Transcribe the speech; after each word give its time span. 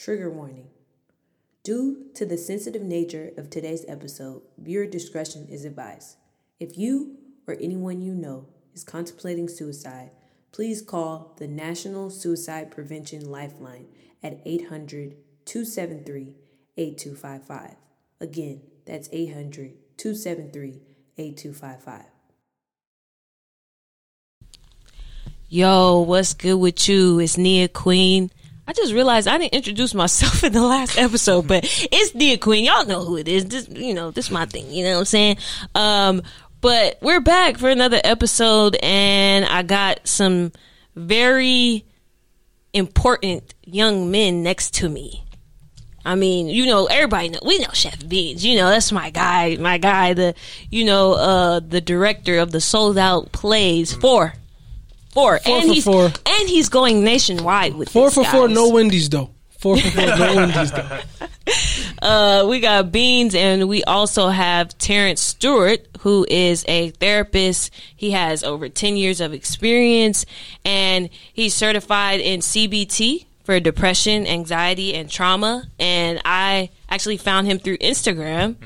Trigger 0.00 0.30
warning. 0.30 0.68
Due 1.62 2.06
to 2.14 2.24
the 2.24 2.38
sensitive 2.38 2.80
nature 2.80 3.32
of 3.36 3.50
today's 3.50 3.84
episode, 3.86 4.40
viewer 4.56 4.86
discretion 4.86 5.46
is 5.50 5.66
advised. 5.66 6.16
If 6.58 6.78
you 6.78 7.18
or 7.46 7.58
anyone 7.60 8.00
you 8.00 8.14
know 8.14 8.46
is 8.72 8.82
contemplating 8.82 9.46
suicide, 9.46 10.12
please 10.52 10.80
call 10.80 11.34
the 11.36 11.46
National 11.46 12.08
Suicide 12.08 12.70
Prevention 12.70 13.30
Lifeline 13.30 13.88
at 14.22 14.40
800 14.46 15.16
273 15.44 16.32
8255. 16.78 17.76
Again, 18.22 18.62
that's 18.86 19.10
800 19.12 19.74
273 19.98 20.80
8255. 21.18 22.04
Yo, 25.50 26.00
what's 26.00 26.32
good 26.32 26.54
with 26.54 26.88
you? 26.88 27.18
It's 27.18 27.36
Nia 27.36 27.68
Queen. 27.68 28.30
I 28.70 28.72
just 28.72 28.92
realized 28.92 29.26
I 29.26 29.36
didn't 29.36 29.54
introduce 29.54 29.94
myself 29.94 30.44
in 30.44 30.52
the 30.52 30.62
last 30.62 30.96
episode, 30.96 31.48
but 31.48 31.64
it's 31.90 32.14
Nia 32.14 32.38
Queen. 32.38 32.64
Y'all 32.64 32.86
know 32.86 33.04
who 33.04 33.16
it 33.16 33.26
is. 33.26 33.46
This, 33.46 33.68
you 33.68 33.94
know, 33.94 34.12
this 34.12 34.26
is 34.26 34.30
my 34.30 34.46
thing. 34.46 34.70
You 34.70 34.84
know 34.84 34.92
what 34.92 34.98
I'm 35.00 35.04
saying? 35.06 35.38
Um, 35.74 36.22
but 36.60 36.96
we're 37.02 37.20
back 37.20 37.58
for 37.58 37.68
another 37.68 38.00
episode, 38.04 38.76
and 38.80 39.44
I 39.44 39.64
got 39.64 40.06
some 40.06 40.52
very 40.94 41.84
important 42.72 43.54
young 43.64 44.12
men 44.12 44.44
next 44.44 44.74
to 44.74 44.88
me. 44.88 45.24
I 46.04 46.14
mean, 46.14 46.46
you 46.46 46.64
know, 46.66 46.86
everybody 46.86 47.30
know 47.30 47.40
we 47.44 47.58
know 47.58 47.70
Chef 47.72 48.08
Beans. 48.08 48.44
You 48.44 48.54
know, 48.54 48.70
that's 48.70 48.92
my 48.92 49.10
guy, 49.10 49.56
my 49.56 49.78
guy, 49.78 50.14
the 50.14 50.36
you 50.70 50.84
know, 50.84 51.14
uh 51.14 51.58
the 51.58 51.80
director 51.80 52.38
of 52.38 52.52
the 52.52 52.60
sold 52.60 52.98
out 52.98 53.32
plays 53.32 53.92
four. 53.92 54.34
Four. 55.12 55.38
Four 55.40 55.54
and 55.56 55.66
for 55.68 55.74
he's 55.74 55.84
four. 55.84 56.04
and 56.04 56.48
he's 56.48 56.68
going 56.68 57.02
nationwide 57.04 57.74
with 57.74 57.88
Four 57.88 58.06
this, 58.08 58.14
for 58.14 58.24
four, 58.24 58.48
no 58.48 58.68
Wendy's 58.68 59.08
though. 59.08 59.30
Four 59.58 59.76
for 59.78 59.90
four, 59.90 60.06
no 60.06 60.36
Wendy's 60.36 60.70
though. 60.72 61.00
Uh, 62.00 62.46
we 62.48 62.60
got 62.60 62.90
Beans, 62.92 63.34
and 63.34 63.68
we 63.68 63.84
also 63.84 64.28
have 64.28 64.76
Terrence 64.78 65.20
Stewart, 65.20 65.86
who 66.00 66.26
is 66.30 66.64
a 66.66 66.90
therapist. 66.92 67.70
He 67.94 68.12
has 68.12 68.42
over 68.42 68.68
10 68.70 68.96
years 68.96 69.20
of 69.20 69.34
experience, 69.34 70.24
and 70.64 71.10
he's 71.32 71.52
certified 71.54 72.20
in 72.20 72.40
CBT 72.40 73.26
for 73.44 73.60
depression, 73.60 74.26
anxiety, 74.26 74.94
and 74.94 75.10
trauma. 75.10 75.64
And 75.78 76.22
I 76.24 76.70
actually 76.88 77.18
found 77.18 77.46
him 77.48 77.58
through 77.58 77.78
Instagram. 77.78 78.56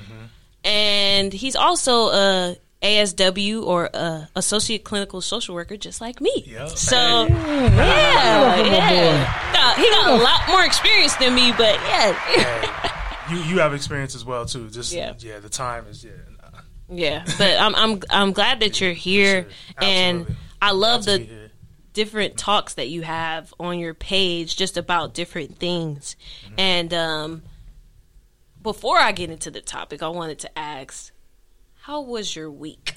And 0.65 1.33
he's 1.33 1.57
also 1.57 2.09
a 2.11 2.57
ASW 2.85 3.63
or 3.65 3.87
a 3.95 4.29
associate 4.37 4.85
clinical 4.85 5.21
social 5.21 5.55
worker, 5.55 5.77
just 5.77 6.01
like 6.01 6.21
me. 6.21 6.45
Yep. 6.47 6.69
So, 6.71 7.27
yeah, 7.27 8.57
yeah. 8.63 9.53
Got- 9.53 9.77
he 9.77 9.91
got 9.91 10.11
a 10.21 10.23
lot 10.23 10.41
more 10.49 10.65
experience 10.65 11.17
than 11.17 11.35
me, 11.35 11.53
but 11.57 11.75
yeah. 11.89 13.27
you 13.31 13.39
you 13.39 13.59
have 13.59 13.75
experience 13.75 14.15
as 14.15 14.25
well 14.25 14.45
too. 14.47 14.69
Just 14.71 14.93
Yeah. 14.93 15.15
yeah, 15.19 15.39
the 15.41 15.49
time 15.49 15.87
is 15.89 16.05
yeah. 16.05 16.13
nah. 16.43 16.61
Yeah, 16.89 17.25
but 17.39 17.59
I'm 17.59 17.75
I'm 17.75 18.03
I'm 18.11 18.33
glad 18.33 18.61
that 18.61 18.81
you're 18.81 18.93
here, 18.93 19.45
Sure. 19.45 19.51
and 19.81 20.37
I 20.61 20.73
love 20.73 21.05
Glad 21.07 21.21
the 21.21 21.51
different 21.95 22.37
talks 22.37 22.75
that 22.75 22.89
you 22.89 23.03
have 23.03 23.55
on 23.59 23.79
your 23.79 23.95
page 23.95 24.57
just 24.57 24.77
about 24.77 25.15
different 25.15 25.59
things. 25.59 26.17
Mm-hmm. 26.45 26.55
And 26.59 26.93
um, 26.95 27.43
before 28.63 28.99
I 28.99 29.13
get 29.13 29.31
into 29.31 29.51
the 29.51 29.61
topic, 29.61 30.03
I 30.03 30.09
wanted 30.09 30.41
to 30.41 30.59
ask, 30.59 31.13
how 31.85 32.01
was 32.01 32.35
your 32.35 32.51
week? 32.51 32.95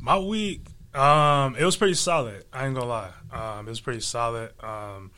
My 0.00 0.18
week, 0.18 0.66
um, 0.94 1.56
it 1.56 1.64
was 1.64 1.76
pretty 1.76 1.94
solid. 1.94 2.44
I 2.52 2.66
ain't 2.66 2.74
gonna 2.74 2.86
lie. 2.86 3.10
Um, 3.32 3.66
it 3.66 3.70
was 3.70 3.80
pretty 3.80 4.00
solid. 4.00 4.50
Um, 4.62 5.10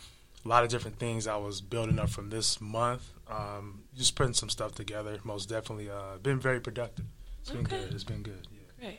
a 0.44 0.48
lot 0.48 0.64
of 0.64 0.70
different 0.70 0.98
things 0.98 1.26
I 1.26 1.36
was 1.36 1.60
building 1.60 1.98
up 1.98 2.10
from 2.10 2.30
this 2.30 2.60
month. 2.60 3.08
Um, 3.28 3.82
just 3.96 4.14
putting 4.16 4.34
some 4.34 4.48
stuff 4.48 4.74
together. 4.74 5.18
Most 5.24 5.48
definitely, 5.48 5.88
uh, 5.90 6.18
been 6.22 6.38
very 6.40 6.60
productive. 6.60 7.06
It's 7.40 7.50
been 7.50 7.60
Okay. 7.66 7.78
good. 7.80 7.92
It's 7.94 8.04
been 8.04 8.22
good. 8.22 8.46
Yeah. 8.80 8.90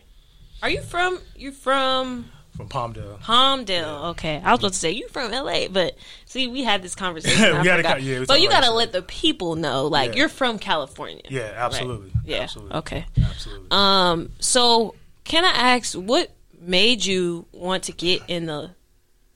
Are 0.61 0.69
you 0.69 0.81
from 0.81 1.19
you 1.36 1.52
from 1.52 2.30
From 2.55 2.69
Palmdale. 2.69 3.19
Palmdale? 3.19 4.11
Okay, 4.11 4.39
I 4.43 4.52
was 4.52 4.59
about 4.59 4.73
to 4.73 4.77
say 4.80 4.91
you 4.91 5.08
from 5.08 5.31
LA, 5.31 5.67
but 5.69 5.95
see, 6.25 6.47
we 6.47 6.64
had 6.64 6.81
this 6.83 6.93
conversation. 6.95 7.41
We 7.61 7.67
had 7.67 7.80
a 7.83 7.99
yeah, 8.02 8.25
but 8.27 8.41
you 8.41 8.49
gotta 8.49 8.71
let 8.71 8.91
the 8.91 9.02
people 9.02 9.55
know, 9.55 9.87
like 9.87 10.11
Yeah. 10.11 10.17
you're 10.17 10.30
from 10.30 10.59
California. 10.59 11.23
Yeah, 11.30 11.52
absolutely. 11.55 12.11
Yeah. 12.25 12.42
Absolutely. 12.42 12.75
Okay. 12.77 13.05
Absolutely. 13.19 13.67
Um. 13.71 14.30
So, 14.39 14.95
can 15.23 15.45
I 15.45 15.75
ask 15.75 15.95
what 15.95 16.31
made 16.61 17.03
you 17.03 17.45
want 17.52 17.83
to 17.86 17.92
get 17.92 18.21
in 18.27 18.45
the 18.45 18.71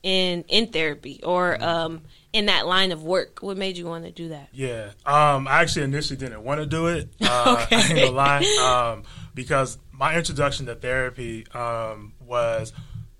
in 0.03 0.43
in 0.47 0.67
therapy 0.67 1.19
or 1.23 1.61
um 1.63 2.01
in 2.33 2.45
that 2.47 2.67
line 2.67 2.91
of 2.91 3.03
work? 3.03 3.39
What 3.41 3.57
made 3.57 3.77
you 3.77 3.85
want 3.87 4.05
to 4.05 4.11
do 4.11 4.29
that? 4.29 4.49
Yeah. 4.53 4.91
Um, 5.07 5.47
I 5.47 5.61
actually 5.61 5.85
initially 5.85 6.17
didn't 6.17 6.43
want 6.43 6.59
to 6.59 6.67
do 6.67 6.87
it. 6.87 7.09
Uh, 7.21 7.65
I 7.71 7.75
ain't 7.89 7.99
gonna 7.99 8.11
lie. 8.11 8.93
Um, 8.93 9.03
because 9.33 9.77
my 9.91 10.15
introduction 10.15 10.67
to 10.67 10.75
therapy 10.75 11.45
um, 11.53 12.13
was, 12.19 12.73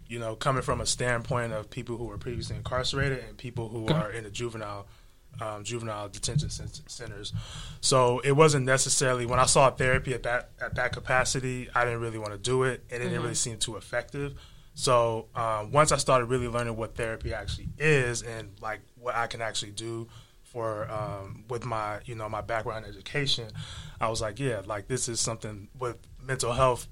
you 0.08 0.20
know, 0.20 0.36
coming 0.36 0.62
from 0.62 0.82
a 0.82 0.86
standpoint 0.86 1.54
of 1.54 1.70
people 1.70 1.98
who 1.98 2.06
were 2.06 2.18
previously 2.18 2.56
incarcerated 2.56 3.24
and 3.28 3.38
people 3.38 3.70
who 3.70 3.88
are 3.88 4.12
in 4.12 4.24
the 4.24 4.30
juvenile. 4.30 4.88
Um, 5.40 5.64
juvenile 5.64 6.10
detention 6.10 6.50
centers, 6.50 7.32
so 7.80 8.20
it 8.22 8.32
wasn't 8.32 8.66
necessarily 8.66 9.28
when 9.28 9.40
I 9.40 9.46
saw 9.46 9.70
therapy 9.70 10.16
at 10.16 10.24
that 10.24 10.50
at 10.60 10.74
that 10.76 10.94
capacity. 10.94 11.70
I 11.76 11.84
didn't 11.84 12.00
really 12.00 12.18
want 12.18 12.32
to 12.32 12.40
do 12.40 12.64
it, 12.64 12.84
and 12.90 13.04
it 13.04 13.10
didn't 13.10 13.22
really 13.22 13.36
seem 13.36 13.58
too 13.58 13.76
effective. 13.76 14.34
So 14.78 15.26
um, 15.36 15.72
once 15.72 15.92
I 15.92 15.98
started 15.98 16.26
really 16.28 16.48
learning 16.48 16.76
what 16.76 16.96
therapy 16.96 17.34
actually 17.34 17.70
is 17.80 18.22
and 18.22 18.50
like 18.62 18.80
what 18.96 19.16
I 19.16 19.26
can 19.26 19.42
actually 19.42 19.72
do 19.72 20.08
for 20.44 20.90
um, 20.92 21.46
with 21.50 21.66
my 21.66 22.00
you 22.06 22.14
know 22.14 22.30
my 22.30 22.42
background 22.42 22.86
education, 22.86 23.48
I 24.00 24.10
was 24.10 24.22
like, 24.22 24.40
yeah, 24.40 24.62
like 24.66 24.88
this 24.88 25.10
is 25.10 25.20
something 25.20 25.68
with 25.80 25.98
mental 26.24 26.54
health 26.54 26.88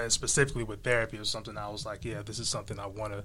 and 0.00 0.12
specifically 0.12 0.64
with 0.64 0.82
therapy 0.82 1.16
is 1.16 1.28
something 1.28 1.56
I 1.56 1.68
was 1.68 1.84
like, 1.86 2.04
yeah, 2.04 2.22
this 2.22 2.38
is 2.38 2.48
something 2.48 2.78
I 2.78 2.86
want 2.86 3.12
to 3.12 3.24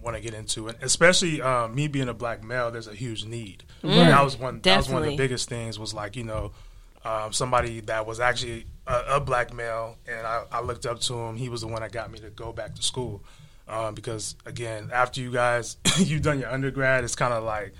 want 0.00 0.16
to 0.16 0.22
get 0.22 0.34
into, 0.34 0.68
and 0.68 0.76
especially 0.82 1.40
um, 1.40 1.74
me 1.74 1.88
being 1.88 2.08
a 2.08 2.14
black 2.14 2.42
male, 2.42 2.70
there's 2.70 2.88
a 2.88 2.94
huge 2.94 3.24
need. 3.24 3.64
And 3.82 4.10
that 4.10 4.24
was 4.24 4.36
one. 4.36 4.60
That 4.62 4.76
was 4.76 4.88
one 4.88 5.02
of 5.02 5.08
the 5.08 5.16
biggest 5.16 5.48
things. 5.48 5.78
Was 5.78 5.94
like 5.94 6.16
you 6.16 6.24
know. 6.24 6.52
Um, 7.06 7.34
somebody 7.34 7.80
that 7.80 8.06
was 8.06 8.18
actually 8.18 8.64
a, 8.86 9.16
a 9.16 9.20
black 9.20 9.52
male, 9.52 9.98
and 10.08 10.26
I, 10.26 10.44
I 10.50 10.62
looked 10.62 10.86
up 10.86 11.00
to 11.00 11.14
him. 11.14 11.36
He 11.36 11.50
was 11.50 11.60
the 11.60 11.66
one 11.66 11.82
that 11.82 11.92
got 11.92 12.10
me 12.10 12.18
to 12.20 12.30
go 12.30 12.50
back 12.50 12.74
to 12.76 12.82
school, 12.82 13.22
um, 13.68 13.94
because 13.94 14.36
again, 14.46 14.90
after 14.90 15.20
you 15.20 15.30
guys 15.30 15.76
you've 15.98 16.22
done 16.22 16.40
your 16.40 16.50
undergrad, 16.50 17.04
it's 17.04 17.14
kind 17.14 17.34
of 17.34 17.44
like 17.44 17.74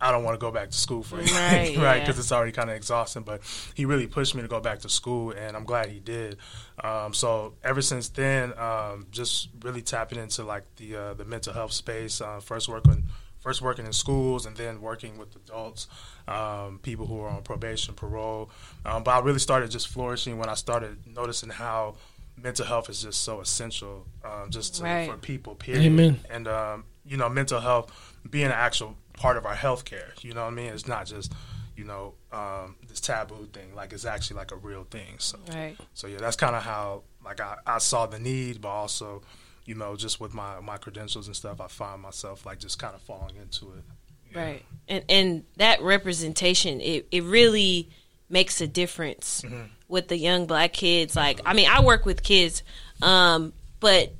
I 0.00 0.10
don't 0.10 0.24
want 0.24 0.34
to 0.34 0.38
go 0.38 0.50
back 0.50 0.70
to 0.70 0.76
school 0.76 1.02
for 1.02 1.16
anything, 1.16 1.34
Right, 1.36 1.76
right? 1.78 1.96
yeah. 1.96 2.00
Because 2.00 2.18
it's 2.18 2.30
already 2.32 2.52
kind 2.52 2.68
of 2.68 2.76
exhausting. 2.76 3.22
But 3.22 3.40
he 3.74 3.86
really 3.86 4.06
pushed 4.06 4.34
me 4.34 4.42
to 4.42 4.48
go 4.48 4.60
back 4.60 4.80
to 4.80 4.88
school, 4.90 5.30
and 5.32 5.56
I'm 5.56 5.64
glad 5.64 5.88
he 5.88 6.00
did. 6.00 6.36
Um, 6.84 7.14
so 7.14 7.54
ever 7.64 7.80
since 7.80 8.08
then, 8.10 8.52
um, 8.58 9.06
just 9.10 9.48
really 9.62 9.80
tapping 9.82 10.18
into 10.18 10.44
like 10.44 10.64
the 10.76 10.96
uh, 10.96 11.14
the 11.14 11.24
mental 11.24 11.52
health 11.54 11.72
space. 11.72 12.20
Uh, 12.20 12.40
first 12.40 12.68
working 12.68 13.04
first 13.40 13.62
working 13.62 13.86
in 13.86 13.92
schools, 13.92 14.44
and 14.44 14.56
then 14.56 14.80
working 14.80 15.16
with 15.18 15.34
adults, 15.36 15.86
um, 16.28 16.80
people 16.82 17.06
who 17.06 17.20
are 17.20 17.28
on 17.28 17.42
probation, 17.42 17.94
parole. 17.94 18.50
Um, 18.84 19.02
but 19.04 19.12
I 19.12 19.20
really 19.20 19.38
started 19.38 19.70
just 19.70 19.88
flourishing 19.88 20.36
when 20.36 20.48
I 20.48 20.54
started 20.54 20.98
noticing 21.06 21.50
how 21.50 21.94
mental 22.36 22.66
health 22.66 22.90
is 22.90 23.00
just 23.02 23.22
so 23.22 23.40
essential, 23.40 24.04
um, 24.24 24.50
just 24.50 24.74
to, 24.76 24.82
Right. 24.82 25.08
for 25.10 25.16
people. 25.16 25.54
Period. 25.54 25.84
Amen. 25.86 26.20
And 26.28 26.48
um, 26.48 26.84
you 27.06 27.16
know, 27.16 27.28
mental 27.28 27.60
health 27.60 27.92
being 28.28 28.46
an 28.46 28.52
actual 28.52 28.96
part 29.16 29.36
of 29.36 29.46
our 29.46 29.54
healthcare. 29.56 30.22
You 30.22 30.34
know 30.34 30.42
what 30.44 30.52
I 30.52 30.54
mean? 30.54 30.72
It's 30.72 30.86
not 30.88 31.06
just 31.06 31.32
you 31.76 31.84
know 31.84 32.14
um, 32.32 32.76
this 32.88 33.00
taboo 33.00 33.48
thing. 33.52 33.74
Like 33.74 33.92
it's 33.92 34.04
actually 34.04 34.36
like 34.38 34.52
a 34.52 34.56
real 34.56 34.84
thing. 34.84 35.18
So 35.18 35.38
Right. 35.52 35.76
so 35.94 36.06
yeah, 36.06 36.18
that's 36.18 36.36
kind 36.36 36.54
of 36.56 36.62
how 36.62 37.02
like 37.24 37.40
I, 37.40 37.56
I 37.66 37.78
saw 37.78 38.06
the 38.06 38.18
need, 38.18 38.60
but 38.60 38.68
also 38.68 39.22
you 39.64 39.74
know 39.74 39.96
just 39.96 40.20
with 40.20 40.32
my 40.34 40.60
my 40.60 40.76
credentials 40.78 41.26
and 41.26 41.36
stuff, 41.36 41.60
I 41.60 41.66
find 41.68 42.00
myself 42.02 42.46
like 42.46 42.58
just 42.60 42.78
kind 42.78 42.94
of 42.94 43.00
falling 43.02 43.36
into 43.36 43.66
it. 43.72 43.84
Yeah. 44.32 44.40
Right. 44.44 44.64
And 44.88 45.04
and 45.08 45.44
that 45.56 45.82
representation 45.82 46.80
it 46.80 47.06
it 47.10 47.22
really 47.24 47.90
makes 48.28 48.60
a 48.60 48.66
difference 48.66 49.42
Mm-hmm. 49.42 49.66
with 49.88 50.08
the 50.08 50.16
young 50.16 50.46
black 50.46 50.72
kids. 50.72 51.14
Like 51.16 51.40
I 51.44 51.52
mean, 51.54 51.68
I 51.70 51.82
work 51.82 52.04
with 52.06 52.22
kids, 52.22 52.62
um, 53.02 53.52
but 53.80 54.12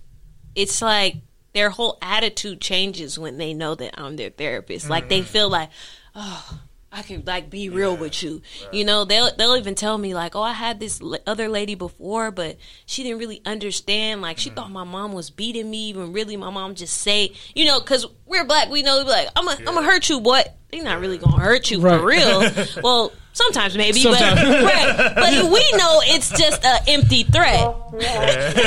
it's 0.54 0.81
like 0.82 1.16
their 1.56 1.70
whole 1.70 1.96
attitude 2.02 2.60
changes 2.60 3.18
when 3.18 3.38
they 3.38 3.54
know 3.54 3.74
that 3.74 3.98
I'm 3.98 4.16
their 4.16 4.28
therapist. 4.30 4.90
Like 4.90 5.04
Mm-hmm. 5.04 5.08
they 5.08 5.22
feel 5.22 5.48
like, 5.48 5.70
oh, 6.14 6.60
I 6.96 7.02
can 7.02 7.22
like 7.26 7.50
be 7.50 7.69
real 7.69 7.94
with 7.94 8.22
you. 8.22 8.40
You 8.72 8.84
know, 8.87 9.04
they'll 9.04 9.31
they'll 9.37 9.56
even 9.56 9.75
tell 9.75 9.98
me 9.98 10.14
like, 10.14 10.34
oh, 10.34 10.40
I 10.43 10.54
had 10.54 10.81
this 10.81 11.00
l- 11.02 11.19
other 11.26 11.48
lady 11.48 11.75
before, 11.75 12.31
but 12.31 12.56
she 12.87 13.02
didn't 13.02 13.19
really 13.19 13.43
understand. 13.44 14.22
Like 14.22 14.38
Mm-hmm. 14.38 14.43
she 14.43 14.50
thought 14.50 14.70
my 14.70 14.84
mom 14.84 15.12
was 15.12 15.28
beating 15.31 15.70
me, 15.70 15.93
when 15.93 16.12
really 16.14 16.37
my 16.38 16.48
mom 16.50 16.75
just 16.75 16.96
say, 16.98 17.32
you 17.54 17.66
know, 17.66 17.78
because 17.81 18.06
we're 18.25 18.44
black, 18.44 18.70
we 18.70 18.82
know 18.82 18.98
like 19.06 19.28
I'm 19.37 19.46
a 19.46 19.52
am 19.52 19.64
gonna 19.66 19.82
hurt 19.82 20.08
you, 20.08 20.20
boy. 20.20 20.43
They're 20.72 20.82
not 20.82 21.00
really 21.00 21.19
gonna 21.19 21.38
hurt 21.38 21.70
you 21.70 21.81
Right. 21.81 22.00
for 22.00 22.06
real. 22.06 22.50
well, 22.82 23.12
Sometimes 23.32 23.76
maybe, 23.76 24.00
Sometimes. 24.00 24.40
but 24.40 24.64
right. 24.64 25.12
But 25.14 25.44
we 25.52 25.70
know 25.76 26.00
it's 26.04 26.31
just 26.38 26.64
an 26.64 26.81
empty 26.88 27.22
threat. 27.25 27.66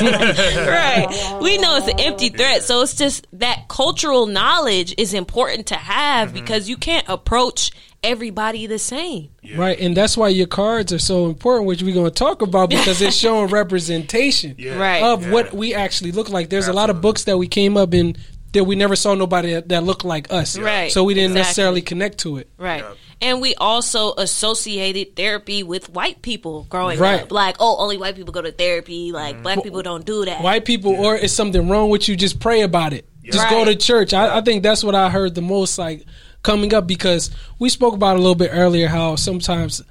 right. 0.06 1.40
We 1.42 1.58
know 1.58 1.78
it's 1.78 1.88
an 1.88 2.00
empty 2.00 2.30
threat. 2.30 2.64
So 2.64 2.82
it's 2.82 2.96
just 2.96 3.25
that 3.34 3.68
cultural 3.68 4.25
knowledge 4.28 4.94
is 4.98 5.14
important 5.14 5.68
to 5.68 5.75
have 5.75 6.34
because 6.34 6.70
you 6.70 6.78
can't 6.78 7.08
approach 7.10 7.72
everybody 8.04 8.68
the 8.68 8.80
same. 8.80 9.30
Right, 9.56 9.80
and 9.80 9.96
that's 9.96 10.16
why 10.18 10.30
your 10.30 10.48
cards 10.48 10.94
are 10.94 11.00
so 11.00 11.25
important, 11.28 11.68
which 11.68 11.81
we're 11.84 11.94
going 11.94 12.06
to 12.06 12.12
talk 12.12 12.42
about 12.42 12.69
because 12.72 13.01
it's 13.01 13.16
showing 13.16 13.48
representation 13.50 14.56
Yeah. 14.57 14.78
Right. 14.78 15.04
of 15.04 15.24
Yeah. 15.24 15.31
what 15.31 15.54
we 15.54 15.74
actually 15.74 16.12
look 16.12 16.30
like. 16.30 16.50
There's 16.50 16.68
a 16.68 16.74
lot 16.74 16.90
of 16.90 17.01
books 17.01 17.25
that 17.25 17.38
we 17.38 17.48
came 17.48 17.78
up 17.78 17.94
in 17.94 18.16
that 18.54 18.63
we 18.63 18.75
never 18.75 18.96
saw 18.96 19.13
nobody 19.13 19.54
that, 19.54 19.69
that 19.69 19.84
looked 19.84 20.04
like 20.06 20.31
us. 20.34 20.57
Right, 20.57 20.92
So 20.92 21.04
we 21.04 21.13
didn't 21.13 21.31
exactly. 21.31 21.40
necessarily 21.42 21.81
connect 21.81 22.18
to 22.19 22.38
it. 22.38 22.50
Right. 22.57 22.81
Yep. 22.81 22.98
And 23.22 23.42
we 23.42 23.54
also 23.56 24.13
associated 24.18 25.16
therapy 25.16 25.62
with 25.62 25.90
white 25.90 26.22
people 26.22 26.66
growing 26.69 26.98
Right. 27.00 27.22
up. 27.22 27.31
Like, 27.31 27.57
oh, 27.60 27.78
only 27.78 27.98
white 27.98 28.16
people 28.16 28.31
go 28.34 28.42
to 28.42 28.51
therapy. 28.51 29.12
Like, 29.12 29.36
mm-hmm. 29.36 29.44
black 29.44 29.62
people 29.63 29.81
don't 29.84 30.06
do 30.06 30.25
that. 30.25 30.42
White 30.42 30.66
people, 30.66 30.96
or 30.96 31.16
is 31.16 31.36
something 31.36 31.68
wrong 31.69 31.90
with 31.90 32.07
you? 32.07 32.16
Just 32.16 32.40
pray 32.40 32.62
about 32.62 32.94
it. 32.94 33.06
Just 33.24 33.50
go 33.50 33.63
to 33.66 33.75
church. 33.75 34.13
I, 34.13 34.38
I 34.38 34.42
think 34.42 34.63
that's 34.63 34.84
what 34.84 34.96
I 34.96 35.10
heard 35.10 35.36
the 35.36 35.42
most, 35.44 35.78
like 35.78 36.04
coming 36.44 36.74
up, 36.74 36.88
because 36.88 37.31
we 37.59 37.69
spoke 37.69 37.94
about 37.94 38.15
a 38.15 38.19
little 38.19 38.36
bit 38.36 38.51
earlier 38.53 38.88
how 38.88 39.15
sometimes, 39.15 39.81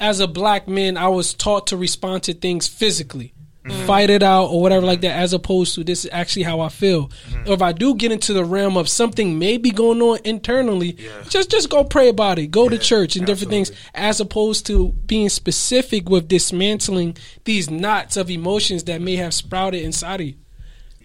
as 0.00 0.20
a 0.20 0.28
black 0.28 0.68
man, 0.68 0.96
I 0.96 1.08
was 1.08 1.34
taught 1.34 1.66
to 1.68 1.76
respond 1.76 2.22
to 2.24 2.34
things 2.34 2.68
physically, 2.68 3.32
mm-hmm. 3.64 3.86
fight 3.86 4.10
it 4.10 4.22
out 4.22 4.46
or 4.46 4.62
whatever 4.62 4.86
like 4.86 5.00
that, 5.00 5.16
as 5.16 5.32
opposed 5.32 5.74
to 5.74 5.84
this 5.84 6.04
is 6.04 6.10
actually 6.12 6.44
how 6.44 6.60
I 6.60 6.68
feel. 6.68 7.10
Or 7.46 7.54
if 7.54 7.62
I 7.62 7.72
do 7.72 7.94
get 7.94 8.12
into 8.12 8.32
the 8.32 8.44
realm 8.44 8.76
of 8.76 8.88
something 8.88 9.38
maybe 9.38 9.70
going 9.70 10.02
on 10.02 10.18
internally, 10.24 10.98
just 11.28 11.50
just 11.50 11.70
go 11.70 11.82
pray 11.84 12.08
about 12.08 12.38
it, 12.38 12.48
go 12.48 12.68
to 12.68 12.78
church 12.78 13.16
and 13.16 13.26
different 13.26 13.50
things, 13.50 13.72
as 13.94 14.20
opposed 14.20 14.66
to 14.66 14.92
being 15.06 15.30
specific 15.30 16.08
with 16.08 16.28
dismantling 16.28 17.16
these 17.44 17.70
knots 17.70 18.16
of 18.16 18.30
emotions 18.30 18.84
that 18.84 19.00
may 19.00 19.16
have 19.16 19.32
sprouted 19.34 19.82
inside 19.82 20.20
of 20.20 20.26
you. 20.26 20.34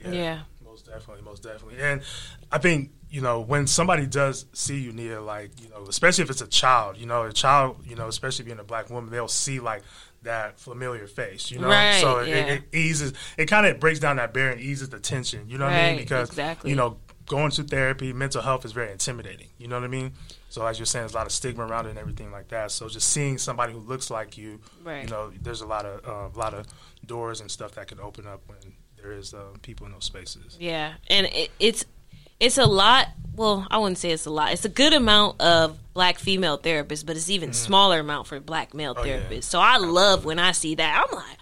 Yeah. 0.06 0.40
Most 0.64 0.86
definitely, 0.86 1.24
most 1.24 1.44
definitely. 1.44 1.80
And 1.82 2.02
I 2.52 2.58
think, 2.58 2.92
you 3.14 3.22
know, 3.22 3.42
when 3.42 3.68
somebody 3.68 4.08
does 4.08 4.48
see 4.54 4.80
you, 4.80 4.92
Nia, 4.92 5.22
like, 5.22 5.52
you 5.62 5.70
know, 5.70 5.84
especially 5.88 6.24
if 6.24 6.32
it's 6.32 6.42
a 6.42 6.48
child, 6.48 6.98
you 6.98 7.06
know, 7.06 7.26
a 7.26 7.32
child, 7.32 7.78
you 7.86 7.96
know, 7.96 8.08
especially 8.08 8.44
being 8.44 8.58
a 8.58 8.64
black 8.64 8.90
woman, 8.90 9.12
they'll 9.12 9.28
see 9.28 9.60
like 9.60 9.84
that 10.24 10.60
familiar 10.60 11.06
face, 11.06 11.52
you 11.52 11.60
know? 11.60 11.68
Right, 11.68 12.02
so 12.02 12.22
it, 12.22 12.30
yeah. 12.30 12.36
it, 12.38 12.64
it 12.72 12.76
eases, 12.76 13.14
it 13.38 13.46
kind 13.46 13.68
of 13.68 13.80
breaks 13.80 14.00
down 14.00 14.16
that 14.16 14.34
barrier 14.34 14.54
and 14.54 14.62
eases 14.62 14.90
the 14.90 15.00
tension, 15.00 15.48
you 15.48 15.60
know 15.60 15.66
what 15.66 15.76
I 15.76 15.92
mean? 15.92 15.98
Because, 15.98 16.30
exactly. 16.30 16.72
you 16.72 16.76
know, 16.76 16.98
going 17.28 17.52
to 17.52 17.62
therapy, 17.62 18.14
mental 18.14 18.42
health 18.42 18.66
is 18.66 18.72
very 18.72 18.92
intimidating, 18.92 19.50
you 19.60 19.68
know 19.68 19.76
what 19.76 19.86
I 19.86 19.90
mean? 19.90 20.14
So 20.50 20.66
as 20.66 20.80
you're 20.80 20.88
saying, 20.88 21.04
there's 21.04 21.14
a 21.14 21.18
lot 21.18 21.28
of 21.28 21.34
stigma 21.34 21.68
around 21.68 21.86
it 21.86 21.92
and 21.92 22.00
everything 22.00 22.32
like 22.32 22.48
that. 22.48 22.72
So 22.72 22.90
just 22.90 23.10
seeing 23.10 23.38
somebody 23.38 23.74
who 23.74 23.80
looks 23.80 24.10
like 24.10 24.40
you, 24.40 24.60
Right. 24.84 25.04
you 25.04 25.10
know, 25.12 25.32
there's 25.40 25.62
a 25.62 25.68
lot 25.68 25.86
of, 25.86 26.04
uh, 26.04 26.36
lot 26.36 26.56
of 26.56 26.66
doors 27.06 27.42
and 27.42 27.52
stuff 27.52 27.76
that 27.76 27.90
can 27.90 28.00
open 28.00 28.26
up 28.26 28.42
when 28.48 28.58
there 29.00 29.12
is 29.12 29.36
uh, 29.36 29.44
people 29.62 29.86
in 29.86 29.92
those 29.92 30.06
spaces. 30.06 30.58
Yeah. 30.60 30.94
And 31.10 31.28
it, 31.28 31.52
it's 31.60 31.86
it's 32.44 32.58
a 32.58 32.66
lot. 32.66 33.08
Well, 33.36 33.66
I 33.72 33.78
wouldn't 33.80 33.98
say 33.98 34.12
it's 34.12 34.26
a 34.28 34.30
lot. 34.30 34.52
It's 34.54 34.66
a 34.66 34.70
good 34.70 34.94
amount 34.94 35.42
of 35.42 35.78
black 35.94 36.20
female 36.20 36.58
therapists, 36.58 37.06
but 37.06 37.16
it's 37.16 37.30
even 37.30 37.54
smaller 37.54 38.00
amount 38.00 38.28
for 38.28 38.40
black 38.40 38.74
male. 38.74 38.94
Oh, 38.96 39.04
yeah. 39.04 39.20
therapists. 39.22 39.46
So 39.46 39.60
I 39.60 39.78
love 39.78 40.24
when 40.26 40.38
I 40.40 40.52
see 40.52 40.76
that. 40.76 41.04
I'm 41.10 41.16
like, 41.16 41.38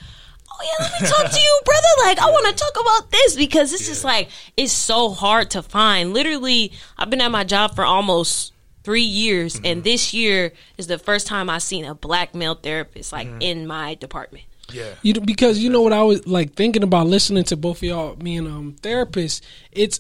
oh 0.50 0.57
yeah, 0.63 0.86
let 0.86 1.01
me 1.01 1.07
talk 1.07 1.30
to 1.31 1.39
you, 1.39 1.59
brother. 1.65 1.88
Like 2.06 2.19
I 2.19 2.25
want 2.27 2.48
to 2.57 2.63
talk 2.63 2.80
about 2.81 3.12
this 3.12 3.36
because 3.36 3.74
it's 3.74 3.88
just 3.88 4.03
like 4.06 4.30
it's 4.56 4.71
so 4.71 5.09
hard 5.09 5.51
to 5.51 5.62
find. 5.62 6.13
Literally, 6.13 6.71
I've 6.98 7.09
been 7.09 7.19
at 7.21 7.31
my 7.31 7.44
job 7.44 7.75
for 7.75 7.83
almost 7.83 8.53
three 8.83 9.01
years, 9.01 9.56
Mm-hmm. 9.57 9.65
and 9.65 9.83
this 9.83 10.13
year 10.13 10.53
is 10.77 10.88
the 10.88 10.98
first 10.98 11.27
time 11.27 11.50
I've 11.50 11.62
seen 11.62 11.83
a 11.86 11.94
black 11.94 12.33
male 12.33 12.56
therapist 12.56 13.12
like 13.12 13.27
Mm-hmm. 13.27 13.42
in 13.42 13.68
my 13.68 13.95
department. 13.95 14.45
Yeah. 14.71 14.94
You 15.01 15.19
because 15.19 15.59
you 15.59 15.69
know 15.69 15.81
what 15.81 15.92
I 15.94 16.03
was 16.03 16.25
like 16.25 16.53
thinking 16.53 16.83
about 16.83 17.07
listening 17.07 17.44
to 17.45 17.57
both 17.57 17.77
of 17.77 17.83
y'all, 17.83 18.15
me 18.15 18.38
and 18.38 18.48
um 18.48 18.75
therapists. 18.81 19.42
It's 19.74 20.00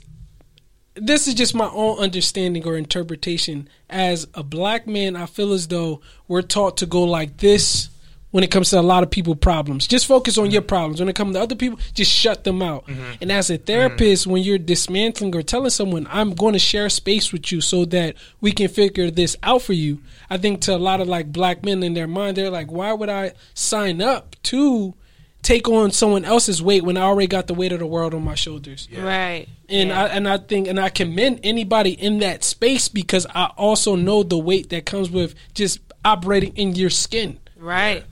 this 0.95 1.27
is 1.27 1.33
just 1.33 1.55
my 1.55 1.69
own 1.69 1.99
understanding 1.99 2.65
or 2.65 2.77
interpretation. 2.77 3.69
As 3.89 4.27
a 4.33 4.43
black 4.43 4.87
man, 4.87 5.15
I 5.15 5.25
feel 5.25 5.53
as 5.53 5.67
though 5.67 6.01
we're 6.27 6.41
taught 6.41 6.77
to 6.77 6.85
go 6.85 7.03
like 7.03 7.37
this 7.37 7.89
when 8.31 8.43
it 8.43 8.51
comes 8.51 8.69
to 8.69 8.79
a 8.79 8.81
lot 8.81 9.03
of 9.03 9.11
people 9.11 9.35
problems. 9.35 9.87
Just 9.87 10.05
focus 10.05 10.37
on 10.37 10.51
your 10.51 10.61
problems. 10.61 10.99
When 10.99 11.09
it 11.09 11.15
comes 11.15 11.35
to 11.35 11.41
other 11.41 11.55
people, 11.55 11.79
just 11.93 12.11
shut 12.11 12.43
them 12.43 12.61
out. 12.61 12.87
Mm-hmm. 12.87 13.11
And 13.21 13.31
as 13.31 13.49
a 13.49 13.57
therapist, 13.57 14.25
when 14.25 14.41
you're 14.41 14.57
dismantling 14.57 15.35
or 15.35 15.41
telling 15.41 15.69
someone, 15.69 16.07
I'm 16.09 16.33
going 16.33 16.53
to 16.53 16.59
share 16.59 16.89
space 16.89 17.31
with 17.31 17.51
you 17.51 17.61
so 17.61 17.85
that 17.85 18.15
we 18.39 18.51
can 18.51 18.69
figure 18.69 19.11
this 19.11 19.35
out 19.43 19.61
for 19.61 19.73
you. 19.73 19.99
I 20.29 20.37
think 20.37 20.61
to 20.61 20.75
a 20.75 20.77
lot 20.77 21.01
of 21.01 21.07
like 21.07 21.31
black 21.31 21.63
men 21.63 21.83
in 21.83 21.93
their 21.93 22.07
mind, 22.07 22.37
they're 22.37 22.49
like, 22.49 22.71
why 22.71 22.93
would 22.93 23.09
I 23.09 23.33
sign 23.53 24.01
up 24.01 24.35
to 24.43 24.95
take 25.41 25.67
on 25.67 25.91
someone 25.91 26.25
else's 26.25 26.61
weight 26.61 26.83
when 26.83 26.97
I 26.97 27.01
already 27.01 27.27
got 27.27 27.47
the 27.47 27.53
weight 27.53 27.71
of 27.71 27.79
the 27.79 27.85
world 27.85 28.13
on 28.13 28.23
my 28.23 28.35
shoulders? 28.35 28.87
Right. 28.95 29.47
And 29.69 29.89
Yeah. 29.89 30.03
I 30.03 30.07
and 30.07 30.27
I 30.27 30.37
think 30.37 30.67
and 30.67 30.79
I 30.79 30.89
commend 30.89 31.39
anybody 31.43 31.91
in 31.91 32.19
that 32.19 32.43
space 32.43 32.87
because 32.87 33.25
I 33.33 33.45
also 33.57 33.95
know 33.95 34.23
the 34.23 34.37
weight 34.37 34.69
that 34.69 34.85
comes 34.85 35.09
with 35.09 35.35
just 35.53 35.79
operating 36.05 36.53
in 36.55 36.75
your 36.75 36.89
skin. 36.89 37.39
right. 37.59 38.03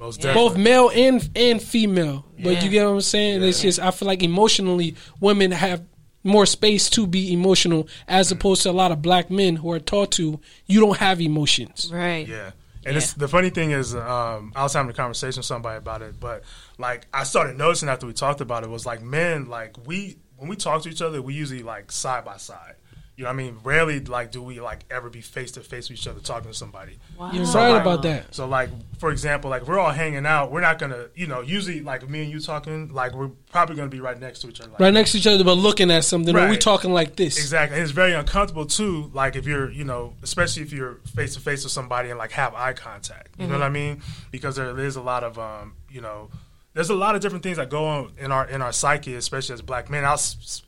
Most 0.00 0.20
Yeah. 0.20 0.28
definitely. 0.32 0.48
Both 0.48 0.58
male 0.58 0.90
and 0.94 1.30
and 1.34 1.62
female. 1.62 2.24
But 2.42 2.62
you 2.62 2.70
get 2.70 2.84
what 2.86 2.92
I'm 2.92 3.00
saying? 3.00 3.42
It's 3.42 3.60
just 3.62 3.80
I 3.80 3.90
feel 3.90 4.06
like 4.06 4.22
emotionally 4.22 4.94
women 5.20 5.50
have 5.50 5.82
more 6.22 6.46
space 6.46 6.88
to 6.90 7.06
be 7.06 7.32
emotional 7.32 7.88
as 8.06 8.28
mm. 8.28 8.32
opposed 8.32 8.62
to 8.62 8.70
a 8.70 8.72
lot 8.72 8.92
of 8.92 9.02
black 9.02 9.30
men 9.30 9.56
who 9.56 9.72
are 9.72 9.80
taught 9.80 10.12
to 10.12 10.38
you 10.66 10.80
don't 10.80 10.98
have 10.98 11.20
emotions. 11.20 11.90
Right. 11.92 12.28
Yeah. 12.28 12.50
And 12.88 12.96
it's, 12.96 13.12
the 13.12 13.28
funny 13.28 13.50
thing 13.50 13.70
is, 13.70 13.94
um, 13.94 14.52
I 14.56 14.62
was 14.62 14.72
having 14.72 14.90
a 14.90 14.94
conversation 14.94 15.40
with 15.40 15.46
somebody 15.46 15.76
about 15.78 16.02
it, 16.02 16.18
but 16.18 16.44
like 16.78 17.06
I 17.12 17.24
started 17.24 17.56
noticing 17.56 17.88
after 17.88 18.06
we 18.06 18.12
talked 18.12 18.40
about 18.40 18.64
it 18.64 18.70
was 18.70 18.86
like 18.86 19.02
men, 19.02 19.46
like 19.48 19.76
we 19.86 20.18
when 20.36 20.48
we 20.48 20.56
talk 20.56 20.82
to 20.82 20.88
each 20.88 21.02
other, 21.02 21.20
we 21.20 21.34
usually 21.34 21.62
like 21.62 21.92
side 21.92 22.24
by 22.24 22.36
side. 22.36 22.76
You 23.18 23.24
know 23.24 23.30
what 23.30 23.34
I 23.34 23.36
mean? 23.36 23.58
Rarely 23.64 23.98
like 23.98 24.30
do 24.30 24.40
we 24.40 24.60
like 24.60 24.84
ever 24.92 25.10
be 25.10 25.20
face 25.22 25.50
to 25.52 25.60
face 25.60 25.88
with 25.90 25.98
each 25.98 26.06
other 26.06 26.20
talking 26.20 26.52
to 26.52 26.56
somebody. 26.56 26.98
Wow. 27.18 27.32
You're 27.32 27.46
So, 27.46 27.58
right 27.58 27.70
like- 27.72 27.82
about 27.82 28.02
that. 28.02 28.32
So 28.32 28.46
like 28.46 28.70
for 29.00 29.10
example, 29.10 29.50
like 29.50 29.66
we're 29.66 29.80
all 29.80 29.90
hanging 29.90 30.24
out, 30.24 30.52
we're 30.52 30.60
not 30.60 30.78
gonna, 30.78 31.06
you 31.16 31.26
know, 31.26 31.40
usually 31.40 31.80
like 31.80 32.08
me 32.08 32.22
and 32.22 32.30
you 32.30 32.38
talking, 32.38 32.92
like 32.94 33.14
we're 33.14 33.30
probably 33.50 33.74
gonna 33.74 33.88
be 33.88 33.98
right 33.98 34.20
next 34.20 34.38
to 34.42 34.48
each 34.48 34.60
other. 34.60 34.70
Like, 34.70 34.78
Right 34.78 34.94
next 34.94 35.10
to 35.12 35.18
each 35.18 35.26
other 35.26 35.42
but 35.42 35.54
looking 35.54 35.90
at 35.90 36.04
something. 36.04 36.32
Or 36.36 36.42
we 36.42 36.46
Right. 36.50 36.60
talking 36.60 36.92
like 36.92 37.16
this. 37.16 37.38
Exactly. 37.38 37.76
And 37.76 37.82
it's 37.82 37.90
very 37.90 38.12
uncomfortable 38.12 38.66
too, 38.66 39.10
like 39.12 39.34
if 39.34 39.48
you're, 39.48 39.68
you 39.68 39.82
know, 39.82 40.14
especially 40.22 40.62
if 40.62 40.72
you're 40.72 41.00
face 41.16 41.34
to 41.34 41.40
face 41.40 41.64
with 41.64 41.72
somebody 41.72 42.10
and 42.10 42.18
like 42.20 42.30
have 42.30 42.54
eye 42.54 42.72
contact. 42.72 43.30
You 43.36 43.48
know 43.48 43.54
what 43.54 43.62
I 43.62 43.68
mean? 43.68 44.00
Because 44.30 44.54
there 44.54 44.78
is 44.78 44.94
a 44.94 45.02
lot 45.02 45.24
of 45.24 45.40
um, 45.40 45.72
you 45.90 46.00
know, 46.00 46.30
there's 46.78 46.90
a 46.90 46.94
lot 46.94 47.16
of 47.16 47.20
different 47.20 47.42
things 47.42 47.56
that 47.56 47.70
go 47.70 47.86
on 47.86 48.12
in 48.18 48.30
our 48.30 48.46
in 48.46 48.62
our 48.62 48.70
psyche, 48.70 49.16
especially 49.16 49.52
as 49.52 49.62
black 49.62 49.90
men. 49.90 50.04
I'll 50.04 50.20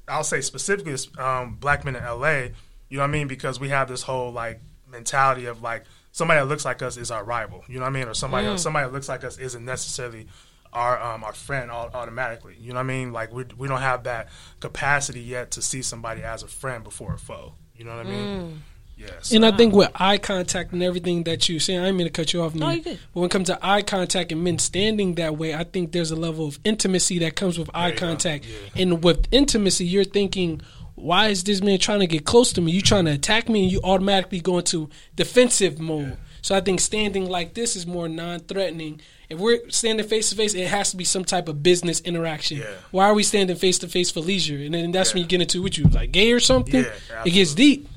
I'll 0.09 0.25
say 0.25 0.41
specifically 0.41 0.93
as 0.93 1.09
um, 1.17 1.55
black 1.55 1.85
men 1.85 1.95
in 1.95 2.03
LA, 2.03 2.49
you 2.89 2.97
know 2.97 3.03
what 3.03 3.05
I 3.05 3.07
mean? 3.07 3.29
Because 3.29 3.61
we 3.61 3.69
have 3.69 3.87
this 3.87 4.03
whole 4.03 4.33
like 4.33 4.61
mentality 4.91 5.45
of 5.45 5.63
like 5.63 5.85
somebody 6.11 6.41
that 6.41 6.47
looks 6.47 6.65
like 6.65 6.83
us 6.83 6.97
is 6.97 7.13
our 7.13 7.23
rival. 7.23 7.63
You 7.69 7.77
know 7.77 7.83
what 7.83 7.91
I 7.91 7.93
mean? 7.93 8.09
Or 8.09 8.15
somebody 8.15 8.49
else, 8.49 8.61
somebody 8.61 8.89
that 8.89 8.93
looks 8.93 9.09
like 9.09 9.23
us 9.23 9.39
isn't 9.39 9.65
necessarily 9.65 10.27
our 10.73 11.01
um, 11.01 11.23
our 11.23 11.33
friend 11.33 11.71
au- 11.71 11.91
automatically. 11.95 12.57
You 12.59 12.71
know 12.71 12.81
what 12.81 12.87
I 12.87 12.89
mean? 12.89 13.13
Like 13.13 13.33
we 13.33 13.45
we 13.57 13.69
don't 13.69 13.81
have 13.81 14.03
that 14.03 14.31
capacity 14.59 15.21
yet 15.21 15.53
to 15.53 15.63
see 15.63 15.81
somebody 15.81 16.25
as 16.25 16.43
a 16.43 16.49
friend 16.49 16.83
before 16.83 17.15
a 17.15 17.19
foe. 17.19 17.55
You 17.77 17.85
know 17.85 17.97
what 17.97 18.05
I 18.05 18.11
mean? 18.11 18.63
Yes. 19.01 19.33
And 19.33 19.47
I 19.47 19.57
think 19.57 19.75
with 19.75 19.91
eye 19.95 20.19
contact 20.19 20.73
and 20.73 20.83
everything 20.83 21.25
that 21.25 21.49
you 21.49 21.59
say, 21.59 21.79
I 21.79 21.85
didn't 21.85 21.97
mean 21.97 22.07
to 22.07 22.13
cut 22.13 22.33
you 22.33 22.43
off. 22.43 22.55
No, 22.55 22.69
Nia, 22.69 22.77
you 22.77 22.83
good. 22.83 22.99
But 23.15 23.21
when 23.21 23.27
it 23.27 23.33
comes 23.33 23.47
to 23.47 23.59
eye 23.67 23.83
contact 23.83 24.31
and 24.31 24.45
men 24.45 24.59
standing 24.59 25.15
that 25.15 25.37
way, 25.37 25.55
I 25.55 25.65
think 25.65 25.93
there's 25.93 26.11
a 26.11 26.17
level 26.17 26.47
of 26.47 26.59
intimacy 26.65 27.19
that 27.21 27.37
comes 27.37 27.59
with 27.59 27.71
eye 27.75 27.93
you 27.93 27.97
contact. 27.97 28.45
Yeah. 28.47 28.83
And 28.83 29.03
with 29.03 29.27
intimacy, 29.31 29.87
you're 29.87 30.05
thinking, 30.05 30.61
why 30.95 31.29
is 31.29 31.45
this 31.45 31.63
man 31.63 31.79
trying 31.79 32.01
to 32.01 32.07
get 32.07 32.27
close 32.27 32.53
to 32.53 32.61
me? 32.61 32.73
You 32.73 32.83
trying 32.83 33.07
to 33.07 33.13
attack 33.13 33.49
me, 33.49 33.63
and 33.63 33.73
you 33.73 33.81
automatically 33.83 34.41
go 34.41 34.59
into 34.59 34.91
defensive 35.17 35.79
mode. 35.81 36.19
So 36.43 36.55
I 36.55 36.61
think 36.61 36.81
standing 36.81 37.29
like 37.29 37.55
this 37.55 37.77
is 37.77 37.87
more 37.87 38.09
non-threatening. 38.09 39.01
If 39.29 39.39
we're 39.39 39.61
standing 39.69 40.07
face 40.07 40.31
to 40.31 40.37
face, 40.37 40.55
it 40.55 40.67
has 40.67 40.91
to 40.91 40.97
be 40.97 41.05
some 41.05 41.25
type 41.25 41.49
of 41.49 41.63
business 41.63 42.01
interaction. 42.01 42.59
Yeah. 42.59 42.73
Why 42.91 43.05
are 43.05 43.15
we 43.15 43.23
standing 43.23 43.55
face 43.57 43.79
to 43.81 43.89
face 43.89 44.11
for 44.11 44.21
leisure? 44.21 44.57
And 44.57 44.75
then 44.75 44.91
that's 44.91 45.15
when 45.15 45.23
you 45.23 45.29
get 45.29 45.43
into 45.43 45.63
what 45.63 45.77
you 45.79 45.85
like 45.85 46.13
gay 46.13 46.33
or 46.33 46.41
something. 46.41 46.83
Yeah, 46.83 47.25
it 47.25 47.31
gets 47.31 47.55
deep. 47.55 47.89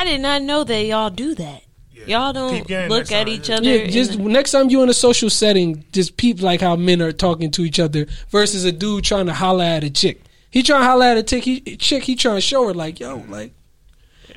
I 0.00 0.04
did 0.04 0.22
not 0.22 0.40
know 0.40 0.64
that 0.64 0.82
y'all 0.86 1.10
do 1.10 1.34
that. 1.34 1.62
Yeah. 1.92 2.04
Y'all 2.06 2.32
don't 2.32 2.70
look 2.88 3.12
at 3.12 3.28
each 3.28 3.50
other. 3.50 3.62
Yeah, 3.64 3.86
just 3.86 4.12
the- 4.12 4.18
next 4.24 4.52
time 4.52 4.70
you're 4.70 4.82
in 4.82 4.88
a 4.88 4.94
social 4.94 5.28
setting, 5.28 5.84
just 5.92 6.16
peep 6.16 6.40
like 6.40 6.62
how 6.62 6.74
men 6.74 7.02
are 7.02 7.12
talking 7.12 7.50
to 7.50 7.64
each 7.66 7.78
other 7.78 8.06
versus 8.30 8.64
a 8.64 8.72
dude 8.72 9.04
trying 9.04 9.26
to 9.26 9.34
holla 9.34 9.66
at 9.66 9.84
a 9.84 9.90
chick. 9.90 10.22
He 10.50 10.62
trying 10.62 10.80
to 10.80 10.86
holla 10.86 11.10
at 11.10 11.18
a 11.18 11.22
chick. 11.22 11.44
He, 11.44 11.60
chick. 11.76 12.04
He 12.04 12.16
trying 12.16 12.36
to 12.36 12.40
show 12.40 12.66
her 12.66 12.72
like, 12.72 12.98
yo, 12.98 13.22
like 13.28 13.52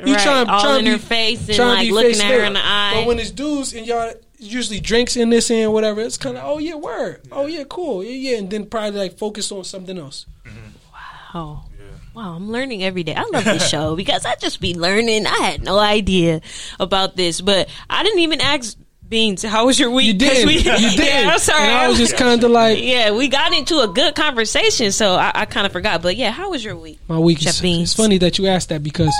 he 0.03 0.12
right, 0.12 0.22
trying, 0.22 0.50
all 0.50 0.60
trying 0.60 0.79
in 0.79 0.86
to 0.86 0.91
her 0.91 0.98
be- 0.98 1.03
face 1.03 1.48
and 1.48 1.55
trying 1.55 1.70
to 1.70 1.74
like 1.75 1.88
be 1.88 1.91
looking 1.93 2.20
at 2.20 2.32
her 2.32 2.38
there. 2.39 2.46
in 2.46 2.53
the 2.53 2.60
eye. 2.62 2.91
But 2.96 3.08
when 3.08 3.20
it's 3.20 3.32
dudes 3.32 3.74
and 3.74 3.88
y'all 3.88 4.12
usually 4.39 4.82
drinks 4.82 5.15
in 5.15 5.29
this 5.29 5.50
and 5.50 5.72
whatever, 5.72 6.01
it's 6.01 6.17
kind 6.17 6.36
of 6.36 6.43
oh 6.46 6.58
yeah, 6.58 6.75
word, 6.75 7.22
oh 7.32 7.46
yeah, 7.46 7.63
cool, 7.70 8.03
yeah, 8.03 8.32
yeah, 8.32 8.38
and 8.39 8.50
then 8.51 8.65
probably 8.65 9.00
like 9.00 9.17
focus 9.17 9.50
on 9.53 9.63
something 9.63 9.98
else. 9.98 10.25
oh. 11.34 11.39
Wow, 11.41 11.63
I'm 12.15 12.51
learning 12.51 12.84
every 12.84 13.03
day. 13.03 13.15
I 13.15 13.24
love 13.32 13.43
this 13.43 13.67
show 13.67 13.96
because 13.98 14.25
I 14.25 14.36
just 14.36 14.62
be 14.62 14.74
learning. 14.74 15.25
I 15.25 15.38
had 15.38 15.63
no 15.63 15.79
idea 15.79 16.41
about 16.79 17.15
this, 17.15 17.41
but 17.41 17.70
I 17.89 18.03
didn't 18.03 18.20
even 18.20 18.41
ask 18.41 18.77
Beans, 19.10 19.43
how 19.43 19.67
was 19.67 19.77
your 19.79 19.91
week? 19.91 20.08
You 20.08 20.13
did. 20.13 20.48
We, 20.48 20.58
you 20.58 20.63
did. 20.63 20.98
Yeah, 20.98 21.29
I'm 21.32 21.39
sorry. 21.39 21.67
And 21.67 21.77
I 21.77 21.88
was 21.88 21.98
just 21.98 22.17
kind 22.17 22.43
of 22.43 22.50
like, 22.62 22.82
yeah, 22.82 23.12
we 23.12 23.27
got 23.27 23.53
into 23.53 23.79
a 23.79 23.88
good 23.88 24.15
conversation, 24.15 24.91
so 24.91 25.13
I, 25.13 25.32
I 25.36 25.46
kind 25.46 25.65
of 25.67 25.72
forgot. 25.72 26.01
But 26.01 26.15
yeah, 26.15 26.32
how 26.32 26.50
was 26.50 26.63
your 26.63 26.75
week? 26.75 27.00
My 27.08 27.20
week 27.20 27.39
Chef 27.39 27.55
is 27.55 27.62
Beans. 27.62 27.91
It's 27.91 27.93
funny 27.93 28.17
that 28.20 28.39
you 28.39 28.48
asked 28.48 28.70
that 28.70 28.82
because 28.82 29.13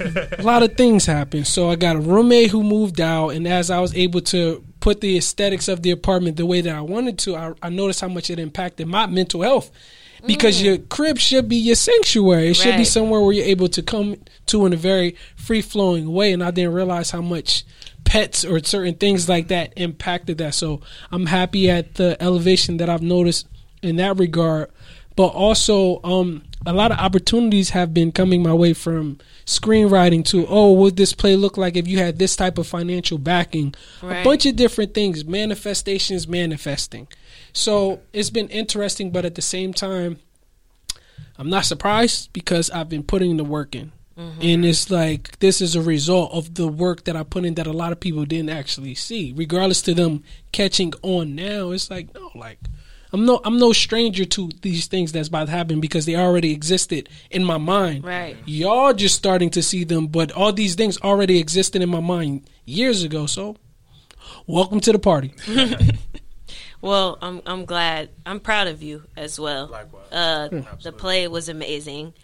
a 0.00 0.42
lot 0.42 0.62
of 0.62 0.76
things 0.76 1.06
happened. 1.06 1.46
So 1.46 1.68
I 1.70 1.76
got 1.76 1.96
a 1.96 2.00
roommate 2.00 2.50
who 2.50 2.62
moved 2.62 3.00
out, 3.00 3.30
and 3.30 3.46
as 3.46 3.70
I 3.70 3.80
was 3.80 3.94
able 3.94 4.20
to 4.22 4.64
put 4.80 5.00
the 5.00 5.18
aesthetics 5.18 5.68
of 5.68 5.82
the 5.82 5.90
apartment 5.90 6.36
the 6.36 6.46
way 6.46 6.60
that 6.60 6.74
I 6.74 6.80
wanted 6.80 7.18
to, 7.20 7.36
I, 7.36 7.52
I 7.62 7.68
noticed 7.68 8.00
how 8.00 8.08
much 8.08 8.30
it 8.30 8.38
impacted 8.38 8.86
my 8.86 9.06
mental 9.06 9.42
health. 9.42 9.70
Because 10.26 10.60
your 10.62 10.78
crib 10.78 11.18
should 11.18 11.48
be 11.48 11.56
your 11.56 11.76
sanctuary. 11.76 12.48
It 12.48 12.54
should 12.54 12.76
be 12.76 12.82
Mm. 12.82 12.86
Somewhere 12.86 13.20
where 13.20 13.32
you're 13.32 13.44
able 13.44 13.68
to 13.68 13.82
come 13.82 14.16
to 14.46 14.66
in 14.66 14.72
a 14.72 14.76
very 14.76 15.16
free 15.36 15.62
flowing 15.62 16.12
way. 16.12 16.32
And 16.32 16.42
I 16.42 16.50
didn't 16.50 16.72
realize 16.72 17.10
how 17.10 17.22
much 17.22 17.64
pets 18.04 18.44
or 18.44 18.62
certain 18.62 18.94
things 18.94 19.28
like 19.28 19.48
that 19.48 19.72
impacted 19.76 20.38
that. 20.38 20.54
So 20.54 20.80
I'm 21.10 21.26
happy 21.26 21.68
at 21.70 21.94
the 21.94 22.16
elevation 22.22 22.76
that 22.78 22.88
I've 22.88 23.02
noticed 23.02 23.46
in 23.82 23.96
that 23.96 24.18
regard. 24.18 24.70
But 25.16 25.28
also, 25.28 26.00
um, 26.04 26.42
a 26.66 26.72
lot 26.72 26.92
of 26.92 26.98
opportunities 26.98 27.70
have 27.70 27.94
been 27.94 28.12
coming 28.12 28.42
my 28.42 28.52
way 28.52 28.74
from 28.74 29.18
screenwriting 29.46 30.24
to, 30.26 30.46
oh, 30.48 30.72
would 30.72 30.96
this 30.96 31.12
play 31.12 31.36
look 31.36 31.56
like 31.56 31.76
if 31.76 31.86
you 31.88 31.98
had 31.98 32.18
this 32.18 32.36
type 32.36 32.58
of 32.58 32.66
financial 32.66 33.16
backing? 33.16 33.74
A 34.02 34.24
bunch 34.24 34.44
of 34.46 34.56
different 34.56 34.92
things, 34.92 35.24
manifestations, 35.24 36.28
manifesting. 36.28 37.08
So 37.56 38.00
it's 38.12 38.28
been 38.28 38.48
interesting, 38.48 39.10
but 39.10 39.24
at 39.24 39.34
the 39.34 39.42
same 39.42 39.72
time, 39.72 40.18
I'm 41.38 41.48
not 41.48 41.64
surprised 41.64 42.30
because 42.34 42.70
I've 42.70 42.90
been 42.90 43.02
putting 43.02 43.38
the 43.38 43.44
work 43.44 43.74
in. 43.74 43.92
Mm-hmm. 44.18 44.40
And 44.42 44.64
it's 44.64 44.90
like 44.90 45.38
this 45.38 45.62
is 45.62 45.74
a 45.74 45.80
result 45.80 46.32
of 46.32 46.54
the 46.54 46.68
work 46.68 47.04
that 47.04 47.16
I 47.16 47.22
put 47.22 47.46
in 47.46 47.54
that 47.54 47.66
a 47.66 47.72
lot 47.72 47.92
of 47.92 48.00
people 48.00 48.26
didn't 48.26 48.50
actually 48.50 48.94
see. 48.94 49.32
Regardless 49.34 49.80
to 49.82 49.94
them 49.94 50.22
catching 50.52 50.92
on 51.00 51.34
now, 51.34 51.70
it's 51.70 51.90
like 51.90 52.14
no, 52.14 52.30
like 52.34 52.58
I'm 53.10 53.24
no 53.24 53.40
I'm 53.42 53.58
no 53.58 53.72
stranger 53.72 54.26
to 54.26 54.50
these 54.60 54.86
things 54.86 55.12
that's 55.12 55.28
about 55.28 55.46
to 55.46 55.50
happen 55.50 55.80
because 55.80 56.04
they 56.04 56.14
already 56.16 56.52
existed 56.52 57.08
in 57.30 57.42
my 57.42 57.56
mind. 57.56 58.04
Right. 58.04 58.36
Y'all 58.44 58.92
just 58.92 59.16
starting 59.16 59.48
to 59.50 59.62
see 59.62 59.82
them, 59.82 60.08
but 60.08 60.30
all 60.30 60.52
these 60.52 60.74
things 60.74 60.98
already 61.00 61.38
existed 61.38 61.80
in 61.80 61.88
my 61.88 62.00
mind 62.00 62.50
years 62.66 63.02
ago. 63.02 63.24
So 63.24 63.56
welcome 64.46 64.80
to 64.80 64.92
the 64.92 64.98
party. 64.98 65.34
Well, 66.86 67.18
I'm 67.20 67.42
I'm 67.46 67.64
glad. 67.64 68.10
I'm 68.24 68.40
proud 68.40 68.68
of 68.68 68.82
you 68.82 69.02
as 69.16 69.38
well. 69.40 69.66
Likewise. 69.66 70.12
Uh, 70.12 70.62
the 70.82 70.92
play 70.92 71.26
was 71.26 71.48
amazing, 71.48 72.14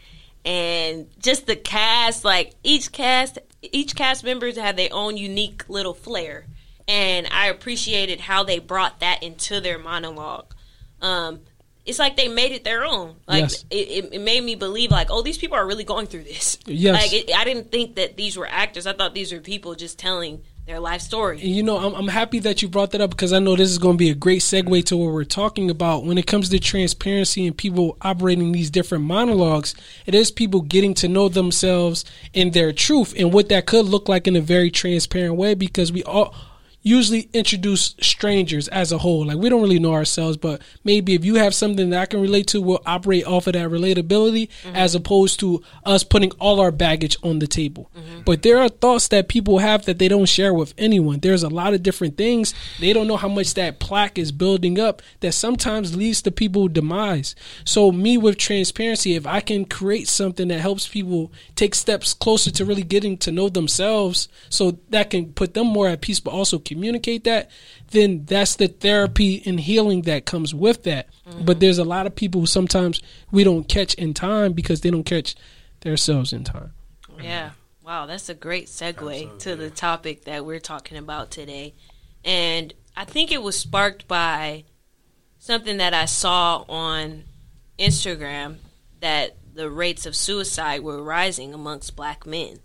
and 0.45 1.09
just 1.19 1.47
the 1.47 1.57
cast, 1.57 2.25
like 2.25 2.53
each 2.63 2.93
cast, 2.93 3.39
each 3.61 3.97
cast 3.97 4.23
members 4.25 4.57
had 4.57 4.77
their 4.77 4.91
own 4.93 5.17
unique 5.17 5.69
little 5.69 5.95
flair, 5.95 6.47
and 6.87 7.27
I 7.33 7.49
appreciated 7.49 8.21
how 8.21 8.45
they 8.45 8.61
brought 8.61 9.01
that 9.01 9.23
into 9.23 9.61
their 9.61 9.79
monologue. 9.79 10.55
Um, 11.01 11.41
it's 11.85 11.99
like 11.99 12.17
they 12.17 12.29
made 12.29 12.53
it 12.53 12.63
their 12.63 12.85
own. 12.85 13.17
Like 13.27 13.43
Yes. 13.43 13.65
it, 13.69 13.75
it, 14.05 14.15
it 14.15 14.21
made 14.21 14.45
me 14.45 14.55
believe, 14.55 14.93
like, 14.93 15.09
oh, 15.11 15.23
these 15.23 15.39
people 15.39 15.57
are 15.57 15.67
really 15.67 15.83
going 15.83 16.07
through 16.07 16.23
this. 16.23 16.57
Yes. 16.67 16.95
Like 16.95 17.13
it, 17.13 17.37
I 17.37 17.43
didn't 17.43 17.73
think 17.73 17.97
that 17.97 18.17
these 18.17 18.37
were 18.37 18.47
actors. 18.47 18.87
I 18.87 18.93
thought 18.93 19.13
these 19.13 19.33
were 19.33 19.41
people 19.41 19.75
just 19.75 19.99
telling 19.99 20.43
their 20.67 20.79
life 20.79 21.01
story. 21.01 21.41
You 21.41 21.63
know, 21.63 21.77
I'm, 21.79 21.95
I'm 21.95 22.09
happy 22.09 22.39
that 22.41 22.63
you 22.63 22.69
brought 22.69 22.93
that 22.93 23.01
up 23.01 23.11
because 23.11 23.33
I 23.33 23.41
know 23.41 23.57
this 23.57 23.71
is 23.71 23.79
going 23.79 23.95
to 23.95 23.99
be 23.99 24.11
a 24.11 24.15
great 24.15 24.43
segue 24.43 24.85
to 24.85 24.97
what 24.97 25.13
we're 25.13 25.25
talking 25.25 25.71
about. 25.71 26.05
When 26.05 26.19
it 26.19 26.27
comes 26.27 26.49
to 26.51 26.59
transparency 26.61 27.47
and 27.47 27.57
people 27.57 27.97
operating 28.03 28.53
these 28.53 28.71
different 28.71 29.05
monologues, 29.05 29.75
it 30.07 30.15
is 30.15 30.31
people 30.31 30.61
getting 30.61 30.95
to 30.95 31.09
know 31.09 31.29
themselves 31.29 32.05
and 32.33 32.53
their 32.53 32.73
truth 32.73 33.13
and 33.19 33.33
what 33.33 33.49
that 33.49 33.67
could 33.67 33.87
look 33.87 34.09
like 34.09 34.29
in 34.29 34.37
a 34.37 34.41
very 34.41 34.71
transparent 34.71 35.35
way 35.35 35.55
because 35.55 35.91
we 35.93 36.05
all 36.05 36.35
usually 36.83 37.29
introduce 37.33 37.95
strangers 38.01 38.69
as 38.69 38.93
a 38.93 38.99
whole. 38.99 39.27
Like 39.27 39.39
we 39.39 39.49
don't 39.49 39.63
really 39.63 39.79
know 39.79 39.93
ourselves, 39.93 40.37
but 40.37 40.61
maybe 40.85 41.15
if 41.15 41.25
you 41.25 41.37
have 41.37 41.55
something 41.55 41.91
that 41.91 42.01
I 42.01 42.07
can 42.07 42.21
relate 42.21 42.49
to, 42.49 42.61
we'll 42.61 42.83
operate 42.85 43.25
off 43.25 43.47
of 43.47 43.53
that 43.55 43.71
relatability 43.71 44.49
mm-hmm. 44.49 44.77
as 44.77 44.95
opposed 44.95 45.39
to 45.41 45.63
us 45.85 46.03
putting 46.05 46.33
all 46.33 46.61
our 46.61 46.73
baggage 46.73 47.17
on 47.23 47.39
the 47.39 47.47
table. 47.47 47.91
Mm-hmm. 47.97 48.23
But 48.25 48.43
there 48.43 48.59
are 48.59 48.69
thoughts 48.69 49.09
that 49.09 49.29
people 49.29 49.59
have 49.59 49.85
that 49.87 49.99
they 49.99 50.09
don't 50.09 50.27
share 50.27 50.53
with 50.53 50.75
anyone. 50.77 51.21
There's 51.21 51.43
a 51.43 51.49
lot 51.49 51.75
of 51.75 51.83
different 51.83 52.17
things. 52.17 52.55
They 52.81 52.93
don't 52.93 53.07
know 53.07 53.17
how 53.17 53.29
much 53.29 53.55
that 53.55 53.79
plaque 53.79 54.19
is 54.19 54.33
building 54.33 54.81
up 54.81 55.03
that 55.21 55.33
sometimes 55.33 55.97
leads 55.97 56.23
to 56.23 56.31
people 56.31 56.69
demise. 56.69 57.37
So 57.65 57.93
me 57.93 58.19
with 58.19 58.39
transparency, 58.39 59.15
if 59.15 59.27
I 59.27 59.41
can 59.41 59.65
create 59.65 60.09
something 60.09 60.49
that 60.49 60.61
helps 60.61 60.89
people 60.89 61.33
take 61.55 61.75
steps 61.75 62.13
closer 62.15 62.51
to 62.51 62.65
really 62.65 62.83
getting 62.83 63.17
to 63.19 63.31
know 63.31 63.49
themselves 63.49 64.29
so 64.49 64.79
that 64.91 65.11
can 65.11 65.33
put 65.33 65.55
them 65.55 65.69
more 65.69 65.89
at 65.89 66.01
peace 66.01 66.21
but 66.21 66.33
also 66.33 66.59
communicate 66.75 67.25
that, 67.25 67.51
then 67.91 68.25
that's 68.25 68.57
the 68.57 68.69
therapy 68.69 69.43
and 69.45 69.61
healing 69.61 70.03
that 70.03 70.27
comes 70.27 70.55
with 70.55 70.83
that. 70.85 71.09
But 71.25 71.35
mm-hmm. 71.35 71.59
there's 71.59 71.79
a 71.79 71.85
lot 71.85 72.07
of 72.07 72.15
people 72.15 72.43
who 72.43 72.47
sometimes 72.47 73.01
we 73.31 73.45
don't 73.45 73.69
catch 73.69 73.95
in 73.95 74.15
time 74.15 74.53
because 74.53 74.81
they 74.81 74.91
don't 74.91 75.05
catch 75.05 75.35
themselves 75.81 76.33
in 76.33 76.45
time. 76.45 76.73
Yeah. 77.21 77.51
Wow, 77.85 78.07
that's 78.07 78.29
a 78.29 78.35
great 78.35 78.67
segue 78.67 79.39
to 79.41 79.57
the 79.57 79.69
topic 79.69 80.25
that 80.25 80.47
we're 80.47 80.61
talking 80.61 80.97
about 80.97 81.31
today. 81.31 81.75
And 82.25 82.73
I 82.97 83.05
think 83.05 83.33
it 83.33 83.43
was 83.43 83.59
sparked 83.59 84.07
by 84.07 84.65
something 85.39 85.79
that 85.79 85.93
I 85.93 86.05
saw 86.05 86.65
on 86.69 87.25
Instagram 87.79 88.59
that 89.01 89.37
the 89.55 89.69
rates 89.69 90.07
of 90.07 90.15
suicide 90.15 90.83
were 90.83 91.03
rising 91.03 91.53
amongst 91.53 91.97
black 91.97 92.25
men. 92.25 92.61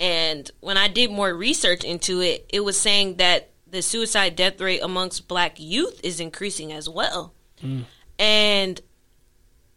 And 0.00 0.50
when 0.60 0.76
I 0.78 0.88
did 0.88 1.10
more 1.10 1.32
research 1.34 1.84
into 1.84 2.20
it, 2.22 2.46
it 2.52 2.60
was 2.60 2.80
saying 2.80 3.16
that 3.16 3.50
the 3.70 3.82
suicide 3.82 4.34
death 4.34 4.60
rate 4.60 4.80
amongst 4.82 5.28
black 5.28 5.60
youth 5.60 6.00
is 6.02 6.18
increasing 6.18 6.72
as 6.72 6.88
well. 6.88 7.34
And 8.18 8.80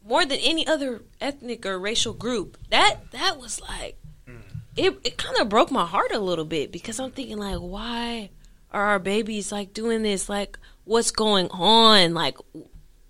more 0.07 0.25
than 0.25 0.39
any 0.41 0.65
other 0.65 1.01
ethnic 1.21 1.65
or 1.65 1.77
racial 1.77 2.13
group, 2.13 2.57
that 2.69 3.11
that 3.11 3.37
was 3.37 3.59
like 3.61 3.97
it 4.75 4.97
it 5.03 5.17
kind 5.17 5.37
of 5.39 5.49
broke 5.49 5.71
my 5.71 5.85
heart 5.85 6.11
a 6.13 6.19
little 6.19 6.45
bit 6.45 6.71
because 6.71 6.99
I'm 6.99 7.11
thinking 7.11 7.37
like 7.37 7.57
why 7.57 8.29
are 8.71 8.85
our 8.85 8.99
babies 8.99 9.51
like 9.51 9.73
doing 9.73 10.01
this? 10.03 10.29
Like 10.29 10.57
what's 10.85 11.11
going 11.11 11.49
on? 11.51 12.13
Like 12.13 12.37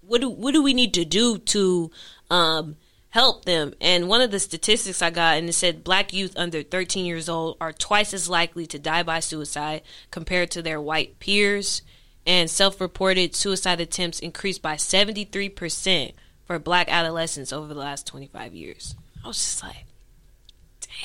what 0.02 0.22
do 0.22 0.30
what 0.30 0.54
do 0.54 0.62
we 0.64 0.74
need 0.74 0.94
to 0.96 1.06
do 1.06 1.38
to 1.38 1.92
um 2.30 2.76
help 3.14 3.46
them 3.46 3.76
and 3.80 4.10
one 4.10 4.22
of 4.22 4.32
the 4.32 4.40
statistics 4.40 5.00
I 5.00 5.12
got 5.12 5.38
and 5.38 5.48
it 5.48 5.54
said 5.54 5.84
black 5.84 6.14
youth 6.14 6.34
under 6.36 6.64
13 6.64 7.06
years 7.06 7.30
old 7.30 7.58
are 7.62 7.72
twice 7.72 8.12
as 8.12 8.28
likely 8.28 8.66
to 8.66 8.80
die 8.80 9.04
by 9.04 9.20
suicide 9.20 9.84
compared 10.10 10.50
to 10.50 10.64
their 10.64 10.82
white 10.82 11.20
peers 11.20 11.84
and 12.26 12.50
self-reported 12.50 13.36
suicide 13.36 13.80
attempts 13.80 14.20
increased 14.20 14.64
by 14.64 14.78
73% 14.78 16.14
for 16.46 16.58
black 16.58 16.92
adolescents 16.92 17.54
over 17.54 17.72
the 17.72 17.80
last 17.80 18.08
25 18.08 18.56
years. 18.56 18.96
I 19.24 19.28
was 19.28 19.38
just 19.38 19.62
like 19.62 19.86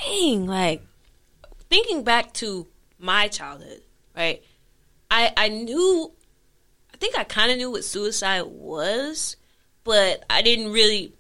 dang, 0.07 0.47
like 0.47 0.81
thinking 1.69 2.05
back 2.05 2.33
to 2.35 2.69
my 2.99 3.29
childhood, 3.29 3.83
right? 4.17 4.43
I 5.11 5.35
I 5.37 5.49
knew 5.51 6.11
I 6.95 6.97
think 6.97 7.19
I 7.19 7.25
kind 7.25 7.53
of 7.53 7.59
knew 7.59 7.71
what 7.71 7.85
suicide 7.85 8.45
was, 8.47 9.37
but 9.85 10.25
I 10.31 10.41
didn't 10.41 10.73
really 10.73 11.13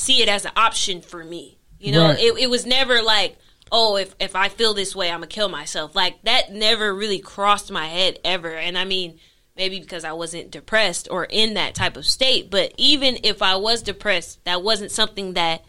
see 0.00 0.22
it 0.22 0.28
as 0.28 0.44
an 0.44 0.52
option 0.56 1.00
for 1.02 1.22
me. 1.22 1.58
You 1.78 1.92
know, 1.92 2.08
Right. 2.08 2.18
it 2.18 2.38
it 2.38 2.50
was 2.50 2.66
never 2.66 3.02
like, 3.02 3.36
oh, 3.72 3.96
if 3.96 4.14
if 4.20 4.34
I 4.34 4.48
feel 4.48 4.74
this 4.74 4.94
way, 4.96 5.08
I'm 5.08 5.16
gonna 5.20 5.26
kill 5.28 5.48
myself. 5.48 5.94
Like 5.94 6.22
that 6.24 6.52
never 6.52 6.94
really 6.94 7.18
crossed 7.20 7.70
my 7.70 7.86
head 7.86 8.18
ever. 8.24 8.50
And 8.54 8.76
I 8.76 8.84
mean, 8.84 9.18
maybe 9.56 9.80
because 9.80 10.04
I 10.04 10.12
wasn't 10.12 10.50
depressed 10.50 11.08
or 11.10 11.24
in 11.24 11.54
that 11.54 11.74
type 11.74 11.96
of 11.96 12.06
state, 12.06 12.50
but 12.50 12.72
even 12.76 13.18
if 13.24 13.42
I 13.42 13.56
was 13.56 13.82
depressed, 13.82 14.44
that 14.44 14.62
wasn't 14.62 14.90
something 14.90 15.34
that 15.34 15.64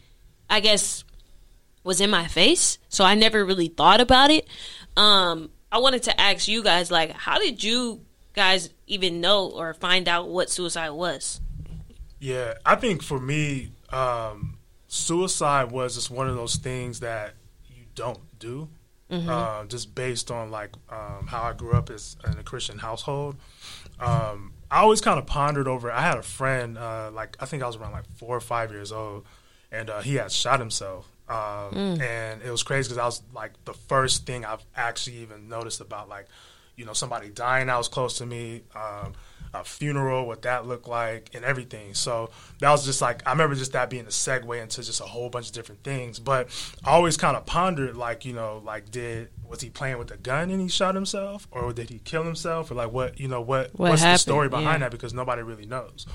I 0.49 0.59
guess 0.59 1.03
was 1.83 1.99
in 2.01 2.09
my 2.09 2.27
face. 2.27 2.77
So 2.89 3.03
I 3.03 3.15
never 3.15 3.43
really 3.45 3.67
thought 3.69 4.01
about 4.01 4.29
it. 4.31 4.47
Um, 4.97 5.49
I 5.71 5.79
wanted 5.79 6.03
to 6.03 6.19
ask 6.21 6.47
you 6.47 6.61
guys, 6.63 6.91
like, 6.91 7.11
how 7.11 7.39
did 7.39 7.63
you 7.63 8.01
guys 8.33 8.69
even 8.87 9.19
know 9.21 9.47
or 9.49 9.73
find 9.73 10.07
out 10.07 10.29
what 10.29 10.49
suicide 10.49 10.89
was? 10.91 11.39
Yeah, 12.19 12.53
I 12.65 12.75
think 12.75 13.01
for 13.01 13.19
me, 13.19 13.71
um, 13.91 14.57
suicide 14.87 15.71
was 15.71 15.95
just 15.95 16.09
one 16.11 16.27
of 16.27 16.35
those 16.35 16.55
things 16.55 16.99
that 17.01 17.33
you 17.67 17.83
don't 17.95 18.19
do, 18.39 18.69
uh, 19.29 19.65
just 19.65 19.93
based 19.93 20.31
on 20.31 20.51
like 20.51 20.71
um, 20.89 21.27
how 21.27 21.43
I 21.43 21.53
grew 21.53 21.73
up 21.73 21.89
as 21.89 22.15
in 22.25 22.37
a 22.37 22.43
Christian 22.43 22.77
household. 22.79 23.35
Um, 23.99 24.53
I 24.69 24.79
always 24.79 25.01
kind 25.01 25.19
of 25.19 25.25
pondered 25.25 25.67
over. 25.67 25.91
I 25.91 26.01
had 26.01 26.17
a 26.17 26.23
friend, 26.23 26.77
uh, 26.77 27.11
like 27.13 27.35
I 27.39 27.45
think 27.45 27.61
I 27.61 27.67
was 27.67 27.75
around 27.75 27.91
like 27.91 28.05
four 28.15 28.35
or 28.35 28.39
five 28.39 28.71
years 28.71 28.91
old, 28.91 29.25
and 29.71 29.89
uh, 29.89 30.01
he 30.01 30.15
had 30.15 30.31
shot 30.31 30.59
himself. 30.59 31.07
Um, 31.29 31.75
And 32.01 32.41
it 32.41 32.51
was 32.51 32.63
crazy 32.63 32.87
because 32.89 32.97
I 32.97 33.05
was 33.05 33.21
like 33.33 33.51
the 33.65 33.73
first 33.73 34.25
thing 34.25 34.43
I've 34.45 34.63
actually 34.75 35.17
even 35.17 35.47
noticed 35.49 35.81
about 35.81 36.09
like, 36.09 36.27
you 36.75 36.85
know, 36.85 36.93
somebody 36.93 37.29
dying 37.29 37.67
that 37.67 37.77
was 37.77 37.87
close 37.89 38.17
to 38.19 38.25
me. 38.25 38.63
Um, 38.75 39.13
a 39.53 39.63
funeral, 39.65 40.25
what 40.27 40.43
that 40.43 40.65
looked 40.65 40.87
like, 40.87 41.29
and 41.33 41.43
everything. 41.43 41.93
So 41.93 42.29
that 42.59 42.71
was 42.71 42.85
just 42.85 43.01
like 43.01 43.21
I 43.27 43.31
remember 43.31 43.55
just 43.55 43.73
that 43.73 43.89
being 43.89 44.05
a 44.05 44.09
segue 44.09 44.61
into 44.61 44.81
just 44.83 45.01
a 45.01 45.05
whole 45.05 45.29
bunch 45.29 45.47
of 45.47 45.53
different 45.53 45.83
things. 45.83 46.19
But 46.19 46.47
I 46.85 46.91
always 46.91 47.17
kind 47.17 47.35
of 47.35 47.45
pondered, 47.45 47.97
like 47.97 48.23
you 48.25 48.33
know, 48.33 48.61
like 48.63 48.91
did 48.91 49.29
was 49.47 49.59
he 49.61 49.69
playing 49.69 49.97
with 49.97 50.09
a 50.11 50.17
gun 50.17 50.49
and 50.49 50.61
he 50.61 50.69
shot 50.69 50.95
himself, 50.95 51.47
or 51.51 51.73
did 51.73 51.89
he 51.89 51.99
kill 51.99 52.23
himself, 52.23 52.71
or 52.71 52.75
like 52.75 52.91
what 52.93 53.19
you 53.19 53.27
know 53.27 53.41
what, 53.41 53.71
What 53.77 53.89
what's 53.89 54.01
happened? 54.01 54.15
the 54.15 54.19
story 54.19 54.49
behind 54.49 54.67
Yeah. 54.81 54.89
that 54.89 54.91
because 54.91 55.13
nobody 55.13 55.41
really 55.41 55.65
knows. 55.65 56.05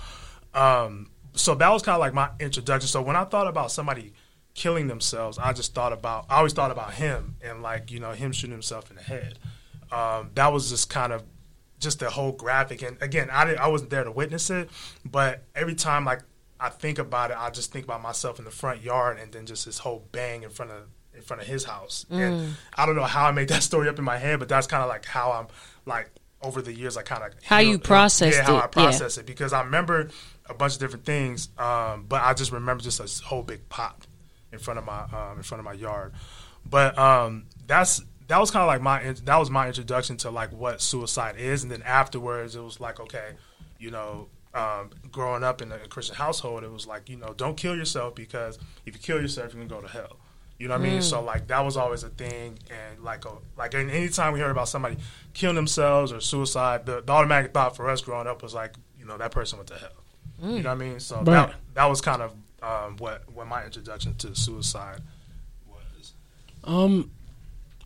Um, 0.54 1.10
so 1.34 1.54
that 1.54 1.68
was 1.68 1.82
kind 1.82 1.94
of 1.94 2.00
like 2.00 2.14
my 2.14 2.30
introduction. 2.40 2.88
So 2.88 3.02
when 3.02 3.16
I 3.16 3.24
thought 3.24 3.46
about 3.46 3.70
somebody 3.70 4.14
killing 4.54 4.86
themselves, 4.88 5.36
I 5.38 5.52
just 5.52 5.74
thought 5.74 5.92
about 5.92 6.24
I 6.30 6.36
always 6.36 6.54
thought 6.54 6.70
about 6.70 6.94
him 6.94 7.36
and 7.42 7.62
like 7.62 7.90
you 7.90 8.00
know 8.00 8.12
him 8.12 8.32
shooting 8.32 8.52
himself 8.52 8.88
in 8.90 8.96
the 8.96 9.02
head. 9.02 9.38
Um, 9.92 10.30
that 10.34 10.52
was 10.52 10.70
just 10.70 10.88
kind 10.90 11.12
of 11.12 11.22
just 11.78 12.00
the 12.00 12.10
whole 12.10 12.32
graphic. 12.32 12.82
And 12.82 13.00
again, 13.02 13.28
I 13.30 13.44
didn't, 13.44 13.60
I 13.60 13.68
wasn't 13.68 13.90
there 13.90 14.04
to 14.04 14.10
witness 14.10 14.50
it, 14.50 14.70
but 15.04 15.44
every 15.54 15.74
time 15.74 16.04
like 16.04 16.22
I 16.58 16.68
think 16.70 16.98
about 16.98 17.30
it, 17.30 17.36
I 17.38 17.50
just 17.50 17.72
think 17.72 17.84
about 17.84 18.02
myself 18.02 18.38
in 18.38 18.44
the 18.44 18.50
front 18.50 18.82
yard 18.82 19.18
and 19.18 19.32
then 19.32 19.46
just 19.46 19.66
this 19.66 19.78
whole 19.78 20.06
bang 20.12 20.42
in 20.42 20.50
front 20.50 20.70
of 20.70 20.84
in 21.14 21.22
front 21.22 21.40
of 21.40 21.48
his 21.48 21.64
house. 21.64 22.04
And 22.10 22.56
I 22.74 22.84
don't 22.86 22.94
know 22.94 23.04
how 23.04 23.26
I 23.26 23.32
made 23.32 23.48
that 23.48 23.62
story 23.70 23.88
up 23.88 23.98
in 23.98 24.04
my 24.04 24.18
head, 24.18 24.38
but 24.38 24.48
that's 24.48 24.66
kind 24.66 24.82
of 24.82 24.88
like 24.88 25.04
how 25.06 25.32
I'm 25.32 25.46
like 25.86 26.10
over 26.42 26.60
the 26.62 26.72
years 26.72 26.96
I 26.96 27.02
kind 27.02 27.22
of 27.22 27.32
How 27.44 27.58
you 27.58 27.78
processed 27.78 28.36
yeah, 28.36 28.44
how 28.44 28.56
it, 28.56 28.58
I 28.58 28.60
yeah. 28.62 28.66
process 28.66 29.18
it 29.18 29.26
because 29.26 29.52
I 29.52 29.62
remember 29.62 30.10
a 30.48 30.54
bunch 30.54 30.74
of 30.74 30.80
different 30.80 31.04
things, 31.04 31.48
um, 31.58 32.04
but 32.08 32.22
I 32.22 32.34
just 32.34 32.52
remember 32.52 32.82
just 32.82 33.00
a 33.00 33.24
whole 33.24 33.42
big 33.42 33.68
pop 33.68 34.04
in 34.52 34.58
front 34.58 34.78
of 34.78 34.84
my 34.84 35.02
um, 35.04 35.38
in 35.38 35.42
front 35.42 35.60
of 35.60 35.64
my 35.64 35.72
yard. 35.72 36.12
But 36.68 36.98
um, 36.98 37.46
that's 37.66 38.02
that 38.28 38.38
was 38.38 38.50
kind 38.50 38.62
of 38.62 38.66
like 38.68 38.80
my 38.82 39.12
that 39.24 39.36
was 39.36 39.50
my 39.50 39.66
introduction 39.68 40.16
to 40.18 40.30
like 40.30 40.50
what 40.52 40.80
suicide 40.80 41.36
is, 41.38 41.62
and 41.62 41.70
then 41.70 41.82
afterwards 41.82 42.54
it 42.56 42.62
was 42.62 42.80
like 42.80 43.00
okay, 43.00 43.32
you 43.78 43.90
know. 43.90 44.28
Um, 44.54 44.88
growing 45.12 45.44
up 45.44 45.60
in 45.60 45.70
a 45.70 45.76
Christian 45.80 46.14
household, 46.16 46.64
it 46.64 46.72
was 46.72 46.86
like 46.86 47.10
you 47.10 47.16
know, 47.18 47.34
don't 47.36 47.58
kill 47.58 47.76
yourself 47.76 48.14
because 48.14 48.58
if 48.86 48.94
you 48.94 49.00
kill 49.00 49.20
yourself, 49.20 49.52
you're 49.52 49.62
gonna 49.62 49.82
go 49.82 49.86
to 49.86 49.92
hell. 49.92 50.16
You 50.58 50.68
know 50.68 50.78
what 50.78 50.80
I 50.80 50.90
mean? 50.92 51.02
So 51.02 51.20
like 51.22 51.48
that 51.48 51.60
was 51.62 51.76
always 51.76 52.04
a 52.04 52.08
thing, 52.08 52.58
and 52.70 53.04
like 53.04 53.26
a, 53.26 53.32
like 53.58 53.74
and 53.74 53.90
anytime 53.90 54.32
we 54.32 54.40
heard 54.40 54.50
about 54.50 54.68
somebody 54.68 54.96
killing 55.34 55.56
themselves 55.56 56.10
or 56.10 56.22
suicide, 56.22 56.86
the, 56.86 57.02
the 57.02 57.12
automatic 57.12 57.52
thought 57.52 57.76
for 57.76 57.90
us 57.90 58.00
growing 58.00 58.26
up 58.26 58.42
was 58.42 58.54
like, 58.54 58.72
you 58.98 59.04
know, 59.04 59.18
that 59.18 59.30
person 59.30 59.58
went 59.58 59.68
to 59.68 59.74
hell. 59.74 59.90
You 60.42 60.62
know 60.62 60.70
what 60.70 60.82
I 60.82 60.88
mean? 60.88 61.00
So 61.00 61.16
Right. 61.16 61.48
that 61.48 61.54
that 61.74 61.84
was 61.84 62.00
kind 62.00 62.22
of 62.22 62.32
um, 62.62 62.96
what 62.96 63.30
what 63.30 63.46
my 63.46 63.62
introduction 63.62 64.14
to 64.14 64.34
suicide 64.34 65.00
was. 65.68 66.14
Um, 66.64 67.10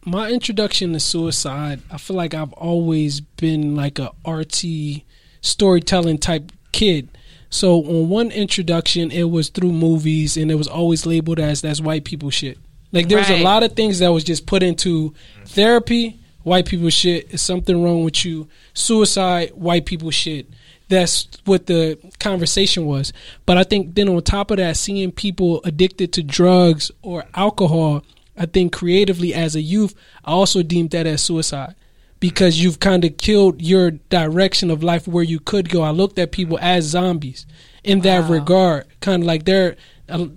my 0.05 0.31
introduction 0.31 0.93
to 0.95 1.01
suicide, 1.01 1.81
I 1.91 1.99
feel 1.99 2.17
like 2.17 2.35
I've 2.35 2.53
always 2.55 3.21
been 3.21 3.77
like 3.77 3.99
a 3.99 4.13
RT 4.27 5.03
storytelling 5.41 6.19
type 6.19 6.53
kid. 6.73 7.09
So 7.51 7.85
on 7.85 8.09
one 8.09 8.31
introduction, 8.31 9.11
it 9.11 9.25
was 9.25 9.49
through 9.49 9.73
movies, 9.73 10.37
and 10.37 10.51
it 10.51 10.55
was 10.55 10.69
always 10.69 11.05
labeled 11.07 11.41
as 11.41 11.61
that's 11.63 11.81
white 11.81 12.05
people 12.05 12.31
shit. 12.31 12.59
Like 12.93 13.09
there's 13.09 13.29
Right. 13.29 13.41
a 13.41 13.45
lot 13.45 13.63
of 13.63 13.73
things 13.75 13.99
that 13.99 14.09
was 14.13 14.25
just 14.25 14.47
put 14.47 14.63
into 14.63 15.15
therapy. 15.47 16.19
White 16.43 16.67
people 16.67 16.89
shit 16.91 17.29
is 17.31 17.43
something 17.43 17.83
wrong 17.83 18.03
with 18.05 18.25
you. 18.25 18.49
Suicide, 18.73 19.51
white 19.55 19.85
people 19.85 20.11
shit. 20.11 20.47
That's 20.89 21.29
what 21.45 21.67
the 21.67 21.99
conversation 22.19 22.87
was. 22.87 23.13
But 23.47 23.59
I 23.59 23.65
think 23.65 23.95
then 23.95 24.09
on 24.09 24.23
top 24.23 24.51
of 24.51 24.57
that, 24.57 24.77
seeing 24.77 25.13
people 25.13 25.61
addicted 25.65 26.13
to 26.15 26.23
drugs 26.23 26.91
or 27.03 27.25
alcohol, 27.35 28.03
I 28.37 28.47
think 28.47 28.73
creatively 28.73 29.35
as 29.35 29.55
a 29.55 29.61
youth, 29.61 29.95
I 30.25 30.33
also 30.33 30.63
deemed 30.63 30.91
that 30.91 31.07
as 31.07 31.23
suicide 31.23 31.75
because 32.21 32.63
you've 32.63 32.81
kind 32.81 33.05
of 33.05 33.17
killed 33.17 33.63
your 33.63 33.93
direction 33.93 34.71
of 34.71 34.83
life 34.83 35.09
where 35.09 35.25
you 35.25 35.41
could 35.41 35.69
go. 35.71 35.83
I 35.83 35.91
looked 35.91 36.19
at 36.19 36.33
people 36.33 36.59
as 36.61 36.85
zombies 36.85 37.47
in 37.83 38.01
that 38.01 38.29
regard, 38.31 38.87
kind 39.01 39.23
of 39.23 39.27
like 39.27 39.45
they're 39.45 39.77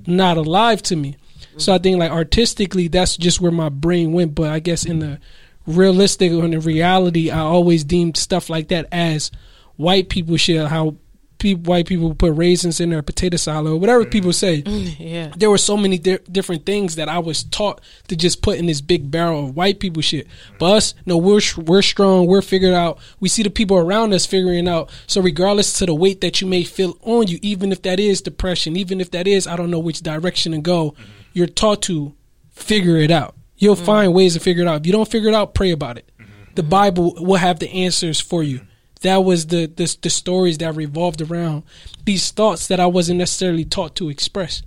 not 0.08 0.38
alive 0.38 0.82
to 0.84 0.96
me. 0.96 1.18
So 1.58 1.74
I 1.74 1.78
think 1.78 2.00
like 2.00 2.12
artistically, 2.12 2.88
that's 2.88 3.18
just 3.18 3.42
where 3.42 3.52
my 3.52 3.70
brain 3.70 4.14
went. 4.14 4.34
But 4.34 4.50
I 4.50 4.60
guess 4.60 4.86
in 4.86 5.00
the 5.00 5.20
realistic 5.68 6.32
or 6.32 6.46
in 6.46 6.52
the 6.52 6.60
reality, 6.60 7.30
I 7.30 7.40
always 7.40 7.84
deemed 7.84 8.18
stuff 8.18 8.50
like 8.50 8.70
that 8.70 8.88
as 8.92 9.30
white 9.76 10.10
people 10.10 10.38
shit. 10.38 10.68
How 10.68 10.96
pe- 11.44 11.54
white 11.56 11.86
people 11.86 12.16
put 12.16 12.34
raisins 12.36 12.80
in 12.80 12.90
their 12.90 13.02
potato 13.02 13.36
salad 13.36 13.74
or 13.74 13.78
whatever 13.78 14.06
people 14.06 14.32
mm. 14.32 14.36
say 14.36 14.62
mm, 14.62 14.96
Yeah. 14.98 15.34
there 15.36 15.50
were 15.50 15.58
so 15.58 15.76
many 15.76 15.98
di- 15.98 16.20
different 16.32 16.66
things 16.66 16.96
that 16.96 17.10
I 17.10 17.20
was 17.20 17.44
taught 17.44 17.82
to 18.08 18.16
just 18.16 18.42
put 18.42 18.58
in 18.58 18.66
this 18.66 18.80
big 18.80 19.12
barrel 19.12 19.46
of 19.46 19.56
white 19.56 19.80
people 19.80 20.02
shit. 20.02 20.28
But 20.58 20.72
us, 20.74 20.94
no, 21.06 21.18
we're 21.18 21.42
sh- 21.42 21.58
we're 21.58 21.82
strong. 21.82 22.28
We're 22.28 22.42
figured 22.42 22.74
out. 22.74 23.00
We 23.20 23.28
see 23.28 23.44
the 23.44 23.50
people 23.50 23.78
around 23.78 24.14
us 24.14 24.26
figuring 24.26 24.68
out. 24.68 24.90
So 25.06 25.22
regardless 25.22 25.78
to 25.80 25.86
the 25.86 25.94
weight 25.94 26.22
that 26.22 26.40
you 26.40 26.48
may 26.48 26.64
feel 26.64 26.98
on 27.02 27.28
you, 27.28 27.40
even 27.42 27.72
if 27.72 27.82
that 27.82 28.00
is 28.00 28.22
depression, 28.22 28.78
even 28.78 29.02
if 29.02 29.12
that 29.12 29.28
is 29.28 29.46
I 29.46 29.58
don't 29.58 29.70
know 29.70 29.80
which 29.80 30.02
direction 30.02 30.54
to 30.54 30.60
go, 30.60 30.92
mm-hmm. 30.92 31.04
you're 31.34 31.48
taught 31.48 31.82
to 31.84 32.16
figure 32.52 32.98
it 32.98 33.12
out. 33.12 33.36
You'll 33.58 33.76
mm. 33.76 33.86
find 33.86 34.14
ways 34.14 34.34
to 34.34 34.40
figure 34.40 34.64
it 34.64 34.68
out. 34.68 34.82
If 34.82 34.88
you 34.88 34.94
don't 34.94 35.12
figure 35.12 35.30
it 35.30 35.36
out, 35.36 35.54
pray 35.54 35.72
about 35.72 35.98
it. 35.98 36.10
Mm-hmm. 36.20 36.32
The 36.56 36.62
mm-hmm. 36.62 36.70
Bible 36.70 37.14
will 37.18 37.36
have 37.36 37.60
the 37.60 37.70
answers 37.70 38.22
for 38.22 38.44
you. 38.44 38.62
That 39.04 39.18
was 39.24 39.48
the, 39.48 39.68
the 39.68 39.96
the 40.02 40.10
stories 40.10 40.58
that 40.58 40.76
revolved 40.76 41.22
around 41.22 41.64
these 42.06 42.32
thoughts 42.32 42.68
that 42.68 42.80
I 42.80 42.88
wasn't 42.88 43.20
necessarily 43.20 43.64
taught 43.66 43.96
to 43.98 44.10
express. 44.10 44.64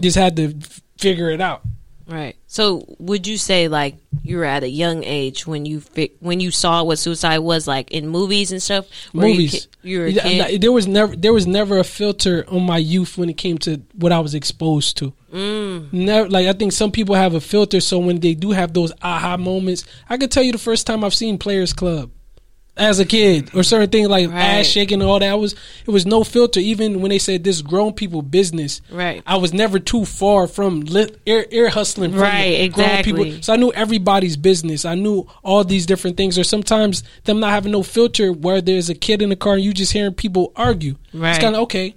Just 0.00 0.16
had 0.16 0.36
to 0.36 0.54
figure 0.96 1.30
it 1.30 1.40
out. 1.40 1.62
Right. 2.06 2.36
So, 2.46 2.84
would 2.98 3.26
you 3.26 3.38
say 3.38 3.68
like 3.68 3.96
you 4.22 4.36
were 4.36 4.44
at 4.44 4.62
a 4.62 4.68
young 4.68 5.02
age 5.04 5.46
when 5.46 5.64
you 5.64 5.80
fi- 5.80 6.10
when 6.20 6.40
you 6.40 6.50
saw 6.50 6.82
what 6.84 6.98
suicide 6.98 7.38
was 7.38 7.66
like 7.66 7.90
in 7.90 8.06
movies 8.08 8.52
and 8.52 8.62
stuff? 8.62 8.86
You 9.12 9.20
Movies. 9.20 9.52
ki- 9.52 9.88
You, 9.88 9.98
were 10.00 10.06
a 10.06 10.12
kid? 10.12 10.60
There 10.60 10.72
was 10.72 10.86
never 10.86 11.16
there 11.16 11.32
was 11.32 11.46
never 11.46 11.78
a 11.78 11.84
filter 11.84 12.44
on 12.48 12.62
my 12.64 12.78
youth 12.78 13.16
when 13.16 13.28
it 13.30 13.38
came 13.38 13.56
to 13.58 13.80
what 13.94 14.12
I 14.12 14.20
was 14.20 14.34
exposed 14.34 14.96
to. 14.98 15.12
Mm. 15.32 15.92
Never 15.92 16.28
like 16.28 16.46
I 16.46 16.52
think 16.52 16.72
some 16.72 16.90
people 16.90 17.14
have 17.14 17.34
a 17.34 17.40
filter, 17.40 17.80
so 17.80 17.98
when 17.98 18.20
they 18.20 18.34
do 18.34 18.50
have 18.50 18.74
those 18.74 18.92
aha 19.00 19.36
moments, 19.36 19.84
I 20.10 20.18
could 20.18 20.30
tell 20.30 20.42
you 20.42 20.52
the 20.52 20.58
first 20.58 20.86
time 20.86 21.02
I've 21.04 21.14
seen 21.14 21.38
Players 21.38 21.72
Club 21.72 22.10
as 22.74 22.98
a 22.98 23.04
kid 23.04 23.50
or 23.54 23.62
certain 23.62 23.90
things 23.90 24.08
like 24.08 24.30
Right. 24.30 24.60
ass 24.60 24.66
shaking 24.66 25.02
and 25.02 25.10
all 25.10 25.18
that 25.18 25.38
was 25.38 25.54
it 25.86 25.90
was 25.90 26.06
no 26.06 26.24
filter. 26.24 26.58
Even 26.58 27.00
when 27.02 27.10
they 27.10 27.18
said 27.18 27.44
this 27.44 27.60
grown 27.60 27.92
people 27.92 28.22
business, 28.22 28.80
Right. 28.90 29.22
I 29.26 29.36
was 29.36 29.52
never 29.52 29.78
too 29.78 30.04
far 30.06 30.46
from 30.46 30.80
lit, 30.80 31.18
ear, 31.26 31.44
ear 31.50 31.68
hustling. 31.68 32.12
Right, 32.14 32.50
the 32.50 32.68
grown 32.70 32.86
exactly. 32.86 33.12
people. 33.24 33.42
So 33.42 33.52
I 33.52 33.56
knew 33.56 33.72
everybody's 33.72 34.36
business. 34.38 34.84
I 34.86 34.94
knew 34.94 35.26
all 35.44 35.64
these 35.64 35.84
different 35.84 36.16
things. 36.16 36.38
Or 36.38 36.44
sometimes 36.44 37.02
them 37.24 37.40
not 37.40 37.50
having 37.50 37.72
no 37.72 37.82
filter 37.82 38.32
where 38.32 38.62
there's 38.62 38.88
a 38.88 38.94
kid 38.94 39.20
in 39.20 39.28
the 39.28 39.36
car 39.36 39.54
and 39.54 39.62
you 39.62 39.74
just 39.74 39.92
hearing 39.92 40.14
people 40.14 40.52
argue. 40.56 40.96
Right. 41.12 41.30
It's 41.30 41.38
kind 41.38 41.54
of 41.54 41.62
okay. 41.62 41.94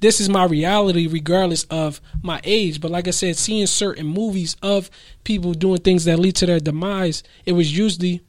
This 0.00 0.20
is 0.20 0.28
my 0.28 0.44
reality 0.44 1.06
regardless 1.06 1.64
of 1.64 2.00
my 2.22 2.40
age. 2.44 2.80
But 2.80 2.90
like 2.90 3.08
I 3.08 3.12
said, 3.12 3.36
seeing 3.36 3.66
certain 3.66 4.06
movies 4.06 4.56
of 4.62 4.90
people 5.24 5.54
doing 5.54 5.80
things 5.80 6.04
that 6.04 6.18
lead 6.18 6.36
to 6.36 6.46
their 6.46 6.60
demise, 6.60 7.22
it 7.46 7.52
was 7.52 7.76
usually 7.76 8.20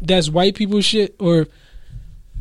that's 0.00 0.30
white 0.30 0.54
people 0.54 0.80
shit 0.80 1.16
or 1.18 1.46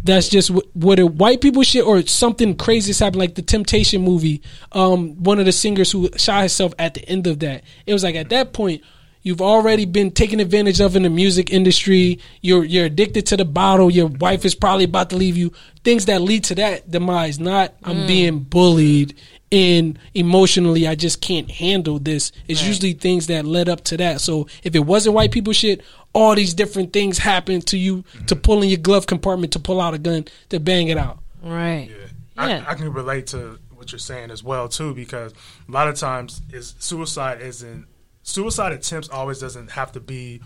that's 0.03 0.29
just 0.29 0.51
what, 0.51 0.65
what 0.73 0.99
it, 0.99 1.15
white 1.15 1.41
people 1.41 1.63
shit 1.63 1.83
or 1.83 2.01
something 2.03 2.55
crazy 2.55 2.91
is 2.91 2.99
happening 2.99 3.21
like 3.21 3.35
the 3.35 3.41
temptation 3.41 4.01
movie 4.01 4.41
um 4.73 5.15
one 5.23 5.39
of 5.39 5.45
the 5.45 5.51
singers 5.51 5.91
who 5.91 6.07
shot 6.15 6.41
herself 6.41 6.73
at 6.77 6.93
the 6.93 7.09
end 7.09 7.25
of 7.25 7.39
that 7.39 7.63
it 7.87 7.93
was 7.93 8.03
like 8.03 8.15
at 8.15 8.29
that 8.29 8.53
point 8.53 8.83
you've 9.25 9.41
already 9.41 9.85
been 9.85 10.11
taken 10.11 10.39
advantage 10.39 10.79
of 10.79 10.95
in 10.95 11.03
the 11.03 11.09
music 11.09 11.51
industry. 11.51 12.19
You're 12.41 12.63
you're 12.63 12.85
addicted 12.85 13.25
to 13.27 13.37
the 13.37 13.43
bottle. 13.43 13.91
Your 13.91 14.05
wife 14.05 14.45
is 14.45 14.55
probably 14.55 14.85
about 14.85 15.09
to 15.09 15.17
leave 15.17 15.35
you. 15.35 15.51
Things 15.83 16.05
that 16.05 16.21
lead 16.21 16.45
to 16.45 16.55
that 16.55 16.89
demise 16.89 17.39
not 17.39 17.75
i'm 17.83 17.97
mm. 17.97 18.07
being 18.07 18.39
bullied 18.39 19.15
and 19.51 19.99
emotionally. 20.13 20.87
I 20.87 20.95
just 20.95 21.21
can't 21.21 21.49
handle 21.51 21.99
this. 21.99 22.31
It's 22.47 22.63
usually 22.63 22.93
things 22.93 23.27
that 23.27 23.45
led 23.45 23.69
up 23.69 23.81
to 23.85 23.97
that. 23.97 24.21
So 24.21 24.47
if 24.63 24.75
it 24.75 24.79
wasn't 24.79 25.15
white 25.15 25.31
people 25.31 25.53
shit 25.53 25.81
all 26.13 26.33
these 26.33 26.53
different 26.53 26.93
things 26.93 27.17
happen 27.17 27.59
to 27.59 27.77
you 27.77 28.01
to 28.27 28.35
mm-hmm. 28.35 28.41
pull 28.41 28.61
in 28.63 28.69
your 28.69 28.79
glove 28.79 29.05
compartment 29.05 29.51
to 29.51 29.59
pull 29.59 29.81
out 29.81 29.93
a 29.93 29.97
gun 29.97 30.25
to 30.47 30.59
bang 30.61 30.87
it 30.87 30.97
out. 30.97 31.19
Right. 31.43 31.89
Yeah. 31.89 32.47
Yeah. 32.47 32.63
I, 32.67 32.71
I 32.71 32.75
can 32.75 32.91
relate 32.93 33.27
to 33.27 33.59
what 33.73 33.91
you're 33.91 33.99
saying 33.99 34.31
as 34.31 34.43
well 34.43 34.69
too 34.69 34.93
because 34.93 35.33
a 35.67 35.71
lot 35.71 35.87
of 35.87 35.95
times 35.95 36.41
is 36.51 36.75
suicide 36.79 37.41
isn't 37.41 37.85
suicide 38.25 38.73
attempts 38.73 39.07
always 39.07 39.39
doesn't 39.39 39.69
have 39.69 39.91
to 39.91 39.99
be 39.99 40.41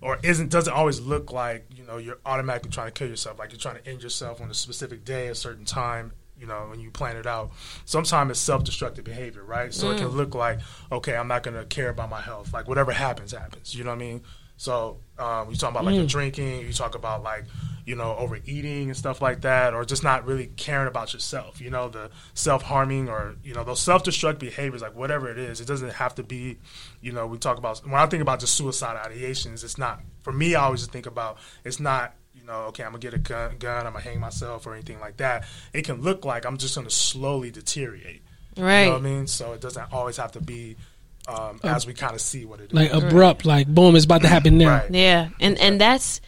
or 0.00 0.18
isn't 0.22 0.50
doesn't 0.50 0.72
always 0.72 1.00
look 1.00 1.32
like 1.32 1.66
you 1.74 1.84
know 1.84 1.98
you're 1.98 2.18
automatically 2.24 2.70
trying 2.70 2.86
to 2.86 2.92
kill 2.92 3.08
yourself. 3.08 3.38
Like 3.38 3.50
you're 3.50 3.58
trying 3.58 3.76
to 3.82 3.86
end 3.86 4.02
yourself 4.02 4.40
on 4.40 4.50
a 4.50 4.54
specific 4.54 5.04
day 5.04 5.28
a 5.28 5.34
certain 5.34 5.64
time 5.64 6.12
you 6.38 6.46
know 6.46 6.66
when 6.70 6.80
you 6.80 6.90
plan 6.90 7.16
it 7.16 7.26
out. 7.26 7.50
Sometimes 7.84 8.30
it's 8.30 8.40
self-destructive 8.40 9.04
behavior 9.04 9.42
right? 9.42 9.74
So 9.74 9.90
it 9.90 9.98
can 9.98 10.08
look 10.08 10.34
like 10.34 10.60
okay 10.92 11.16
i'm 11.16 11.28
not 11.28 11.42
going 11.42 11.56
to 11.56 11.64
care 11.64 11.88
about 11.90 12.08
my 12.08 12.20
health. 12.20 12.52
Like 12.54 12.68
whatever 12.68 12.92
happens 12.92 13.32
happens. 13.32 13.74
You 13.74 13.82
know 13.84 13.90
what 13.90 13.96
i 13.96 14.06
mean? 14.06 14.22
So 14.56 14.98
um, 15.18 15.50
you 15.50 15.56
talk 15.56 15.72
about 15.72 15.84
like 15.84 15.96
the 15.96 16.06
drinking 16.06 16.60
you 16.60 16.72
talk 16.72 16.94
about 16.94 17.24
like 17.24 17.44
you 17.84 17.94
know 17.94 18.16
overeating 18.16 18.88
and 18.88 18.96
stuff 18.96 19.20
like 19.20 19.42
that 19.42 19.74
or 19.74 19.84
just 19.84 20.02
not 20.02 20.24
really 20.26 20.46
caring 20.56 20.88
about 20.88 21.12
yourself 21.12 21.60
you 21.60 21.70
know 21.70 21.88
the 21.88 22.10
self-harming 22.34 23.08
or 23.08 23.36
you 23.44 23.54
know 23.54 23.64
those 23.64 23.80
self-destruct 23.80 24.38
behaviors 24.38 24.82
like 24.82 24.96
whatever 24.96 25.30
it 25.30 25.38
is 25.38 25.60
it 25.60 25.66
doesn't 25.66 25.92
have 25.92 26.14
to 26.14 26.22
be 26.22 26.58
you 27.00 27.12
know 27.12 27.26
we 27.26 27.36
talk 27.36 27.58
about 27.58 27.78
when 27.84 27.94
i 27.94 28.06
think 28.06 28.22
about 28.22 28.40
just 28.40 28.54
suicide 28.54 28.96
ideations 28.96 29.62
it's 29.64 29.78
not 29.78 30.00
for 30.22 30.32
me 30.32 30.54
i 30.54 30.62
always 30.62 30.80
just 30.80 30.92
think 30.92 31.06
about 31.06 31.38
it's 31.64 31.80
not 31.80 32.14
you 32.34 32.48
know, 32.48 32.62
okay, 32.64 32.82
I'm 32.82 32.90
gonna 32.90 32.98
get 32.98 33.14
a 33.14 33.18
gun, 33.18 33.56
gun, 33.58 33.86
I'm 33.86 33.92
gonna 33.92 34.04
hang 34.04 34.20
myself 34.20 34.66
or 34.66 34.74
anything 34.74 35.00
like 35.00 35.16
that. 35.16 35.46
It 35.72 35.86
can 35.86 36.02
look 36.02 36.24
like 36.26 36.44
I'm 36.44 36.58
just 36.58 36.74
gonna 36.74 36.90
slowly 36.90 37.50
deteriorate. 37.50 38.22
Right. 38.56 38.80
You 38.80 38.86
know 38.86 38.92
what 38.92 39.00
I 39.00 39.02
mean? 39.02 39.26
So 39.26 39.52
it 39.52 39.60
doesn't 39.60 39.92
always 39.92 40.16
have 40.18 40.32
to 40.32 40.40
be 40.40 40.76
um, 41.26 41.58
as 41.62 41.86
we 41.86 41.94
kind 41.94 42.14
of 42.14 42.20
see 42.20 42.44
what 42.44 42.60
it 42.60 42.66
is. 42.66 42.72
Like 42.72 42.92
abrupt, 42.92 43.46
like 43.46 43.66
boom, 43.66 43.96
it's 43.96 44.04
about 44.04 44.22
to 44.22 44.28
happen 44.28 44.58
now. 44.58 44.68
Right. 44.68 44.90
Yeah, 44.90 45.28
and 45.40 45.58
and 45.58 45.80
that's 45.80 46.20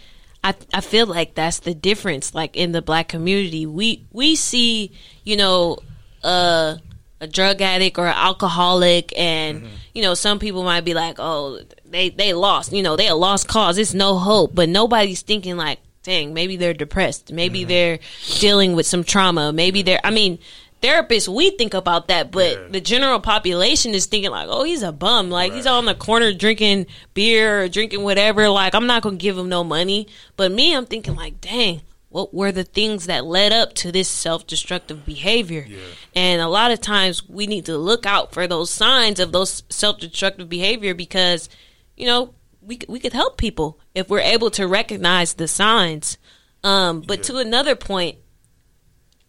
I 0.47 0.55
I 0.73 0.81
feel 0.81 1.07
like 1.07 1.35
that's 1.35 1.59
the 1.59 1.75
difference. 1.75 2.33
Like 2.35 2.57
in 2.57 2.71
the 2.71 2.81
black 2.81 3.09
community, 3.09 3.67
we 3.67 4.07
we 4.13 4.37
see 4.37 4.93
you 5.25 5.37
know 5.37 5.79
uh, 6.23 6.77
a 7.21 7.27
drug 7.27 7.61
addict 7.61 7.99
or 7.99 8.07
an 8.07 8.15
alcoholic, 8.15 9.13
and 9.19 9.67
you 9.93 10.03
know 10.03 10.15
some 10.15 10.39
people 10.39 10.63
might 10.63 10.83
be 10.85 10.95
like, 10.95 11.17
oh, 11.19 11.61
they 11.85 12.11
they 12.11 12.33
lost, 12.33 12.73
you 12.73 12.83
know, 12.83 12.95
they 12.95 13.09
a 13.09 13.17
lost 13.17 13.49
cause. 13.49 13.77
It's 13.77 13.93
no 13.93 14.19
hope, 14.19 14.55
but 14.55 14.69
nobody's 14.69 15.23
thinking 15.23 15.57
like, 15.57 15.81
dang, 16.05 16.33
maybe 16.33 16.57
they're 16.57 16.75
depressed, 16.75 17.33
maybe 17.33 17.65
they're 17.65 17.99
dealing 18.39 18.77
with 18.77 18.87
some 18.87 19.03
trauma, 19.03 19.53
maybe 19.53 19.83
they're. 19.83 20.01
I 20.05 20.11
mean. 20.11 20.39
Therapists, 20.87 21.27
we 21.27 21.51
think 21.51 21.75
about 21.75 22.07
that, 22.09 22.31
but 22.31 22.53
Yeah. 22.53 22.69
the 22.71 22.81
general 22.81 23.19
population 23.19 23.93
is 23.95 24.07
thinking 24.07 24.31
like, 24.31 24.47
"Oh, 24.49 24.63
he's 24.63 24.83
a 24.83 24.93
bum. 24.93 25.31
Like 25.31 25.53
he's 25.53 25.67
on 25.67 25.85
the 25.85 25.95
corner 25.95 26.33
drinking 26.33 26.87
beer 27.13 27.63
or 27.63 27.69
drinking 27.69 28.05
whatever. 28.05 28.49
Like 28.49 28.75
I'm 28.75 28.87
not 28.87 29.03
gonna 29.03 29.17
give 29.17 29.37
him 29.37 29.49
no 29.49 29.65
money." 29.65 30.07
But 30.37 30.53
me, 30.53 30.75
I'm 30.77 30.87
thinking 30.87 31.17
like, 31.17 31.41
"Dang, 31.41 31.83
what 32.09 32.33
were 32.33 32.53
the 32.53 32.63
things 32.63 33.07
that 33.07 33.25
led 33.27 33.53
up 33.53 33.75
to 33.75 33.91
this 33.91 34.09
self-destructive 34.09 35.05
behavior?" 35.05 35.67
And 36.15 36.41
a 36.41 36.49
lot 36.49 36.71
of 36.71 36.81
times, 36.81 37.29
we 37.29 37.47
need 37.49 37.65
to 37.67 37.77
look 37.77 38.07
out 38.07 38.33
for 38.33 38.47
those 38.47 38.71
signs 38.71 39.19
of 39.19 39.33
those 39.33 39.65
self-destructive 39.69 40.49
behavior 40.49 40.95
because, 40.95 41.49
you 41.97 42.07
know, 42.07 42.33
we 42.63 42.79
we 42.89 43.01
could 43.01 43.13
help 43.13 43.39
people 43.39 43.81
if 43.95 44.09
we're 44.09 44.21
able 44.21 44.51
to 44.53 44.69
recognize 44.69 45.35
the 45.35 45.49
signs. 45.49 46.17
Um, 46.63 47.01
but 47.01 47.25
to 47.25 47.39
another 47.39 47.75
point, 47.75 48.19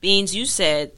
Beans, 0.02 0.36
you 0.36 0.46
said 0.46 0.92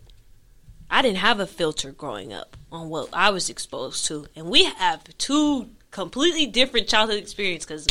I 0.89 1.01
didn't 1.01 1.17
have 1.17 1.39
a 1.39 1.47
filter 1.47 1.91
growing 1.91 2.33
up 2.33 2.57
on 2.71 2.89
what 2.89 3.09
I 3.13 3.29
was 3.29 3.49
exposed 3.49 4.05
to, 4.07 4.25
and 4.35 4.47
we 4.47 4.65
have 4.65 5.03
two 5.17 5.69
completely 5.91 6.45
different 6.45 6.87
childhood 6.87 7.19
experiences. 7.19 7.65
Because 7.67 7.87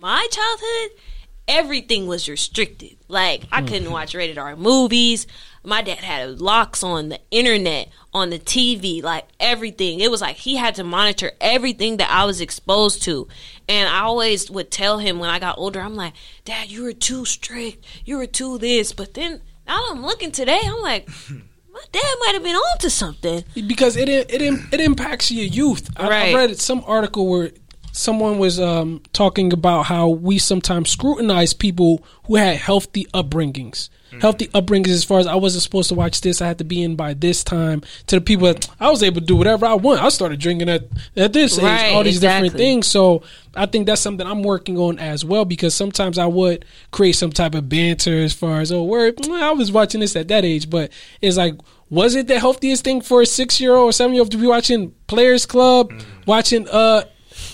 my 0.00 0.26
childhood, 0.30 0.98
everything 1.46 2.06
was 2.06 2.28
restricted. 2.28 2.96
Like 3.08 3.44
I 3.52 3.60
hmm. 3.60 3.68
couldn't 3.68 3.90
watch 3.90 4.14
rated 4.14 4.38
R 4.38 4.56
movies. 4.56 5.26
My 5.62 5.80
dad 5.80 5.98
had 5.98 6.40
locks 6.40 6.82
on 6.82 7.08
the 7.08 7.20
internet, 7.30 7.88
on 8.12 8.30
the 8.30 8.38
TV, 8.38 9.02
like 9.02 9.26
everything. 9.40 10.00
It 10.00 10.10
was 10.10 10.20
like 10.20 10.36
he 10.36 10.56
had 10.56 10.74
to 10.74 10.84
monitor 10.84 11.32
everything 11.40 11.96
that 11.98 12.10
I 12.10 12.24
was 12.26 12.40
exposed 12.40 13.02
to. 13.04 13.28
And 13.68 13.88
I 13.88 14.00
always 14.00 14.50
would 14.50 14.70
tell 14.70 14.98
him 14.98 15.18
when 15.18 15.30
I 15.30 15.38
got 15.38 15.56
older, 15.56 15.80
I'm 15.80 15.96
like, 15.96 16.12
Dad, 16.44 16.70
you 16.70 16.82
were 16.82 16.92
too 16.92 17.24
strict. 17.24 17.84
You 18.04 18.18
were 18.18 18.26
too 18.26 18.58
this. 18.58 18.92
But 18.92 19.14
then 19.14 19.40
now 19.66 19.86
I'm 19.90 20.04
looking 20.04 20.32
today, 20.32 20.60
I'm 20.62 20.82
like, 20.82 21.08
my 21.74 21.80
dad 21.92 22.14
might 22.20 22.34
have 22.34 22.42
been 22.42 22.56
on 22.56 22.78
to 22.78 22.88
something. 22.90 23.44
because 23.66 23.96
it 23.96 24.08
it 24.08 24.30
it, 24.30 24.54
it 24.72 24.80
impacts 24.80 25.30
your 25.30 25.44
youth. 25.44 25.90
I, 25.96 26.06
I 26.06 26.08
Right. 26.08 26.34
read 26.34 26.58
some 26.60 26.82
article 26.86 27.26
where 27.28 27.50
someone 27.94 28.38
was 28.38 28.58
um, 28.58 29.00
talking 29.12 29.52
about 29.52 29.84
how 29.84 30.08
we 30.08 30.36
sometimes 30.38 30.90
scrutinize 30.90 31.54
people 31.54 32.04
who 32.24 32.34
had 32.36 32.56
healthy 32.56 33.06
upbringings. 33.14 33.88
Healthy 34.20 34.46
upbringings, 34.48 34.90
as 34.90 35.02
far 35.02 35.18
as 35.18 35.26
I 35.26 35.34
wasn't 35.34 35.62
supposed 35.64 35.88
to 35.88 35.96
watch 35.96 36.20
this, 36.20 36.40
I 36.40 36.46
had 36.46 36.58
to 36.58 36.64
be 36.64 36.82
in 36.82 36.94
by 36.94 37.14
this 37.14 37.42
time. 37.42 37.82
To 38.06 38.16
the 38.16 38.20
people 38.20 38.46
that 38.46 38.68
I 38.78 38.88
was 38.88 39.02
able 39.02 39.20
to 39.20 39.26
do 39.26 39.34
whatever 39.34 39.66
I 39.66 39.74
want. 39.74 40.02
I 40.02 40.08
started 40.08 40.38
drinking 40.38 40.68
at 40.68 40.84
at 41.16 41.32
this 41.32 41.58
Right, 41.58 41.86
age, 41.86 41.94
all 41.94 42.04
these 42.04 42.20
different 42.20 42.52
things. 42.52 42.86
So 42.86 43.22
I 43.56 43.66
think 43.66 43.86
that's 43.86 44.00
something 44.00 44.24
I'm 44.24 44.44
working 44.44 44.78
on 44.78 45.00
as 45.00 45.24
well 45.24 45.44
because 45.44 45.74
sometimes 45.74 46.16
I 46.16 46.26
would 46.26 46.64
create 46.92 47.16
some 47.16 47.32
type 47.32 47.56
of 47.56 47.68
banter 47.68 48.22
as 48.22 48.32
far 48.32 48.60
as 48.60 48.70
oh, 48.70 48.84
word, 48.84 49.14
I 49.28 49.50
was 49.50 49.72
watching 49.72 50.00
this 50.00 50.14
at 50.14 50.28
that 50.28 50.44
age, 50.44 50.70
but 50.70 50.92
it's 51.20 51.36
like 51.36 51.54
was 51.90 52.14
it 52.14 52.28
the 52.28 52.38
healthiest 52.38 52.84
thing 52.84 53.00
for 53.00 53.22
a 53.22 53.26
six 53.26 53.60
year 53.60 53.74
old 53.74 53.88
or 53.88 53.92
seven 53.92 54.14
year 54.14 54.22
old 54.22 54.30
to 54.30 54.36
be 54.36 54.46
watching 54.46 54.92
Players 55.08 55.44
Club, 55.44 55.92
watching 56.24 56.68
uh 56.68 57.02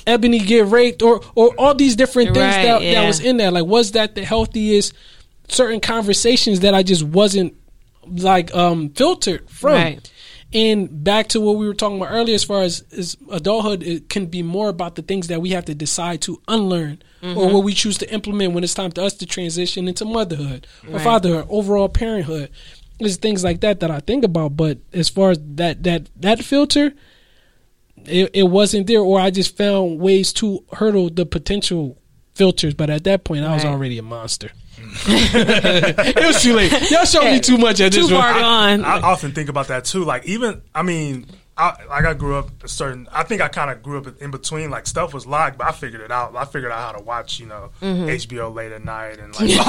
Ebony 0.06 0.38
get 0.40 0.66
raped, 0.66 1.02
or 1.02 1.20
or 1.34 1.54
all 1.58 1.74
these 1.74 1.96
different 1.96 2.28
things 2.34 2.54
Right, 2.56 2.64
that, 2.64 2.82
yeah. 2.82 3.00
that 3.00 3.06
was 3.06 3.20
in 3.20 3.36
there? 3.36 3.50
Like, 3.50 3.66
was 3.66 3.92
that 3.92 4.14
the 4.14 4.24
healthiest? 4.24 4.92
Certain 5.48 5.80
conversations 5.80 6.60
that 6.60 6.74
I 6.74 6.82
just 6.84 7.02
wasn't 7.02 7.54
like 8.06 8.54
um 8.54 8.90
filtered 8.90 9.48
from. 9.50 9.72
Right. 9.72 10.10
And 10.52 11.04
back 11.04 11.28
to 11.28 11.40
what 11.40 11.56
we 11.58 11.66
were 11.66 11.74
talking 11.74 11.98
about 11.98 12.10
earlier, 12.12 12.34
as 12.34 12.42
far 12.42 12.62
as, 12.62 12.82
as 12.96 13.16
adulthood, 13.30 13.84
it 13.84 14.08
can 14.08 14.26
be 14.26 14.42
more 14.42 14.68
about 14.68 14.96
the 14.96 15.02
things 15.02 15.28
that 15.28 15.40
we 15.40 15.50
have 15.50 15.64
to 15.66 15.74
decide 15.76 16.20
to 16.22 16.40
unlearn, 16.48 17.02
Mm-hmm. 17.22 17.36
or 17.38 17.52
what 17.52 17.64
we 17.64 17.74
choose 17.74 17.98
to 17.98 18.10
implement 18.12 18.54
when 18.54 18.64
it's 18.64 18.72
time 18.74 18.90
to 18.92 19.02
us 19.04 19.12
to 19.14 19.26
transition 19.26 19.86
into 19.88 20.04
motherhood 20.06 20.66
or 20.88 20.94
Right. 20.94 21.02
fatherhood, 21.04 21.46
overall 21.50 21.88
parenthood. 21.90 22.48
There's 22.98 23.16
things 23.18 23.44
like 23.44 23.60
that 23.60 23.80
that 23.80 23.90
I 23.90 24.00
think 24.00 24.24
about. 24.24 24.56
But 24.56 24.78
as 24.92 25.08
far 25.10 25.30
as 25.32 25.38
that 25.56 25.82
that 25.84 26.08
that 26.16 26.42
filter, 26.42 26.94
it, 28.06 28.30
it 28.34 28.42
wasn't 28.44 28.86
there, 28.86 29.00
or 29.00 29.20
I 29.20 29.30
just 29.30 29.56
found 29.56 29.98
ways 30.00 30.32
to 30.34 30.64
hurdle 30.72 31.10
the 31.10 31.26
potential 31.26 31.98
filters. 32.34 32.74
But 32.74 32.90
at 32.90 33.04
that 33.04 33.24
point, 33.24 33.44
I 33.44 33.54
was 33.54 33.64
already 33.64 33.98
a 33.98 34.02
monster. 34.02 34.50
it 35.06 36.26
was 36.26 36.42
too 36.42 36.54
late. 36.54 36.72
Y'all 36.90 37.04
showed 37.04 37.24
me 37.24 37.40
too 37.40 37.58
much 37.58 37.80
at 37.80 37.92
Too 37.92 38.02
this 38.02 38.10
far 38.10 38.32
gone. 38.34 38.84
I 38.84 39.00
often 39.00 39.32
think 39.32 39.48
about 39.48 39.68
that 39.68 39.84
too. 39.84 40.04
Like 40.04 40.24
even, 40.26 40.62
I 40.74 40.82
mean, 40.82 41.26
I, 41.56 41.76
like 41.88 42.04
I 42.06 42.14
grew 42.14 42.36
up 42.36 42.64
a 42.64 42.68
certain. 42.68 43.06
I 43.12 43.22
think 43.22 43.42
I 43.42 43.48
kind 43.48 43.70
of 43.70 43.82
grew 43.82 43.98
up 43.98 44.20
in 44.22 44.30
between. 44.30 44.70
Like 44.70 44.86
stuff 44.86 45.12
was 45.12 45.26
locked, 45.26 45.58
but 45.58 45.66
I 45.66 45.72
figured 45.72 46.00
it 46.00 46.10
out. 46.10 46.34
I 46.34 46.44
figured 46.46 46.72
out 46.72 46.80
how 46.80 46.92
to 46.98 47.04
watch, 47.04 47.38
you 47.38 47.46
know, 47.46 47.70
Mm-hmm. 47.82 48.04
HBO 48.08 48.54
late 48.54 48.72
at 48.72 48.82
night 48.84 49.18
and 49.18 49.34
like, 49.38 49.48
you 49.50 49.56
know 49.58 49.64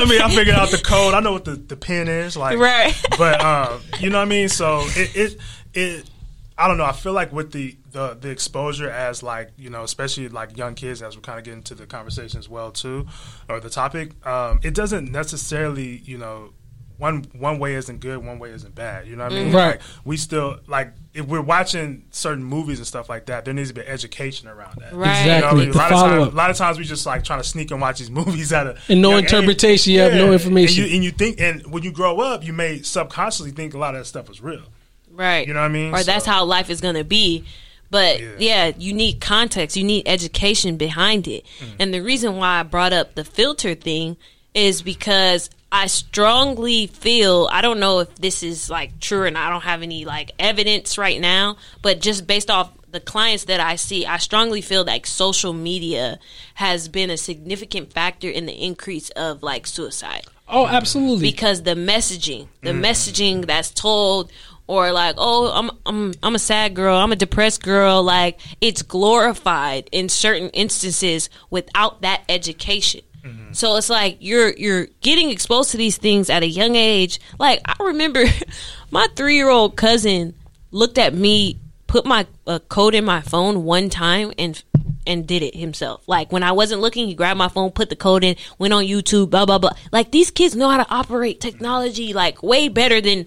what 0.00 0.06
I 0.06 0.10
mean. 0.10 0.20
I 0.22 0.28
figured 0.34 0.56
out 0.56 0.70
the 0.70 0.78
code. 0.78 1.14
I 1.14 1.20
know 1.20 1.32
what 1.32 1.44
the, 1.44 1.52
the 1.54 1.76
pin 1.76 2.08
is. 2.08 2.36
Like, 2.36 2.58
Right. 2.58 2.94
But 3.16 3.40
um, 3.40 3.80
you 4.00 4.10
know 4.10 4.18
what 4.18 4.26
I 4.26 4.28
mean. 4.28 4.48
So 4.48 4.80
it 4.88 5.16
it 5.16 5.40
it. 5.74 6.10
I 6.56 6.68
don't 6.68 6.76
know. 6.78 6.84
I 6.84 6.92
feel 6.92 7.12
like 7.12 7.32
with 7.32 7.50
the, 7.52 7.76
the 7.90 8.16
the 8.20 8.30
exposure 8.30 8.88
as 8.88 9.22
like 9.22 9.50
you 9.56 9.70
know, 9.70 9.82
especially 9.82 10.28
like 10.28 10.56
young 10.56 10.74
kids, 10.74 11.02
as 11.02 11.16
we're 11.16 11.22
kind 11.22 11.38
of 11.38 11.44
getting 11.44 11.62
to 11.64 11.74
the 11.74 11.86
conversation 11.86 12.38
as 12.38 12.48
well 12.48 12.70
too, 12.70 13.06
or 13.48 13.58
the 13.60 13.70
topic, 13.70 14.12
um, 14.26 14.60
it 14.62 14.72
doesn't 14.74 15.10
necessarily 15.10 15.96
you 16.04 16.16
know 16.16 16.50
one 16.96 17.24
one 17.36 17.58
way 17.58 17.74
isn't 17.74 17.98
good, 17.98 18.24
one 18.24 18.38
way 18.38 18.50
isn't 18.52 18.72
bad. 18.72 19.08
You 19.08 19.16
know 19.16 19.24
what 19.24 19.32
I 19.32 19.36
mean? 19.36 19.52
Right. 19.52 19.66
Like, 19.72 19.80
we 20.04 20.16
still 20.16 20.60
like 20.68 20.92
if 21.12 21.26
we're 21.26 21.40
watching 21.40 22.04
certain 22.12 22.44
movies 22.44 22.78
and 22.78 22.86
stuff 22.86 23.08
like 23.08 23.26
that, 23.26 23.44
there 23.44 23.52
needs 23.52 23.70
to 23.70 23.74
be 23.74 23.80
education 23.80 24.46
around 24.48 24.76
that. 24.80 24.92
Right. 24.92 25.22
You 25.24 25.40
know 25.40 25.48
I 25.48 25.50
Exactly. 25.50 25.60
mean? 25.66 25.70
A 25.70 25.76
lot 25.76 25.84
of 25.92 25.98
times, 25.98 26.00
follow-up. 26.12 26.32
a 26.32 26.36
lot 26.36 26.50
of 26.50 26.56
times 26.56 26.78
we 26.78 26.84
just 26.84 27.04
like 27.04 27.24
trying 27.24 27.40
to 27.42 27.48
sneak 27.48 27.72
and 27.72 27.80
watch 27.80 27.98
these 27.98 28.10
movies 28.12 28.52
at 28.52 28.68
a 28.68 28.76
And 28.88 29.02
no 29.02 29.10
young 29.10 29.18
age. 29.18 29.24
interpretation, 29.32 29.92
you 29.92 30.00
have 30.00 30.12
no 30.14 30.32
information. 30.32 30.84
And 30.84 30.90
you, 30.92 30.96
and 30.98 31.04
you 31.04 31.10
think, 31.10 31.40
and 31.40 31.66
when 31.66 31.82
you 31.82 31.90
grow 31.90 32.20
up, 32.20 32.44
you 32.44 32.52
may 32.52 32.80
subconsciously 32.82 33.50
think 33.50 33.74
a 33.74 33.78
lot 33.78 33.96
of 33.96 34.00
that 34.02 34.06
stuff 34.06 34.30
is 34.30 34.40
real. 34.40 34.62
Right. 35.14 35.46
You 35.46 35.54
know 35.54 35.60
what 35.60 35.66
I 35.66 35.68
mean? 35.68 35.94
Or 35.94 36.02
that's 36.02 36.26
how 36.26 36.44
life 36.44 36.70
is 36.70 36.80
going 36.80 36.96
to 36.96 37.04
be. 37.04 37.44
But 37.90 38.20
Yeah. 38.20 38.28
yeah. 38.38 38.72
you 38.78 38.92
need 38.92 39.20
context, 39.20 39.76
you 39.76 39.84
need 39.84 40.04
education 40.06 40.76
behind 40.76 41.28
it. 41.28 41.44
Mm. 41.60 41.66
And 41.78 41.94
the 41.94 42.00
reason 42.00 42.36
why 42.36 42.60
I 42.60 42.62
brought 42.64 42.92
up 42.92 43.14
the 43.14 43.24
filter 43.24 43.74
thing 43.74 44.16
is 44.54 44.82
because 44.82 45.50
I 45.70 45.86
strongly 45.86 46.86
feel, 46.86 47.48
I 47.50 47.60
don't 47.60 47.80
know 47.80 48.00
if 48.00 48.14
this 48.16 48.42
is 48.42 48.70
like 48.70 49.00
true 49.00 49.26
and 49.26 49.36
I 49.36 49.50
don't 49.50 49.62
have 49.62 49.82
any 49.82 50.04
like 50.04 50.32
evidence 50.38 50.96
right 50.98 51.20
now, 51.20 51.56
but 51.82 52.00
just 52.00 52.26
based 52.26 52.50
off 52.50 52.70
the 52.90 53.00
clients 53.00 53.44
that 53.46 53.58
I 53.58 53.74
see, 53.74 54.06
I 54.06 54.18
strongly 54.18 54.60
feel 54.60 54.84
like 54.84 55.04
social 55.06 55.52
media 55.52 56.20
has 56.54 56.88
been 56.88 57.10
a 57.10 57.16
significant 57.16 57.92
factor 57.92 58.28
in 58.30 58.46
the 58.46 58.52
increase 58.52 59.10
of 59.10 59.42
like 59.42 59.66
suicide 59.66 60.22
Oh, 60.48 60.66
absolutely. 60.68 61.28
because 61.28 61.62
the 61.64 61.74
messaging, 61.74 62.46
the 62.62 62.70
messaging 62.70 63.46
that's 63.46 63.70
told, 63.72 64.30
or 64.66 64.92
like, 64.92 65.16
oh, 65.18 65.52
I'm 65.54 65.70
I'm 65.86 66.14
I'm 66.22 66.34
a 66.34 66.38
sad 66.38 66.74
girl, 66.74 66.96
I'm 66.96 67.12
a 67.12 67.16
depressed 67.16 67.62
girl, 67.62 68.02
like 68.02 68.40
it's 68.60 68.82
glorified 68.82 69.88
in 69.92 70.08
certain 70.08 70.50
instances 70.50 71.28
without 71.50 72.02
that 72.02 72.22
education. 72.28 73.02
So 73.54 73.76
it's 73.76 73.88
like 73.88 74.18
you're 74.20 74.50
you're 74.50 74.86
getting 75.00 75.30
exposed 75.30 75.70
to 75.70 75.76
these 75.76 75.96
things 75.96 76.28
at 76.28 76.42
a 76.42 76.46
young 76.46 76.74
age. 76.74 77.20
Like 77.38 77.60
I 77.64 77.76
remember, 77.84 78.24
my 78.90 79.06
three 79.14 79.36
year 79.36 79.48
old 79.48 79.76
cousin 79.76 80.34
looked 80.72 80.98
at 80.98 81.14
me, 81.14 81.58
put 81.86 82.04
my 82.04 82.26
uh, 82.46 82.58
code 82.68 82.94
in 82.94 83.04
my 83.04 83.20
phone 83.20 83.62
one 83.64 83.90
time, 83.90 84.32
and 84.38 84.62
and 85.06 85.26
did 85.26 85.42
it 85.42 85.54
himself. 85.54 86.02
Like 86.08 86.32
when 86.32 86.42
I 86.42 86.50
wasn't 86.50 86.80
looking, 86.80 87.06
he 87.06 87.14
grabbed 87.14 87.38
my 87.38 87.48
phone, 87.48 87.70
put 87.70 87.90
the 87.90 87.96
code 87.96 88.24
in, 88.24 88.34
went 88.58 88.74
on 88.74 88.84
YouTube, 88.84 89.30
blah 89.30 89.46
blah 89.46 89.58
blah. 89.58 89.72
Like 89.92 90.10
these 90.10 90.32
kids 90.32 90.56
know 90.56 90.68
how 90.68 90.82
to 90.82 90.90
operate 90.92 91.40
technology 91.40 92.12
like 92.12 92.42
way 92.42 92.68
better 92.68 93.00
than 93.00 93.26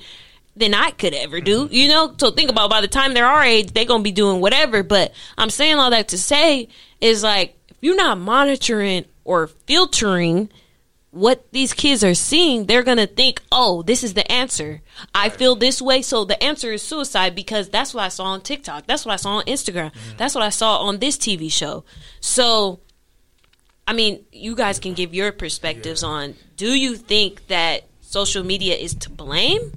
than 0.60 0.74
I 0.74 0.92
could 0.92 1.14
ever 1.14 1.42
do. 1.42 1.66
Mm-hmm. 1.66 1.74
You 1.74 1.88
know? 1.88 2.16
So 2.18 2.32
think 2.32 2.50
about 2.50 2.70
by 2.70 2.82
the 2.82 2.88
time 2.88 3.14
they're 3.14 3.26
our 3.26 3.44
age, 3.44 3.74
they're 3.74 3.86
gonna 3.86 4.04
be 4.04 4.12
doing 4.12 4.42
whatever. 4.42 4.84
But 4.84 5.14
I'm 5.38 5.50
saying 5.50 5.76
all 5.76 5.92
that 5.92 6.10
to 6.10 6.18
say 6.18 6.70
is 7.02 7.24
like 7.24 7.58
if 7.70 7.78
you're 7.82 7.96
not 7.96 8.18
monitoring 8.18 9.06
or 9.24 9.48
filtering 9.48 10.50
what 11.12 11.52
these 11.52 11.74
kids 11.74 12.04
are 12.04 12.14
seeing, 12.14 12.66
they're 12.66 12.84
gonna 12.84 13.08
think, 13.08 13.42
"Oh, 13.52 13.82
this 13.82 14.04
is 14.04 14.14
the 14.14 14.30
answer. 14.32 14.82
I 15.16 15.30
feel 15.30 15.56
this 15.56 15.82
way, 15.82 16.02
so 16.02 16.26
the 16.26 16.42
answer 16.44 16.72
is 16.74 16.84
suicide 16.84 17.34
because 17.34 17.70
that's 17.70 17.94
what 17.94 18.04
I 18.04 18.10
saw 18.10 18.26
on 18.26 18.42
TikTok. 18.42 18.86
That's 18.86 19.06
what 19.06 19.14
I 19.14 19.16
saw 19.16 19.38
on 19.38 19.46
Instagram. 19.46 19.92
Mm-hmm. 19.92 20.18
That's 20.18 20.36
what 20.36 20.44
I 20.44 20.50
saw 20.50 20.78
on 20.80 21.00
this 21.00 21.18
TV 21.18 21.50
show." 21.52 21.86
So 22.20 22.82
I 23.88 23.94
mean, 23.94 24.26
you 24.34 24.54
guys 24.56 24.80
can 24.80 24.94
give 24.94 25.16
your 25.16 25.32
perspectives 25.32 26.04
on. 26.04 26.36
Do 26.58 26.74
you 26.74 26.98
think 26.98 27.48
that 27.48 27.86
social 28.02 28.44
media 28.44 28.76
is 28.76 28.94
to 28.96 29.10
blame, 29.10 29.72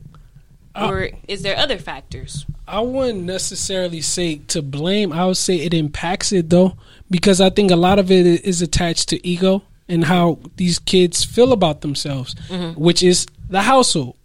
Uh, 0.74 0.88
or 0.88 1.10
is 1.26 1.42
there 1.42 1.56
other 1.56 1.78
factors? 1.78 2.46
I 2.68 2.80
wouldn't 2.80 3.24
necessarily 3.24 4.00
say 4.00 4.36
to 4.48 4.62
blame. 4.62 5.12
I 5.12 5.26
would 5.26 5.36
say 5.36 5.56
it 5.56 5.74
impacts 5.74 6.32
it 6.32 6.50
though, 6.50 6.76
because 7.10 7.40
I 7.40 7.50
think 7.50 7.70
a 7.70 7.76
lot 7.76 7.98
of 7.98 8.10
it 8.10 8.26
is 8.44 8.62
attached 8.62 9.08
to 9.08 9.26
ego 9.26 9.62
and 9.88 10.04
how 10.04 10.38
these 10.56 10.78
kids 10.78 11.24
feel 11.24 11.52
about 11.52 11.80
themselves, 11.80 12.34
which 12.76 13.02
is 13.02 13.26
the 13.48 13.62
household. 13.62 14.16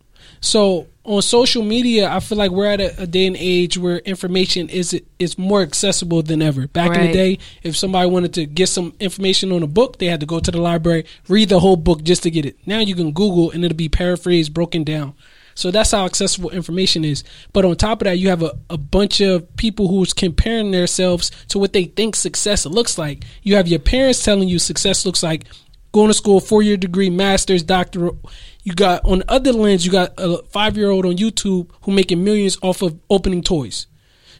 So 0.42 0.86
on 1.04 1.24
social 1.24 1.64
media, 1.64 2.08
I 2.12 2.20
feel 2.20 2.38
like 2.38 2.52
we're 2.52 2.68
at 2.70 2.80
a, 2.80 3.04
a 3.04 3.08
day 3.08 3.26
and 3.26 3.36
age 3.38 3.78
where 3.80 3.98
information 4.00 4.70
is 4.70 5.00
is 5.18 5.38
more 5.40 5.64
accessible 5.64 6.22
than 6.22 6.44
ever. 6.44 6.68
Back 6.68 6.96
in 6.96 7.08
the 7.08 7.14
day, 7.14 7.40
if 7.64 7.76
somebody 7.76 8.08
wanted 8.08 8.34
to 8.36 8.46
get 8.46 8.70
some 8.70 8.94
information 9.00 9.52
on 9.52 9.64
a 9.64 9.68
book, 9.68 9.98
they 9.98 10.06
had 10.06 10.20
to 10.20 10.28
go 10.28 10.40
to 10.40 10.52
the 10.52 10.62
library, 10.62 11.06
read 11.28 11.50
the 11.50 11.60
whole 11.60 11.78
book 11.78 12.04
just 12.04 12.22
to 12.24 12.32
get 12.32 12.46
it. 12.46 12.58
Now 12.68 12.80
you 12.80 12.94
can 12.94 13.12
Google 13.12 13.50
and 13.50 13.66
it'll 13.66 13.76
be 13.76 13.90
paraphrased, 13.90 14.54
broken 14.54 14.84
down. 14.84 15.16
So 15.56 15.72
that's 15.72 15.92
how 15.92 16.06
accessible 16.06 16.52
information 16.52 17.06
is. 17.06 17.24
But 17.54 17.66
on 17.66 17.76
top 17.78 18.02
of 18.02 18.06
that, 18.06 18.20
you 18.20 18.30
have 18.30 18.44
a, 18.44 18.52
a 18.70 18.78
bunch 18.78 19.22
of 19.22 19.56
people 19.56 19.88
who's 19.88 20.14
comparing 20.14 20.72
themselves 20.72 21.32
to 21.48 21.60
what 21.60 21.74
they 21.74 21.86
think 21.86 22.16
success 22.16 22.66
looks 22.66 22.98
like. 22.98 23.24
You 23.42 23.56
have 23.56 23.68
your 23.68 23.80
parents 23.80 24.24
telling 24.24 24.50
you 24.50 24.60
success 24.60 25.06
looks 25.06 25.24
like 25.24 25.46
going 25.94 26.10
to 26.10 26.14
school, 26.14 26.42
four 26.42 26.62
year 26.62 26.76
degree, 26.76 27.10
master's, 27.10 27.64
doctorate. 27.64 28.16
You 28.64 28.74
got 28.74 29.06
on 29.06 29.20
the 29.20 29.32
other 29.32 29.54
lens, 29.54 29.86
you 29.86 29.92
got 29.92 30.14
a 30.18 30.44
five 30.50 30.76
year 30.76 30.90
old 30.90 31.06
on 31.06 31.16
YouTube 31.16 31.70
who 31.84 31.92
making 31.92 32.24
millions 32.24 32.58
off 32.62 32.82
of 32.82 33.00
opening 33.10 33.42
toys. 33.42 33.88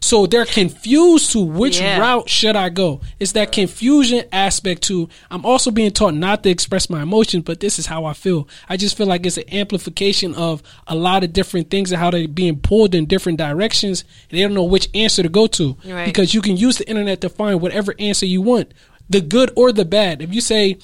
So 0.06 0.24
they're 0.24 0.44
confused 0.44 1.32
to 1.32 1.40
which 1.40 1.80
Yeah. 1.80 1.98
route 1.98 2.28
should 2.28 2.54
I 2.54 2.68
go. 2.68 3.00
It's 3.18 3.32
that 3.32 3.50
confusion 3.50 4.22
aspect 4.30 4.82
to 4.82 5.08
I'm 5.32 5.44
also 5.44 5.72
being 5.72 5.90
taught 5.90 6.14
not 6.14 6.44
to 6.44 6.48
express 6.48 6.88
my 6.88 7.02
emotions, 7.02 7.42
but 7.42 7.58
this 7.58 7.76
is 7.80 7.86
how 7.86 8.04
I 8.04 8.12
feel. 8.12 8.46
I 8.68 8.76
just 8.76 8.96
feel 8.96 9.08
like 9.08 9.26
it's 9.26 9.36
an 9.36 9.52
amplification 9.52 10.32
of 10.36 10.62
a 10.86 10.94
lot 10.94 11.24
of 11.24 11.32
different 11.32 11.70
things 11.70 11.90
and 11.90 12.00
how 12.00 12.12
they're 12.12 12.28
being 12.28 12.60
pulled 12.60 12.94
in 12.94 13.06
different 13.06 13.38
directions. 13.38 14.04
And 14.30 14.38
they 14.38 14.42
don't 14.44 14.54
know 14.54 14.62
which 14.62 14.88
answer 14.94 15.24
to 15.24 15.28
go 15.28 15.48
to. 15.48 15.76
Right. 15.84 16.04
Because 16.06 16.34
you 16.34 16.40
can 16.40 16.56
use 16.56 16.78
the 16.78 16.88
internet 16.88 17.20
to 17.22 17.28
find 17.28 17.60
whatever 17.60 17.92
answer 17.98 18.26
you 18.26 18.40
want. 18.42 18.74
The 19.10 19.20
good 19.20 19.50
or 19.56 19.72
the 19.72 19.84
bad. 19.84 20.22
If 20.22 20.32
you 20.32 20.40
say, 20.40 20.78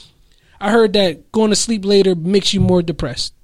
I 0.60 0.72
heard 0.72 0.94
that 0.94 1.30
going 1.30 1.50
to 1.50 1.56
sleep 1.56 1.84
later 1.84 2.16
makes 2.16 2.52
you 2.52 2.60
more 2.60 2.82
depressed. 2.82 3.34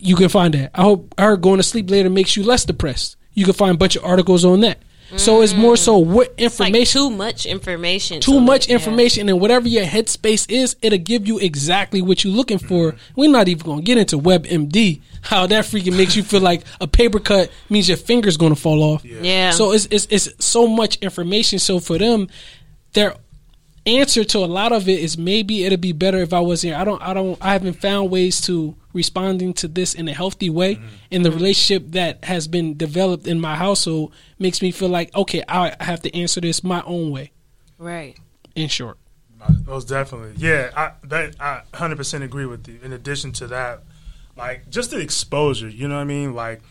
You 0.00 0.16
can 0.16 0.28
find 0.28 0.52
that. 0.54 0.72
I 0.74 0.82
hope 0.82 1.14
I 1.16 1.22
heard 1.22 1.40
going 1.40 1.58
to 1.58 1.62
sleep 1.62 1.88
later 1.88 2.10
makes 2.10 2.36
you 2.36 2.42
less 2.42 2.64
depressed. 2.64 3.14
You 3.34 3.44
can 3.44 3.54
find 3.54 3.74
a 3.74 3.78
bunch 3.78 3.96
of 3.96 4.04
articles 4.04 4.44
on 4.44 4.60
that. 4.60 4.78
So 5.16 5.42
it's 5.42 5.52
more 5.52 5.76
so 5.76 6.02
mm. 6.02 6.06
what 6.06 6.32
It's 6.38 6.58
like 6.58 6.68
information 6.68 7.02
too 7.02 7.10
much 7.10 7.46
information. 7.46 8.20
too 8.20 8.32
so 8.32 8.40
much 8.40 8.62
that- 8.62 8.70
yeah. 8.70 8.76
information 8.76 9.28
and 9.28 9.40
whatever 9.40 9.68
your 9.68 9.84
headspace 9.84 10.50
is, 10.50 10.76
it'll 10.80 10.98
give 10.98 11.26
you 11.26 11.38
exactly 11.38 12.00
what 12.00 12.24
you're 12.24 12.32
looking 12.32 12.58
for. 12.58 12.92
Mm-hmm. 12.92 13.20
We're 13.20 13.30
not 13.30 13.48
even 13.48 13.66
gonna 13.66 13.82
get 13.82 13.98
into 13.98 14.18
WebMD, 14.18 15.02
how 15.20 15.46
that 15.46 15.64
freaking 15.64 15.96
makes 15.96 16.16
you 16.16 16.22
feel 16.22 16.40
like 16.40 16.62
a 16.80 16.86
paper 16.86 17.20
cut 17.20 17.50
means 17.68 17.88
your 17.88 17.98
finger's 17.98 18.36
gonna 18.36 18.56
fall 18.56 18.82
off. 18.82 19.04
Yeah. 19.04 19.50
So 19.50 19.72
it's 19.72 19.86
it's 19.90 20.06
it's 20.10 20.44
so 20.44 20.66
much 20.66 20.96
information. 20.96 21.58
So 21.58 21.78
for 21.78 21.98
them, 21.98 22.28
their 22.94 23.14
answer 23.86 24.24
to 24.24 24.38
a 24.38 24.46
lot 24.46 24.72
of 24.72 24.88
it 24.88 25.00
is 25.00 25.18
maybe 25.18 25.64
it'd 25.64 25.80
be 25.80 25.92
better 25.92 26.18
if 26.18 26.32
I 26.32 26.40
was 26.40 26.62
here. 26.62 26.76
I 26.76 26.84
don't 26.84 27.02
I 27.02 27.14
don't 27.14 27.38
I 27.40 27.52
haven't 27.52 27.74
found 27.74 28.10
ways 28.10 28.40
to 28.42 28.76
responding 28.92 29.54
to 29.54 29.68
this 29.68 29.94
in 29.94 30.08
a 30.08 30.12
healthy 30.12 30.50
way. 30.50 30.76
Mm-hmm. 30.76 30.86
And 31.10 31.24
the 31.24 31.32
relationship 31.32 31.92
that 31.92 32.24
has 32.24 32.48
been 32.48 32.76
developed 32.76 33.26
in 33.26 33.40
my 33.40 33.56
household 33.56 34.12
makes 34.38 34.62
me 34.62 34.70
feel 34.70 34.88
like, 34.88 35.14
okay, 35.14 35.42
I 35.48 35.74
have 35.80 36.02
to 36.02 36.14
answer 36.14 36.40
this 36.40 36.62
my 36.62 36.82
own 36.82 37.10
way. 37.10 37.32
Right. 37.78 38.16
In 38.54 38.68
short. 38.68 38.98
Most 39.66 39.88
definitely, 39.88 40.34
yeah. 40.36 40.70
I 40.76 40.92
that 41.08 41.34
I 41.40 41.62
hundred 41.74 41.96
percent 41.96 42.22
agree 42.22 42.46
with 42.46 42.68
you. 42.68 42.78
In 42.82 42.92
addition 42.92 43.32
to 43.32 43.48
that, 43.48 43.82
like 44.36 44.70
just 44.70 44.92
the 44.92 45.00
exposure, 45.00 45.68
you 45.68 45.88
know 45.88 45.96
what 45.96 46.02
I 46.02 46.04
mean? 46.04 46.32
Like 46.32 46.62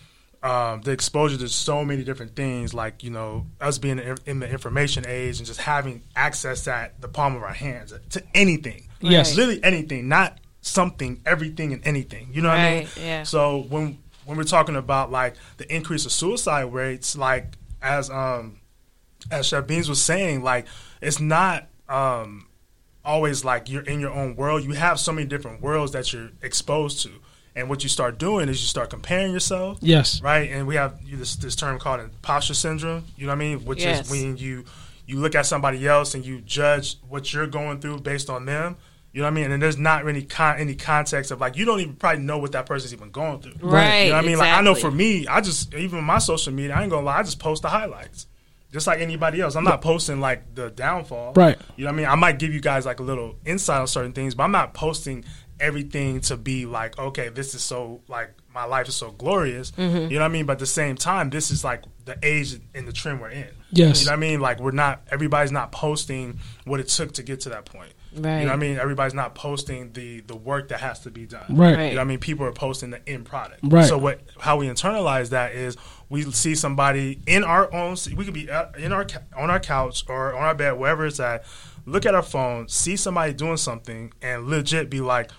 um, 0.44 0.82
the 0.82 0.92
exposure 0.92 1.38
to 1.38 1.48
so 1.48 1.86
many 1.86 2.04
different 2.04 2.36
things, 2.36 2.74
like 2.74 3.04
you 3.04 3.12
know 3.12 3.46
us 3.60 3.78
being 3.78 4.00
in, 4.26 4.40
the 4.40 4.50
information 4.50 5.06
age 5.08 5.38
and 5.38 5.46
just 5.46 5.62
having 5.62 6.04
access 6.16 6.68
at 6.68 7.00
the 7.00 7.08
palm 7.08 7.36
of 7.36 7.44
our 7.44 7.54
hands 7.54 7.94
to 8.10 8.24
anything. 8.34 8.88
Yes. 9.02 9.36
literally 9.36 9.64
anything, 9.64 10.08
not 10.08 10.40
something, 10.62 11.22
everything, 11.26 11.74
and 11.74 11.86
anything. 11.86 12.30
You 12.32 12.42
know 12.42 12.50
what 12.50 12.58
I 12.60 12.80
mean? 12.80 12.88
Yeah. 13.00 13.24
So 13.24 13.66
when 13.70 14.00
when 14.26 14.38
we're 14.38 14.44
talking 14.44 14.76
about 14.76 15.12
like 15.12 15.36
the 15.58 15.74
increase 15.74 16.06
of 16.06 16.12
suicide 16.12 16.74
rates, 16.74 17.16
like 17.16 17.54
as 17.82 18.10
um 18.10 18.60
as 19.30 19.48
Chef 19.48 19.68
Beans 19.68 19.90
was 19.90 20.02
saying, 20.02 20.44
like 20.44 20.66
it's 21.02 21.20
not 21.20 21.68
um 21.88 22.48
always 23.04 23.44
like 23.44 23.70
you're 23.70 23.84
in 23.84 24.00
your 24.00 24.12
own 24.12 24.36
world. 24.36 24.64
You 24.64 24.72
have 24.72 25.00
so 25.00 25.12
many 25.12 25.28
different 25.28 25.62
worlds 25.62 25.92
that 25.92 26.12
you're 26.14 26.30
exposed 26.42 27.02
to. 27.04 27.12
And 27.56 27.70
what 27.70 27.84
you 27.84 27.90
start 27.90 28.18
doing 28.18 28.48
is 28.48 28.62
you 28.62 28.68
start 28.68 28.90
comparing 28.90 29.34
yourself. 29.34 29.78
Yes. 29.82 30.22
Right? 30.22 30.50
And 30.52 30.68
we 30.68 30.76
have 30.76 31.00
this 31.06 31.36
this 31.36 31.56
term 31.56 31.80
called 31.80 32.00
imposter 32.00 32.54
syndrome, 32.54 33.04
you 33.18 33.26
know 33.26 33.32
what 33.32 33.36
I 33.36 33.40
mean? 33.40 33.66
Which 33.66 33.82
Yes. 33.82 34.06
is 34.06 34.12
when 34.12 34.38
you 34.38 34.64
you 35.06 35.20
look 35.20 35.36
at 35.36 35.46
somebody 35.46 35.86
else 35.86 36.14
and 36.16 36.26
you 36.26 36.40
judge 36.42 36.96
what 37.10 37.34
you're 37.34 37.48
going 37.48 37.82
through 37.82 38.00
based 38.00 38.30
on 38.30 38.46
them. 38.46 38.78
You 39.12 39.20
know 39.20 39.26
what 39.26 39.32
I 39.32 39.34
mean? 39.42 39.52
And 39.52 39.62
there's 39.62 39.78
not 39.78 40.06
really 40.06 40.24
con- 40.24 40.58
any 40.60 40.76
context 40.76 41.32
of 41.32 41.42
like 41.42 41.58
you 41.58 41.66
don't 41.66 41.82
even 41.82 41.96
probably 41.96 42.24
know 42.24 42.38
what 42.38 42.54
that 42.54 42.66
person's 42.66 42.94
even 42.94 43.12
going 43.12 43.42
through. 43.42 43.56
Right, 43.60 44.04
You 44.04 44.10
know 44.12 44.16
what 44.16 44.24
I 44.24 44.28
mean? 44.28 44.38
Like 44.38 44.54
I 44.54 44.62
know 44.62 44.74
for 44.76 44.90
me, 44.92 45.28
I 45.28 45.42
just 45.42 45.74
even 45.74 46.02
my 46.06 46.20
social 46.20 46.54
media, 46.54 46.76
I 46.76 46.84
ain't 46.84 46.90
gonna 46.92 47.06
lie, 47.06 47.18
I 47.18 47.24
just 47.24 47.40
post 47.40 47.64
the 47.64 47.68
highlights. 47.70 48.28
Just 48.72 48.88
like 48.88 49.02
anybody 49.02 49.42
else. 49.42 49.56
I'm 49.56 49.66
not 49.66 49.82
posting 49.82 50.22
like 50.22 50.56
the 50.56 50.70
downfall. 50.70 51.34
Right. 51.36 51.58
You 51.76 51.84
know 51.84 51.90
what 51.92 51.96
I 51.96 51.98
mean? 51.98 52.06
I 52.06 52.16
might 52.16 52.40
give 52.40 52.54
you 52.54 52.62
guys 52.62 52.86
like 52.86 53.02
a 53.02 53.04
little 53.04 53.36
insight 53.46 53.82
on 53.82 53.88
certain 53.88 54.14
things, 54.14 54.34
but 54.34 54.44
I'm 54.44 54.54
not 54.54 54.74
posting 54.74 55.26
everything 55.62 56.20
to 56.22 56.36
be 56.36 56.66
like, 56.66 57.00
okay, 57.00 57.30
this 57.30 57.56
is 57.56 57.64
so 57.64 58.02
like 58.08 58.34
my 58.54 58.66
life 58.66 58.90
is 58.90 58.96
so 58.96 59.12
glorious. 59.12 59.72
Mm-hmm. 59.72 60.12
You 60.12 60.18
know 60.18 60.20
what 60.20 60.26
I 60.26 60.28
mean? 60.28 60.46
But 60.46 60.54
at 60.54 60.60
the 60.60 60.66
same 60.66 60.96
time, 60.96 61.30
this 61.30 61.52
is 61.52 61.64
like 61.64 61.84
the 62.06 62.18
age 62.24 62.60
and 62.76 62.88
the 62.88 62.92
trend 62.92 63.22
we're 63.22 63.30
in. 63.30 63.48
Yes. 63.72 64.02
You 64.02 64.08
know 64.08 64.12
what 64.12 64.18
I 64.18 64.20
mean? 64.20 64.42
Like 64.42 64.60
we're 64.60 64.72
not 64.72 65.02
everybody's 65.10 65.52
not 65.52 65.72
posting 65.72 66.40
what 66.66 66.80
it 66.80 66.90
took 66.90 67.14
to 67.14 67.24
get 67.24 67.42
to 67.42 67.50
that 67.50 67.66
point. 67.66 67.94
Right. 68.14 68.40
You 68.40 68.46
know 68.46 68.48
what 68.48 68.54
I 68.54 68.58
mean? 68.58 68.78
Everybody's 68.78 69.14
not 69.14 69.36
posting 69.36 69.94
the 69.94 70.22
the 70.22 70.36
work 70.36 70.70
that 70.70 70.82
has 70.82 71.00
to 71.02 71.12
be 71.12 71.26
done. 71.26 71.46
Right. 71.50 71.78
Right. 71.78 71.84
You 71.86 71.90
know 71.92 72.02
what 72.02 72.02
I 72.02 72.04
mean? 72.06 72.20
People 72.20 72.46
are 72.46 72.52
posting 72.52 72.90
the 72.90 73.08
end 73.08 73.26
product. 73.26 73.62
Right. 73.64 73.86
So 73.86 73.98
what? 73.98 74.20
How 74.40 74.58
we 74.58 74.68
internalize 74.68 75.30
that 75.30 75.54
is 75.54 75.78
we 76.10 76.24
see 76.32 76.56
somebody 76.56 77.22
in 77.26 77.44
our 77.44 77.74
own. 77.74 77.96
We 78.16 78.26
could 78.26 78.34
be 78.34 78.50
uh, 78.50 78.72
in 78.78 78.92
our 78.92 79.08
on 79.38 79.50
our 79.50 79.60
couch 79.60 80.04
or 80.10 80.34
on 80.36 80.44
our 80.44 80.56
bed, 80.56 80.74
wherever 80.74 81.06
it's 81.06 81.20
at. 81.20 81.46
Look 81.86 82.06
at 82.06 82.14
our 82.14 82.22
phone, 82.22 82.68
see 82.68 82.96
somebody 82.96 83.34
doing 83.34 83.58
something, 83.58 84.14
and 84.22 84.48
legit 84.48 84.90
be 84.90 85.02
like, 85.02 85.32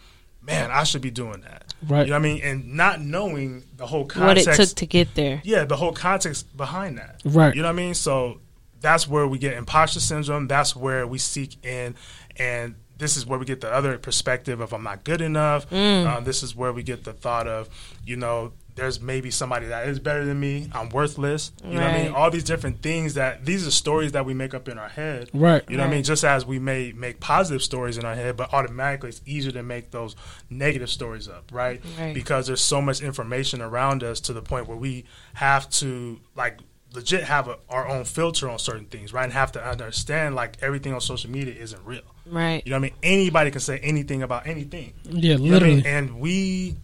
"Man, 0.42 0.70
I 0.70 0.84
should 0.84 1.02
be 1.02 1.10
doing 1.10 1.40
that." 1.42 1.74
Right. 1.86 2.06
You 2.06 2.12
know 2.12 2.18
what 2.18 2.26
I 2.26 2.32
mean? 2.32 2.42
And 2.42 2.74
not 2.74 3.00
knowing 3.00 3.64
the 3.76 3.86
whole 3.86 4.04
context. 4.04 4.20
What 4.20 4.36
context. 4.36 4.60
it 4.60 4.66
took 4.66 4.76
to 4.78 4.86
get 4.86 5.14
there. 5.14 5.40
yeah, 5.44 5.64
the 5.64 5.76
whole 5.76 5.92
context 5.92 6.56
behind 6.56 6.98
that. 6.98 7.20
Right. 7.24 7.54
You 7.54 7.62
know 7.62 7.68
what 7.68 7.74
I 7.74 7.76
mean? 7.76 7.94
So 7.94 8.40
that's 8.80 9.08
where 9.08 9.26
we 9.26 9.38
get 9.38 9.54
imposter 9.54 10.00
syndrome. 10.00 10.48
That's 10.48 10.76
where 10.76 11.06
we 11.06 11.18
seek 11.18 11.64
in, 11.64 11.94
and 12.36 12.74
this 12.98 13.16
is 13.16 13.26
where 13.26 13.38
we 13.38 13.44
get 13.44 13.60
the 13.60 13.72
other 13.72 13.98
perspective 13.98 14.60
of 14.60 14.72
I'm 14.72 14.84
not 14.84 15.04
good 15.04 15.20
enough. 15.20 15.68
Mm. 15.70 16.06
Um, 16.06 16.24
this 16.24 16.42
is 16.42 16.54
where 16.54 16.72
we 16.72 16.82
get 16.82 17.04
the 17.04 17.12
thought 17.12 17.48
of, 17.48 17.68
you 18.06 18.16
know, 18.16 18.52
there's 18.74 19.00
maybe 19.00 19.30
somebody 19.30 19.66
that 19.66 19.86
is 19.88 19.98
better 19.98 20.24
than 20.24 20.40
me. 20.40 20.68
I'm 20.72 20.88
worthless. 20.88 21.52
You 21.62 21.74
know 21.74 21.80
what 21.82 21.90
I 21.90 22.02
mean? 22.04 22.12
All 22.12 22.30
these 22.30 22.44
different 22.44 22.80
things 22.82 23.14
that 23.14 23.44
these 23.44 23.66
are 23.66 23.70
stories 23.70 24.12
that 24.12 24.24
we 24.24 24.32
make 24.34 24.54
up 24.54 24.68
in 24.68 24.78
our 24.78 24.88
head. 24.88 25.28
Right. 25.34 25.62
You 25.68 25.76
know 25.76 25.82
what 25.82 25.90
I 25.90 25.92
mean? 25.94 26.04
Just 26.04 26.24
as 26.24 26.46
we 26.46 26.58
may 26.58 26.92
make 26.92 27.20
positive 27.20 27.62
stories 27.62 27.98
in 27.98 28.04
our 28.04 28.14
head, 28.14 28.36
but 28.36 28.52
automatically 28.54 29.10
it's 29.10 29.20
easier 29.26 29.52
to 29.52 29.62
make 29.62 29.90
those 29.90 30.16
negative 30.48 30.88
stories 30.88 31.28
up, 31.28 31.50
right? 31.52 31.82
Right. 31.98 32.14
Because 32.14 32.46
there's 32.46 32.62
so 32.62 32.80
much 32.80 33.02
information 33.02 33.60
around 33.60 34.02
us 34.02 34.20
to 34.20 34.32
the 34.32 34.42
point 34.42 34.68
where 34.68 34.76
we 34.78 35.04
have 35.34 35.68
to 35.70 36.18
like 36.34 36.58
legit 36.94 37.24
have 37.24 37.48
a, 37.48 37.58
our 37.68 37.88
own 37.88 38.04
filter 38.04 38.48
on 38.48 38.58
certain 38.58 38.86
things, 38.86 39.12
right? 39.12 39.24
And 39.24 39.32
have 39.32 39.52
to 39.52 39.62
understand 39.64 40.34
like 40.34 40.56
everything 40.62 40.94
on 40.94 41.00
social 41.00 41.30
media 41.30 41.54
isn't 41.54 41.84
real. 41.84 42.02
Right. 42.26 42.62
You 42.64 42.70
know 42.70 42.76
what 42.76 42.80
I 42.80 42.88
mean? 42.88 42.94
Anybody 43.02 43.50
can 43.50 43.60
say 43.60 43.78
anything 43.80 44.22
about 44.22 44.46
anything. 44.46 44.94
Yeah, 45.04 45.36
You 45.36 45.36
know 45.36 45.36
I 45.36 45.38
mean? 45.38 45.52
literally. 45.52 45.86
And 45.86 46.20
we 46.20 46.76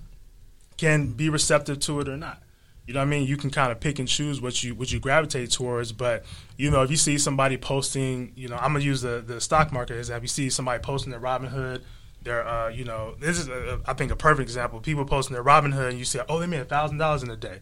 can 0.78 1.12
be 1.12 1.28
receptive 1.28 1.80
to 1.80 2.00
it 2.00 2.08
or 2.08 2.16
not. 2.16 2.42
You 2.86 2.94
know 2.94 3.00
what 3.00 3.06
I 3.06 3.10
mean? 3.10 3.26
You 3.26 3.36
can 3.36 3.50
kind 3.50 3.70
of 3.70 3.80
pick 3.80 3.98
and 3.98 4.08
choose 4.08 4.40
what 4.40 4.64
you 4.64 4.74
what 4.74 4.90
you 4.90 4.98
gravitate 4.98 5.50
towards, 5.50 5.92
but 5.92 6.24
you 6.56 6.70
know 6.70 6.82
if 6.82 6.90
you 6.90 6.96
see 6.96 7.18
somebody 7.18 7.58
posting, 7.58 8.32
you 8.34 8.48
know, 8.48 8.56
I'm 8.56 8.72
gonna 8.72 8.84
use 8.84 9.02
the 9.02 9.20
the 9.20 9.42
stock 9.42 9.70
market 9.70 9.96
as 9.98 10.08
if 10.08 10.22
you 10.22 10.28
see 10.28 10.48
somebody 10.48 10.80
posting 10.80 11.10
their 11.10 11.20
Robinhood, 11.20 11.82
their 12.22 12.48
uh, 12.48 12.68
you 12.70 12.84
know, 12.84 13.14
this 13.20 13.38
is 13.38 13.48
a, 13.48 13.80
I 13.84 13.92
think 13.92 14.10
a 14.10 14.16
perfect 14.16 14.48
example. 14.48 14.80
People 14.80 15.04
posting 15.04 15.34
their 15.34 15.44
Robinhood, 15.44 15.90
and 15.90 15.98
you 15.98 16.06
see, 16.06 16.20
oh, 16.30 16.38
they 16.38 16.46
made 16.46 16.60
a 16.60 16.64
thousand 16.64 16.96
dollars 16.96 17.22
in 17.22 17.30
a 17.30 17.36
day. 17.36 17.58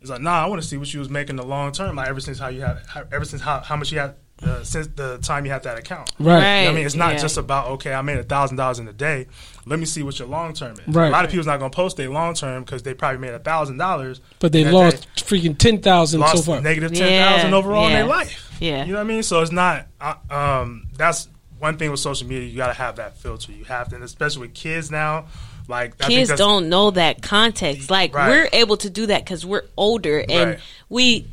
It's 0.00 0.08
like, 0.10 0.22
nah, 0.22 0.42
I 0.42 0.46
want 0.46 0.62
to 0.62 0.66
see 0.66 0.78
what 0.78 0.92
you 0.94 1.00
was 1.00 1.10
making 1.10 1.36
the 1.36 1.44
long 1.44 1.70
term, 1.72 1.96
like 1.96 2.08
ever 2.08 2.20
since 2.20 2.38
how 2.38 2.48
you 2.48 2.62
how, 2.62 3.04
ever 3.12 3.26
since 3.26 3.42
how, 3.42 3.60
how 3.60 3.76
much 3.76 3.92
you 3.92 3.98
had 3.98 4.14
uh, 4.44 4.62
since 4.64 4.88
the 4.88 5.18
time 5.18 5.44
you 5.44 5.52
had 5.52 5.62
that 5.64 5.78
account. 5.78 6.10
Right. 6.18 6.60
You 6.60 6.64
know 6.66 6.70
I 6.70 6.74
mean, 6.74 6.86
it's 6.86 6.94
not 6.94 7.14
Yeah. 7.14 7.18
just 7.20 7.36
about 7.36 7.68
okay, 7.72 7.92
I 7.94 8.02
made 8.02 8.18
a 8.18 8.22
thousand 8.24 8.56
dollars 8.56 8.78
in 8.78 8.88
a 8.88 8.92
day. 8.92 9.26
Let 9.66 9.78
me 9.78 9.84
see 9.84 10.02
what 10.02 10.18
your 10.18 10.28
long 10.28 10.52
term 10.54 10.72
is. 10.72 10.80
Right. 10.94 11.08
A 11.08 11.10
lot 11.10 11.24
of 11.24 11.30
people's 11.30 11.46
not 11.46 11.58
going 11.58 11.70
to 11.70 11.76
post 11.76 11.96
their 11.96 12.10
long 12.10 12.34
term 12.34 12.64
because 12.64 12.82
they 12.82 12.94
probably 12.94 13.18
made 13.20 13.34
a 13.34 13.38
thousand 13.38 13.76
dollars, 13.78 14.20
But 14.40 14.52
they 14.52 14.64
that 14.64 14.72
lost 14.72 15.06
freaking 15.16 15.56
ten 15.56 15.80
thousand 15.80 16.20
so 16.20 16.26
lost 16.26 16.46
far. 16.46 16.60
negative 16.60 16.92
Yeah, 16.92 17.06
ten 17.08 17.34
thousand 17.34 17.54
overall 17.54 17.86
in 17.86 17.92
their 17.92 18.06
life. 18.06 18.56
Yeah. 18.60 18.84
you 18.84 18.92
know 18.92 18.98
what 18.98 19.04
I 19.04 19.08
mean. 19.08 19.22
So 19.22 19.40
it's 19.42 19.52
not. 19.52 19.86
Uh, 20.00 20.14
um, 20.30 20.88
that's 20.96 21.28
one 21.58 21.76
thing 21.76 21.90
with 21.92 22.00
social 22.00 22.26
media, 22.26 22.48
you 22.48 22.56
got 22.56 22.66
to 22.68 22.72
have 22.74 22.96
that 22.96 23.18
filter. 23.18 23.52
You 23.52 23.64
have 23.66 23.90
to, 23.90 23.94
and 23.94 24.02
especially 24.04 24.42
with 24.48 24.54
kids 24.54 24.90
now. 24.90 25.26
Like 25.68 25.94
I 26.00 26.06
think 26.08 26.18
kids 26.18 26.28
that's- 26.30 26.38
don't 26.40 26.68
know 26.68 26.90
that 26.90 27.22
context. 27.22 27.88
Like 27.88 28.12
Right. 28.16 28.28
we're 28.28 28.48
able 28.52 28.76
to 28.78 28.90
do 28.90 29.06
that 29.06 29.24
because 29.24 29.46
we're 29.46 29.62
older 29.76 30.24
and 30.28 30.50
Right. 30.50 30.60
we. 30.88 31.28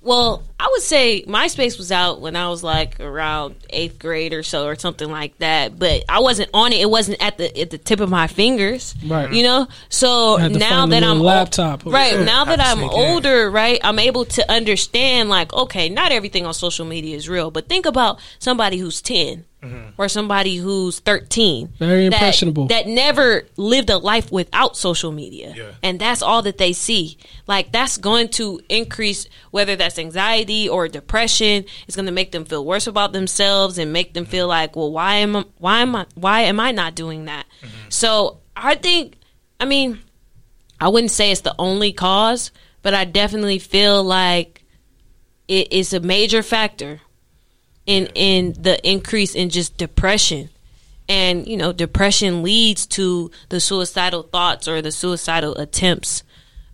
Well, 0.00 0.42
I 0.64 0.68
would 0.70 0.82
say 0.82 1.24
MySpace 1.26 1.76
was 1.76 1.90
out 1.90 2.20
when 2.20 2.36
I 2.36 2.48
was 2.48 2.62
like 2.62 3.00
around 3.00 3.56
eighth 3.70 3.98
grade 3.98 4.32
or 4.32 4.44
so, 4.44 4.66
or 4.66 4.76
something 4.76 5.10
like 5.10 5.36
that. 5.38 5.76
But 5.76 6.04
I 6.08 6.20
wasn't 6.20 6.50
on 6.54 6.72
it. 6.72 6.80
It 6.80 6.88
wasn't 6.88 7.20
at 7.20 7.36
the 7.36 7.60
at 7.60 7.70
the 7.70 7.78
tip 7.78 7.98
of 7.98 8.08
my 8.08 8.28
fingers, 8.28 8.94
Right. 9.04 9.32
You 9.32 9.42
know. 9.42 9.66
So 9.88 10.36
Had 10.36 10.52
now 10.52 10.86
that 10.86 11.02
I'm 11.02 11.18
little 11.18 11.28
ol- 11.28 11.34
laptop. 11.36 11.84
right 11.84 12.20
now 12.20 12.44
that 12.44 12.60
I'm 12.60 12.78
sneak 12.78 12.92
in. 12.92 12.98
older, 12.98 13.50
right, 13.50 13.80
I'm 13.82 13.98
able 13.98 14.24
to 14.26 14.52
understand. 14.52 15.28
Like, 15.28 15.52
okay, 15.52 15.88
not 15.88 16.12
everything 16.12 16.46
on 16.46 16.54
social 16.54 16.86
media 16.86 17.16
is 17.16 17.28
real, 17.28 17.50
but 17.50 17.68
think 17.68 17.84
about 17.84 18.20
somebody 18.38 18.78
who's 18.78 19.02
10 19.02 19.46
or 19.96 20.08
somebody 20.08 20.56
who's 20.56 20.98
thirteen, 20.98 21.68
Very 21.78 22.08
that- 22.08 22.14
impressionable. 22.14 22.66
that 22.66 22.88
never 22.88 23.46
lived 23.56 23.90
a 23.90 23.96
life 23.98 24.32
without 24.32 24.76
social 24.76 25.12
media. 25.12 25.54
Yeah. 25.56 25.70
And 25.84 26.00
that's 26.00 26.20
all 26.20 26.42
that 26.42 26.58
they 26.58 26.72
see. 26.72 27.16
Like 27.46 27.70
that's 27.70 27.96
going 27.96 28.30
to 28.30 28.60
increase 28.68 29.28
whether 29.52 29.76
that's 29.76 30.00
anxiety 30.00 30.51
or 30.70 30.88
depression. 30.88 31.64
It's 31.86 31.96
going 31.96 32.06
to 32.06 32.12
make 32.12 32.32
them 32.32 32.44
feel 32.44 32.64
worse 32.64 32.86
about 32.86 33.12
themselves 33.12 33.78
and 33.78 33.92
make 33.92 34.14
them 34.14 34.24
feel 34.24 34.48
like, 34.48 34.76
well, 34.76 34.92
why 34.92 35.16
am 35.16 35.36
I, 35.36 35.44
why 35.58 35.80
am 35.80 35.96
I 35.96 36.06
why 36.14 36.40
am 36.42 36.60
I 36.60 36.72
not 36.72 36.94
doing 36.94 37.26
that? 37.26 37.46
So, 37.88 38.40
I 38.56 38.74
think 38.74 39.16
I 39.60 39.64
mean, 39.64 40.00
I 40.80 40.88
wouldn't 40.88 41.12
say 41.12 41.30
it's 41.30 41.42
the 41.42 41.54
only 41.58 41.92
cause, 41.92 42.50
but 42.82 42.94
I 42.94 43.04
definitely 43.04 43.58
feel 43.58 44.02
like 44.02 44.64
it 45.48 45.72
is 45.72 45.92
a 45.92 46.00
major 46.00 46.42
factor 46.42 47.00
in 47.86 48.06
in 48.14 48.54
the 48.60 48.78
increase 48.88 49.34
in 49.34 49.50
just 49.50 49.76
depression 49.76 50.48
and 51.08 51.46
you 51.46 51.56
know 51.56 51.72
depression 51.72 52.42
leads 52.42 52.86
to 52.86 53.30
the 53.48 53.60
suicidal 53.60 54.22
thoughts 54.22 54.68
or 54.68 54.80
the 54.80 54.92
suicidal 54.92 55.54
attempts 55.56 56.22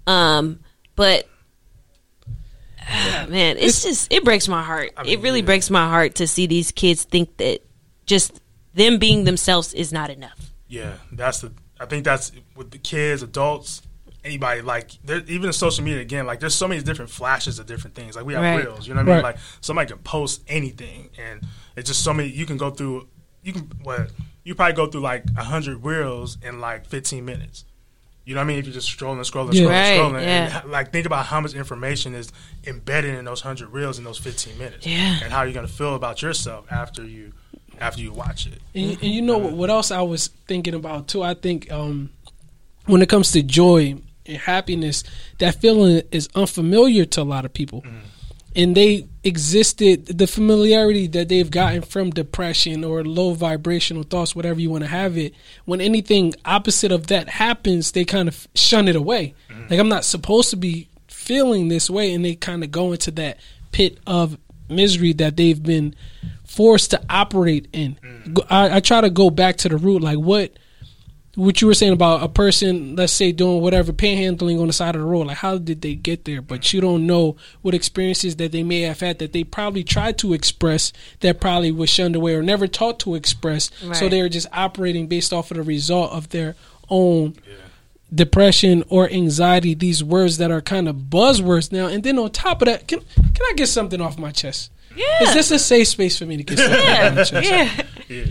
um 0.06 0.60
but 0.96 1.26
Oh, 3.26 3.30
man 3.30 3.56
it's, 3.58 3.82
just 3.82 4.12
it 4.12 4.24
breaks 4.24 4.48
my 4.48 4.62
heart 4.62 4.92
it 5.06 5.20
really 5.20 5.42
breaks 5.42 5.70
my 5.70 5.88
heart 5.88 6.14
to 6.16 6.26
see 6.26 6.46
these 6.46 6.72
kids 6.72 7.04
think 7.04 7.36
that 7.38 7.60
just 8.06 8.40
them 8.74 8.98
being 8.98 9.24
themselves 9.24 9.74
is 9.74 9.92
not 9.92 10.10
enough 10.10 10.52
Yeah, 10.68 10.94
that's 11.12 11.40
the. 11.40 11.52
I 11.80 11.86
think 11.86 12.04
that's 12.04 12.32
with 12.56 12.70
the 12.72 12.78
kids, 12.78 13.22
adults, 13.22 13.82
anybody. 14.24 14.60
Like, 14.62 14.90
there, 15.04 15.22
even 15.28 15.46
in 15.46 15.52
social 15.52 15.84
media, 15.84 16.00
again, 16.00 16.26
like 16.26 16.40
there's 16.40 16.54
so 16.54 16.66
many 16.68 16.82
different 16.82 17.10
flashes 17.10 17.58
of 17.58 17.66
different 17.66 17.94
things. 17.94 18.16
Like 18.16 18.26
we 18.26 18.34
have 18.34 18.42
Right. 18.42 18.64
reels, 18.66 18.86
you 18.86 18.94
know 18.94 19.00
what 19.02 19.10
I 19.10 19.14
mean? 19.14 19.22
Like 19.22 19.38
somebody 19.60 19.88
can 19.88 19.98
post 19.98 20.42
anything, 20.48 21.08
and 21.18 21.40
it's 21.76 21.88
just 21.88 22.02
so 22.04 22.12
many. 22.12 22.28
You 22.28 22.44
can 22.46 22.56
go 22.56 22.70
through. 22.70 23.08
You 23.42 23.52
can 23.52 23.62
what? 23.82 24.10
You 24.44 24.54
probably 24.54 24.74
go 24.74 24.86
through 24.88 25.02
like 25.02 25.28
hundred 25.36 25.84
reels 25.84 26.36
in 26.42 26.60
like 26.60 26.84
15 26.86 27.24
minutes. 27.24 27.64
You 28.28 28.34
know 28.34 28.40
what 28.40 28.44
I 28.44 28.48
mean? 28.48 28.58
If 28.58 28.66
you're 28.66 28.74
just 28.74 28.90
scrolling, 28.94 29.20
scrolling, 29.20 29.52
scrolling, 29.52 29.68
Right, 29.70 29.98
scrolling, 29.98 30.20
yeah. 30.22 30.60
and 30.60 30.70
like 30.70 30.92
think 30.92 31.06
about 31.06 31.24
how 31.24 31.40
much 31.40 31.54
information 31.54 32.14
is 32.14 32.30
embedded 32.66 33.14
in 33.14 33.24
those 33.24 33.40
hundred 33.40 33.70
reels 33.70 33.96
in 33.96 34.04
those 34.04 34.18
15 34.18 34.58
minutes, 34.58 34.86
Yeah. 34.86 35.18
and 35.22 35.32
how 35.32 35.44
you're 35.44 35.54
gonna 35.54 35.66
feel 35.66 35.94
about 35.94 36.20
yourself 36.20 36.66
after 36.70 37.02
you 37.06 37.32
after 37.80 38.02
you 38.02 38.12
watch 38.12 38.46
it. 38.46 38.60
And, 38.74 38.90
and 39.02 39.02
you 39.14 39.22
know 39.22 39.38
what, 39.38 39.52
what 39.54 39.70
else 39.70 39.90
I 39.90 40.02
was 40.02 40.26
thinking 40.46 40.74
about 40.74 41.08
too? 41.08 41.22
I 41.22 41.32
think 41.32 41.72
um, 41.72 42.10
when 42.84 43.00
it 43.00 43.08
comes 43.08 43.32
to 43.32 43.42
joy 43.42 43.96
and 44.26 44.36
happiness, 44.36 45.04
that 45.38 45.54
feeling 45.54 46.02
is 46.12 46.28
unfamiliar 46.34 47.06
to 47.06 47.22
a 47.22 47.24
lot 47.24 47.46
of 47.46 47.54
people. 47.54 47.82
And 48.56 48.74
they 48.76 49.06
existed, 49.22 50.06
the 50.06 50.26
familiarity 50.26 51.06
that 51.08 51.28
they've 51.28 51.50
gotten 51.50 51.82
from 51.82 52.10
depression 52.10 52.82
or 52.82 53.04
low 53.04 53.34
vibrational 53.34 54.02
thoughts, 54.02 54.34
whatever 54.34 54.60
you 54.60 54.70
want 54.70 54.84
to 54.84 54.90
have 54.90 55.16
it, 55.16 55.34
when 55.64 55.80
anything 55.80 56.34
opposite 56.44 56.90
of 56.90 57.08
that 57.08 57.28
happens, 57.28 57.92
they 57.92 58.04
kind 58.04 58.28
of 58.28 58.48
shun 58.54 58.88
it 58.88 58.96
away. 58.96 59.34
Mm. 59.50 59.70
Like, 59.70 59.78
I'm 59.78 59.88
not 59.88 60.04
supposed 60.04 60.50
to 60.50 60.56
be 60.56 60.88
feeling 61.08 61.68
this 61.68 61.90
way. 61.90 62.12
And 62.14 62.24
they 62.24 62.34
kind 62.34 62.64
of 62.64 62.70
go 62.70 62.92
into 62.92 63.10
that 63.12 63.38
pit 63.70 63.98
of 64.06 64.38
misery 64.68 65.12
that 65.14 65.36
they've 65.36 65.62
been 65.62 65.94
forced 66.44 66.90
to 66.92 67.02
operate 67.08 67.68
in. 67.72 67.98
Mm. 68.02 68.34
Go- 68.34 68.46
I, 68.48 68.76
I 68.76 68.80
try 68.80 69.00
to 69.02 69.10
go 69.10 69.30
back 69.30 69.56
to 69.58 69.68
the 69.68 69.76
root, 69.76 70.02
like 70.02 70.18
what 70.18 70.52
what 71.38 71.60
you 71.60 71.68
were 71.68 71.74
saying 71.74 71.92
about 71.92 72.20
a 72.22 72.28
person, 72.28 72.96
let's 72.96 73.12
say 73.12 73.30
doing 73.30 73.60
whatever 73.60 73.92
panhandling 73.92 74.60
on 74.60 74.66
the 74.66 74.72
side 74.72 74.96
of 74.96 75.00
the 75.00 75.06
road. 75.06 75.28
Like 75.28 75.36
how 75.36 75.56
did 75.56 75.82
they 75.82 75.94
get 75.94 76.24
there? 76.24 76.42
But 76.42 76.72
you 76.72 76.80
don't 76.80 77.06
know 77.06 77.36
what 77.62 77.74
experiences 77.74 78.34
that 78.36 78.50
they 78.50 78.64
may 78.64 78.80
have 78.80 78.98
had 78.98 79.20
that 79.20 79.32
they 79.32 79.44
probably 79.44 79.84
tried 79.84 80.18
to 80.18 80.34
express 80.34 80.92
that 81.20 81.40
probably 81.40 81.70
was 81.70 81.90
shunned 81.90 82.16
away 82.16 82.34
or 82.34 82.42
never 82.42 82.66
taught 82.66 82.98
to 83.00 83.14
express. 83.14 83.70
So 83.94 84.08
they're 84.08 84.28
just 84.28 84.48
operating 84.52 85.06
based 85.06 85.32
off 85.32 85.52
of 85.52 85.58
the 85.58 85.62
result 85.62 86.10
of 86.10 86.30
their 86.30 86.56
own 86.90 87.36
depression 88.12 88.82
or 88.88 89.08
anxiety. 89.08 89.74
These 89.74 90.02
words 90.02 90.38
that 90.38 90.50
are 90.50 90.60
kind 90.60 90.88
of 90.88 90.96
buzzwords 90.96 91.70
now. 91.70 91.86
And 91.86 92.02
then 92.02 92.18
on 92.18 92.30
top 92.32 92.62
of 92.62 92.66
that, 92.66 92.88
can 92.88 92.98
can 92.98 93.46
I 93.48 93.52
get 93.54 93.68
something 93.68 94.00
off 94.00 94.18
my 94.18 94.32
chest? 94.32 94.72
yeah 94.96 95.22
Is 95.22 95.34
this 95.34 95.50
a 95.52 95.58
safe 95.60 95.86
space 95.86 96.18
for 96.18 96.26
me 96.26 96.36
to 96.38 96.42
get 96.42 96.58
something 96.58 96.80
off 96.80 97.32
my 97.32 97.40
chest? 97.42 98.10
yeah 98.10 98.24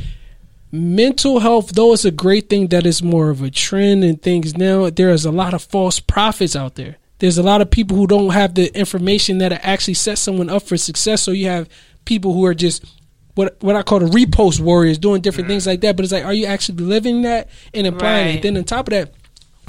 mental 0.71 1.39
health 1.39 1.71
though 1.73 1.93
is 1.93 2.06
a 2.06 2.12
great 2.12 2.49
thing 2.49 2.67
that 2.67 2.86
is 2.86 3.01
more 3.01 3.30
of 3.30 3.41
a 3.41 3.49
trend 3.49 4.03
and 4.03 4.21
things 4.21 4.58
now. 4.58 4.89
There 4.89 5.10
is 5.10 5.25
a 5.25 5.32
lot 5.32 5.53
of 5.53 5.63
false 5.63 5.99
prophets 5.99 6.56
out 6.56 6.75
there. 6.75 6.97
There's 7.19 7.38
a 7.38 7.43
lot 7.43 7.62
of 7.62 7.71
people 7.71 7.97
who 7.97 8.08
don't 8.08 8.30
have 8.30 8.56
the 8.56 8.75
information 8.77 9.39
that 9.39 9.51
actually 9.65 9.95
set 9.95 10.17
someone 10.17 10.49
up 10.49 10.63
for 10.63 10.77
success. 10.77 11.21
So 11.21 11.32
you 11.32 11.47
have 11.47 11.67
people 12.06 12.34
who 12.34 12.45
are 12.45 12.53
just 12.53 12.86
what 13.36 13.62
what 13.62 13.75
I 13.75 13.84
call 13.84 13.99
the 13.99 14.06
repost 14.06 14.60
warriors 14.60 14.97
doing 14.97 15.21
different 15.21 15.45
mm-hmm. 15.45 15.53
things 15.53 15.67
like 15.67 15.82
that. 15.82 15.95
But 15.95 16.06
it's 16.06 16.13
like 16.13 16.25
are 16.25 16.34
you 16.34 16.45
actually 16.45 16.84
living 16.84 17.23
that 17.23 17.49
and 17.73 17.88
applying 17.88 18.38
it? 18.38 18.41
Then 18.41 18.58
on 18.58 18.63
top 18.63 18.88
of 18.88 18.91
that 18.91 19.13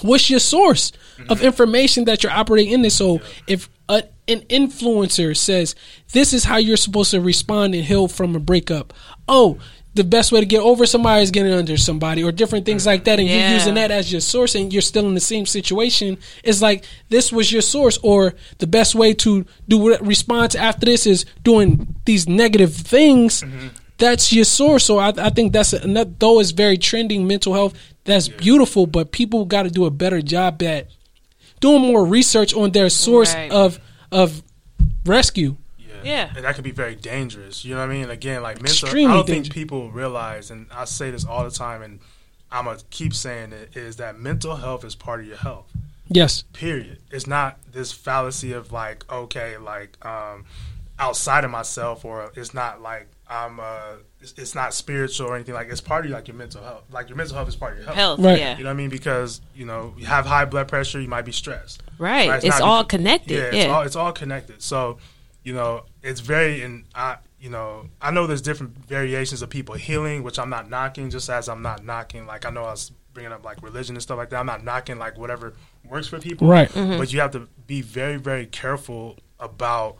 what's 0.02 0.30
your 0.30 0.40
source 0.40 0.92
of 1.28 1.38
mm-hmm. 1.38 1.46
information 1.46 2.04
that 2.04 2.22
you're 2.22 2.32
operating 2.32 2.72
in 2.72 2.82
this? 2.82 2.96
So 2.96 3.20
if 3.46 3.68
a, 3.88 4.04
an 4.26 4.40
influencer 4.42 5.36
says 5.36 5.74
this 6.12 6.32
is 6.32 6.44
how 6.44 6.56
you're 6.56 6.76
supposed 6.76 7.10
to 7.12 7.20
respond 7.20 7.74
and 7.74 7.84
heal 7.84 8.08
from 8.08 8.36
a 8.36 8.40
breakup. 8.40 8.92
Oh 9.28 9.58
the 9.98 10.04
best 10.04 10.32
way 10.32 10.40
to 10.40 10.46
get 10.46 10.60
over 10.60 10.86
somebody 10.86 11.22
is 11.22 11.30
getting 11.30 11.52
under 11.52 11.76
somebody 11.76 12.24
or 12.24 12.32
different 12.32 12.64
things 12.64 12.86
like 12.86 13.04
that 13.04 13.18
and 13.20 13.28
you're 13.28 13.50
using 13.50 13.74
that 13.74 13.90
as 13.90 14.10
your 14.10 14.22
source 14.22 14.54
and 14.54 14.72
you're 14.72 14.80
still 14.82 15.06
in 15.06 15.12
the 15.14 15.20
same 15.20 15.44
situation. 15.44 16.16
It's 16.42 16.62
like 16.62 16.84
this 17.10 17.30
was 17.30 17.52
your 17.52 17.60
source 17.62 17.98
or 18.02 18.34
the 18.58 18.66
best 18.66 18.94
way 18.94 19.12
to 19.14 19.44
do 19.68 19.96
response 19.98 20.54
after 20.54 20.86
this 20.86 21.06
is 21.06 21.26
doing 21.44 21.94
these 22.06 22.26
negative 22.26 22.74
things. 22.74 23.42
Mm-hmm. 23.42 23.68
That's 23.98 24.32
your 24.32 24.44
source. 24.46 24.84
So 24.86 24.98
i, 24.98 25.12
I 25.16 25.30
think 25.30 25.52
that's 25.52 25.72
another 25.74 26.10
though 26.18 26.40
it's 26.40 26.52
very 26.52 26.78
trending 26.78 27.26
mental 27.26 27.52
health 27.52 27.74
that's 28.04 28.28
beautiful 28.28 28.86
but 28.86 29.12
people 29.12 29.44
got 29.44 29.64
to 29.64 29.70
do 29.70 29.84
a 29.84 29.90
better 29.90 30.22
job 30.22 30.62
at 30.62 30.86
doing 31.60 31.82
more 31.82 32.04
research 32.06 32.54
on 32.54 32.70
their 32.70 32.88
source 32.88 33.34
Right. 33.34 33.50
of 33.52 33.78
of 34.10 34.42
rescue 35.04 35.56
Yeah. 36.04 36.30
and 36.34 36.44
that 36.44 36.54
can 36.54 36.64
be 36.64 36.70
very 36.70 36.94
dangerous. 36.94 37.64
You 37.64 37.74
know 37.74 37.80
what 37.80 37.90
I 37.90 37.92
mean? 37.94 38.10
Again, 38.10 38.42
like 38.42 38.56
mental. 38.62 38.86
Extremely 38.88 39.12
I 39.12 39.16
don't 39.16 39.26
dangerous. 39.26 39.46
think 39.48 39.54
people 39.54 39.90
realize, 39.90 40.50
and 40.50 40.66
I 40.72 40.84
say 40.84 41.10
this 41.10 41.24
all 41.24 41.44
the 41.44 41.50
time, 41.50 41.82
and 41.82 42.00
I'm 42.50 42.64
gonna 42.64 42.78
keep 42.90 43.14
saying 43.14 43.52
it, 43.52 43.76
is 43.76 43.96
that 43.96 44.18
mental 44.18 44.56
health 44.56 44.84
is 44.84 44.94
part 44.94 45.20
of 45.20 45.26
your 45.26 45.36
health. 45.36 45.70
yes 46.08 46.42
Period. 46.52 46.98
It's 47.10 47.26
not 47.26 47.58
this 47.72 47.92
fallacy 47.92 48.52
of 48.52 48.72
like, 48.72 49.10
okay, 49.12 49.58
like 49.58 50.02
um, 50.04 50.44
outside 50.98 51.44
of 51.44 51.50
myself, 51.50 52.04
or 52.04 52.32
it's 52.36 52.54
not 52.54 52.80
like 52.80 53.08
I'm. 53.28 53.60
Uh, 53.60 53.96
it's, 54.20 54.32
it's 54.36 54.52
not 54.54 54.74
spiritual 54.74 55.28
or 55.28 55.36
anything 55.36 55.54
like. 55.54 55.68
It's 55.68 55.80
part 55.80 56.04
of 56.04 56.10
like 56.10 56.26
your 56.26 56.36
mental 56.36 56.60
health. 56.62 56.82
Like 56.90 57.08
your 57.08 57.16
mental 57.16 57.36
health 57.36 57.46
is 57.48 57.54
part 57.54 57.72
of 57.74 57.78
your 57.78 57.84
health. 57.86 57.96
Health. 57.96 58.18
Right. 58.20 58.38
Yeah. 58.38 58.56
You 58.58 58.64
know 58.64 58.70
what 58.70 58.74
I 58.74 58.76
mean? 58.76 58.90
Because 58.90 59.40
you 59.54 59.64
know 59.64 59.94
you 59.96 60.06
have 60.06 60.26
high 60.26 60.44
blood 60.46 60.66
pressure, 60.66 61.00
you 61.00 61.06
might 61.06 61.24
be 61.26 61.30
stressed. 61.30 61.82
Right. 61.98 62.28
Right, 62.28 62.42
It's, 62.42 62.58
not 62.58 62.62
all 62.68 62.84
becau- 62.84 62.88
connected. 62.88 63.30
Yeah, 63.34 63.50
Yeah. 63.52 63.62
it's 63.64 63.68
all 63.70 63.82
it's 63.82 63.96
all 63.96 64.12
connected. 64.12 64.60
So, 64.62 64.98
you 65.48 65.54
know, 65.54 65.84
it's 66.02 66.20
very 66.20 66.60
and 66.62 66.84
I 66.94 67.16
you 67.40 67.48
know 67.48 67.86
I 68.02 68.10
know 68.10 68.26
there's 68.26 68.42
different 68.42 68.76
variations 68.86 69.40
of 69.40 69.48
people 69.48 69.76
healing, 69.76 70.22
which 70.22 70.38
I'm 70.38 70.50
not 70.50 70.68
knocking. 70.68 71.08
Just 71.08 71.30
as 71.30 71.48
I'm 71.48 71.62
not 71.62 71.82
knocking, 71.82 72.26
like 72.26 72.44
I 72.44 72.50
know 72.50 72.64
I 72.64 72.72
was 72.72 72.92
bringing 73.14 73.32
up 73.32 73.46
like 73.46 73.62
religion 73.62 73.96
and 73.96 74.02
stuff 74.02 74.18
like 74.18 74.28
that. 74.28 74.36
I'm 74.40 74.44
not 74.44 74.62
knocking 74.62 74.98
like 74.98 75.16
whatever 75.16 75.54
works 75.88 76.06
for 76.06 76.20
people. 76.20 76.48
Right. 76.48 76.68
Mm-hmm. 76.68 76.98
But 76.98 77.14
you 77.14 77.20
have 77.20 77.30
to 77.30 77.48
be 77.66 77.80
very 77.80 78.18
very 78.18 78.44
careful 78.44 79.16
about 79.40 79.96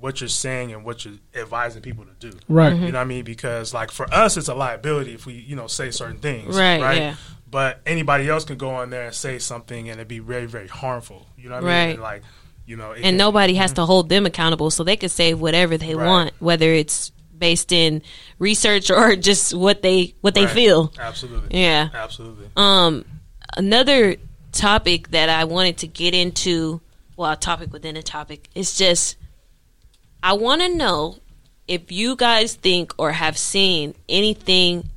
what 0.00 0.20
you're 0.20 0.28
saying 0.28 0.72
and 0.72 0.84
what 0.84 1.04
you're 1.04 1.14
advising 1.36 1.82
people 1.82 2.04
to 2.04 2.30
do. 2.30 2.36
Right. 2.48 2.72
Mm-hmm. 2.72 2.86
You 2.86 2.92
know 2.92 2.98
what 2.98 3.04
I 3.04 3.14
mean? 3.14 3.22
Because 3.22 3.72
like 3.72 3.92
for 3.92 4.12
us, 4.12 4.36
it's 4.36 4.48
a 4.48 4.54
liability 4.54 5.14
if 5.14 5.24
we 5.24 5.34
you 5.34 5.54
know 5.54 5.68
say 5.68 5.92
certain 5.92 6.18
things. 6.18 6.58
Right, 6.58 6.82
Right. 6.82 6.98
yeah. 6.98 7.14
But 7.48 7.80
anybody 7.86 8.28
else 8.28 8.44
can 8.44 8.56
go 8.58 8.70
on 8.70 8.90
there 8.90 9.06
and 9.06 9.14
say 9.14 9.38
something 9.38 9.88
and 9.88 10.00
it'd 10.00 10.08
be 10.08 10.18
very 10.18 10.46
very 10.46 10.66
harmful. 10.66 11.26
You 11.38 11.48
know 11.48 11.54
what 11.60 11.64
I 11.70 11.86
mean? 11.86 11.94
And, 11.94 12.02
like 12.02 12.22
you 12.70 12.76
know, 12.76 12.92
and 12.92 13.16
nobody 13.18 13.54
has 13.54 13.72
to 13.74 13.84
hold 13.84 14.08
them 14.08 14.26
accountable 14.26 14.70
so 14.70 14.84
they 14.84 14.96
can 14.96 15.08
say 15.08 15.34
whatever 15.34 15.76
they 15.76 15.94
Right. 15.96 16.06
want 16.06 16.32
whether 16.38 16.72
it's 16.72 17.10
based 17.36 17.72
in 17.72 18.00
research 18.38 18.90
or 18.90 19.16
just 19.30 19.52
what 19.54 19.82
they 19.82 20.14
what 20.20 20.34
they 20.34 20.44
Right. 20.46 20.54
feel 20.54 20.92
Absolutely. 20.98 21.58
Yeah. 21.60 21.88
Absolutely. 21.92 22.46
um 22.56 23.04
another 23.56 24.16
topic 24.52 25.08
that 25.10 25.28
i 25.28 25.42
wanted 25.44 25.78
to 25.78 25.86
get 25.88 26.14
into 26.14 26.80
well 27.16 27.32
a 27.32 27.36
topic 27.36 27.72
within 27.72 27.96
a 27.96 28.02
topic 28.02 28.48
is 28.54 28.76
just 28.78 29.16
i 30.22 30.32
want 30.32 30.60
to 30.60 30.68
know 30.74 31.16
if 31.66 31.90
you 31.90 32.14
guys 32.16 32.54
think 32.54 32.92
or 32.98 33.10
have 33.12 33.36
seen 33.38 33.94
anything 34.08 34.88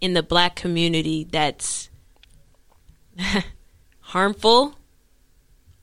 in 0.00 0.12
the 0.14 0.22
black 0.22 0.54
community 0.54 1.24
that's 1.30 1.88
harmful 4.00 4.74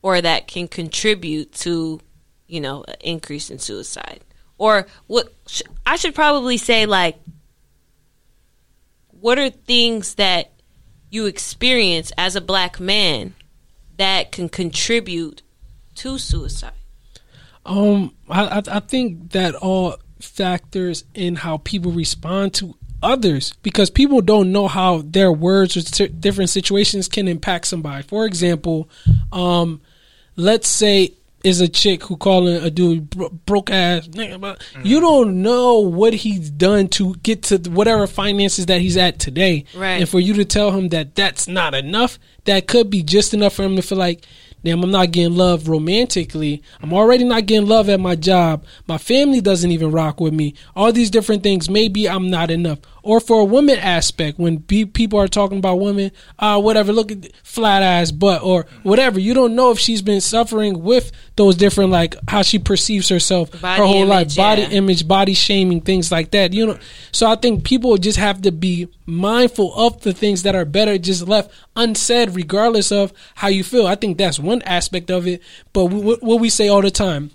or 0.01 0.21
that 0.21 0.47
can 0.47 0.67
contribute 0.67 1.51
to, 1.53 1.99
you 2.47 2.59
know, 2.59 2.83
an 2.87 2.95
increase 3.01 3.49
in 3.49 3.59
suicide. 3.59 4.21
Or 4.57 4.87
what 5.07 5.33
sh- 5.47 5.63
I 5.85 5.95
should 5.95 6.15
probably 6.15 6.57
say 6.57 6.85
like 6.85 7.17
what 9.21 9.37
are 9.37 9.49
things 9.51 10.15
that 10.15 10.51
you 11.09 11.27
experience 11.27 12.11
as 12.17 12.35
a 12.35 12.41
black 12.41 12.79
man 12.79 13.35
that 13.97 14.31
can 14.31 14.49
contribute 14.49 15.43
to 15.95 16.17
suicide? 16.17 16.73
Um, 17.65 18.15
I, 18.27 18.63
I 18.67 18.79
think 18.79 19.31
that 19.31 19.53
all 19.53 19.97
factors 20.19 21.03
in 21.13 21.35
how 21.35 21.57
people 21.57 21.91
respond 21.91 22.55
to 22.55 22.75
others 23.03 23.53
because 23.61 23.89
people 23.89 24.21
don't 24.21 24.51
know 24.51 24.67
how 24.67 25.03
their 25.03 25.31
words 25.31 25.77
or 25.77 25.81
t- 25.81 26.07
different 26.07 26.49
situations 26.49 27.07
can 27.07 27.27
impact 27.27 27.67
somebody. 27.67 28.03
For 28.03 28.25
example, 28.25 28.89
um, 29.31 29.81
let's 30.35 30.67
say 30.67 31.13
is 31.43 31.61
a 31.61 31.67
chick 31.67 32.03
who 32.03 32.17
calling 32.17 32.55
a 32.55 32.69
dude 32.69 33.09
bro- 33.09 33.29
broke 33.29 33.69
ass 33.69 34.07
nigga, 34.09 34.39
but 34.39 34.63
you 34.83 34.97
mm-hmm. 34.97 35.05
don't 35.05 35.41
know 35.41 35.79
what 35.79 36.13
he's 36.13 36.49
done 36.51 36.87
to 36.87 37.15
get 37.15 37.43
to 37.43 37.57
whatever 37.69 38.05
finances 38.07 38.67
that 38.67 38.81
he's 38.81 38.97
at 38.97 39.19
today. 39.19 39.65
Right. 39.75 39.99
And 39.99 40.09
for 40.09 40.19
you 40.19 40.33
to 40.35 40.45
tell 40.45 40.71
him 40.71 40.89
that 40.89 41.15
that's 41.15 41.47
not 41.47 41.73
enough, 41.73 42.19
that 42.45 42.67
could 42.67 42.89
be 42.89 43.03
just 43.03 43.33
enough 43.33 43.53
for 43.53 43.63
him 43.63 43.75
to 43.75 43.81
feel 43.81 43.97
like, 43.97 44.25
damn, 44.63 44.83
I'm 44.83 44.91
not 44.91 45.11
getting 45.11 45.35
love 45.35 45.67
romantically. 45.67 46.61
I'm 46.81 46.93
already 46.93 47.23
not 47.23 47.45
getting 47.45 47.67
love 47.67 47.89
at 47.89 47.99
my 47.99 48.15
job. 48.15 48.65
My 48.87 48.97
family 48.97 49.41
doesn't 49.41 49.71
even 49.71 49.91
rock 49.91 50.19
with 50.19 50.33
me. 50.33 50.53
All 50.75 50.91
these 50.91 51.09
different 51.09 51.43
things. 51.43 51.69
Maybe 51.69 52.07
I'm 52.07 52.29
not 52.29 52.51
enough. 52.51 52.79
Or 53.03 53.19
for 53.19 53.41
a 53.41 53.45
woman 53.45 53.79
aspect, 53.79 54.37
when 54.37 54.59
pe- 54.59 54.85
people 54.85 55.19
are 55.19 55.27
talking 55.27 55.57
about 55.57 55.79
women, 55.79 56.11
uh, 56.37 56.61
whatever, 56.61 56.93
look 56.93 57.11
at 57.11 57.31
flat 57.43 57.81
ass 57.81 58.11
butt 58.11 58.43
or 58.43 58.67
whatever. 58.83 59.19
You 59.19 59.33
don't 59.33 59.55
know 59.55 59.71
if 59.71 59.79
she's 59.79 60.01
been 60.01 60.21
suffering 60.21 60.83
with 60.83 61.11
those 61.35 61.55
different, 61.55 61.89
like 61.89 62.15
how 62.27 62.43
she 62.43 62.59
perceives 62.59 63.09
herself 63.09 63.49
Body 63.59 63.81
her 63.81 63.87
whole 63.87 64.05
life, 64.05 64.27
image, 64.27 64.37
body 64.37 64.61
yeah. 64.63 64.69
image, 64.69 65.07
body 65.07 65.33
shaming, 65.33 65.81
things 65.81 66.11
like 66.11 66.31
that. 66.31 66.53
You 66.53 66.67
know, 66.67 66.79
so 67.11 67.29
I 67.29 67.35
think 67.35 67.63
people 67.63 67.97
just 67.97 68.19
have 68.19 68.41
to 68.43 68.51
be 68.51 68.87
mindful 69.05 69.73
of 69.75 70.01
the 70.01 70.13
things 70.13 70.43
that 70.43 70.55
are 70.55 70.65
better 70.65 70.97
just 70.97 71.27
left 71.27 71.51
unsaid, 71.75 72.35
regardless 72.35 72.91
of 72.91 73.13
how 73.35 73.47
you 73.47 73.63
feel. 73.63 73.87
I 73.87 73.95
think 73.95 74.17
that's 74.17 74.39
one 74.39 74.61
aspect 74.61 75.09
of 75.09 75.27
it. 75.27 75.41
But 75.73 75.85
what 75.85 76.39
we 76.39 76.49
say 76.49 76.67
all 76.67 76.81
the 76.81 76.91
time. 76.91 77.31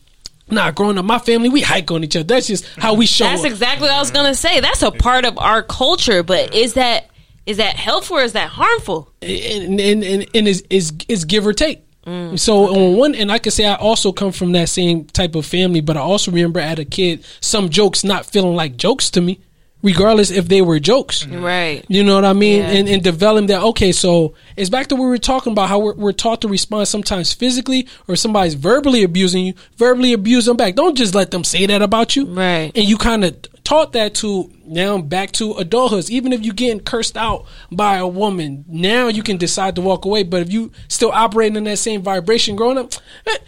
Nah, 0.49 0.71
growing 0.71 0.97
up, 0.97 1.05
my 1.05 1.19
family, 1.19 1.49
we 1.49 1.61
hike 1.61 1.91
on 1.91 2.05
each 2.05 2.15
other. 2.17 2.25
That's 2.25 2.47
just 2.47 2.65
how 2.79 2.95
we 2.95 3.07
show 3.07 3.25
That's 3.25 3.41
up. 3.41 3.47
exactly 3.51 3.89
what 3.89 3.95
I 3.95 3.99
was 3.99 4.11
gonna 4.13 4.35
say. 4.35 4.61
That's 4.61 4.83
a 4.83 4.93
part 4.93 5.25
of 5.25 5.39
our 5.39 5.63
culture, 5.63 6.23
but 6.23 6.55
is 6.55 6.75
that 6.75 7.11
is 7.47 7.57
that 7.57 7.77
helpful 7.77 8.19
or 8.19 8.23
is 8.23 8.33
that 8.33 8.49
harmful? 8.49 9.13
and 9.23 9.81
and 9.81 10.05
and, 10.05 10.27
and 10.35 10.49
is 10.49 10.65
is 10.71 10.93
is 11.09 11.25
give 11.25 11.47
or 11.47 11.53
take. 11.53 11.83
Mm. 12.07 12.39
So 12.39 12.69
on 12.73 12.97
one, 12.97 13.15
and 13.17 13.33
I 13.33 13.39
can 13.41 13.51
say 13.51 13.65
I 13.67 13.75
also 13.75 14.13
come 14.13 14.31
from 14.31 14.53
that 14.53 14.69
same 14.69 15.07
type 15.07 15.35
of 15.35 15.45
family, 15.45 15.81
but 15.81 15.97
I 15.97 16.01
also 16.01 16.31
remember 16.31 16.61
as 16.61 16.79
a 16.79 16.85
kid 16.85 17.25
some 17.41 17.69
jokes 17.69 18.05
not 18.05 18.25
feeling 18.25 18.55
like 18.55 18.77
jokes 18.77 19.11
to 19.11 19.21
me, 19.21 19.41
regardless 19.83 20.31
if 20.31 20.49
they 20.49 20.63
were 20.63 20.81
jokes. 20.81 21.27
Right. 21.27 21.85
You 21.89 22.03
know 22.03 22.15
what 22.15 22.25
I 22.25 22.33
mean? 22.33 22.59
Yeah. 22.59 22.71
And, 22.71 22.89
and 22.89 23.03
developing 23.03 23.47
that, 23.49 23.63
okay, 23.63 23.93
so 23.93 24.35
it's 24.57 24.71
back 24.71 24.89
to 24.89 24.97
what 24.97 25.05
we 25.05 25.09
were 25.09 25.19
talking 25.19 25.53
about 25.53 25.69
how 25.69 25.79
we're, 25.79 25.95
we're 25.95 26.13
taught 26.13 26.41
to 26.43 26.49
respond 26.49 26.89
sometimes 26.89 27.33
physically 27.33 27.87
or 28.09 28.17
somebody's 28.17 28.55
verbally 28.55 29.03
abusing 29.03 29.47
you, 29.47 29.55
verbally 29.77 30.13
abuse 30.13 30.47
them 30.47 30.57
back. 30.57 30.75
Don't 30.75 30.97
just 30.97 31.15
let 31.15 31.31
them 31.31 31.45
say 31.45 31.67
that 31.67 31.83
about 31.83 32.17
you. 32.17 32.27
Right. 32.27 32.73
And 32.75 32.85
you 32.85 32.97
kind 32.97 33.25
of 33.25 33.37
taught 33.65 33.93
that 33.93 34.15
to 34.17 34.51
now 34.65 34.99
back 34.99 35.33
to 35.33 35.53
adulthood. 35.55 36.11
Even 36.11 36.33
if 36.33 36.43
you're 36.43 36.55
getting 36.55 36.81
cursed 36.81 37.17
out 37.17 37.47
by 37.71 37.97
a 37.97 38.07
woman, 38.09 38.65
now 38.67 39.09
you 39.09 39.23
can 39.23 39.37
decide 39.37 39.77
to 39.77 39.83
walk 39.83 40.05
away. 40.05 40.23
But 40.23 40.43
if 40.43 40.53
you 40.53 40.73
still 40.89 41.13
operating 41.13 41.57
in 41.57 41.65
that 41.65 41.79
same 41.79 42.03
vibration 42.03 42.57
growing 42.57 42.79
up, 42.79 42.93
eh, 43.27 43.39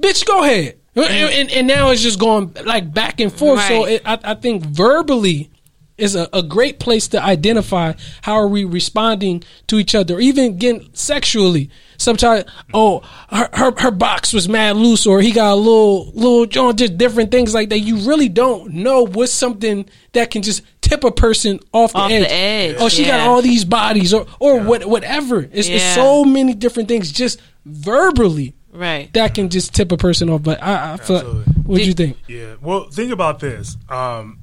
bitch, 0.00 0.26
go 0.26 0.42
ahead. 0.42 0.78
And, 0.96 1.32
and, 1.32 1.50
and 1.52 1.66
now 1.68 1.90
it's 1.90 2.02
just 2.02 2.18
going 2.18 2.52
like 2.64 2.92
back 2.92 3.20
and 3.20 3.32
forth. 3.32 3.62
So 3.62 3.84
it, 3.84 4.02
I, 4.04 4.18
I 4.24 4.34
think 4.34 4.64
verbally 4.64 5.50
is 5.98 6.14
a, 6.14 6.28
a 6.32 6.42
great 6.42 6.78
place 6.78 7.08
to 7.08 7.22
identify 7.22 7.92
how 8.22 8.34
are 8.34 8.48
we 8.48 8.64
responding 8.64 9.42
to 9.66 9.78
each 9.78 9.94
other, 9.94 10.14
or 10.14 10.20
even 10.20 10.44
again 10.46 10.88
sexually. 10.94 11.70
Sometimes, 12.00 12.44
oh, 12.72 13.00
her, 13.30 13.48
her 13.52 13.72
her 13.78 13.90
box 13.90 14.32
was 14.32 14.48
mad 14.48 14.76
loose, 14.76 15.04
or 15.06 15.20
he 15.20 15.32
got 15.32 15.52
a 15.52 15.56
little 15.56 16.06
little 16.12 16.46
joint, 16.46 16.78
just 16.78 16.96
different 16.96 17.30
things 17.32 17.52
like 17.52 17.68
that. 17.70 17.80
You 17.80 17.96
really 18.08 18.28
don't 18.28 18.72
know 18.74 19.04
what's 19.04 19.32
something 19.32 19.88
that 20.12 20.30
can 20.30 20.42
just 20.42 20.62
tip 20.80 21.02
a 21.02 21.10
person 21.10 21.58
off 21.72 21.92
the 21.92 21.98
Off 21.98 22.10
edge. 22.12 22.22
the 22.22 22.32
edge, 22.32 22.76
Oh, 22.78 22.88
she 22.88 23.04
got 23.04 23.20
all 23.26 23.42
these 23.42 23.64
bodies, 23.64 24.14
or 24.14 24.26
or 24.38 24.60
what 24.60 24.84
whatever. 24.86 25.40
It's, 25.52 25.68
it's 25.68 25.94
so 25.96 26.24
many 26.24 26.54
different 26.54 26.88
things 26.88 27.10
just 27.10 27.40
verbally 27.66 28.54
Right. 28.72 29.12
that 29.14 29.34
can 29.34 29.48
just 29.48 29.74
tip 29.74 29.90
a 29.90 29.96
person 29.96 30.30
off. 30.30 30.42
But 30.44 30.62
I, 30.62 30.92
I 30.92 30.96
feel, 30.98 31.16
Absolutely. 31.16 31.52
what 31.64 31.78
do 31.78 31.84
you 31.84 31.94
think? 31.94 32.16
Yeah. 32.28 32.54
Well, 32.60 32.88
think 32.90 33.10
about 33.12 33.40
this. 33.40 33.76
Um, 33.88 34.40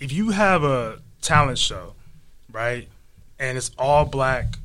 if 0.00 0.12
you 0.12 0.30
have 0.30 0.62
a 0.64 1.00
talent 1.22 1.58
show, 1.58 1.94
right, 2.52 2.88
and 3.38 3.56
it's 3.58 3.70
all 3.78 4.04
black, 4.04 4.56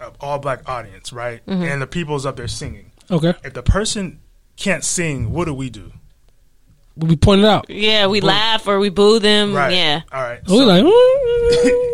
uh, 0.00 0.10
all 0.20 0.38
black 0.38 0.68
audience, 0.68 1.12
right, 1.12 1.44
Mm-hmm. 1.46 1.62
and 1.62 1.82
the 1.82 1.86
people's 1.86 2.24
up 2.26 2.36
there 2.36 2.48
singing. 2.48 2.90
Okay, 3.10 3.34
If 3.44 3.54
the 3.54 3.62
person 3.62 4.20
can't 4.56 4.84
sing, 4.84 5.32
what 5.32 5.46
do 5.46 5.54
we 5.54 5.70
do? 5.70 5.92
we 6.96 7.14
point 7.14 7.40
it 7.42 7.44
out. 7.46 7.70
Yeah, 7.70 8.08
we 8.08 8.20
laugh 8.20 8.66
or 8.66 8.80
we 8.80 8.88
boo 8.88 9.20
them. 9.20 9.54
Right. 9.54 9.72
Yeah. 9.72 10.00
All 10.10 10.20
right. 10.20 10.40
We 10.48 10.64
like. 10.64 10.84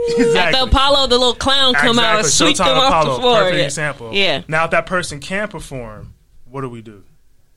Like 0.07 0.19
exactly. 0.19 0.61
the 0.61 0.67
Apollo, 0.67 1.07
the 1.09 1.19
little 1.19 1.35
clown 1.35 1.75
come 1.75 1.99
out 1.99 2.19
and 2.21 2.27
sweep 2.27 2.57
Showtime 2.57 2.65
them 2.67 2.77
off 2.79 2.89
Apollo, 2.89 3.15
the 3.17 3.21
floor. 3.21 3.39
Perfect 3.41 3.59
Yeah. 3.59 3.65
example. 3.65 4.11
Yeah. 4.13 4.43
Now, 4.49 4.65
if 4.67 4.71
that 4.73 4.87
person 4.87 5.19
can 5.21 5.49
perform, 5.49 6.15
what 6.45 6.61
do 6.63 6.69
we 6.69 6.83
do? 6.83 7.03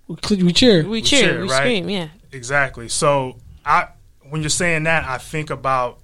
We 0.07 0.15
we 0.43 0.53
cheer. 0.53 0.87
We 0.87 1.01
cheer, 1.01 1.21
cheer, 1.21 1.41
we 1.41 1.49
right? 1.49 1.57
scream, 1.57 1.89
yeah. 1.89 2.07
Exactly. 2.31 2.87
So 2.89 3.37
I 3.65 3.87
when 4.29 4.41
you're 4.41 4.49
saying 4.49 4.83
that, 4.83 5.05
I 5.05 5.17
think 5.17 5.49
about 5.49 5.99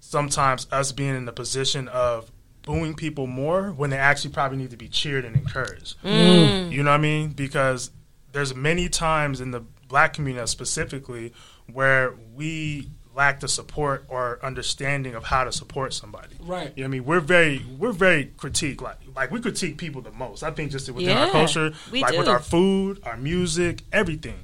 sometimes 0.00 0.66
us 0.70 0.92
being 0.92 1.14
in 1.16 1.24
the 1.24 1.32
position 1.32 1.88
of 1.88 2.30
booing 2.62 2.94
people 2.94 3.26
more 3.26 3.70
when 3.72 3.90
they 3.90 3.98
actually 3.98 4.32
probably 4.32 4.58
need 4.58 4.70
to 4.70 4.76
be 4.76 4.88
cheered 4.88 5.24
and 5.24 5.34
encouraged. 5.36 6.00
Mm. 6.02 6.70
You 6.70 6.82
know 6.82 6.90
what 6.90 6.96
I 6.96 7.00
mean? 7.00 7.30
Because 7.30 7.90
there's 8.32 8.54
many 8.54 8.88
times 8.88 9.40
in 9.40 9.50
the 9.50 9.64
black 9.88 10.14
community 10.14 10.46
specifically 10.46 11.32
where 11.72 12.14
we 12.34 12.88
lack 13.14 13.40
the 13.40 13.48
support 13.48 14.04
or 14.08 14.38
understanding 14.42 15.14
of 15.14 15.24
how 15.24 15.44
to 15.44 15.52
support 15.52 15.92
somebody. 15.92 16.34
Right. 16.40 16.72
You 16.76 16.84
know 16.84 16.88
what 16.88 16.94
I 16.94 16.98
mean? 16.98 17.04
We're 17.04 17.20
very 17.20 17.64
we're 17.78 17.92
very 17.92 18.26
critique 18.36 18.80
like 18.80 18.96
like 19.14 19.30
we 19.30 19.40
critique 19.40 19.76
people 19.76 20.00
the 20.00 20.12
most. 20.12 20.42
I 20.42 20.50
think 20.50 20.70
just 20.70 20.90
within 20.90 21.16
our 21.16 21.30
culture, 21.30 21.72
we 21.90 22.00
like 22.00 22.16
with 22.16 22.28
our 22.28 22.40
food, 22.40 23.00
our 23.04 23.16
music, 23.16 23.82
everything. 23.92 24.38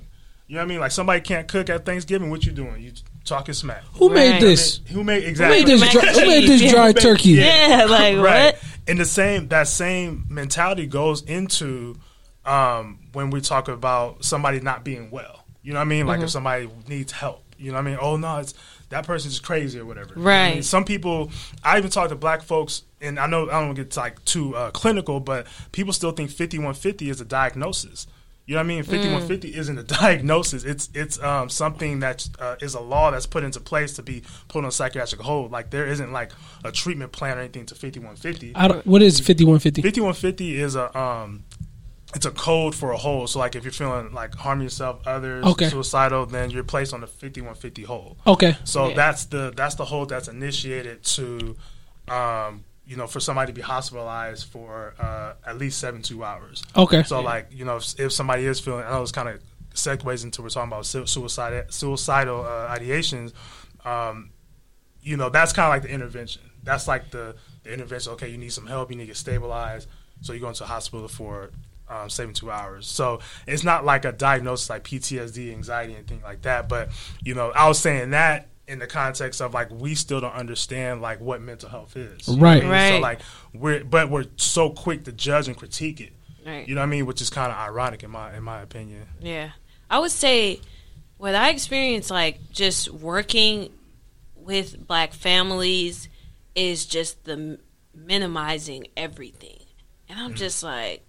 You 0.47 0.55
know 0.55 0.61
what 0.61 0.65
I 0.65 0.69
mean? 0.69 0.81
Like 0.81 0.93
somebody 0.93 1.21
can't 1.21 1.47
cook 1.47 1.69
at 1.71 1.85
Thanksgiving. 1.85 2.31
What 2.31 2.47
you 2.47 2.53
doing? 2.53 2.83
You 2.83 2.93
talking 3.29 3.55
smack. 3.55 3.83
Who 3.95 4.11
made 4.11 4.41
this? 4.41 4.81
Who 4.89 5.05
made 5.05 5.23
Who 5.23 5.29
exactly? 5.29 5.59
made 5.59 5.67
this? 5.67 5.81
Mac 5.81 5.91
Dry, 5.93 6.03
and 6.07 6.17
who 6.17 6.27
made 6.27 6.41
cheese, 6.41 6.49
this 6.49 6.63
yeah. 6.63 6.71
dry 6.71 6.93
turkey? 6.93 7.31
Yeah, 7.31 7.87
like 7.89 8.17
right. 8.19 8.55
what? 8.55 8.65
And 8.87 8.99
the 8.99 9.05
same 9.05 9.49
that 9.49 9.69
same 9.69 10.25
mentality 10.29 10.87
goes 10.87 11.23
into 11.23 11.97
um, 12.45 13.01
when 13.13 13.31
we 13.31 13.41
talk 13.41 13.69
about 13.69 14.25
somebody 14.25 14.61
not 14.61 14.85
being 14.85 15.11
well. 15.11 15.45
You 15.63 15.73
know 15.75 15.81
what 15.81 15.83
I 15.83 15.89
mean? 15.89 16.01
Mm-hmm. 16.01 16.09
Like 16.09 16.21
if 16.21 16.31
somebody 16.31 16.71
needs 16.89 17.13
help. 17.13 17.45
You 17.59 17.73
know 17.73 17.79
what 17.79 17.87
I 17.87 17.91
mean? 17.91 17.99
Oh 18.01 18.17
no, 18.17 18.39
it's 18.39 18.55
that 18.91 19.05
person's 19.07 19.35
just 19.35 19.45
crazy 19.45 19.79
or 19.79 19.85
whatever. 19.85 20.11
You 20.11 20.21
know 20.21 20.25
what 20.25 20.31
I 20.31 20.45
Right. 20.47 20.55
mean? 20.55 20.63
Some 20.63 20.85
people. 20.85 21.31
I 21.63 21.77
even 21.79 21.91
talk 21.91 22.09
to 22.09 22.17
black 22.17 22.43
folks, 22.43 22.85
and 23.01 23.19
I 23.19 23.27
know 23.27 23.51
I 23.51 23.61
don't 23.61 23.75
get 23.75 23.97
like 23.97 24.25
too 24.25 24.55
uh, 24.57 24.71
clinical, 24.71 25.21
but 25.21 25.47
people 25.73 25.93
still 25.93 26.13
think 26.13 26.31
fifty 26.31 26.59
one 26.59 26.75
fifty 26.75 27.11
is 27.11 27.21
a 27.21 27.25
diagnosis. 27.25 28.07
You 28.49 28.55
know 28.55 28.61
what 28.61 28.65
I 28.65 28.69
mean? 28.69 28.83
Fifty 28.83 29.13
one 29.13 29.21
fifty 29.21 29.55
isn't 29.55 29.77
a 29.79 29.83
diagnosis. 30.01 30.65
It's 30.65 30.89
it's 30.95 31.23
um, 31.23 31.51
something 31.51 32.01
that 32.01 32.27
uh, 32.41 32.57
is 32.63 32.73
a 32.73 32.81
law 32.81 33.11
that's 33.11 33.27
put 33.27 33.45
into 33.45 33.61
place 33.61 33.93
to 33.97 34.03
be 34.03 34.23
put 34.49 34.65
on 34.65 34.71
psychiatric 34.71 35.21
hold. 35.21 35.53
Like 35.53 35.69
there 35.69 35.87
isn't 35.87 36.13
like 36.13 36.33
a 36.65 36.73
treatment 36.73 37.13
plan 37.13 37.37
or 37.37 37.41
anything 37.43 37.67
to 37.67 37.75
fifty 37.75 38.01
one 38.01 38.17
fifty. 38.17 38.53
I 38.55 38.69
don't, 38.69 38.87
what 38.87 39.03
is 39.03 39.21
fifty 39.21 39.45
one 39.45 39.59
fifty? 39.59 39.83
5150 39.83 40.61
is 40.63 40.77
a 40.77 40.99
um 40.99 41.45
it's 42.15 42.25
a 42.25 42.31
code 42.31 42.75
for 42.75 42.93
a 42.93 42.97
hold. 42.97 43.29
So 43.29 43.39
like 43.39 43.55
if 43.55 43.65
you're 43.65 43.71
feeling 43.71 44.15
like 44.15 44.35
harm 44.35 44.63
yourself, 44.63 45.07
others, 45.07 45.45
Okay. 45.45 45.69
suicidal, 45.69 46.25
then 46.25 46.49
you're 46.51 46.65
placed 46.65 46.95
on 46.95 47.03
the 47.03 47.07
5150 47.07 47.83
hold. 47.83 48.17
Okay, 48.27 48.57
So 48.65 48.89
Yeah. 48.89 48.95
that's 48.95 49.27
the 49.27 49.53
that's 49.55 49.75
the 49.75 49.85
hold 49.85 50.09
that's 50.09 50.27
initiated 50.29 51.03
to 51.05 51.55
um 52.09 52.65
you 52.89 52.97
know 52.97 53.07
for 53.07 53.21
somebody 53.21 53.53
to 53.53 53.55
be 53.55 53.63
hospitalized 53.63 54.47
for 54.47 54.95
uh 54.99 55.35
at 55.47 55.59
least 55.59 55.79
72 55.79 56.25
hours. 56.25 56.65
okay, 56.75 57.03
So 57.05 57.21
like, 57.21 57.49
you 57.53 57.65
know, 57.65 57.77
if, 57.77 58.01
if 58.01 58.13
somebody 58.13 58.47
is 58.47 58.59
feeling 58.61 58.85
I 58.85 58.91
know 58.91 59.03
it's 59.03 59.13
kind 59.13 59.29
of 59.29 59.41
segues 59.75 60.25
into 60.25 60.43
we're 60.43 60.49
talking 60.49 60.73
about 60.73 60.87
su- 60.87 61.07
suicide 61.07 61.67
suicidal 61.73 62.41
uh, 62.43 62.77
ideations 62.77 63.33
um 63.85 64.31
you 65.01 65.17
know, 65.17 65.29
that's 65.31 65.53
kind 65.53 65.67
of 65.67 65.71
like 65.71 65.83
the 65.83 65.89
intervention. 65.91 66.43
That's 66.65 66.87
like 66.89 67.11
the, 67.11 67.37
the 67.63 67.73
intervention. 67.73 68.13
Okay, 68.15 68.29
you 68.29 68.37
need 68.37 68.53
some 68.53 68.67
help. 68.67 68.91
You 68.91 68.97
need 68.97 69.05
to 69.05 69.07
get 69.09 69.17
stabilized. 69.17 69.89
So 70.21 70.33
you 70.33 70.41
go 70.41 70.49
into 70.49 70.65
a 70.65 70.67
hospital 70.67 71.09
for 71.09 71.51
um, 71.89 72.11
72 72.11 72.51
hours. 72.51 72.87
So 72.87 73.21
it's 73.47 73.65
not 73.65 73.85
like 73.85 74.05
a 74.05 74.13
diagnosis 74.13 74.69
like 74.69 74.85
PTSD, 74.85 75.53
anxiety, 75.53 75.95
anything 75.95 76.21
like 76.23 76.43
that. 76.43 76.69
But 76.69 76.91
you 77.23 77.35
know, 77.35 77.51
I 77.53 77.69
was 77.69 77.79
saying 77.79 78.11
that 78.11 78.49
in 78.69 78.79
the 78.79 78.87
context 78.87 79.41
of 79.41 79.55
like 79.55 79.71
we 79.71 79.95
still 79.95 80.21
don't 80.21 80.35
understand 80.35 81.01
like 81.01 81.21
what 81.21 81.41
mental 81.41 81.71
health 81.71 81.97
is. 81.97 82.29
You 82.29 82.37
know 82.37 82.43
Right. 82.43 82.63
I 82.63 82.91
mean? 82.91 82.99
So 82.99 83.01
like 83.01 83.21
we're 83.55 83.83
but 83.83 84.11
we're 84.11 84.27
so 84.37 84.71
quick 84.71 85.05
to 85.05 85.13
judge 85.13 85.49
and 85.49 85.57
critique 85.57 86.01
it. 86.01 86.13
Right. 86.47 86.69
You 86.69 86.75
know 86.75 86.83
what 86.83 86.87
I 86.87 86.91
mean? 86.91 87.07
Which 87.07 87.23
is 87.23 87.31
kind 87.31 87.51
of 87.51 87.59
ironic 87.59 88.03
in 88.03 88.11
my 88.11 88.37
in 88.37 88.43
my 88.45 88.61
opinion. 88.61 89.09
Yeah. 89.21 89.51
I 89.91 89.99
would 89.99 90.11
say 90.11 90.61
what 91.17 91.35
I 91.35 91.49
experienced 91.49 92.11
like 92.11 92.51
just 92.53 92.91
working 92.91 93.73
with 94.37 94.87
black 94.87 95.15
families 95.15 96.09
is 96.55 96.85
just 96.85 97.25
the 97.25 97.59
minimizing 97.95 98.89
everything. 98.97 99.65
And 100.11 100.21
I'm 100.21 100.35
mm. 100.35 100.37
just 100.37 100.63
like 100.63 101.03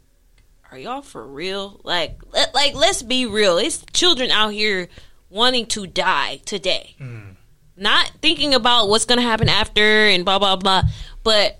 are 0.71 0.77
y'all 0.77 1.01
for 1.01 1.25
real? 1.25 1.81
Like 1.83 2.21
let, 2.31 2.55
like 2.55 2.73
let's 2.73 3.03
be 3.03 3.25
real. 3.25 3.57
It's 3.57 3.83
children 3.91 4.31
out 4.31 4.53
here 4.53 4.87
wanting 5.29 5.65
to 5.67 5.85
die 5.87 6.37
today. 6.45 6.95
Mm. 6.99 7.35
Not 7.79 8.11
thinking 8.21 8.53
about 8.53 8.89
what's 8.89 9.05
going 9.05 9.19
to 9.19 9.25
happen 9.25 9.49
after 9.49 9.81
and 9.81 10.25
blah 10.25 10.39
blah 10.39 10.55
blah, 10.55 10.83
but 11.23 11.59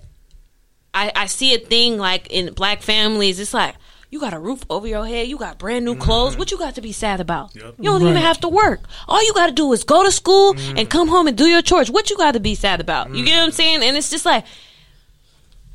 I, 0.92 1.12
I 1.14 1.26
see 1.26 1.54
a 1.54 1.58
thing 1.58 1.98
like 1.98 2.28
in 2.30 2.52
black 2.52 2.82
families. 2.82 3.40
It's 3.40 3.54
like 3.54 3.76
you 4.10 4.18
got 4.18 4.34
a 4.34 4.38
roof 4.38 4.64
over 4.68 4.88
your 4.88 5.06
head, 5.06 5.28
you 5.28 5.38
got 5.38 5.58
brand 5.58 5.84
new 5.84 5.94
clothes. 5.94 6.36
What 6.36 6.50
you 6.50 6.58
got 6.58 6.74
to 6.74 6.80
be 6.80 6.92
sad 6.92 7.20
about? 7.20 7.54
Yep. 7.54 7.74
You 7.78 7.84
don't 7.84 8.02
even 8.02 8.16
have 8.16 8.40
to 8.40 8.48
work. 8.48 8.80
All 9.06 9.24
you 9.24 9.32
got 9.34 9.46
to 9.46 9.52
do 9.52 9.72
is 9.72 9.84
go 9.84 10.04
to 10.04 10.10
school 10.10 10.54
mm-hmm. 10.54 10.78
and 10.78 10.90
come 10.90 11.08
home 11.08 11.28
and 11.28 11.38
do 11.38 11.46
your 11.46 11.62
chores. 11.62 11.90
What 11.90 12.10
you 12.10 12.16
got 12.16 12.32
to 12.32 12.40
be 12.40 12.56
sad 12.56 12.80
about? 12.80 13.14
You 13.14 13.24
get 13.24 13.36
what 13.36 13.42
I'm 13.42 13.48
mm-hmm. 13.50 13.56
saying? 13.56 13.82
And 13.84 13.96
it's 13.96 14.10
just 14.10 14.26
like 14.26 14.44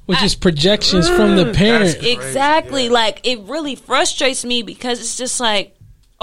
Which 0.06 0.22
is 0.22 0.36
projections 0.36 1.08
from 1.08 1.38
the 1.38 1.46
mm. 1.46 1.56
parents. 1.56 1.94
Exactly 1.96 2.86
yeah. 2.86 2.92
like 2.92 3.22
it 3.26 3.40
really 3.42 3.76
frustrates 3.76 4.44
me 4.44 4.64
because 4.64 5.00
it's 5.00 5.18
just 5.18 5.40
like 5.40 5.75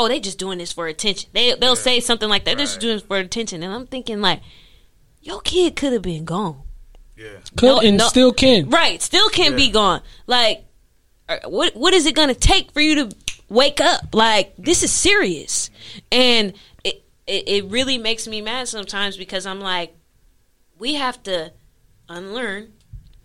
oh 0.03 0.09
they 0.09 0.20
just 0.20 0.38
doing 0.38 0.59
this 0.59 0.72
for 0.72 0.86
attention. 0.86 1.30
They 1.32 1.55
they'll 1.55 1.76
say 1.76 2.00
something 2.00 2.28
like 2.28 2.44
that. 2.44 2.57
They're 2.57 2.66
just 2.66 2.80
doing 2.80 2.96
this 2.96 3.03
for 3.03 3.16
attention, 3.18 3.62
and 3.62 3.72
I'm 3.72 3.86
thinking 3.86 4.20
like 4.20 4.40
your 5.20 5.40
kid 5.40 5.76
could 5.76 5.92
have 5.92 6.03
been 6.03 6.24
gone. 6.24 6.62
Yeah. 7.16 7.38
Could 7.57 7.66
No, 7.66 7.80
and 7.80 7.96
no. 7.98 8.09
still 8.09 8.32
can. 8.32 8.68
Right, 8.70 9.00
still 9.00 9.28
can't 9.28 9.57
be 9.57 9.70
gone. 9.70 10.03
Like, 10.26 10.64
uh, 11.28 11.38
what 11.46 11.76
what 11.76 11.94
is 11.94 12.07
it 12.07 12.14
going 12.14 12.28
to 12.28 12.34
take 12.34 12.72
for 12.72 12.80
you 12.80 13.07
to 13.07 13.16
wake 13.48 13.80
up? 13.80 14.14
Like, 14.14 14.55
this 14.57 14.82
is 14.82 14.90
serious, 14.90 15.70
and 16.11 16.55
it, 16.84 17.05
it 17.26 17.48
it 17.48 17.64
really 17.66 17.98
makes 17.98 18.26
me 18.26 18.40
mad 18.40 18.68
sometimes 18.68 19.16
because 19.16 19.46
I'm 19.46 19.61
like, 19.61 19.94
we 20.78 20.94
have 20.94 21.22
to 21.24 21.53
unlearn 22.09 22.72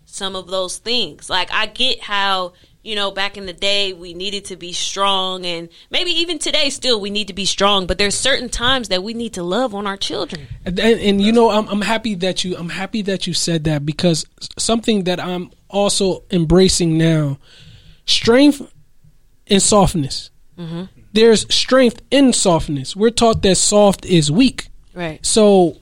some 0.04 0.36
of 0.36 0.46
those 0.46 0.78
things. 0.78 1.28
Like, 1.28 1.52
I 1.52 1.66
get 1.66 2.02
how 2.02 2.52
you 2.88 2.96
know 2.96 3.10
back 3.10 3.36
in 3.36 3.44
the 3.44 3.52
day 3.52 3.92
we 3.92 4.14
needed 4.14 4.46
to 4.46 4.56
be 4.56 4.72
strong, 4.72 5.44
and 5.44 5.68
maybe 5.90 6.10
even 6.10 6.38
today 6.38 6.70
still 6.70 6.98
we 6.98 7.10
need 7.10 7.28
to 7.28 7.34
be 7.34 7.44
strong. 7.44 7.86
But 7.86 7.98
there's 7.98 8.14
certain 8.14 8.48
times 8.48 8.88
that 8.88 9.02
we 9.02 9.12
need 9.12 9.34
to 9.34 9.42
love 9.42 9.74
on 9.74 9.86
our 9.86 9.98
children. 9.98 10.46
And, 10.64 10.78
and, 10.78 10.98
and, 10.98 11.20
you 11.20 11.30
know, 11.30 11.50
I'm 11.50 11.68
I'm 11.68 11.82
happy 11.82 12.14
that 12.16 12.44
you 12.44 12.56
I'm 12.56 12.70
happy 12.70 13.02
that 13.02 13.26
you 13.26 13.34
said 13.34 13.64
that 13.64 13.84
because 13.84 14.24
something 14.56 15.04
that 15.04 15.20
I'm 15.20 15.50
also 15.68 16.24
embracing 16.30 16.96
now, 16.96 17.38
strength 18.06 18.62
and 19.48 19.62
softness. 19.62 20.30
Mm-hmm. 20.58 20.84
There's 21.12 21.52
strength 21.54 22.00
in 22.10 22.32
softness. 22.32 22.96
We're 22.96 23.10
taught 23.10 23.42
that 23.42 23.56
soft 23.56 24.06
is 24.06 24.30
weak. 24.30 24.68
Right. 24.94 25.24
So, 25.24 25.76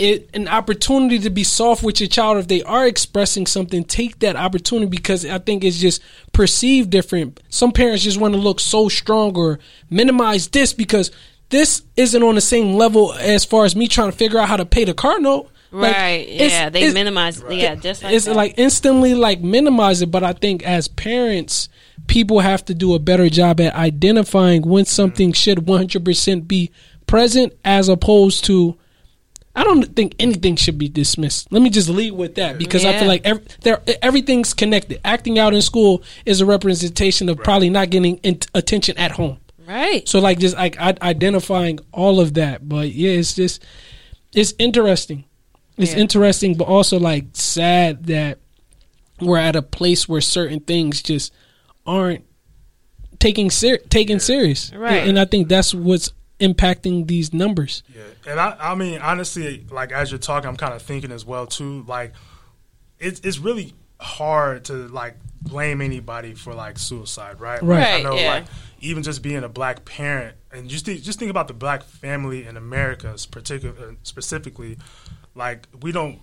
it 0.00 0.30
an 0.34 0.48
opportunity 0.48 1.18
to 1.20 1.30
be 1.30 1.44
soft 1.44 1.82
with 1.82 2.00
your 2.00 2.08
child 2.08 2.38
if 2.38 2.48
they 2.48 2.62
are 2.62 2.86
expressing 2.86 3.46
something. 3.46 3.84
Take 3.84 4.18
that 4.20 4.36
opportunity 4.36 4.88
because 4.88 5.24
I 5.26 5.38
think 5.38 5.62
it's 5.62 5.78
just 5.78 6.02
perceived 6.32 6.90
different. 6.90 7.40
Some 7.50 7.72
parents 7.72 8.02
just 8.02 8.18
want 8.18 8.34
to 8.34 8.40
look 8.40 8.60
so 8.60 8.88
strong 8.88 9.36
or 9.36 9.58
minimize 9.90 10.48
this 10.48 10.72
because 10.72 11.10
this 11.50 11.82
isn't 11.96 12.22
on 12.22 12.34
the 12.36 12.40
same 12.40 12.74
level 12.74 13.12
as 13.14 13.44
far 13.44 13.64
as 13.64 13.76
me 13.76 13.86
trying 13.88 14.10
to 14.10 14.16
figure 14.16 14.38
out 14.38 14.48
how 14.48 14.56
to 14.56 14.64
pay 14.66 14.84
the 14.84 14.94
car 14.94 15.20
note. 15.20 15.48
Like, 15.72 15.94
Right. 15.94 16.28
yeah. 16.28 16.68
They 16.68 16.92
minimize. 16.92 17.42
Yeah. 17.48 17.76
Just 17.76 18.02
like 18.02 18.12
it's 18.12 18.24
that. 18.24 18.34
like 18.34 18.54
instantly 18.56 19.14
like 19.14 19.40
minimize 19.40 20.02
it 20.02 20.10
but 20.10 20.24
i 20.24 20.32
think 20.32 20.64
as 20.64 20.88
parents 20.88 21.68
people 22.08 22.40
have 22.40 22.64
to 22.64 22.74
do 22.74 22.94
a 22.94 22.98
better 22.98 23.28
job 23.28 23.60
at 23.60 23.72
identifying 23.76 24.62
when 24.62 24.84
something 24.84 25.32
should 25.32 25.58
100% 25.58 26.48
be 26.48 26.72
present 27.06 27.52
as 27.64 27.88
opposed 27.88 28.44
to 28.46 28.76
i 29.56 29.64
don't 29.64 29.96
think 29.96 30.14
anything 30.18 30.56
should 30.56 30.78
be 30.78 30.88
dismissed 30.88 31.50
let 31.52 31.60
me 31.62 31.70
just 31.70 31.88
lead 31.88 32.12
with 32.12 32.34
that 32.36 32.56
because 32.58 32.84
i 32.84 32.96
feel 32.98 33.08
like 33.08 33.24
ev- 33.24 33.44
there, 33.62 33.82
everything's 34.02 34.54
connected 34.54 35.00
acting 35.04 35.38
out 35.38 35.52
in 35.54 35.60
school 35.62 36.02
is 36.24 36.40
a 36.40 36.46
representation 36.46 37.28
of 37.28 37.36
probably 37.38 37.68
not 37.70 37.90
getting 37.90 38.16
in- 38.18 38.38
attention 38.54 38.96
at 38.98 39.10
home 39.12 39.38
right. 39.66 40.08
so 40.08 40.20
like 40.20 40.38
just 40.38 40.56
like 40.56 40.76
identifying 40.78 41.78
all 41.92 42.18
of 42.20 42.34
that, 42.34 42.68
but 42.68 42.90
yeah, 42.90 43.10
it's 43.12 43.34
just 43.34 43.62
it's 44.32 44.52
interesting. 44.58 45.24
It's 45.76 45.92
Yeah. 45.94 46.00
interesting, 46.00 46.54
but 46.56 46.66
also 46.66 46.98
like 46.98 47.26
sad 47.34 48.06
that 48.06 48.38
we're 49.20 49.38
at 49.38 49.54
a 49.56 49.62
place 49.62 50.08
where 50.08 50.20
certain 50.20 50.60
things 50.60 51.02
just 51.02 51.32
aren't 51.86 52.24
taking 53.18 53.50
ser- 53.50 53.78
taken 53.78 54.18
serious. 54.20 54.72
Right. 54.74 55.06
and 55.08 55.18
I 55.18 55.24
think 55.24 55.48
that's 55.48 55.72
what's 55.74 56.10
impacting 56.40 57.06
these 57.06 57.32
numbers. 57.32 57.82
Yeah, 57.94 58.02
and 58.32 58.40
I, 58.40 58.56
I 58.58 58.74
mean, 58.74 59.00
honestly, 59.00 59.66
like 59.70 59.92
as 59.92 60.10
you're 60.10 60.18
talking, 60.18 60.48
I'm 60.48 60.56
kind 60.56 60.74
of 60.74 60.82
thinking 60.82 61.12
as 61.12 61.24
well 61.24 61.46
too. 61.46 61.84
Like, 61.86 62.12
it's 62.98 63.20
it's 63.20 63.38
really 63.38 63.74
hard 64.00 64.64
to 64.64 64.88
like 64.88 65.16
blame 65.42 65.80
anybody 65.80 66.34
for 66.34 66.54
like 66.54 66.78
suicide, 66.78 67.40
right? 67.40 67.62
Right. 67.62 68.00
I 68.00 68.02
know, 68.02 68.14
yeah. 68.14 68.34
like 68.34 68.44
even 68.80 69.02
just 69.02 69.22
being 69.22 69.44
a 69.44 69.48
black 69.48 69.84
parent, 69.84 70.36
and 70.52 70.68
just 70.68 70.86
think, 70.86 71.02
just 71.02 71.18
think 71.18 71.30
about 71.30 71.48
the 71.48 71.54
black 71.54 71.82
family 71.82 72.46
in 72.46 72.56
America, 72.56 73.14
particular 73.30 73.74
uh, 73.78 73.92
specifically. 74.02 74.78
Like, 75.34 75.68
we 75.80 75.92
don't 75.92 76.20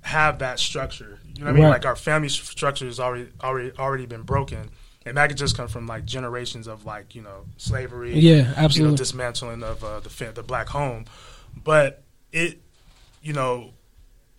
have 0.00 0.38
that 0.38 0.58
structure. 0.58 1.18
You 1.34 1.44
know 1.44 1.50
what 1.52 1.58
I 1.58 1.60
mean? 1.60 1.70
Like 1.70 1.86
our 1.86 1.96
family 1.96 2.28
structure 2.28 2.86
has 2.86 2.98
already 2.98 3.28
already 3.42 3.72
already 3.78 4.06
been 4.06 4.22
broken. 4.22 4.70
And 5.08 5.16
that 5.16 5.28
could 5.28 5.36
just 5.38 5.56
come 5.56 5.68
from 5.68 5.86
like 5.86 6.04
generations 6.04 6.66
of 6.66 6.84
like 6.84 7.14
you 7.14 7.22
know 7.22 7.46
slavery, 7.56 8.14
Yeah, 8.18 8.36
you 8.36 8.42
know, 8.42 8.52
absolutely. 8.56 8.96
dismantling 8.96 9.62
of 9.62 9.82
uh, 9.82 10.00
the 10.00 10.32
the 10.34 10.42
black 10.42 10.68
home. 10.68 11.06
But 11.62 12.02
it, 12.32 12.60
you 13.22 13.32
know, 13.32 13.72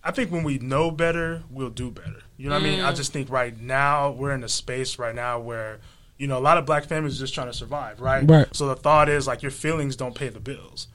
I 0.02 0.10
think 0.10 0.30
when 0.30 0.44
we 0.44 0.58
know 0.58 0.90
better, 0.90 1.42
we'll 1.50 1.70
do 1.70 1.90
better. 1.90 2.22
You 2.36 2.48
know 2.48 2.54
what 2.54 2.62
I 2.62 2.64
mean? 2.64 2.80
I 2.80 2.92
just 2.92 3.12
think 3.12 3.28
right 3.30 3.58
now 3.60 4.10
we're 4.12 4.32
in 4.32 4.42
a 4.42 4.48
space 4.48 4.98
right 4.98 5.14
now 5.14 5.38
where 5.38 5.78
you 6.16 6.26
know 6.26 6.38
a 6.38 6.40
lot 6.40 6.56
of 6.56 6.64
black 6.66 6.84
families 6.84 7.16
are 7.18 7.24
just 7.24 7.34
trying 7.34 7.48
to 7.48 7.52
survive, 7.52 8.00
right? 8.00 8.28
Right. 8.28 8.46
So 8.56 8.68
the 8.68 8.76
thought 8.76 9.08
is 9.08 9.26
like 9.26 9.42
your 9.42 9.50
feelings 9.50 9.96
don't 9.96 10.14
pay 10.14 10.28
the 10.28 10.40
bills. 10.40 10.86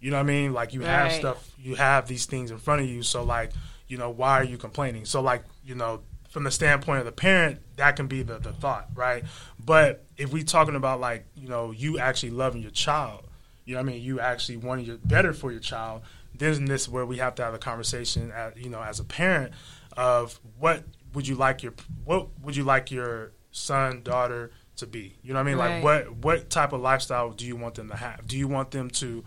You 0.00 0.10
know 0.10 0.16
what 0.16 0.24
I 0.24 0.26
mean? 0.26 0.52
Like 0.52 0.72
you 0.72 0.80
have 0.82 1.12
stuff, 1.12 1.50
you 1.58 1.74
have 1.74 2.08
these 2.08 2.24
things 2.26 2.50
in 2.50 2.58
front 2.58 2.80
of 2.80 2.88
you. 2.88 3.02
So 3.02 3.22
like, 3.22 3.52
you 3.86 3.98
know, 3.98 4.08
why 4.08 4.40
are 4.40 4.44
you 4.44 4.56
complaining? 4.56 5.04
So 5.04 5.20
like, 5.20 5.44
you 5.64 5.74
know, 5.74 6.00
from 6.30 6.44
the 6.44 6.50
standpoint 6.50 7.00
of 7.00 7.04
the 7.04 7.12
parent, 7.12 7.58
that 7.76 7.96
can 7.96 8.06
be 8.06 8.22
the, 8.22 8.38
the 8.38 8.52
thought, 8.52 8.88
right? 8.94 9.24
But 9.62 10.06
if 10.16 10.32
we 10.32 10.44
talking 10.44 10.76
about 10.76 11.00
like, 11.00 11.26
you 11.34 11.48
know, 11.48 11.72
you 11.72 11.98
actually 11.98 12.30
loving 12.30 12.62
your 12.62 12.70
child, 12.70 13.26
you 13.64 13.74
know 13.74 13.82
what 13.82 13.90
I 13.90 13.92
mean? 13.92 14.02
You 14.02 14.20
actually 14.20 14.56
wanting 14.56 14.86
your 14.86 14.96
better 14.98 15.32
for 15.32 15.50
your 15.50 15.60
child, 15.60 16.02
then 16.34 16.64
this 16.66 16.82
is 16.82 16.88
where 16.88 17.04
we 17.04 17.18
have 17.18 17.34
to 17.34 17.42
have 17.42 17.52
a 17.52 17.58
conversation 17.58 18.30
at, 18.30 18.56
you 18.56 18.70
know, 18.70 18.80
as 18.80 19.00
a 19.00 19.04
parent 19.04 19.52
of 19.96 20.38
what 20.58 20.84
would 21.12 21.26
you 21.26 21.34
like 21.34 21.64
your 21.64 21.74
what 22.04 22.28
would 22.40 22.54
you 22.54 22.62
like 22.62 22.92
your 22.92 23.32
son, 23.50 24.02
daughter 24.02 24.52
to 24.76 24.86
be? 24.86 25.16
You 25.22 25.32
know 25.32 25.40
what 25.40 25.48
I 25.48 25.50
mean? 25.50 25.58
Right. 25.58 25.74
Like 25.74 25.84
what 25.84 26.16
what 26.16 26.50
type 26.50 26.72
of 26.72 26.80
lifestyle 26.80 27.30
do 27.30 27.44
you 27.44 27.56
want 27.56 27.74
them 27.74 27.88
to 27.88 27.96
have? 27.96 28.26
Do 28.28 28.38
you 28.38 28.46
want 28.46 28.70
them 28.70 28.88
to 28.90 29.24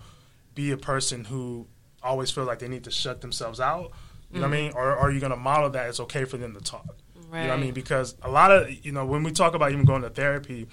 be 0.55 0.71
a 0.71 0.77
person 0.77 1.25
who 1.25 1.67
always 2.01 2.31
feel 2.31 2.45
like 2.45 2.59
they 2.59 2.69
need 2.69 2.85
to 2.85 2.91
shut 2.91 3.19
themselves 3.19 3.59
out? 3.59 3.91
You 4.34 4.41
know 4.41 4.47
what 4.47 4.57
I 4.57 4.61
mean? 4.61 4.71
Or, 4.75 4.97
are 4.97 5.11
you 5.11 5.19
going 5.19 5.31
to 5.31 5.38
model 5.38 5.69
that 5.71 5.89
it's 5.89 5.99
okay 6.01 6.25
for 6.25 6.38
them 6.38 6.53
to 6.53 6.61
talk? 6.61 6.97
You 7.15 7.39
know 7.39 7.47
what 7.47 7.59
I 7.59 7.61
mean? 7.61 7.73
Because 7.73 8.15
a 8.21 8.29
lot 8.29 8.51
of, 8.51 8.69
you 8.86 8.91
know, 8.91 9.05
when 9.05 9.23
we 9.23 9.31
talk 9.31 9.55
about 9.55 9.71
even 9.71 9.86
going 9.86 10.03
to 10.03 10.09
therapy, 10.09 10.67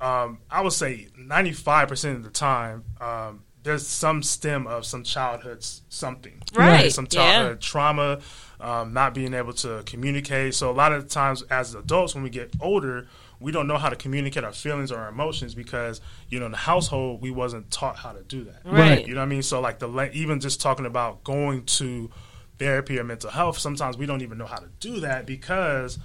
um, 0.00 0.38
I 0.50 0.60
would 0.60 0.72
say 0.72 1.08
95% 1.18 2.16
of 2.16 2.24
the 2.24 2.30
time, 2.30 2.84
um, 3.00 3.42
there's 3.62 3.86
some 3.86 4.22
stem 4.22 4.66
of 4.66 4.86
some 4.86 5.02
childhood 5.02 5.64
something. 5.88 6.40
Right, 6.54 6.92
Some 6.92 7.08
yeah. 7.10 7.54
trauma, 7.58 8.20
um, 8.60 8.92
not 8.92 9.12
being 9.12 9.34
able 9.34 9.52
to 9.54 9.82
communicate. 9.86 10.54
So 10.54 10.70
a 10.70 10.72
lot 10.72 10.92
of 10.92 11.08
times 11.08 11.42
as 11.50 11.74
adults, 11.74 12.14
when 12.14 12.22
we 12.22 12.30
get 12.30 12.52
older, 12.60 13.08
we 13.40 13.52
don't 13.52 13.66
know 13.66 13.76
how 13.76 13.88
to 13.88 13.96
communicate 13.96 14.44
our 14.44 14.52
feelings 14.52 14.92
or 14.92 14.98
our 14.98 15.08
emotions 15.08 15.54
because, 15.54 16.00
you 16.28 16.38
know, 16.38 16.46
in 16.46 16.52
the 16.52 16.58
household, 16.58 17.20
we 17.20 17.30
wasn't 17.30 17.70
taught 17.70 17.96
how 17.96 18.12
to 18.12 18.22
do 18.22 18.44
that. 18.44 18.60
Right. 18.64 19.06
You 19.06 19.14
know 19.14 19.20
what 19.20 19.26
I 19.26 19.28
mean? 19.28 19.42
So 19.42 19.60
like 19.60 19.78
the 19.80 20.10
even 20.12 20.40
just 20.40 20.60
talking 20.60 20.86
about 20.86 21.24
going 21.24 21.64
to 21.64 22.10
therapy 22.58 22.98
or 22.98 23.04
mental 23.04 23.30
health, 23.30 23.58
sometimes 23.58 23.96
we 23.96 24.06
don't 24.06 24.22
even 24.22 24.38
know 24.38 24.46
how 24.46 24.58
to 24.58 24.68
do 24.80 25.00
that 25.00 25.26
because 25.26 25.98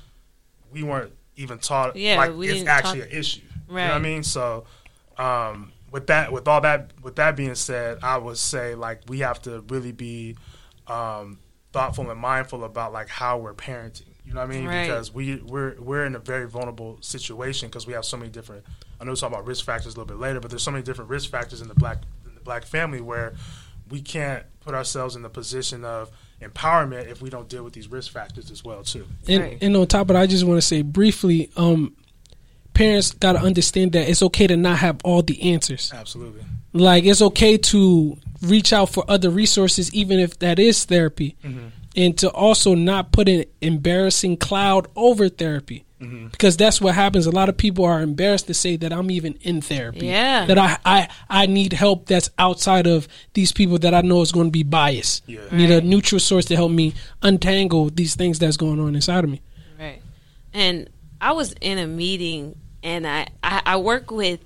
we 0.72 0.84
weren't 0.84 1.14
even 1.36 1.58
taught 1.60 1.96
Yeah, 1.96 2.18
like 2.18 2.36
we 2.36 2.48
it's 2.48 2.56
didn't 2.58 2.70
actually 2.70 3.02
talk- 3.02 3.12
an 3.12 3.18
issue. 3.18 3.42
Right. 3.68 3.84
You 3.84 3.88
know 3.88 3.94
what 3.94 4.00
I 4.00 4.04
mean? 4.04 4.24
So 4.24 4.66
um, 5.18 5.72
with 5.92 6.08
that 6.08 6.32
with 6.32 6.48
all 6.48 6.62
that 6.62 6.92
with 7.02 7.16
that 7.18 7.36
being 7.36 7.56
said, 7.56 8.00
I 8.04 8.18
would 8.18 8.38
say 8.38 8.76
like 8.76 9.02
we 9.08 9.20
have 9.20 9.42
to 9.44 9.62
really 9.70 9.92
be 9.92 10.36
um, 10.88 11.40
thoughtful 11.74 12.10
and 12.10 12.20
mindful 12.20 12.64
about 12.64 12.92
like 12.94 13.08
how 13.08 13.38
we're 13.38 13.54
parenting. 13.54 14.08
You 14.26 14.34
know 14.34 14.42
what 14.42 14.50
I 14.50 14.54
mean? 14.54 14.68
Right. 14.68 14.84
Because 14.88 15.14
we 15.14 15.38
we're 15.38 15.76
we're 15.80 16.06
in 16.06 16.16
a 16.16 16.20
very 16.20 16.48
vulnerable 16.48 16.98
situation 17.02 17.70
because 17.70 17.88
we 17.88 17.94
have 17.94 18.06
so 18.06 18.18
many 18.18 18.30
different. 18.30 18.64
I 19.00 19.04
know 19.04 19.10
we'll 19.12 19.16
talk 19.18 19.32
about 19.32 19.46
risk 19.48 19.66
factors 19.66 19.96
a 19.96 19.98
little 20.00 20.06
bit 20.06 20.20
later, 20.22 20.40
but 20.40 20.52
there's 20.52 20.64
so 20.64 20.72
many 20.72 20.84
different 20.84 21.10
risk 21.10 21.30
factors 21.30 21.62
in 21.62 21.68
the 21.68 21.74
black 21.76 22.04
in 22.26 22.36
the 22.36 22.42
black 22.42 22.64
family 22.66 23.02
where 23.02 23.34
we 23.90 24.02
can't 24.02 24.44
put 24.62 24.74
ourselves 24.76 25.16
in 25.16 25.22
the 25.22 25.30
position 25.30 25.84
of 25.84 26.12
empowerment 26.42 27.10
if 27.10 27.22
we 27.22 27.30
don't 27.30 27.48
deal 27.48 27.64
with 27.64 27.74
these 27.74 27.88
risk 27.90 28.12
factors 28.12 28.52
as 28.52 28.64
well 28.64 28.84
too. 28.84 29.06
And, 29.28 29.42
Right. 29.42 29.58
and 29.62 29.76
on 29.78 29.88
top 29.88 30.10
of 30.10 30.16
that, 30.16 30.22
I 30.22 30.28
just 30.28 30.44
want 30.46 30.58
to 30.58 30.62
say 30.62 30.82
briefly, 30.82 31.50
um, 31.56 31.94
parents 32.74 33.12
got 33.12 33.34
to 33.34 33.40
understand 33.40 33.92
that 33.94 34.10
it's 34.10 34.24
okay 34.24 34.48
to 34.48 34.58
not 34.58 34.78
have 34.80 35.00
all 35.04 35.22
the 35.22 35.54
answers. 35.54 35.92
Absolutely. 35.94 36.42
Like 36.74 37.04
it's 37.04 37.22
okay 37.22 37.58
to 37.58 38.18
reach 38.42 38.72
out 38.74 38.90
for 38.90 39.04
other 39.10 39.30
resources, 39.30 39.94
even 39.94 40.20
if 40.20 40.40
that 40.40 40.58
is 40.58 40.86
therapy, 40.86 41.36
and 41.96 42.18
to 42.20 42.30
also 42.32 42.74
not 42.76 43.12
put 43.12 43.28
an 43.28 43.44
embarrassing 43.62 44.38
cloud 44.38 44.88
over 44.96 45.28
therapy. 45.30 45.84
Mm-hmm. 46.02 46.28
Because 46.28 46.58
that's 46.58 46.82
what 46.82 46.96
happens. 46.96 47.28
A 47.28 47.32
lot 47.32 47.48
of 47.48 47.58
people 47.58 47.86
are 47.86 48.02
embarrassed 48.02 48.48
to 48.48 48.54
say 48.54 48.76
that 48.78 48.92
I'm 48.92 49.12
even 49.12 49.38
in 49.42 49.62
therapy. 49.62 50.08
Yeah. 50.08 50.46
That 50.46 50.58
I, 50.58 50.78
I, 50.84 51.10
I 51.30 51.46
need 51.46 51.74
help 51.74 52.08
that's 52.08 52.30
outside 52.40 52.88
of 52.88 53.08
these 53.34 53.52
people 53.52 53.78
that 53.80 53.94
I 53.94 54.02
know 54.02 54.22
is 54.22 54.32
going 54.32 54.48
to 54.48 54.52
be 54.52 54.64
biased. 54.64 55.24
Yeah. 55.28 55.42
I 55.52 55.56
need 55.56 55.70
a 55.70 55.82
neutral 55.82 56.20
source 56.20 56.46
to 56.46 56.56
help 56.56 56.72
me 56.72 56.96
untangle 57.22 57.90
these 57.92 58.16
things 58.16 58.40
that's 58.40 58.58
going 58.58 58.80
on 58.80 58.96
inside 58.96 59.24
of 59.24 59.30
me. 59.30 59.42
Right. 59.80 60.02
And 60.54 60.90
I 61.20 61.34
was 61.34 61.54
in 61.62 61.78
a 61.78 61.86
meeting 61.86 62.56
and 62.82 63.06
I, 63.06 63.28
I, 63.44 63.62
I 63.66 63.78
work 63.78 64.10
with 64.10 64.40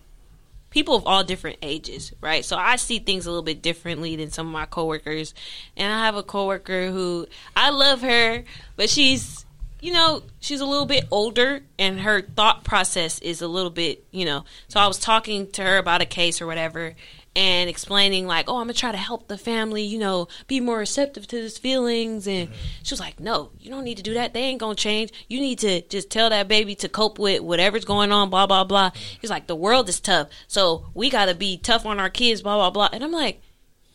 people 0.71 0.95
of 0.95 1.07
all 1.07 1.23
different 1.23 1.57
ages, 1.61 2.11
right? 2.19 2.43
So 2.43 2.57
I 2.57 2.75
see 2.75 2.99
things 2.99 3.25
a 3.25 3.29
little 3.29 3.43
bit 3.43 3.61
differently 3.61 4.17
than 4.17 4.29
some 4.29 4.47
of 4.47 4.51
my 4.51 4.65
coworkers. 4.65 5.33
And 5.77 5.91
I 5.91 6.05
have 6.05 6.17
a 6.17 6.23
coworker 6.23 6.91
who 6.91 7.27
I 7.55 7.69
love 7.69 8.01
her, 8.01 8.43
but 8.75 8.89
she's 8.89 9.44
you 9.85 9.93
know, 9.93 10.23
she's 10.39 10.61
a 10.61 10.65
little 10.65 10.87
bit 10.87 11.05
older 11.11 11.61
and 11.77 11.99
her 11.99 12.23
thought 12.23 12.63
process 12.63 13.19
is 13.19 13.43
a 13.43 13.47
little 13.47 13.69
bit, 13.69 14.03
you 14.09 14.25
know. 14.25 14.43
So 14.67 14.79
I 14.79 14.87
was 14.87 14.97
talking 14.97 15.51
to 15.51 15.61
her 15.61 15.77
about 15.77 16.01
a 16.01 16.07
case 16.07 16.41
or 16.41 16.47
whatever 16.47 16.95
and 17.35 17.69
explaining 17.69 18.25
like, 18.25 18.49
"Oh, 18.49 18.57
I'm 18.57 18.65
going 18.65 18.73
to 18.73 18.79
try 18.79 18.91
to 18.91 18.97
help 18.97 19.27
the 19.27 19.37
family, 19.37 19.83
you 19.83 19.99
know, 19.99 20.27
be 20.47 20.59
more 20.59 20.79
receptive 20.79 21.27
to 21.27 21.35
his 21.35 21.59
feelings." 21.59 22.25
And 22.25 22.49
mm-hmm. 22.49 22.59
she 22.81 22.93
was 22.93 22.99
like, 22.99 23.19
"No, 23.19 23.51
you 23.59 23.69
don't 23.69 23.83
need 23.83 23.97
to 23.97 24.03
do 24.03 24.15
that. 24.15 24.33
They 24.33 24.41
ain't 24.41 24.59
going 24.59 24.75
to 24.75 24.81
change. 24.81 25.11
You 25.27 25.39
need 25.39 25.59
to 25.59 25.81
just 25.81 26.09
tell 26.09 26.31
that 26.31 26.47
baby 26.47 26.73
to 26.77 26.89
cope 26.89 27.19
with 27.19 27.41
whatever's 27.41 27.85
going 27.85 28.11
on, 28.11 28.31
blah 28.31 28.47
blah 28.47 28.63
blah." 28.63 28.89
Mm-hmm. 28.89 29.17
He's 29.21 29.29
like, 29.29 29.45
"The 29.45 29.55
world 29.55 29.87
is 29.87 29.99
tough. 29.99 30.29
So, 30.47 30.87
we 30.95 31.11
got 31.11 31.27
to 31.27 31.35
be 31.35 31.59
tough 31.59 31.85
on 31.85 31.99
our 31.99 32.09
kids, 32.09 32.41
blah 32.41 32.55
blah 32.55 32.71
blah." 32.71 32.89
And 32.91 33.03
I'm 33.03 33.11
like, 33.11 33.39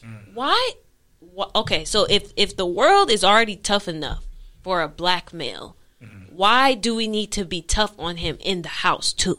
mm. 0.04 0.34
"Why 0.34 0.74
wh- 1.36 1.50
okay, 1.56 1.84
so 1.84 2.06
if 2.08 2.32
if 2.36 2.56
the 2.56 2.66
world 2.66 3.10
is 3.10 3.24
already 3.24 3.56
tough 3.56 3.88
enough 3.88 4.24
for 4.62 4.82
a 4.82 4.88
black 4.88 5.32
male, 5.32 5.76
why 6.40 6.72
do 6.72 6.94
we 6.94 7.06
need 7.06 7.30
to 7.32 7.44
be 7.44 7.60
tough 7.60 7.94
on 7.98 8.16
him 8.16 8.38
in 8.40 8.62
the 8.62 8.68
house 8.86 9.12
too? 9.12 9.38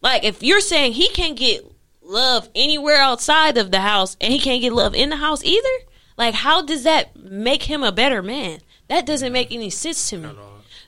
Like 0.00 0.22
if 0.22 0.44
you're 0.44 0.60
saying 0.60 0.92
he 0.92 1.08
can't 1.08 1.36
get 1.36 1.66
love 2.00 2.48
anywhere 2.54 2.98
outside 2.98 3.58
of 3.58 3.72
the 3.72 3.80
house 3.80 4.16
and 4.20 4.32
he 4.32 4.38
can't 4.38 4.62
get 4.62 4.72
love 4.72 4.94
in 4.94 5.10
the 5.10 5.16
house 5.16 5.42
either, 5.42 5.76
like 6.16 6.34
how 6.34 6.62
does 6.62 6.84
that 6.84 7.16
make 7.16 7.64
him 7.64 7.82
a 7.82 7.90
better 7.90 8.22
man? 8.22 8.60
That 8.86 9.06
doesn't 9.06 9.32
make 9.32 9.50
any 9.50 9.70
sense 9.70 10.08
to 10.10 10.18
me. 10.18 10.30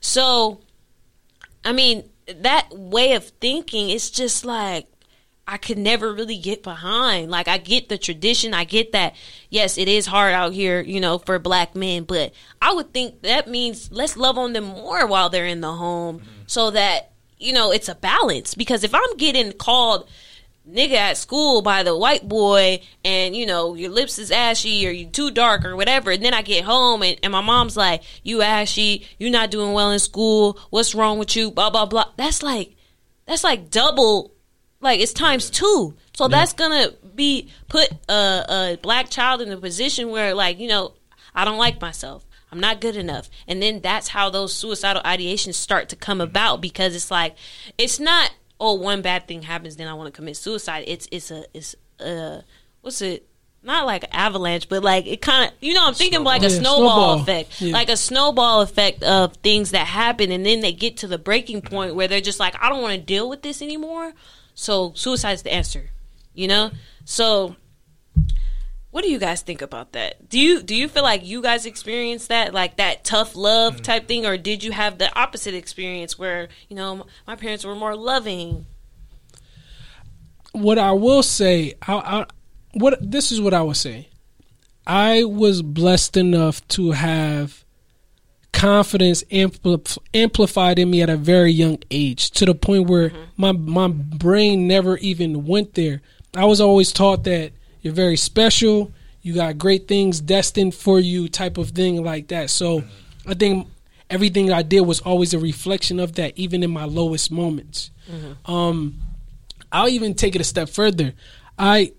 So 0.01 0.61
I 1.65 1.73
mean, 1.73 2.09
that 2.29 2.69
way 2.71 3.15
of 3.15 3.25
thinking 3.41 3.91
is 3.91 4.11
just 4.11 4.45
like 4.45 4.87
I 5.47 5.57
could 5.57 5.78
never 5.78 6.12
really 6.12 6.38
get 6.38 6.62
behind. 6.62 7.30
Like 7.30 7.49
I 7.49 7.59
get 7.59 7.88
the 7.88 7.99
tradition, 7.99 8.55
I 8.55 8.64
get 8.64 8.93
that 8.93 9.14
yes, 9.49 9.78
it 9.78 9.88
is 9.88 10.07
hard 10.07 10.32
out 10.32 10.53
here, 10.53 10.80
you 10.80 11.01
know, 11.01 11.18
for 11.18 11.38
black 11.38 11.74
men, 11.74 12.05
but 12.05 12.32
I 12.62 12.72
would 12.72 12.93
think 12.93 13.22
that 13.22 13.49
means 13.49 13.91
let's 13.91 14.16
love 14.16 14.38
on 14.38 14.53
them 14.53 14.64
more 14.64 15.07
while 15.07 15.28
they're 15.28 15.47
in 15.47 15.61
the 15.61 15.72
home 15.72 16.20
mm-hmm. 16.20 16.43
so 16.47 16.70
that 16.70 17.12
you 17.41 17.55
know, 17.55 17.72
it's 17.72 17.88
a 17.88 17.95
balance. 17.95 18.55
Because 18.55 18.84
if 18.84 18.95
I'm 18.95 19.16
getting 19.16 19.53
called 19.53 20.09
nigga 20.68 20.95
at 20.95 21.16
school 21.16 21.62
by 21.62 21.82
the 21.82 21.97
white 21.97 22.28
boy 22.28 22.80
and 23.05 23.34
you 23.34 23.47
know 23.47 23.74
your 23.74 23.91
lips 23.91 24.18
is 24.18 24.30
ashy 24.30 24.86
or 24.86 24.91
you 24.91 25.07
too 25.07 25.30
dark 25.30 25.64
or 25.64 25.74
whatever 25.74 26.11
and 26.11 26.22
then 26.22 26.34
i 26.34 26.43
get 26.43 26.62
home 26.64 27.03
and, 27.03 27.18
and 27.22 27.32
my 27.32 27.41
mom's 27.41 27.76
like 27.76 28.03
you 28.22 28.43
ashy. 28.43 29.07
You're 29.18 29.30
not 29.30 29.51
doing 29.51 29.72
well 29.72 29.91
in 29.91 29.99
school. 29.99 30.61
What's 30.70 30.95
wrong 30.95 31.18
with 31.18 31.34
you? 31.34 31.51
Blah 31.51 31.70
blah 31.70 31.86
blah. 31.86 32.12
That's 32.16 32.43
like 32.43 32.76
that's 33.26 33.43
like 33.43 33.70
double 33.70 34.32
like 34.81 35.01
it's 35.01 35.12
times 35.12 35.51
two. 35.51 35.95
So 36.14 36.28
that's 36.28 36.53
gonna 36.53 36.93
be 37.14 37.49
put 37.68 37.91
a, 38.09 38.12
a 38.72 38.78
black 38.83 39.11
child 39.11 39.41
in 39.41 39.51
a 39.53 39.57
position 39.57 40.11
where 40.11 40.35
like 40.35 40.59
you 40.59 40.68
know 40.68 40.95
i 41.35 41.45
don't 41.45 41.59
like 41.59 41.81
myself. 41.81 42.26
I'm 42.53 42.59
not 42.61 42.81
good 42.81 42.97
enough. 42.97 43.31
And 43.47 43.62
then 43.62 43.81
that's 43.81 44.09
how 44.09 44.28
those 44.28 44.53
suicidal 44.53 45.03
ideations 45.03 45.55
start 45.55 45.89
to 45.91 45.97
come 45.97 46.18
mm-hmm. 46.18 46.31
about 46.31 46.61
because 46.61 46.95
it's 46.97 47.11
like 47.11 47.37
it's 47.78 48.01
not 48.01 48.33
oh 48.59 48.74
one 48.74 49.03
bad 49.03 49.28
thing 49.28 49.43
happens 49.43 49.76
then 49.76 49.87
i 49.89 49.95
want 49.95 50.07
to 50.09 50.12
commit 50.12 50.37
suicide. 50.37 50.85
It's 50.87 51.09
it's 51.12 51.31
a 51.31 51.45
it's 51.55 51.76
a 52.01 52.43
what's 52.81 53.01
it? 53.03 53.26
Not 53.62 53.85
like 53.85 54.05
an 54.05 54.11
avalanche 54.12 54.68
but 54.68 54.83
like 54.83 55.07
it 55.07 55.20
kind 55.20 55.51
of 55.51 55.57
you 55.61 55.74
know 55.74 55.87
i'm 55.87 55.93
thinking 55.95 56.24
like 56.24 56.41
a 56.43 56.45
Yeah, 56.51 56.61
snowball, 56.61 57.18
snowball. 57.18 57.20
effect. 57.20 57.61
Yeah. 57.61 57.72
like 57.74 57.91
a 57.91 57.97
snowball 57.97 58.62
effect 58.62 59.03
of 59.03 59.37
things 59.37 59.72
that 59.72 59.87
happen 59.87 60.33
and 60.33 60.45
then 60.47 60.61
they 60.61 60.72
get 60.72 60.97
to 60.99 61.07
the 61.07 61.18
breaking 61.18 61.61
point 61.61 61.95
where 61.95 62.09
they're 62.09 62.22
just 62.22 62.41
like 62.41 62.55
i 62.62 62.70
don't 62.70 62.81
want 62.81 62.95
to 62.95 63.01
deal 63.01 63.28
with 63.28 63.43
this 63.43 63.61
anymore 63.61 64.14
so 64.55 64.93
suicide's 64.95 65.43
the 65.43 65.53
answer 65.53 65.91
you 66.35 66.49
know? 66.49 66.71
So 67.05 67.57
what 68.91 69.03
do 69.03 69.11
you 69.11 69.19
guys 69.19 69.43
think 69.43 69.63
about 69.63 69.93
that? 69.93 70.29
Do 70.29 70.39
you 70.39 70.63
do 70.63 70.75
you 70.75 70.89
feel 70.89 71.03
like 71.03 71.25
you 71.25 71.43
guys 71.43 71.67
experienced 71.67 72.29
that 72.29 72.55
like 72.55 72.77
that 72.77 73.05
tough 73.05 73.37
love 73.37 73.77
mm. 73.77 73.83
type 73.83 74.09
thing 74.09 74.27
or 74.27 74.37
did 74.37 74.65
you 74.65 74.73
have 74.73 74.99
the 74.99 75.17
opposite 75.19 75.55
experience 75.55 76.19
where 76.19 76.49
you 76.69 76.77
know 76.77 77.07
my 77.27 77.37
parents 77.37 77.65
were 77.65 77.75
more 77.75 77.97
loving? 77.97 78.67
What 80.53 80.79
I 80.79 80.91
will 80.93 81.23
say, 81.23 81.75
I, 81.87 81.95
I, 81.95 82.27
what 82.73 82.99
this 83.01 83.31
is 83.31 83.41
what 83.41 83.55
I 83.55 83.63
would 83.63 83.77
say. 83.77 84.09
I 84.87 85.23
was 85.23 85.63
blessed 85.63 86.17
enough 86.17 86.67
to 86.69 86.93
have 86.93 87.60
confidence 88.53 89.23
ampli- 89.25 89.99
amplified 90.13 90.79
in 90.79 90.91
me 90.91 91.03
at 91.03 91.11
a 91.11 91.17
very 91.17 91.53
young 91.53 91.79
age, 91.91 92.31
to 92.33 92.45
the 92.45 92.55
point 92.55 92.89
where 92.89 93.13
my 93.37 93.53
my 93.53 93.89
brain 93.89 94.67
never 94.67 94.97
even 94.99 95.47
went 95.47 95.75
there. 95.75 96.03
I 96.35 96.45
was 96.45 96.61
always 96.61 96.93
taught 96.93 97.25
that 97.25 97.53
you're 97.83 97.95
very 97.95 98.17
special, 98.17 98.93
you 99.23 99.35
got 99.35 99.59
great 99.59 99.89
things 99.89 100.21
destined 100.21 100.75
for 100.75 101.01
you, 101.01 101.29
type 101.29 101.59
of 101.59 101.71
thing 101.71 102.05
like 102.05 102.29
that. 102.29 102.51
So, 102.51 102.85
I 103.27 103.35
think 103.35 103.67
everything 104.09 104.53
I 104.53 104.63
did 104.63 104.83
was 104.83 105.01
always 105.01 105.35
a 105.35 105.39
reflection 105.39 105.99
of 106.01 106.15
that, 106.15 106.37
even 106.39 106.63
in 106.63 106.71
my 106.71 106.85
lowest 106.85 107.31
moments. 107.31 107.91
Um, 108.45 109.01
I'll 109.73 109.89
even 109.89 110.15
take 110.15 110.35
it 110.35 110.41
a 110.41 110.45
step 110.45 110.69
further. 110.69 111.13
I 111.59 111.93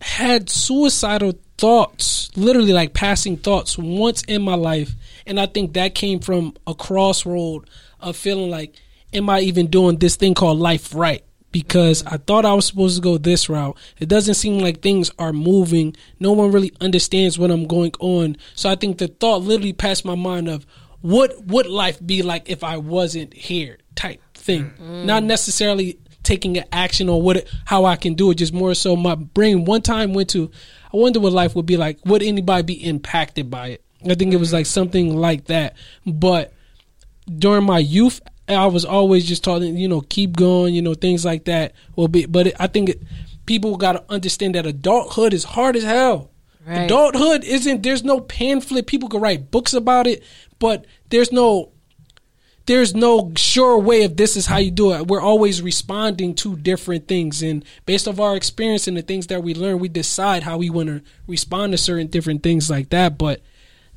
had 0.00 0.48
suicidal 0.48 1.34
thoughts, 1.58 2.30
literally 2.36 2.72
like 2.72 2.94
passing 2.94 3.36
thoughts 3.36 3.76
once 3.76 4.22
in 4.22 4.42
my 4.42 4.54
life. 4.54 4.94
And 5.26 5.38
I 5.38 5.46
think 5.46 5.74
that 5.74 5.94
came 5.94 6.20
from 6.20 6.54
a 6.66 6.74
crossroad 6.74 7.68
of 8.00 8.16
feeling 8.16 8.50
like, 8.50 8.74
am 9.12 9.28
I 9.28 9.40
even 9.40 9.66
doing 9.66 9.98
this 9.98 10.16
thing 10.16 10.34
called 10.34 10.58
life 10.58 10.94
right? 10.94 11.22
Because 11.50 12.04
I 12.06 12.18
thought 12.18 12.44
I 12.44 12.54
was 12.54 12.66
supposed 12.66 12.96
to 12.96 13.02
go 13.02 13.18
this 13.18 13.48
route. 13.48 13.76
It 13.98 14.08
doesn't 14.08 14.34
seem 14.34 14.60
like 14.60 14.80
things 14.80 15.10
are 15.18 15.32
moving. 15.32 15.96
No 16.20 16.32
one 16.32 16.52
really 16.52 16.72
understands 16.80 17.38
what 17.38 17.50
I'm 17.50 17.66
going 17.66 17.92
on. 18.00 18.36
So 18.54 18.70
I 18.70 18.76
think 18.76 18.98
the 18.98 19.08
thought 19.08 19.42
literally 19.42 19.72
passed 19.72 20.04
my 20.04 20.14
mind 20.14 20.48
of 20.48 20.66
what 21.00 21.44
would 21.46 21.66
life 21.66 22.04
be 22.04 22.22
like 22.22 22.48
if 22.50 22.62
I 22.62 22.76
wasn't 22.76 23.32
here 23.34 23.78
type 23.94 24.20
thing. 24.34 24.72
Mm. 24.80 25.04
Not 25.04 25.24
necessarily 25.24 25.98
taking 26.28 26.58
an 26.58 26.64
action 26.70 27.08
or 27.08 27.20
what 27.20 27.38
it, 27.38 27.48
how 27.64 27.86
I 27.86 27.96
can 27.96 28.14
do 28.14 28.30
it. 28.30 28.36
Just 28.36 28.52
more 28.52 28.74
so, 28.74 28.94
my 28.94 29.14
brain 29.14 29.64
one 29.64 29.82
time 29.82 30.12
went 30.12 30.28
to, 30.30 30.50
I 30.92 30.96
wonder 30.96 31.18
what 31.18 31.32
life 31.32 31.56
would 31.56 31.66
be 31.66 31.76
like. 31.76 31.98
Would 32.04 32.22
anybody 32.22 32.62
be 32.62 32.84
impacted 32.84 33.50
by 33.50 33.68
it? 33.68 33.84
I 34.08 34.14
think 34.14 34.32
it 34.32 34.36
was 34.36 34.52
like 34.52 34.66
something 34.66 35.16
like 35.16 35.46
that. 35.46 35.74
But 36.06 36.52
during 37.26 37.64
my 37.64 37.78
youth, 37.78 38.20
I 38.46 38.66
was 38.66 38.84
always 38.84 39.26
just 39.26 39.42
taught, 39.42 39.62
you 39.62 39.88
know, 39.88 40.02
keep 40.02 40.36
going, 40.36 40.74
you 40.74 40.82
know, 40.82 40.94
things 40.94 41.24
like 41.24 41.46
that 41.46 41.72
will 41.96 42.08
be. 42.08 42.26
But 42.26 42.48
it, 42.48 42.56
I 42.60 42.66
think 42.66 42.90
it, 42.90 43.02
people 43.46 43.76
got 43.76 43.92
to 43.92 44.04
understand 44.08 44.54
that 44.54 44.66
adulthood 44.66 45.32
is 45.34 45.44
hard 45.44 45.76
as 45.76 45.82
hell. 45.82 46.30
Right. 46.66 46.82
Adulthood 46.82 47.44
isn't. 47.44 47.82
There's 47.82 48.04
no 48.04 48.20
pamphlet. 48.20 48.86
People 48.86 49.08
can 49.08 49.20
write 49.20 49.50
books 49.50 49.72
about 49.72 50.06
it, 50.06 50.22
but 50.58 50.84
there's 51.08 51.32
no 51.32 51.72
there's 52.68 52.94
no 52.94 53.32
sure 53.34 53.78
way 53.78 54.04
of 54.04 54.18
this 54.18 54.36
is 54.36 54.44
how 54.44 54.58
you 54.58 54.70
do 54.70 54.92
it. 54.92 55.06
We're 55.06 55.22
always 55.22 55.62
responding 55.62 56.34
to 56.36 56.54
different 56.54 57.08
things, 57.08 57.42
and 57.42 57.64
based 57.86 58.06
off 58.06 58.20
our 58.20 58.36
experience 58.36 58.86
and 58.86 58.94
the 58.96 59.02
things 59.02 59.28
that 59.28 59.42
we 59.42 59.54
learn, 59.54 59.78
we 59.78 59.88
decide 59.88 60.42
how 60.42 60.58
we 60.58 60.68
want 60.68 60.88
to 60.88 61.02
respond 61.26 61.72
to 61.72 61.78
certain 61.78 62.08
different 62.08 62.42
things 62.42 62.68
like 62.68 62.90
that. 62.90 63.16
But 63.16 63.40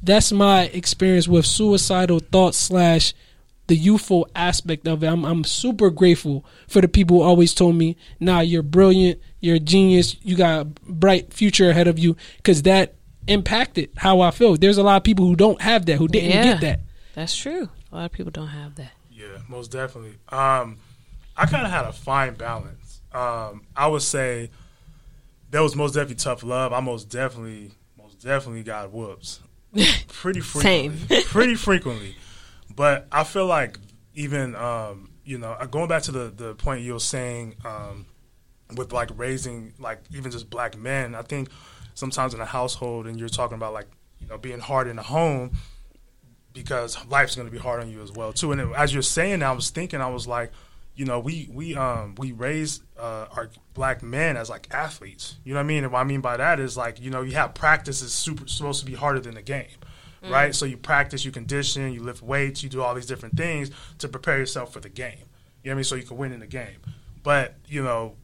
that's 0.02 0.32
my 0.32 0.64
experience 0.64 1.28
with 1.28 1.46
suicidal 1.46 2.20
thoughts 2.20 2.58
slash 2.58 3.14
the 3.68 3.76
youthful 3.76 4.30
aspect 4.36 4.88
of 4.88 5.04
it. 5.04 5.08
I'm 5.08 5.26
I'm 5.26 5.44
super 5.44 5.90
grateful 5.90 6.46
for 6.70 6.80
the 6.82 6.88
people 6.88 7.18
who 7.18 7.24
always 7.24 7.54
told 7.54 7.76
me, 7.76 7.98
"Nah, 8.22 8.40
you're 8.40 8.64
brilliant, 8.64 9.20
you're 9.42 9.58
a 9.58 9.60
genius, 9.60 10.16
you 10.24 10.38
got 10.38 10.62
a 10.62 10.66
bright 10.66 11.34
future 11.34 11.70
ahead 11.70 11.90
of 11.90 12.00
you," 12.00 12.16
because 12.38 12.62
that 12.64 12.96
impacted 13.28 13.90
how 13.98 14.22
I 14.22 14.32
feel. 14.32 14.56
There's 14.56 14.78
a 14.78 14.84
lot 14.84 14.96
of 14.96 15.04
people 15.04 15.28
who 15.28 15.36
don't 15.36 15.62
have 15.62 15.86
that, 15.88 15.98
who 15.98 16.08
didn't 16.08 16.30
Yeah. 16.32 16.44
get 16.44 16.62
that. 16.62 16.80
That's 17.16 17.36
true. 17.36 17.68
A 17.92 17.96
lot 17.96 18.06
of 18.06 18.12
people 18.12 18.32
don't 18.32 18.48
have 18.48 18.76
that. 18.76 18.92
Yeah, 19.12 19.38
most 19.48 19.72
definitely. 19.72 20.16
Um, 20.30 20.78
I 21.36 21.46
kind 21.46 21.66
of 21.66 21.72
had 21.72 21.86
a 21.86 21.92
fine 21.92 22.36
balance. 22.36 23.02
Um, 23.12 23.64
I 23.76 23.88
would 23.88 24.02
say 24.02 24.50
there 25.50 25.62
was 25.62 25.76
most 25.76 25.94
definitely 25.94 26.16
tough 26.16 26.44
love. 26.44 26.72
I 26.72 26.80
most 26.80 27.10
definitely, 27.10 27.72
most 27.98 28.22
definitely 28.22 28.64
got 28.64 28.92
whoops 28.92 29.42
pretty 30.08 30.40
frequently. 30.40 31.24
pretty 31.26 31.56
frequently. 31.56 32.16
But 32.74 33.08
I 33.12 33.24
feel 33.24 33.46
like 33.46 33.78
even 34.16 34.56
um, 34.56 35.12
you 35.26 35.38
know 35.38 35.52
uh, 35.52 35.66
going 35.66 35.88
back 35.88 36.04
to 36.04 36.12
the 36.12 36.34
the 36.36 36.56
point 36.56 36.82
you 36.82 36.94
were 36.94 37.00
saying 37.00 37.56
um, 37.66 38.06
with 38.76 38.94
like 38.94 39.10
raising 39.18 39.74
like 39.80 40.00
even 40.14 40.32
just 40.32 40.50
black 40.50 40.78
men. 40.78 41.16
I 41.16 41.22
think 41.22 41.50
sometimes 41.94 42.34
in 42.34 42.40
a 42.40 42.46
household 42.46 43.08
and 43.08 43.20
you're 43.20 43.30
talking 43.30 43.56
about 43.56 43.74
like 43.74 43.88
you 44.20 44.28
know 44.28 44.38
being 44.38 44.60
hard 44.60 44.88
in 44.88 44.96
the 44.96 45.04
home 45.04 45.52
because 46.54 46.98
life's 47.08 47.36
going 47.36 47.48
to 47.48 47.52
be 47.52 47.58
hard 47.58 47.82
on 47.82 47.90
you 47.90 48.02
as 48.02 48.12
well 48.12 48.34
too. 48.34 48.52
And 48.52 48.62
it, 48.62 48.68
as 48.76 48.94
you're 48.94 49.02
saying, 49.02 49.44
I 49.44 49.52
was 49.52 49.70
thinking, 49.70 50.02
I 50.02 50.10
was 50.10 50.28
like, 50.28 50.52
you 50.96 51.06
know, 51.06 51.20
we 51.20 51.50
we 51.52 51.76
um 51.76 52.16
we 52.18 52.32
raise 52.32 52.82
uh, 53.00 53.28
our 53.32 53.50
black 53.74 54.04
men 54.04 54.38
as 54.38 54.50
like 54.50 54.68
athletes. 54.72 55.38
You 55.44 55.54
know 55.54 55.60
what 55.60 55.66
I 55.66 55.68
mean? 55.68 55.84
And 55.84 55.94
what 55.94 56.00
I 56.00 56.04
mean 56.04 56.22
by 56.22 56.38
that 56.38 56.60
is 56.60 56.76
like 56.76 57.02
you 57.02 57.10
know 57.10 57.22
you 57.22 57.34
have 57.34 57.54
practice 57.54 58.02
is 58.02 58.14
super 58.14 58.48
supposed 58.48 58.82
to 58.82 58.86
be 58.86 58.94
harder 58.94 59.20
than 59.20 59.36
the 59.36 59.42
game. 59.42 59.68
Right, 60.24 60.54
so 60.54 60.66
you 60.66 60.78
practice, 60.78 61.26
you 61.26 61.32
condition, 61.32 61.92
you 61.94 62.04
lift 62.04 62.22
weights, 62.22 62.62
you 62.62 62.70
do 62.70 62.84
all 62.84 62.94
these 62.94 63.08
different 63.08 63.36
things 63.36 63.72
to 63.98 64.08
prepare 64.08 64.38
yourself 64.38 64.72
for 64.72 64.80
the 64.80 64.88
game. 64.88 65.16
You 65.64 65.70
know 65.70 65.72
what 65.72 65.72
I 65.72 65.76
mean? 65.78 65.84
So 65.84 65.96
you 65.96 66.04
can 66.04 66.18
win 66.18 66.32
in 66.32 66.42
the 66.42 66.46
game. 66.46 66.78
But 67.24 67.56
you 67.68 67.84
know, 67.84 68.18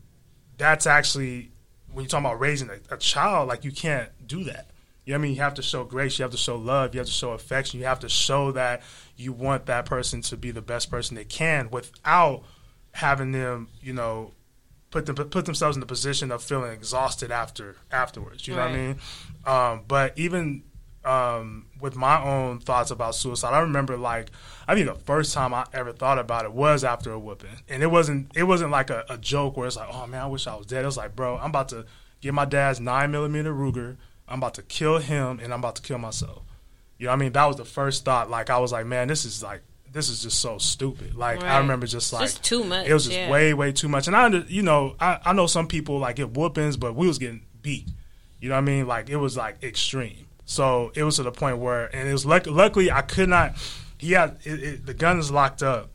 that's 0.59 0.85
actually 0.85 1.49
when 1.91 2.03
you're 2.03 2.09
talking 2.09 2.27
about 2.27 2.39
raising 2.39 2.69
a, 2.69 2.93
a 2.93 2.97
child, 2.97 3.47
like 3.47 3.63
you 3.63 3.71
can't 3.71 4.09
do 4.27 4.43
that. 4.43 4.69
You 5.07 5.13
know 5.13 5.19
what 5.19 5.21
I 5.21 5.27
mean? 5.29 5.35
You 5.35 5.41
have 5.41 5.53
to 5.53 5.61
show 5.61 5.85
grace, 5.85 6.19
you 6.19 6.23
have 6.23 6.33
to 6.33 6.37
show 6.37 6.57
love, 6.57 6.93
you 6.93 6.99
have 6.99 7.07
to 7.07 7.13
show 7.13 7.31
affection, 7.31 7.79
you 7.79 7.85
have 7.85 8.01
to 8.01 8.09
show 8.09 8.51
that 8.51 8.81
you 9.15 9.31
want 9.31 9.67
that 9.67 9.85
person 9.85 10.21
to 10.23 10.35
be 10.35 10.51
the 10.51 10.61
best 10.61 10.91
person 10.91 11.15
they 11.15 11.23
can 11.23 11.69
without 11.69 12.43
having 12.91 13.31
them, 13.31 13.69
you 13.81 13.93
know, 13.93 14.33
put 14.91 15.05
them 15.05 15.15
put 15.15 15.45
themselves 15.45 15.77
in 15.77 15.79
the 15.79 15.85
position 15.85 16.29
of 16.29 16.43
feeling 16.43 16.73
exhausted 16.73 17.31
after 17.31 17.77
afterwards. 17.89 18.49
You 18.49 18.55
know 18.55 18.63
what 18.63 18.71
I 18.71 18.75
mean? 18.75 18.99
Um, 19.45 19.85
but 19.87 20.11
even 20.19 20.63
um, 21.05 21.67
with 21.79 21.95
my 21.95 22.21
own 22.21 22.59
thoughts 22.59 22.91
about 22.91 23.15
suicide, 23.15 23.53
I 23.53 23.59
remember 23.59 23.95
like 23.95 24.29
I 24.67 24.75
think 24.75 24.87
the 24.87 24.95
first 24.95 25.33
time 25.33 25.53
I 25.53 25.65
ever 25.71 25.93
thought 25.93 26.19
about 26.19 26.43
it 26.43 26.51
was 26.51 26.83
after 26.83 27.13
a 27.13 27.19
whooping, 27.19 27.61
and 27.69 27.81
it 27.81 27.87
wasn't 27.87 28.35
it 28.35 28.43
wasn't 28.43 28.71
like 28.71 28.89
a, 28.89 29.05
a 29.07 29.17
joke 29.17 29.55
where 29.55 29.67
it's 29.67 29.77
like, 29.77 29.87
oh 29.89 30.05
man, 30.05 30.23
I 30.23 30.27
wish 30.27 30.47
I 30.47 30.55
was 30.57 30.65
dead. 30.65 30.83
It 30.83 30.87
was 30.87 30.97
like, 30.97 31.15
bro, 31.15 31.37
I'm 31.37 31.51
about 31.51 31.69
to 31.69 31.85
get 32.19 32.33
my 32.33 32.43
dad's 32.43 32.81
nine 32.81 33.09
millimeter 33.11 33.53
Ruger. 33.53 33.95
I'm 34.27 34.39
about 34.39 34.55
to 34.55 34.61
kill 34.63 34.97
him, 34.99 35.39
and 35.41 35.53
I'm 35.53 35.59
about 35.59 35.75
to 35.77 35.81
kill 35.81 35.97
myself. 35.97 36.43
You 36.97 37.05
know 37.05 37.11
what 37.11 37.17
I 37.17 37.19
mean? 37.19 37.31
That 37.33 37.45
was 37.45 37.55
the 37.57 37.65
first 37.65 38.05
thought. 38.05 38.29
Like 38.29 38.49
I 38.49 38.57
was 38.59 38.71
like, 38.71 38.85
man, 38.85 39.07
this 39.07 39.23
is 39.25 39.43
like 39.43 39.61
this 39.91 40.09
is 40.09 40.21
just 40.23 40.39
so 40.39 40.57
stupid. 40.57 41.15
Like 41.15 41.43
I 41.43 41.59
remember 41.59 41.87
just 41.87 42.11
like 42.11 42.23
Just 42.23 42.43
too 42.43 42.63
much, 42.63 42.87
It 42.87 42.93
was 42.93 43.05
just 43.05 43.15
yeah. 43.17 43.29
way 43.29 43.53
way 43.53 43.71
too 43.71 43.87
much. 43.87 44.07
And 44.07 44.15
I 44.15 44.27
you 44.47 44.61
know 44.63 44.95
I, 44.99 45.19
I 45.25 45.33
know 45.33 45.47
some 45.47 45.67
people 45.67 45.99
like 45.99 46.17
get 46.17 46.31
whoopings, 46.35 46.75
but 46.77 46.95
we 46.95 47.07
was 47.07 47.17
getting 47.19 47.45
beat. 47.61 47.87
You 48.39 48.49
know 48.49 48.55
what 48.55 48.61
I 48.61 48.65
mean? 48.65 48.87
Like 48.87 49.09
it 49.09 49.17
was 49.17 49.37
like 49.37 49.63
extreme. 49.63 50.27
So 50.45 50.91
it 50.95 51.03
was 51.03 51.17
to 51.17 51.23
the 51.23 51.31
point 51.31 51.57
where, 51.57 51.93
and 51.93 52.07
it 52.07 52.13
was 52.13 52.25
luck- 52.25 52.47
luckily 52.47 52.89
I 52.91 53.01
could 53.01 53.27
not. 53.29 53.55
He 53.97 54.13
had 54.13 54.37
it, 54.43 54.63
it, 54.63 54.85
the 54.85 54.93
gun 54.93 55.19
is 55.19 55.29
locked 55.31 55.61
up, 55.63 55.89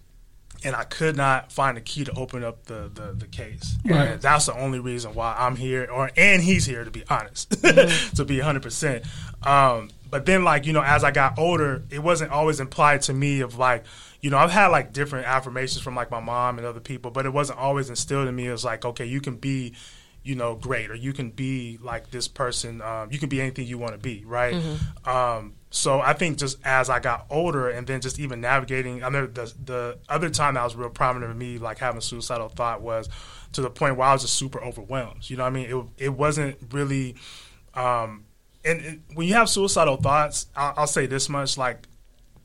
and 0.65 0.75
I 0.77 0.85
could 0.85 1.17
not 1.17 1.51
find 1.53 1.77
the 1.77 1.81
key 1.81 2.05
to 2.05 2.13
open 2.13 2.45
up 2.45 2.65
the 2.67 2.91
the, 2.93 3.13
the 3.13 3.27
case. 3.27 3.77
Right. 3.85 4.09
And 4.09 4.23
that's 4.23 4.47
the 4.47 4.55
only 4.59 4.79
reason 4.81 5.15
why 5.15 5.35
I'm 5.39 5.57
here, 5.57 5.89
or 5.91 6.11
and 6.17 6.43
he's 6.43 6.67
here 6.67 6.85
to 6.85 6.91
be 6.91 7.05
honest, 7.09 7.51
Mm-hmm. 7.51 8.15
to 8.17 8.25
be 8.25 8.37
100. 8.39 8.63
percent 8.63 9.05
um, 9.43 9.91
But 10.11 10.27
then, 10.27 10.45
like 10.45 10.67
you 10.67 10.73
know, 10.73 10.83
as 10.83 11.05
I 11.05 11.11
got 11.11 11.39
older, 11.39 11.83
it 11.91 12.01
wasn't 12.01 12.31
always 12.31 12.61
implied 12.61 13.03
to 13.03 13.13
me 13.15 13.41
of 13.41 13.59
like, 13.59 13.85
you 14.21 14.31
know, 14.31 14.39
I've 14.39 14.51
had 14.51 14.69
like 14.69 14.93
different 14.93 15.27
affirmations 15.27 15.83
from 15.83 15.95
like 15.97 16.11
my 16.11 16.21
mom 16.21 16.59
and 16.59 16.67
other 16.67 16.81
people, 16.81 17.11
but 17.11 17.27
it 17.27 17.33
wasn't 17.33 17.59
always 17.59 17.91
instilled 17.91 18.29
in 18.29 18.37
me. 18.37 18.47
It 18.47 18.53
was 18.53 18.65
like, 18.65 18.85
okay, 18.85 19.05
you 19.07 19.21
can 19.21 19.37
be 19.37 19.75
you 20.25 20.35
know, 20.35 20.55
great, 20.55 20.91
or 20.91 20.95
you 20.95 21.13
can 21.13 21.31
be 21.31 21.79
like 21.83 22.11
this 22.11 22.29
person. 22.29 22.81
Um, 22.81 23.11
you 23.11 23.19
can 23.19 23.29
be 23.29 23.41
anything 23.41 23.67
you 23.67 23.79
want 23.79 23.93
to 23.93 23.99
be, 23.99 24.25
right? 24.25 24.55
Um, 25.05 25.55
so 25.71 26.01
I 26.01 26.13
think 26.13 26.39
just 26.39 26.59
as 26.65 26.91
I 26.91 27.01
got 27.01 27.27
older, 27.31 27.69
and 27.71 27.87
then 27.87 28.01
just 28.01 28.21
even 28.21 28.41
navigating, 28.41 29.03
I 29.03 29.09
know 29.09 29.27
the 29.27 29.53
the 29.65 29.99
other 30.09 30.31
time 30.31 30.55
that 30.55 30.65
was 30.65 30.77
real 30.77 30.91
prominent 30.91 31.33
for 31.33 31.37
me, 31.39 31.59
like 31.59 31.79
having 31.79 31.99
a 31.99 32.03
suicidal 32.03 32.49
thought, 32.51 32.83
was 32.83 33.09
to 33.53 33.63
the 33.63 33.71
point 33.71 33.97
where 33.97 34.09
I 34.09 34.13
was 34.13 34.23
just 34.23 34.35
super 34.35 34.63
overwhelmed. 34.63 35.29
You 35.29 35.37
know 35.37 35.45
what 35.45 35.51
I 35.51 35.53
mean? 35.53 35.71
It 35.99 36.05
it 36.05 36.11
wasn't 36.11 36.57
really. 36.71 37.17
Um, 37.75 38.25
and, 38.65 38.81
and 38.81 39.03
when 39.15 39.27
you 39.27 39.35
have 39.35 39.49
suicidal 39.49 39.97
thoughts, 39.97 40.47
I'll, 40.55 40.75
I'll 40.77 40.87
say 40.87 41.07
this 41.07 41.29
much: 41.29 41.59
like 41.59 41.89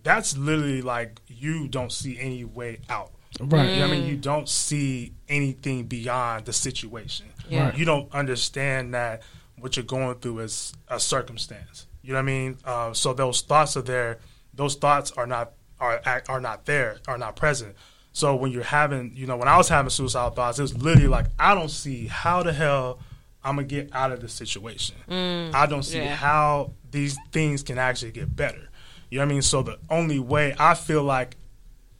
that's 0.03 0.37
literally 0.37 0.81
like 0.81 1.19
you 1.27 1.67
don't 1.67 1.91
see 1.91 2.17
any 2.19 2.45
way 2.45 2.79
out. 2.89 3.11
Right. 3.39 3.69
You 3.69 3.75
know 3.75 3.81
what 3.81 3.87
I 3.89 3.99
mean? 3.99 4.07
You 4.07 4.15
don't 4.17 4.49
see 4.49 5.13
anything 5.29 5.85
beyond 5.85 6.45
the 6.45 6.53
situation. 6.53 7.27
Yeah. 7.49 7.75
You 7.75 7.85
don't 7.85 8.13
understand 8.13 8.93
that 8.93 9.23
what 9.59 9.75
you're 9.75 9.85
going 9.85 10.15
through 10.15 10.39
is 10.39 10.73
a 10.87 10.99
circumstance. 10.99 11.87
You 12.01 12.13
know 12.13 12.17
what 12.17 12.23
I 12.23 12.25
mean? 12.25 12.57
Uh, 12.63 12.93
so 12.93 13.13
those 13.13 13.41
thoughts 13.41 13.75
are 13.75 13.81
there. 13.81 14.19
Those 14.53 14.75
thoughts 14.75 15.11
are 15.11 15.27
not 15.27 15.53
are 15.79 16.01
are 16.27 16.41
not 16.41 16.65
there. 16.65 16.97
Are 17.07 17.17
not 17.17 17.35
present. 17.35 17.75
So 18.13 18.35
when 18.35 18.51
you're 18.51 18.63
having, 18.63 19.11
you 19.15 19.27
know, 19.27 19.37
when 19.37 19.47
I 19.47 19.57
was 19.57 19.69
having 19.69 19.89
suicidal 19.89 20.31
thoughts, 20.31 20.57
it 20.57 20.63
was 20.63 20.75
literally 20.77 21.07
like 21.07 21.27
I 21.37 21.53
don't 21.53 21.69
see 21.69 22.07
how 22.07 22.43
the 22.43 22.53
hell 22.53 22.99
I'm 23.43 23.55
gonna 23.55 23.67
get 23.67 23.93
out 23.93 24.11
of 24.11 24.21
this 24.21 24.33
situation. 24.33 24.95
I 25.53 25.65
don't 25.67 25.83
see 25.83 25.99
yeah. 25.99 26.15
how 26.15 26.73
these 26.89 27.17
things 27.31 27.63
can 27.63 27.77
actually 27.77 28.11
get 28.11 28.35
better. 28.35 28.69
You 29.09 29.19
know 29.19 29.25
what 29.25 29.31
I 29.31 29.33
mean? 29.33 29.41
So 29.41 29.61
the 29.61 29.77
only 29.89 30.19
way 30.19 30.55
I 30.57 30.73
feel 30.73 31.03
like 31.03 31.37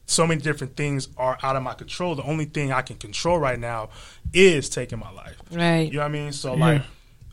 so 0.08 0.26
many 0.26 0.42
different 0.42 0.76
things 0.76 1.10
are 1.18 1.38
out 1.44 1.56
of 1.56 1.62
my 1.64 1.74
control. 1.74 2.16
The 2.16 2.24
only 2.24 2.46
thing 2.46 2.72
I 2.72 2.82
can 2.82 2.96
control 2.96 3.38
right 3.38 3.60
now 3.60 3.90
is 4.34 4.70
taking 4.70 5.00
my 5.00 5.12
life. 5.12 5.38
Right. 5.52 5.82
You 5.92 5.94
know 5.94 6.00
what 6.00 6.06
I 6.06 6.10
mean? 6.10 6.32
So 6.32 6.56
like 6.56 6.82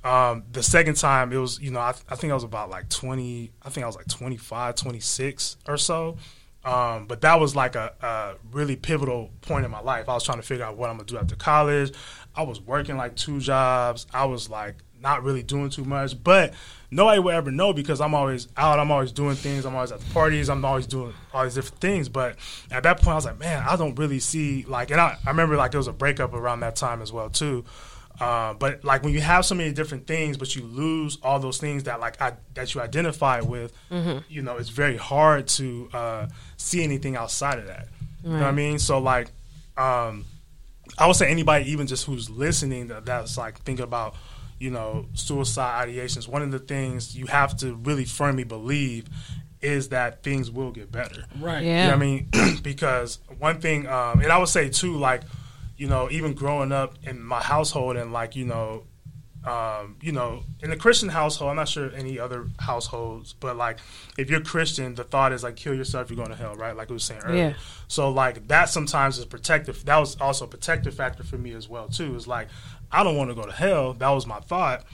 um, 0.05 0.43
the 0.53 0.63
second 0.63 0.97
time 0.97 1.33
it 1.33 1.39
was, 1.39 1.59
you 1.61 1.71
know, 1.71 1.81
I, 1.81 1.95
I 2.11 2.17
think 2.17 2.31
I 2.31 2.35
was 2.35 2.45
about 2.45 2.69
like 2.69 2.91
20, 2.91 3.53
I 3.63 3.71
think 3.71 3.85
I 3.85 3.87
was 3.87 3.97
like 3.97 4.09
25, 4.09 4.75
26 4.75 5.57
or 5.67 5.79
so. 5.79 6.19
Um, 6.65 7.07
but 7.07 7.21
that 7.23 7.41
was 7.41 7.55
like 7.55 7.75
a, 7.75 7.93
a 8.01 8.35
really 8.53 8.77
pivotal 8.77 9.31
point 9.43 9.65
in 9.65 9.71
my 9.71 9.81
life. 9.81 10.09
I 10.09 10.15
was 10.15 10.25
trying 10.25 10.39
to 10.39 10.47
figure 10.47 10.65
out 10.65 10.77
what 10.77 10.91
I'm 10.91 10.97
gonna 10.97 11.07
do 11.07 11.19
after 11.19 11.37
college. 11.37 11.95
I 12.35 12.43
was 12.43 12.61
working 12.61 12.97
like 12.97 13.17
two 13.17 13.39
jobs. 13.39 14.07
I 14.13 14.25
was 14.25 14.51
like 14.51 14.77
not 15.05 15.23
really 15.23 15.45
doing 15.45 15.71
too 15.71 15.85
much, 15.85 16.21
but 16.25 16.53
nobody 16.91 17.21
will 17.21 17.31
ever 17.31 17.53
know 17.53 17.73
because 17.73 18.01
I'm 18.01 18.15
always 18.15 18.49
out. 18.57 18.81
I'm 18.81 18.91
always 18.91 19.13
doing 19.13 19.37
things. 19.37 19.65
I'm 19.65 19.77
always 19.77 19.93
at 19.93 20.01
the 20.01 20.13
parties. 20.13 20.49
I'm 20.49 20.65
always 20.65 20.89
doing 20.89 21.13
all 21.33 21.45
these 21.45 21.55
different 21.55 21.81
things. 21.81 22.09
But 22.09 22.37
at 22.73 22.83
that 22.83 22.97
point, 22.97 23.13
I 23.13 23.15
was 23.15 23.27
like, 23.27 23.39
man, 23.39 23.63
I 23.69 23.77
don't 23.77 23.97
really 23.97 24.19
see 24.19 24.65
like. 24.65 24.91
And 24.91 25.01
I, 25.01 25.17
I 25.25 25.31
remember 25.31 25.57
like 25.57 25.71
there 25.71 25.79
was 25.79 25.87
a 25.87 25.93
breakup 25.93 26.35
around 26.35 26.61
that 26.61 26.75
time 26.75 27.01
as 27.03 27.13
well 27.13 27.31
too. 27.31 27.65
Uh, 28.21 28.55
but 28.55 28.85
like 28.85 29.03
when 29.03 29.13
you 29.13 29.21
have 29.21 29.45
so 29.45 29.55
many 29.57 29.73
different 29.73 30.07
things, 30.07 30.37
but 30.37 30.55
you 30.55 30.63
lose 30.63 31.19
all 31.23 31.39
those 31.41 31.59
things 31.59 31.83
that 31.85 31.99
like 32.01 32.21
I, 32.23 32.33
that 32.55 32.75
you 32.75 32.81
identify 32.81 33.41
with, 33.41 33.73
you 34.29 34.41
know, 34.43 34.57
it's 34.57 34.69
very 34.69 34.97
hard 34.97 35.49
to 35.49 35.89
uh, 35.93 36.27
see 36.57 36.83
anything 36.85 37.17
outside 37.17 37.59
of 37.59 37.67
that. 37.67 37.89
You 38.23 38.31
know 38.31 38.39
what 38.39 38.47
I 38.47 38.53
mean? 38.53 38.79
So 38.79 38.99
like, 38.99 39.29
um, 39.77 40.25
I 40.97 41.07
would 41.09 41.17
say 41.17 41.29
anybody, 41.29 41.71
even 41.73 41.87
just 41.89 42.07
who's 42.07 42.31
listening, 42.31 42.87
that, 42.89 43.05
that's 43.05 43.37
like 43.37 43.59
thinking 43.63 43.83
about, 43.83 44.15
you 44.59 44.71
know, 44.71 45.07
suicide 45.15 45.89
ideations. 45.89 46.29
One 46.29 46.43
of 46.43 46.51
the 46.51 46.59
things 46.59 47.17
you 47.17 47.27
have 47.27 47.57
to 47.59 47.75
really 47.75 48.05
firmly 48.05 48.45
believe 48.45 49.07
is 49.61 49.89
that 49.89 50.23
things 50.23 50.51
will 50.51 50.71
get 50.71 50.93
better. 50.93 51.25
Right. 51.41 51.65
Yeah. 51.65 51.85
You 51.85 51.91
know 51.91 51.97
what 51.97 52.03
I 52.03 52.47
mean? 52.47 52.61
because 52.63 53.19
one 53.39 53.61
thing, 53.61 53.87
um, 53.87 54.21
and 54.21 54.31
I 54.31 54.39
would 54.39 54.49
say 54.49 54.69
too, 54.69 54.97
like, 54.99 55.23
you 55.77 55.89
know, 55.89 56.09
even 56.11 56.35
growing 56.35 56.71
up 56.71 56.95
in 57.03 57.23
my 57.23 57.43
household 57.43 57.97
and 57.97 58.13
like, 58.13 58.37
you 58.37 58.45
know, 58.45 58.85
um, 59.47 59.97
you 60.01 60.13
know, 60.13 60.43
in 60.63 60.71
the 60.71 60.77
Christian 60.77 61.11
household, 61.11 61.51
I'm 61.51 61.57
not 61.57 61.69
sure 61.69 61.91
any 61.95 62.19
other 62.19 62.47
households, 62.59 63.35
but 63.35 63.57
like 63.57 63.79
if 64.17 64.31
you're 64.31 64.41
Christian, 64.41 64.95
the 64.95 65.05
thought 65.05 65.33
is 65.33 65.43
like 65.43 65.57
kill 65.57 65.75
yourself, 65.75 66.09
you're 66.09 66.17
going 66.17 66.31
to 66.31 66.37
hell, 66.37 66.55
right? 66.55 66.75
Like 66.75 66.89
we 66.89 66.95
was 66.95 67.05
saying 67.05 67.21
earlier. 67.25 67.49
Yeah. 67.49 67.55
So 67.87 68.11
like 68.11 68.49
that 68.49 68.71
sometimes 68.71 69.19
is 69.19 69.27
protective. 69.27 69.85
That 69.85 69.99
was 69.99 70.19
also 70.21 70.47
a 70.47 70.49
protective 70.49 70.95
factor 70.95 71.23
for 71.25 71.37
me 71.37 71.53
as 71.53 71.69
well 71.69 71.89
too. 71.89 72.15
Is 72.17 72.27
like 72.27 72.49
I 72.91 73.05
don't 73.05 73.17
want 73.17 73.31
to 73.31 73.35
go 73.35 73.45
to 73.45 73.53
hell. 73.53 73.93
That 73.93 74.11
was 74.11 74.27
my 74.27 74.41
thought, 74.41 74.85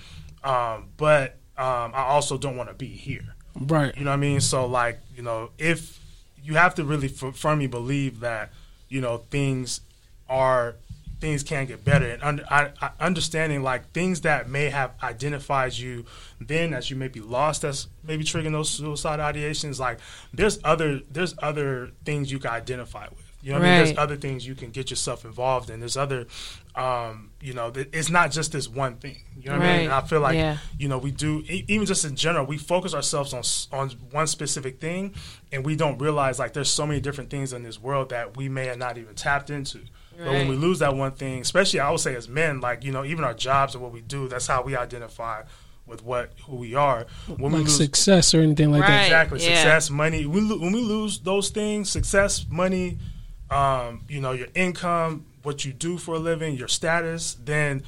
um, 0.42 0.88
but 0.96 1.36
um, 1.57 1.92
I 1.94 2.05
also 2.05 2.36
don't 2.36 2.57
want 2.57 2.70
to 2.70 2.74
be 2.74 2.88
here. 2.88 3.34
Right. 3.55 3.96
You 3.96 4.05
know 4.05 4.11
what 4.11 4.16
I 4.16 4.20
mean? 4.20 4.40
So 4.40 4.66
like, 4.66 4.98
you 5.14 5.22
know, 5.22 5.51
if 5.59 6.01
you 6.42 6.55
have 6.55 6.74
to 6.76 6.84
really 6.84 7.09
f- 7.09 7.36
firmly 7.36 7.66
believe 7.66 8.20
that, 8.20 8.51
you 8.88 9.01
know, 9.01 9.18
things 9.30 9.82
are 10.28 10.76
things 11.21 11.43
can 11.43 11.66
get 11.66 11.85
better 11.85 12.07
and 12.07 12.23
under, 12.23 12.45
I, 12.51 12.71
I, 12.81 12.91
understanding 12.99 13.62
like 13.62 13.93
things 13.93 14.23
that 14.23 14.49
may 14.49 14.71
have 14.71 14.93
identified 15.03 15.75
you 15.77 16.05
then 16.41 16.73
as 16.73 16.91
you 16.91 16.97
may 16.97 17.09
be 17.09 17.21
lost 17.21 17.62
as 17.64 17.89
maybe 18.03 18.25
triggering 18.25 18.53
those 18.53 18.71
suicide 18.71 19.21
ideations 19.21 19.79
like 19.79 19.99
there's 20.33 20.59
other 20.64 21.01
there's 21.11 21.35
other 21.43 21.91
things 22.05 22.33
you 22.33 22.39
can 22.39 22.51
identify 22.51 23.07
with 23.11 23.27
You 23.43 23.53
know, 23.53 23.59
what 23.59 23.68
I 23.68 23.77
mean, 23.77 23.85
there's 23.87 23.99
other 23.99 24.16
things 24.16 24.47
you 24.47 24.55
can 24.55 24.71
get 24.71 24.91
yourself 24.91 25.25
involved 25.25 25.71
in. 25.71 25.81
There's 25.81 25.97
other, 25.97 26.27
um, 26.75 27.31
you 27.41 27.55
know, 27.55 27.73
it's 27.75 28.11
not 28.11 28.31
just 28.33 28.53
this 28.53 28.68
one 28.68 28.97
thing. 28.97 29.16
You 29.41 29.49
know 29.51 29.59
what 29.59 29.66
I 29.66 29.73
mean? 29.77 29.85
And 29.87 29.93
I 29.95 30.03
feel 30.03 30.21
like, 30.21 30.37
Yeah. 30.37 30.59
you 30.79 30.89
know, 30.89 30.99
we 30.99 31.11
do 31.11 31.43
e- 31.49 31.64
even 31.66 31.87
just 31.87 32.05
in 32.05 32.16
general, 32.16 32.45
we 32.45 32.59
focus 32.59 32.93
ourselves 32.95 33.33
on 33.33 33.43
on 33.79 33.91
one 34.11 34.27
specific 34.27 34.79
thing, 34.81 35.14
and 35.53 35.64
we 35.64 35.75
don't 35.75 35.99
realize 35.99 36.39
like 36.39 36.53
there's 36.53 36.71
so 36.71 36.87
many 36.87 37.01
different 37.01 37.31
things 37.31 37.53
in 37.53 37.62
this 37.62 37.81
world 37.81 38.11
that 38.11 38.37
we 38.37 38.49
may 38.49 38.66
have 38.66 38.79
not 38.79 38.99
even 38.99 39.14
tapped 39.14 39.49
into. 39.51 39.81
But 40.19 40.29
when 40.29 40.49
we 40.49 40.57
lose 40.57 40.81
that 40.81 40.95
one 40.95 41.13
thing, 41.13 41.41
especially 41.41 41.81
I 41.81 41.91
would 41.91 42.01
say 42.01 42.15
as 42.15 42.29
men, 42.29 42.61
like 42.61 42.85
you 42.85 42.93
know, 42.93 43.05
even 43.05 43.25
our 43.25 43.33
jobs 43.35 43.75
and 43.75 43.83
what 43.83 43.93
we 43.93 44.03
do, 44.03 44.29
that's 44.29 44.47
how 44.47 44.63
we 44.63 44.77
identify 44.77 45.43
with 45.87 46.05
what 46.05 46.33
who 46.47 46.57
we 46.57 46.75
are. 46.75 47.07
When 47.27 47.53
we 47.53 47.59
like 47.59 47.67
lose 47.69 47.77
success 47.77 48.35
or 48.35 48.41
anything 48.41 48.71
like 48.71 48.83
Right. 48.83 48.89
that. 48.91 49.05
exactly 49.07 49.41
yeah. 49.41 49.57
success 49.57 49.91
money 49.91 50.27
we, 50.27 50.47
when 50.47 50.73
we 50.73 50.81
lose 50.83 51.19
those 51.21 51.49
things 51.49 51.91
success 51.91 52.45
money 52.49 52.99
um, 53.51 54.05
you 54.09 54.21
know 54.21 54.33
your 54.33 54.47
income 54.55 55.27
what 55.43 55.65
you 55.65 55.73
do 55.73 55.99
for 55.99 56.15
a 56.15 56.19
living 56.19 56.55
your 56.55 56.69
status 56.69 57.37
then 57.43 57.83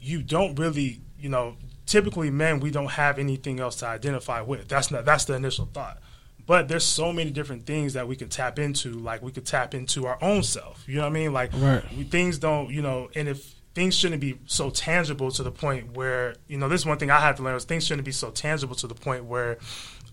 you 0.00 0.20
don't 0.22 0.58
really 0.58 1.00
you 1.18 1.28
know 1.30 1.56
typically 1.86 2.28
men 2.30 2.60
we 2.60 2.70
don't 2.70 2.90
have 2.90 3.18
anything 3.18 3.60
else 3.60 3.76
to 3.76 3.86
identify 3.86 4.40
with 4.42 4.68
that's 4.68 4.90
not 4.90 5.04
that's 5.06 5.24
the 5.24 5.32
initial 5.34 5.66
thought 5.72 5.98
but 6.46 6.68
there's 6.68 6.84
so 6.84 7.12
many 7.12 7.30
different 7.30 7.66
things 7.66 7.92
that 7.94 8.06
we 8.08 8.16
can 8.16 8.28
tap 8.28 8.58
into 8.58 8.90
like 8.92 9.22
we 9.22 9.32
could 9.32 9.44
tap 9.46 9.74
into 9.74 10.06
our 10.06 10.18
own 10.22 10.42
self 10.42 10.84
you 10.86 10.96
know 10.96 11.02
what 11.02 11.08
i 11.08 11.10
mean 11.12 11.32
like 11.32 11.50
Right. 11.54 11.82
we, 11.96 12.04
things 12.04 12.38
don't 12.38 12.70
you 12.70 12.82
know 12.82 13.08
and 13.14 13.28
if 13.28 13.54
things 13.74 13.94
shouldn't 13.94 14.20
be 14.20 14.38
so 14.46 14.70
tangible 14.70 15.30
to 15.32 15.42
the 15.42 15.50
point 15.50 15.92
where 15.96 16.34
you 16.48 16.56
know 16.58 16.68
this 16.68 16.80
is 16.82 16.86
one 16.86 16.98
thing 16.98 17.10
i 17.10 17.20
had 17.20 17.36
to 17.36 17.42
learn 17.42 17.54
is 17.56 17.64
things 17.64 17.86
shouldn't 17.86 18.06
be 18.06 18.12
so 18.12 18.30
tangible 18.30 18.74
to 18.76 18.86
the 18.86 18.94
point 18.94 19.24
where 19.24 19.58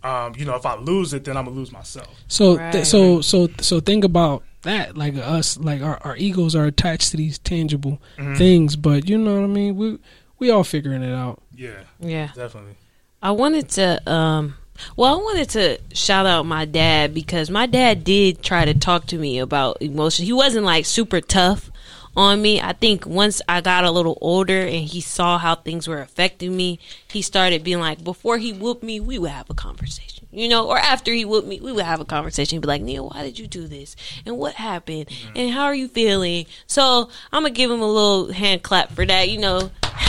um, 0.03 0.33
you 0.35 0.43
know 0.45 0.55
if 0.55 0.65
i 0.65 0.75
lose 0.75 1.13
it 1.13 1.23
then 1.23 1.37
i'm 1.37 1.45
gonna 1.45 1.55
lose 1.55 1.71
myself 1.71 2.09
So 2.27 2.57
Right. 2.57 2.71
th- 2.73 2.85
so 2.87 3.21
so 3.21 3.47
so 3.61 3.79
think 3.79 4.03
about 4.03 4.43
that. 4.63 4.95
Like 4.97 5.15
us, 5.17 5.57
like 5.57 5.81
our, 5.81 5.97
our 6.05 6.15
egos 6.15 6.55
are 6.55 6.63
attached 6.65 7.11
to 7.11 7.17
these 7.17 7.37
tangible 7.37 8.01
Mm-hmm. 8.17 8.35
things, 8.35 8.75
but 8.77 9.09
you 9.09 9.17
know 9.17 9.35
what 9.35 9.43
I 9.43 9.47
mean. 9.47 9.75
We 9.75 9.97
we 10.39 10.49
all 10.51 10.63
figuring 10.63 11.03
it 11.03 11.13
out. 11.13 11.41
yeah 11.55 11.83
Yeah. 11.99 12.29
definitely 12.33 12.75
I 13.21 13.31
wanted 13.31 13.67
to 13.71 14.11
um 14.11 14.55
well, 14.95 15.13
I 15.13 15.17
wanted 15.17 15.49
to 15.51 15.79
shout 15.93 16.25
out 16.25 16.45
my 16.45 16.65
dad 16.65 17.13
because 17.13 17.49
my 17.49 17.65
dad 17.65 18.03
did 18.03 18.41
try 18.41 18.65
to 18.65 18.73
talk 18.73 19.07
to 19.07 19.17
me 19.17 19.39
about 19.39 19.81
emotion. 19.81 20.25
He 20.25 20.33
wasn't 20.33 20.65
like 20.65 20.85
super 20.85 21.21
tough 21.21 21.71
on 22.15 22.41
me. 22.41 22.61
I 22.61 22.73
think 22.73 23.05
once 23.05 23.41
I 23.47 23.61
got 23.61 23.85
a 23.85 23.91
little 23.91 24.17
older 24.21 24.61
and 24.61 24.85
he 24.85 25.01
saw 25.01 25.37
how 25.37 25.55
things 25.55 25.87
were 25.87 26.01
affecting 26.01 26.55
me, 26.55 26.79
he 27.07 27.21
started 27.21 27.63
being 27.63 27.79
like, 27.79 28.03
before 28.03 28.37
he 28.37 28.53
whooped 28.53 28.83
me, 28.83 28.99
we 28.99 29.17
would 29.17 29.31
have 29.31 29.49
a 29.49 29.53
conversation, 29.53 30.27
you 30.31 30.47
know, 30.47 30.67
or 30.67 30.77
after 30.77 31.11
he 31.11 31.25
whooped 31.25 31.47
me, 31.47 31.59
we 31.59 31.71
would 31.71 31.85
have 31.85 31.99
a 31.99 32.05
conversation. 32.05 32.57
He'd 32.57 32.61
be 32.61 32.67
like, 32.67 32.81
Neil, 32.81 33.09
why 33.09 33.23
did 33.23 33.39
you 33.39 33.47
do 33.47 33.67
this? 33.67 33.95
And 34.25 34.37
what 34.37 34.55
happened? 34.55 35.09
And 35.35 35.51
how 35.51 35.63
are 35.65 35.75
you 35.75 35.87
feeling? 35.87 36.45
So 36.67 37.09
I'm 37.31 37.43
gonna 37.43 37.53
give 37.53 37.71
him 37.71 37.81
a 37.81 37.87
little 37.87 38.31
hand 38.31 38.63
clap 38.63 38.91
for 38.91 39.05
that, 39.05 39.29
you 39.29 39.39
know. 39.39 39.71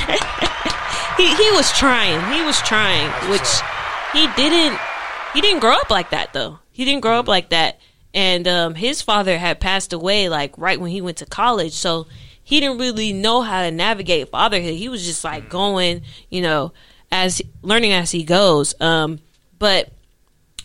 he 1.17 1.35
he 1.35 1.51
was 1.53 1.73
trying. 1.73 2.33
He 2.35 2.43
was 2.43 2.61
trying, 2.63 3.11
which 3.31 3.49
he 4.15 4.27
didn't. 4.37 4.79
He 5.35 5.41
didn't 5.41 5.61
grow 5.61 5.75
up 5.75 5.91
like 5.91 6.11
that 6.11 6.33
though. 6.33 6.61
He 6.71 6.85
didn't 6.85 7.03
grow 7.03 7.19
up 7.19 7.29
like 7.29 7.51
that, 7.51 7.81
and 8.15 8.47
um, 8.49 8.75
his 8.75 9.03
father 9.03 9.37
had 9.37 9.61
passed 9.61 9.93
away 9.93 10.29
like 10.29 10.57
right 10.57 10.81
when 10.81 10.91
he 10.91 11.01
went 11.01 11.19
to 11.19 11.27
college, 11.27 11.73
so 11.73 12.07
he 12.43 12.61
didn't 12.61 12.79
really 12.79 13.13
know 13.13 13.41
how 13.41 13.63
to 13.63 13.71
navigate 13.71 14.29
fatherhood. 14.29 14.75
He 14.75 14.89
was 14.89 15.05
just 15.05 15.25
like 15.25 15.49
going, 15.49 16.03
you 16.31 16.43
know, 16.43 16.73
as 17.11 17.43
learning 17.63 17.93
as 17.93 18.11
he 18.11 18.23
goes. 18.23 18.75
Um, 18.81 19.21
but 19.59 19.91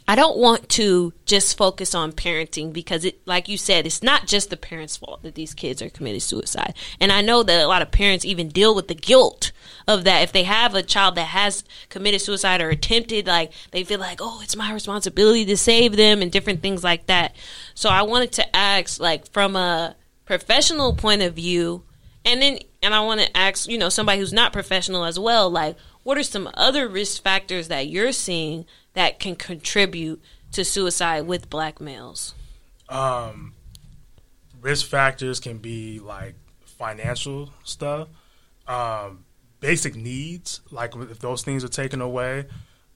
I 0.08 0.16
don't 0.16 0.38
want 0.38 0.70
to 0.70 1.14
just 1.26 1.58
focus 1.58 1.94
on 1.94 2.12
parenting 2.12 2.74
because 2.74 3.06
it 3.06 3.22
like 3.28 3.48
you 3.48 3.58
said 3.58 3.86
it's 3.86 4.04
not 4.04 4.28
just 4.28 4.50
the 4.50 4.58
parents' 4.58 4.98
fault 4.98 5.22
that 5.24 5.36
these 5.36 5.54
kids 5.54 5.82
are 5.82 5.90
committing 5.90 6.20
suicide. 6.20 6.74
And 7.00 7.12
I 7.12 7.22
know 7.22 7.44
that 7.44 7.64
a 7.64 7.68
lot 7.68 7.82
of 7.82 7.92
parents 7.92 8.26
even 8.26 8.50
deal 8.50 8.76
with 8.76 8.88
the 8.88 8.96
guilt 8.96 9.52
of 9.90 10.06
that 10.06 10.22
if 10.22 10.32
they 10.32 10.44
have 10.44 10.76
a 10.76 10.84
child 10.84 11.16
that 11.16 11.28
has 11.28 11.64
committed 11.90 12.22
suicide 12.22 12.62
or 12.62 12.70
attempted 12.70 13.28
like 13.28 13.52
they 13.72 13.84
feel 13.84 14.00
like 14.00 14.20
oh 14.22 14.40
it's 14.42 14.56
my 14.56 14.72
responsibility 14.72 15.44
to 15.46 15.58
save 15.58 15.96
them 15.96 16.22
and 16.22 16.32
different 16.32 16.62
things 16.62 16.84
like 16.84 17.08
that. 17.08 17.36
So 17.74 17.90
I 17.90 18.04
wanted 18.04 18.32
to 18.34 18.56
ask 18.56 19.00
like 19.00 19.30
from 19.32 19.56
a 19.56 19.96
professional 20.26 20.94
point 20.94 21.22
of 21.22 21.34
view 21.34 21.84
and 22.24 22.42
then 22.42 22.60
and 22.82 22.94
I 22.94 23.02
want 23.02 23.20
to 23.20 23.38
ask, 23.38 23.68
you 23.68 23.78
know, 23.78 23.90
somebody 23.90 24.20
who's 24.20 24.32
not 24.32 24.54
professional 24.54 25.04
as 25.04 25.20
well, 25.20 25.50
like 25.50 25.76
what 26.04 26.18
are 26.18 26.24
some 26.24 26.50
other 26.54 26.88
risk 26.88 27.22
factors 27.22 27.68
that 27.68 27.88
you're 27.88 28.14
seeing 28.14 28.66
that 28.94 29.20
can 29.20 29.36
contribute 29.36 30.22
to 30.54 30.64
suicide 30.64 31.28
with 31.28 31.50
black 31.50 31.82
males? 31.82 32.34
um, 32.90 33.54
risk 34.62 34.88
factors 34.88 35.40
can 35.40 35.58
be 35.58 36.00
like 36.00 36.36
financial 36.62 37.54
stuff, 37.64 38.08
um, 38.68 39.26
basic 39.60 39.96
needs, 39.96 40.62
like 40.72 40.96
if 40.96 41.20
those 41.20 41.44
things 41.44 41.64
are 41.64 41.70
taken 41.70 42.02
away, 42.02 42.46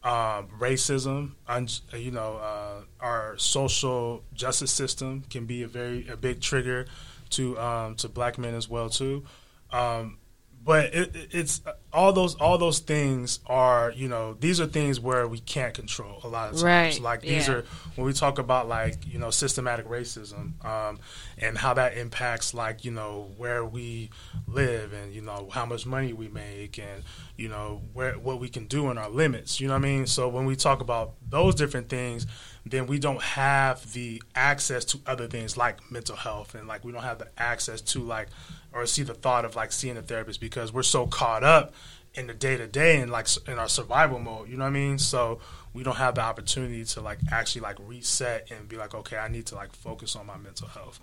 um, 0.03 0.49
racism, 0.59 1.31
un- 1.47 1.67
you 1.93 2.11
know, 2.11 2.35
uh, 2.37 2.81
our 2.99 3.37
social 3.37 4.23
justice 4.33 4.71
system 4.71 5.23
can 5.29 5.45
be 5.45 5.63
a 5.63 5.67
very 5.67 6.07
a 6.07 6.17
big 6.17 6.41
trigger 6.41 6.85
to 7.31 7.57
um, 7.59 7.95
to 7.95 8.09
black 8.09 8.37
men 8.37 8.53
as 8.53 8.69
well 8.69 8.89
too. 8.89 9.23
Um, 9.71 10.17
but 10.65 10.85
it, 10.93 11.15
it- 11.15 11.27
it's 11.31 11.61
all 11.91 12.11
those 12.13 12.35
all 12.35 12.57
those 12.57 12.79
things 12.79 13.39
are 13.45 13.91
you 13.95 14.07
know 14.07 14.33
these 14.39 14.59
are 14.59 14.65
things 14.65 14.99
where 14.99 15.27
we 15.27 15.39
can't 15.39 15.73
control 15.73 16.19
a 16.23 16.27
lot 16.27 16.45
of 16.49 16.51
times. 16.53 16.63
Right, 16.63 16.99
Like 16.99 17.21
these 17.21 17.47
yeah. 17.47 17.55
are 17.55 17.65
when 17.95 18.07
we 18.07 18.13
talk 18.13 18.39
about 18.39 18.67
like 18.67 18.95
you 19.05 19.19
know 19.19 19.29
systematic 19.29 19.87
racism 19.87 20.63
um, 20.65 20.99
and 21.37 21.57
how 21.57 21.73
that 21.75 21.97
impacts 21.97 22.53
like 22.53 22.83
you 22.85 22.91
know 22.91 23.31
where 23.37 23.63
we 23.63 24.09
live 24.47 24.93
and 24.93 25.13
you 25.13 25.21
know 25.21 25.49
how 25.51 25.65
much 25.65 25.85
money 25.85 26.13
we 26.13 26.27
make 26.29 26.79
and 26.79 27.03
you 27.37 27.47
know 27.49 27.81
where 27.93 28.13
what 28.13 28.39
we 28.39 28.49
can 28.49 28.65
do 28.65 28.89
in 28.89 28.97
our 28.97 29.09
limits 29.09 29.59
you 29.59 29.67
know 29.67 29.73
what 29.73 29.79
I 29.79 29.89
mean 29.89 30.07
so 30.07 30.27
when 30.29 30.45
we 30.45 30.55
talk 30.55 30.81
about 30.81 31.13
those 31.29 31.55
different 31.55 31.89
things 31.89 32.25
then 32.65 32.87
we 32.87 32.97
don't 32.97 33.21
have 33.21 33.91
the 33.93 34.21
access 34.35 34.85
to 34.85 34.99
other 35.05 35.27
things 35.27 35.57
like 35.57 35.77
mental 35.91 36.15
health 36.15 36.55
and 36.55 36.67
like 36.67 36.83
we 36.85 36.91
don't 36.91 37.03
have 37.03 37.19
the 37.19 37.27
access 37.37 37.81
to 37.81 37.99
like 37.99 38.29
or 38.73 38.85
see 38.85 39.03
the 39.03 39.13
thought 39.13 39.45
of 39.45 39.55
like 39.55 39.71
seeing 39.71 39.97
a 39.97 40.01
therapist 40.01 40.39
because 40.39 40.73
we're 40.73 40.83
so 40.83 41.07
caught 41.07 41.43
up 41.43 41.73
in 42.15 42.27
the 42.27 42.33
day 42.33 42.57
to 42.57 42.67
day 42.67 42.99
and 42.99 43.11
like 43.11 43.27
in 43.47 43.57
our 43.57 43.69
survival 43.69 44.19
mode. 44.19 44.49
You 44.49 44.57
know 44.57 44.63
what 44.63 44.69
I 44.69 44.73
mean? 44.73 44.99
So 44.99 45.39
we 45.73 45.83
don't 45.83 45.95
have 45.95 46.15
the 46.15 46.21
opportunity 46.21 46.83
to 46.85 47.01
like 47.01 47.19
actually 47.31 47.61
like 47.61 47.77
reset 47.85 48.51
and 48.51 48.67
be 48.67 48.77
like, 48.77 48.93
okay, 48.93 49.17
I 49.17 49.27
need 49.27 49.47
to 49.47 49.55
like 49.55 49.73
focus 49.73 50.15
on 50.15 50.25
my 50.25 50.37
mental 50.37 50.67
health. 50.67 50.99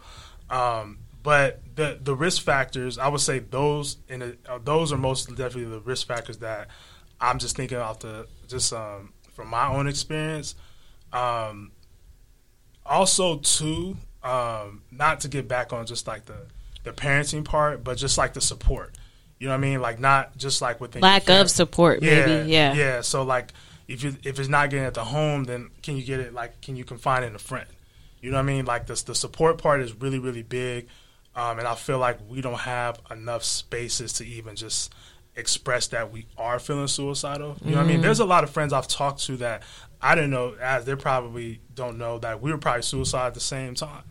Um, 0.48 0.98
but 1.22 1.60
the 1.76 1.98
the 2.02 2.14
risk 2.14 2.42
factors, 2.42 2.98
I 2.98 3.08
would 3.08 3.20
say 3.20 3.40
those 3.40 3.98
in 4.08 4.22
a, 4.22 4.34
uh, 4.48 4.58
those 4.62 4.92
are 4.92 4.96
most 4.96 5.28
definitely 5.28 5.64
the 5.64 5.80
risk 5.80 6.06
factors 6.06 6.38
that 6.38 6.68
I'm 7.20 7.38
just 7.38 7.56
thinking 7.56 7.76
about 7.76 8.00
the 8.00 8.26
just 8.48 8.72
um, 8.72 9.12
from 9.34 9.48
my 9.48 9.68
own 9.68 9.86
experience. 9.86 10.54
Um, 11.12 11.72
also, 12.86 13.36
too, 13.38 13.96
um, 14.22 14.82
not 14.90 15.20
to 15.20 15.28
get 15.28 15.46
back 15.46 15.72
on 15.72 15.86
just 15.86 16.06
like 16.06 16.24
the 16.24 16.46
the 16.84 16.92
parenting 16.92 17.44
part, 17.44 17.84
but 17.84 17.96
just 17.96 18.18
like 18.18 18.34
the 18.34 18.40
support. 18.40 18.94
You 19.38 19.48
know 19.48 19.54
what 19.54 19.58
I 19.58 19.60
mean? 19.60 19.80
Like 19.80 19.98
not 19.98 20.36
just 20.36 20.60
like 20.60 20.80
within 20.80 21.00
Lack 21.00 21.28
of 21.30 21.50
support, 21.50 22.02
maybe. 22.02 22.50
Yeah. 22.50 22.74
yeah. 22.74 23.00
So 23.00 23.22
like, 23.22 23.52
if 23.88 24.04
you 24.04 24.14
if 24.22 24.38
it's 24.38 24.48
not 24.48 24.70
getting 24.70 24.84
at 24.84 24.94
the 24.94 25.04
home, 25.04 25.44
then 25.44 25.70
can 25.82 25.96
you 25.96 26.04
get 26.04 26.20
it? 26.20 26.34
Like, 26.34 26.60
can 26.60 26.76
you 26.76 26.84
confine 26.84 27.22
it 27.22 27.28
in 27.28 27.34
a 27.34 27.38
friend? 27.38 27.66
You 28.20 28.30
know 28.30 28.36
what 28.36 28.42
I 28.42 28.46
mean? 28.46 28.66
Like 28.66 28.86
this, 28.86 29.02
the 29.02 29.14
support 29.14 29.58
part 29.58 29.80
is 29.80 29.94
really 29.94 30.18
really 30.18 30.42
big, 30.42 30.88
um, 31.34 31.58
and 31.58 31.66
I 31.66 31.74
feel 31.74 31.98
like 31.98 32.18
we 32.28 32.42
don't 32.42 32.60
have 32.60 33.00
enough 33.10 33.42
spaces 33.42 34.12
to 34.14 34.26
even 34.26 34.56
just 34.56 34.92
express 35.36 35.86
that 35.88 36.12
we 36.12 36.26
are 36.36 36.58
feeling 36.58 36.86
suicidal. 36.86 37.56
You 37.64 37.70
know 37.70 37.78
what 37.78 37.84
I 37.84 37.88
mean? 37.88 38.02
There's 38.02 38.20
a 38.20 38.26
lot 38.26 38.44
of 38.44 38.50
friends 38.50 38.74
I've 38.74 38.88
talked 38.88 39.22
to 39.22 39.36
that 39.38 39.62
I 40.02 40.14
didn't 40.14 40.30
know, 40.30 40.54
as 40.60 40.84
they 40.84 40.94
probably 40.96 41.60
don't 41.74 41.98
know 41.98 42.18
that 42.18 42.42
we 42.42 42.52
were 42.52 42.58
probably 42.58 42.82
suicide 42.82 43.28
at 43.28 43.34
the 43.34 43.40
same 43.40 43.74
time. 43.74 44.02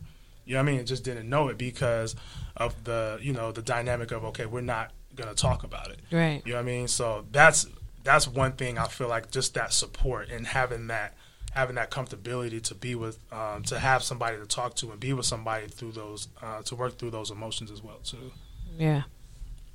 You 0.45 0.55
know 0.55 0.63
what 0.63 0.70
I 0.70 0.78
mean? 0.78 0.86
Just 0.86 1.03
didn't 1.03 1.30
know 1.30 1.49
it 1.49 1.57
because 1.57 2.15
of 2.60 2.84
the 2.84 3.18
you 3.22 3.34
know 3.34 3.51
the 3.51 3.62
dynamic 3.62 4.12
of 4.12 4.24
okay, 4.26 4.45
we're 4.45 4.62
not 4.62 4.91
gonna 5.16 5.34
talk 5.34 5.64
about 5.64 5.89
it. 5.89 5.99
Right. 6.12 6.41
You 6.45 6.53
know 6.53 6.60
what 6.60 6.64
I 6.64 6.66
mean? 6.66 6.88
So 6.88 7.26
that's 7.32 7.68
that's 8.03 8.28
one 8.28 8.53
thing 8.53 8.78
I 8.78 8.88
feel 8.88 9.07
like 9.07 9.32
just 9.32 9.53
that 9.55 9.74
support 9.74 10.30
and 10.30 10.45
having 10.45 10.88
that 10.88 11.16
having 11.53 11.76
that 11.76 11.89
comfortability 11.89 12.62
to 12.62 12.76
be 12.76 12.95
with 12.95 13.18
um, 13.32 13.64
to 13.64 13.80
have 13.80 14.03
somebody 14.03 14.38
to 14.38 14.45
talk 14.45 14.76
to 14.76 14.91
and 14.91 14.99
be 14.99 15.14
with 15.14 15.26
somebody 15.26 15.68
through 15.68 15.93
those 15.93 16.28
uh, 16.41 16.62
to 16.64 16.76
work 16.76 16.97
through 16.97 17.12
those 17.12 17.32
emotions 17.32 17.72
as 17.72 17.82
well 17.82 17.99
too. 18.03 18.32
Yeah. 18.78 19.03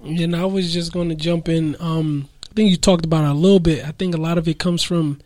And 0.01 0.37
I 0.37 0.45
was 0.45 0.73
just 0.73 0.93
going 0.93 1.09
to 1.09 1.15
jump 1.15 1.49
in. 1.49 1.77
Um, 1.81 2.29
I 2.51 2.55
think 2.55 2.71
you 2.71 2.77
talked 2.77 3.05
about 3.05 3.25
it 3.25 3.31
a 3.31 3.35
little 3.35 3.61
bit. 3.61 3.85
I 3.85 3.93
think 3.93 4.15
a 4.15 4.19
lot 4.19 4.39
of 4.39 4.47
it 4.47 4.59
comes 4.59 4.83
from 4.83 5.21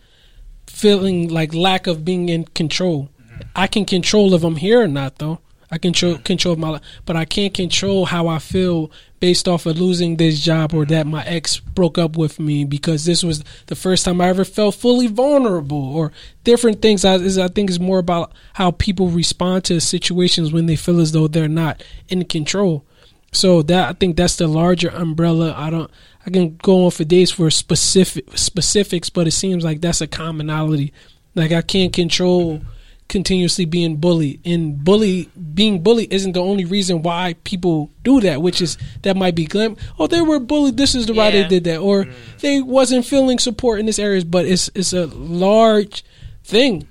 feeling 0.67 1.29
like 1.29 1.53
lack 1.55 1.87
of 1.87 2.05
being 2.05 2.29
in 2.29 2.45
control. 2.45 3.09
I 3.57 3.67
can 3.67 3.85
control 3.85 4.35
if 4.35 4.45
I'm 4.45 4.57
here 4.57 4.81
or 4.81 4.89
not, 4.89 5.19
though. 5.19 5.41
I 5.71 5.79
control 5.79 6.15
mm. 6.15 6.25
control 6.25 6.57
my 6.57 6.71
life, 6.71 6.83
but 7.05 7.17
I 7.17 7.25
can't 7.25 7.53
control 7.53 8.07
how 8.07 8.29
I 8.29 8.39
feel 8.39 8.91
based 9.21 9.49
off 9.49 9.67
of 9.67 9.79
losing 9.79 10.17
this 10.17 10.41
job 10.41 10.73
or 10.73 10.85
mm. 10.85 10.89
that 10.89 11.07
my 11.07 11.25
ex 11.25 11.59
broke 11.59 11.99
up 11.99 12.17
with 12.17 12.41
me 12.41 12.65
because 12.65 13.05
this 13.05 13.23
was 13.23 13.45
the 13.67 13.77
first 13.77 14.05
time 14.05 14.21
I 14.21 14.29
ever 14.29 14.45
felt 14.45 14.77
fully 14.77 15.09
vulnerable 15.09 15.97
or 15.97 16.13
different 16.45 16.81
things. 16.81 17.05
I, 17.05 17.17
is, 17.17 17.39
I 17.39 17.49
think 17.49 17.71
is 17.71 17.81
more 17.81 17.99
about 17.99 18.33
how 18.55 18.71
people 18.71 19.09
respond 19.09 19.65
to 19.65 19.81
situations 19.81 20.53
when 20.53 20.67
they 20.67 20.77
feel 20.77 21.01
as 21.01 21.13
though 21.13 21.29
they're 21.29 21.49
not 21.49 21.83
in 22.09 22.25
control. 22.25 22.85
So 23.33 23.61
that 23.63 23.89
I 23.89 23.93
think 23.93 24.17
that's 24.17 24.37
the 24.37 24.47
larger 24.47 24.89
umbrella. 24.89 25.55
I 25.57 25.71
don't. 25.71 25.91
I 26.25 26.31
can 26.31 26.57
go 26.57 26.87
on 26.87 26.91
for 26.91 27.05
days 27.05 27.31
for 27.31 27.51
specific 27.51 28.37
specifics, 28.37 29.11
but 29.11 29.27
it 29.27 29.33
seems 29.33 29.65
like 29.65 29.81
that's 29.81 30.01
a 30.01 30.07
commonality. 30.07 30.93
Like 31.35 31.53
I 31.53 31.63
can't 31.63 31.93
control 31.93 32.63
continuously 33.09 33.65
being 33.65 33.97
bullied, 33.97 34.41
and 34.45 34.83
bully 34.85 35.31
being 35.55 35.83
bullied 35.83 36.13
isn't 36.13 36.33
the 36.33 36.43
only 36.43 36.65
reason 36.65 37.03
why 37.03 37.35
people 37.45 37.91
do 38.05 38.21
that. 38.21 38.43
Which 38.43 38.61
is 38.61 38.77
that 39.03 39.17
might 39.17 39.35
be 39.35 39.47
glim. 39.47 39.77
Oh, 39.99 40.07
they 40.07 40.21
were 40.21 40.39
bullied. 40.39 40.77
This 40.77 40.95
is 40.95 41.07
the 41.07 41.15
why 41.15 41.31
they 41.31 41.45
did 41.45 41.65
that, 41.65 41.79
or 41.79 42.05
mm. 42.05 42.13
they 42.41 42.61
wasn't 42.61 43.07
feeling 43.07 43.39
support 43.39 43.81
in 43.81 43.87
this 43.87 43.99
areas. 43.99 44.25
But 44.25 44.47
it's 44.47 44.71
it's 44.75 44.93
a 44.93 45.07
large 45.07 46.05
thing. 46.45 46.87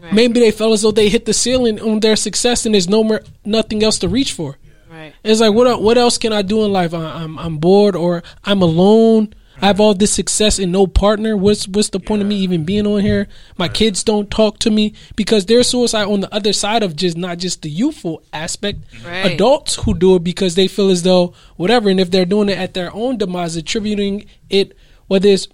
Right. 0.00 0.12
Maybe 0.12 0.40
they 0.40 0.50
felt 0.50 0.72
as 0.72 0.82
though 0.82 0.90
they 0.90 1.08
hit 1.08 1.26
the 1.26 1.34
ceiling 1.34 1.80
on 1.80 2.00
their 2.00 2.16
success, 2.16 2.66
and 2.66 2.74
there's 2.74 2.88
no 2.88 3.04
more 3.04 3.22
nothing 3.44 3.82
else 3.82 3.98
to 4.00 4.08
reach 4.08 4.32
for. 4.32 4.58
Right. 4.90 5.14
It's 5.24 5.40
like 5.40 5.54
what 5.54 5.82
what 5.82 5.96
else 5.96 6.18
can 6.18 6.32
I 6.32 6.42
do 6.42 6.64
in 6.64 6.72
life? 6.72 6.92
I, 6.92 7.22
I'm 7.22 7.38
I'm 7.38 7.58
bored 7.58 7.96
or 7.96 8.22
I'm 8.44 8.62
alone. 8.62 9.34
I 9.62 9.66
have 9.66 9.80
all 9.80 9.94
this 9.94 10.12
success 10.12 10.58
and 10.58 10.72
no 10.72 10.88
partner. 10.88 11.36
What's 11.36 11.68
what's 11.68 11.90
the 11.90 12.00
point 12.00 12.20
of 12.20 12.28
me 12.28 12.36
even 12.36 12.64
being 12.64 12.86
on 12.86 13.00
here? 13.00 13.28
My 13.56 13.68
kids 13.68 14.02
don't 14.02 14.28
talk 14.28 14.58
to 14.60 14.70
me 14.70 14.94
because 15.14 15.46
they're 15.46 15.62
suicide 15.62 16.08
on 16.08 16.20
the 16.20 16.34
other 16.34 16.52
side 16.52 16.82
of 16.82 16.96
just 16.96 17.16
not 17.16 17.38
just 17.38 17.62
the 17.62 17.70
youthful 17.70 18.24
aspect. 18.32 18.80
Right. 19.06 19.32
Adults 19.32 19.76
who 19.76 19.94
do 19.94 20.16
it 20.16 20.24
because 20.24 20.56
they 20.56 20.66
feel 20.66 20.90
as 20.90 21.04
though 21.04 21.32
whatever, 21.56 21.88
and 21.88 22.00
if 22.00 22.10
they're 22.10 22.24
doing 22.24 22.48
it 22.48 22.58
at 22.58 22.74
their 22.74 22.92
own 22.92 23.18
demise, 23.18 23.54
attributing 23.54 24.26
it 24.50 24.76
whether 25.06 25.28
it's 25.28 25.46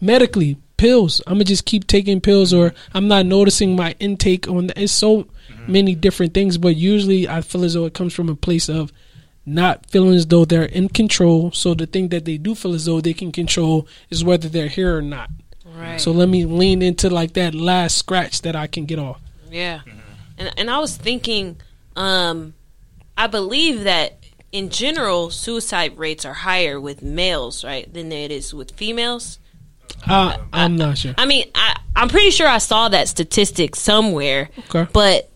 medically 0.00 0.58
pills. 0.76 1.22
I'm 1.26 1.34
gonna 1.34 1.44
just 1.44 1.64
keep 1.64 1.86
taking 1.86 2.20
pills, 2.20 2.52
or 2.52 2.74
I'm 2.92 3.08
not 3.08 3.26
noticing 3.26 3.74
my 3.76 3.94
intake 3.98 4.48
on. 4.48 4.70
It's 4.76 4.92
so 4.92 5.22
mm-hmm. 5.22 5.72
many 5.72 5.94
different 5.94 6.34
things, 6.34 6.58
but 6.58 6.76
usually 6.76 7.28
I 7.28 7.40
feel 7.40 7.64
as 7.64 7.74
though 7.74 7.86
it 7.86 7.94
comes 7.94 8.12
from 8.12 8.28
a 8.28 8.36
place 8.36 8.68
of 8.68 8.92
not 9.46 9.88
feeling 9.88 10.14
as 10.14 10.26
though 10.26 10.44
they're 10.44 10.64
in 10.64 10.88
control. 10.88 11.52
So 11.52 11.72
the 11.72 11.86
thing 11.86 12.08
that 12.08 12.24
they 12.24 12.36
do 12.36 12.54
feel 12.54 12.74
as 12.74 12.84
though 12.84 13.00
they 13.00 13.14
can 13.14 13.30
control 13.30 13.86
is 14.10 14.24
whether 14.24 14.48
they're 14.48 14.68
here 14.68 14.96
or 14.96 15.02
not. 15.02 15.30
Right. 15.64 16.00
So 16.00 16.10
let 16.10 16.28
me 16.28 16.44
lean 16.44 16.82
into 16.82 17.08
like 17.08 17.34
that 17.34 17.54
last 17.54 17.96
scratch 17.96 18.42
that 18.42 18.56
I 18.56 18.66
can 18.66 18.86
get 18.86 18.98
off. 18.98 19.20
Yeah. 19.50 19.80
And 20.36 20.52
and 20.56 20.70
I 20.70 20.78
was 20.78 20.96
thinking, 20.96 21.60
um, 21.94 22.54
I 23.16 23.26
believe 23.26 23.84
that 23.84 24.18
in 24.52 24.70
general 24.70 25.30
suicide 25.30 25.96
rates 25.96 26.24
are 26.24 26.34
higher 26.34 26.80
with 26.80 27.02
males, 27.02 27.64
right, 27.64 27.92
than 27.92 28.10
it 28.10 28.30
is 28.30 28.52
with 28.52 28.72
females. 28.72 29.38
Uh, 30.06 30.36
I'm 30.52 30.76
not 30.76 30.98
sure. 30.98 31.14
I 31.16 31.26
mean, 31.26 31.50
I 31.54 31.78
I'm 31.94 32.08
pretty 32.08 32.30
sure 32.30 32.48
I 32.48 32.58
saw 32.58 32.88
that 32.88 33.08
statistic 33.08 33.76
somewhere. 33.76 34.50
Okay. 34.70 34.90
But 34.92 35.30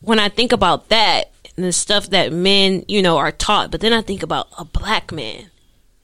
when 0.00 0.18
I 0.18 0.28
think 0.28 0.52
about 0.52 0.88
that 0.88 1.32
the 1.64 1.72
stuff 1.72 2.10
that 2.10 2.32
men, 2.32 2.84
you 2.88 3.02
know, 3.02 3.18
are 3.18 3.32
taught, 3.32 3.70
but 3.70 3.80
then 3.80 3.92
I 3.92 4.02
think 4.02 4.22
about 4.22 4.48
a 4.58 4.64
black 4.64 5.12
man 5.12 5.50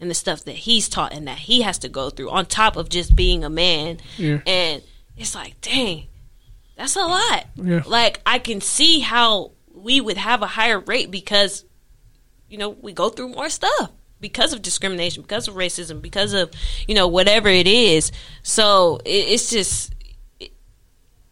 and 0.01 0.11
the 0.11 0.15
stuff 0.15 0.45
that 0.45 0.57
he's 0.57 0.89
taught 0.89 1.13
and 1.13 1.27
that 1.29 1.39
he 1.39 1.63
has 1.63 1.79
to 1.79 1.89
go 1.89 2.11
through 2.11 2.31
on 2.31 2.47
top 2.47 2.77
of 2.77 2.89
just 2.89 3.15
being 3.15 3.45
a 3.45 3.51
man. 3.51 3.99
Yeah. 4.17 4.41
And 4.47 4.83
it's 5.17 5.35
like, 5.35 5.61
dang, 5.61 6.09
that's 6.77 6.97
a 6.97 7.01
lot. 7.01 7.47
Yeah. 7.57 7.83
Like 7.87 8.21
I 8.27 8.39
can 8.39 8.61
see 8.61 9.01
how 9.01 9.53
we 9.73 10.01
would 10.01 10.17
have 10.17 10.43
a 10.43 10.47
higher 10.47 10.81
rate 10.81 11.11
because 11.11 11.65
you 12.55 12.59
know, 12.59 12.71
we 12.71 12.93
go 12.93 13.09
through 13.09 13.31
more 13.31 13.49
stuff 13.49 13.91
because 14.21 14.53
of 14.53 14.63
discrimination, 14.63 15.23
because 15.23 15.49
of 15.49 15.55
racism, 15.55 16.01
because 16.01 16.33
of, 16.33 16.53
you 16.87 16.95
know, 16.95 17.09
whatever 17.09 17.49
it 17.49 17.67
is. 17.67 18.13
So 18.45 19.01
it, 19.05 19.11
it's 19.11 19.51
just 19.51 19.93
it, 20.39 20.53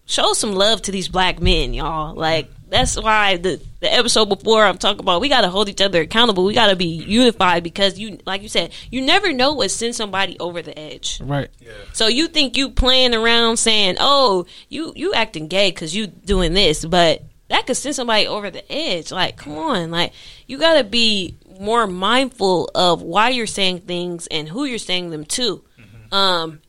show 0.04 0.32
some 0.32 0.52
love 0.52 0.82
to 0.82 0.90
these 0.90 1.08
black 1.08 1.40
men, 1.40 1.74
y'all. 1.74 2.14
Like 2.14 2.50
that's 2.72 3.00
why 3.00 3.36
the 3.36 3.60
the 3.80 3.92
episode 3.92 4.26
before 4.26 4.64
I'm 4.64 4.78
talking 4.78 5.00
about 5.00 5.20
we 5.20 5.28
got 5.28 5.42
to 5.42 5.50
hold 5.50 5.68
each 5.68 5.80
other 5.80 6.00
accountable. 6.00 6.44
We 6.44 6.54
got 6.54 6.68
to 6.68 6.76
be 6.76 6.86
unified 6.86 7.62
because 7.62 7.98
you, 7.98 8.18
like 8.24 8.42
you 8.42 8.48
said, 8.48 8.72
you 8.90 9.02
never 9.02 9.32
know 9.32 9.52
what 9.52 9.70
sends 9.70 9.96
somebody 9.96 10.38
over 10.40 10.62
the 10.62 10.76
edge. 10.78 11.20
Right. 11.22 11.48
Yeah. 11.60 11.72
So 11.92 12.06
you 12.06 12.28
think 12.28 12.56
you 12.56 12.70
playing 12.70 13.14
around 13.14 13.58
saying, 13.58 13.96
"Oh, 14.00 14.46
you 14.68 14.92
you 14.96 15.12
acting 15.12 15.48
gay 15.48 15.70
because 15.70 15.94
you 15.94 16.06
doing 16.06 16.54
this," 16.54 16.84
but 16.84 17.22
that 17.48 17.66
could 17.66 17.76
send 17.76 17.94
somebody 17.94 18.26
over 18.26 18.50
the 18.50 18.70
edge. 18.72 19.12
Like, 19.12 19.36
come 19.36 19.58
on, 19.58 19.90
like 19.90 20.12
you 20.46 20.58
got 20.58 20.78
to 20.78 20.84
be 20.84 21.36
more 21.60 21.86
mindful 21.86 22.70
of 22.74 23.02
why 23.02 23.28
you're 23.28 23.46
saying 23.46 23.80
things 23.80 24.26
and 24.28 24.48
who 24.48 24.64
you're 24.64 24.78
saying 24.78 25.10
them 25.10 25.24
to. 25.26 25.62
Um, 26.10 26.60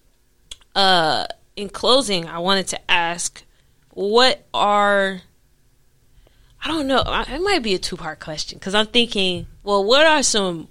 uh, 0.75 1.25
in 1.55 1.69
closing, 1.69 2.27
I 2.27 2.39
wanted 2.39 2.67
to 2.69 2.91
ask, 2.91 3.43
what 3.91 4.45
are 4.53 5.21
I 6.63 6.69
don't 6.69 6.87
know. 6.87 7.03
It 7.05 7.41
might 7.41 7.61
be 7.61 7.73
a 7.73 7.79
two 7.79 7.97
part 7.97 8.21
question 8.21 8.57
because 8.57 8.73
I'm 8.73 8.87
thinking, 8.87 9.47
well, 9.63 9.83
what 9.83 10.07
are 10.07 10.23
some 10.23 10.69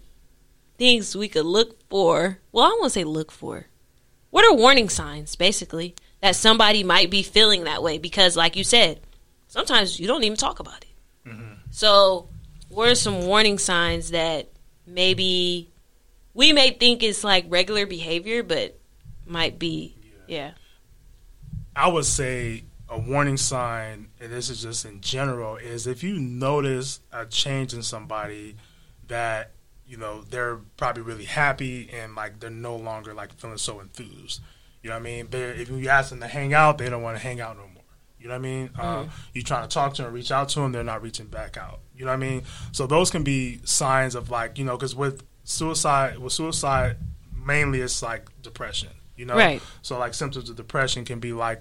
things 0.79 1.15
we 1.15 1.29
could 1.29 1.45
look 1.45 1.87
for? 1.91 2.39
Well, 2.51 2.65
I 2.65 2.81
to 2.83 2.91
say 2.91 3.05
look 3.05 3.31
for. 3.31 3.67
What 4.31 4.47
are 4.47 4.57
warning 4.57 4.89
signs, 4.89 5.37
basically, 5.37 5.95
that 6.23 6.35
somebody 6.35 6.83
might 6.83 7.11
be 7.11 7.23
feeling 7.23 7.65
that 7.65 7.83
way? 7.83 7.99
Because, 7.99 8.39
like 8.39 8.57
you 8.57 8.65
said, 8.65 9.01
sometimes 9.49 10.01
you 10.01 10.07
don't 10.07 10.25
even 10.25 10.39
talk 10.39 10.59
about 10.59 10.83
it. 10.83 11.29
Mm-hmm. 11.29 11.53
So, 11.71 12.29
what 12.71 12.89
are 12.89 12.95
some 12.95 13.27
warning 13.27 13.59
signs 13.59 14.13
that 14.13 14.49
maybe 14.87 15.71
we 16.33 16.55
may 16.55 16.71
think 16.71 17.03
is 17.03 17.23
like 17.23 17.45
regular 17.49 17.85
behavior, 17.85 18.43
but 18.43 18.79
might 19.27 19.59
be, 19.59 19.95
yeah. 20.27 20.53
I 21.77 21.89
would 21.89 22.07
say 22.07 22.65
a 22.93 22.99
warning 22.99 23.37
sign, 23.39 24.09
and 24.21 24.31
this 24.33 24.49
is 24.51 24.63
just 24.63 24.85
in 24.85 25.01
general, 25.01 25.57
is 25.57 25.87
if 25.87 26.03
you 26.03 26.19
notice 26.19 27.01
a 27.13 27.25
change 27.27 27.73
in 27.75 27.83
somebody 27.83 28.57
that 29.09 29.53
you 29.87 29.97
know 29.97 30.23
they're 30.31 30.57
probably 30.77 31.03
really 31.03 31.25
happy 31.25 31.91
and 31.93 32.15
like 32.15 32.39
they're 32.41 32.51
no 32.51 32.77
longer 32.77 33.13
like 33.15 33.33
feeling 33.35 33.59
so 33.59 33.81
enthused. 33.81 34.41
You 34.83 34.91
know 34.91 34.97
what 34.97 35.01
I 35.01 35.05
mean? 35.05 35.29
They're, 35.31 35.53
if 35.55 35.71
you 35.71 35.89
ask 35.89 36.11
them 36.11 36.21
to 36.21 36.27
hang 36.27 36.55
out, 36.55 36.79
they 36.79 36.89
don't 36.89 37.03
want 37.03 37.17
to 37.17 37.23
hang 37.23 37.41
out 37.41 37.57
no 37.57 37.63
more. 37.63 37.83
You 38.19 38.29
know 38.29 38.35
what 38.35 38.39
I 38.39 38.43
mean? 38.43 38.71
Uh, 38.79 39.07
you 39.33 39.43
trying 39.43 39.69
to 39.69 39.73
talk 39.73 39.95
to 39.95 40.03
them, 40.03 40.13
reach 40.13 40.31
out 40.33 40.49
to 40.51 40.61
them, 40.61 40.73
they're 40.73 40.83
not 40.85 41.03
reaching 41.03 41.27
back 41.27 41.57
out. 41.57 41.81
You 41.97 42.05
know 42.05 42.11
what 42.11 42.17
I 42.17 42.29
mean? 42.29 42.43
So 42.73 42.87
those 42.87 43.11
can 43.11 43.23
be 43.25 43.61
signs 43.65 44.15
of 44.15 44.31
like 44.31 44.59
you 44.59 44.65
know 44.65 44.77
because 44.77 44.95
with 44.95 45.25
suicide, 45.45 46.19
with 46.19 46.33
suicide, 46.33 46.97
mainly 47.35 47.81
it's 47.81 48.03
like 48.03 48.29
depression. 48.43 48.91
You 49.17 49.27
know, 49.27 49.37
Right. 49.37 49.63
so 49.83 49.99
like 49.99 50.15
symptoms 50.15 50.49
of 50.51 50.57
depression 50.57 51.05
can 51.05 51.21
be 51.21 51.33
like, 51.33 51.61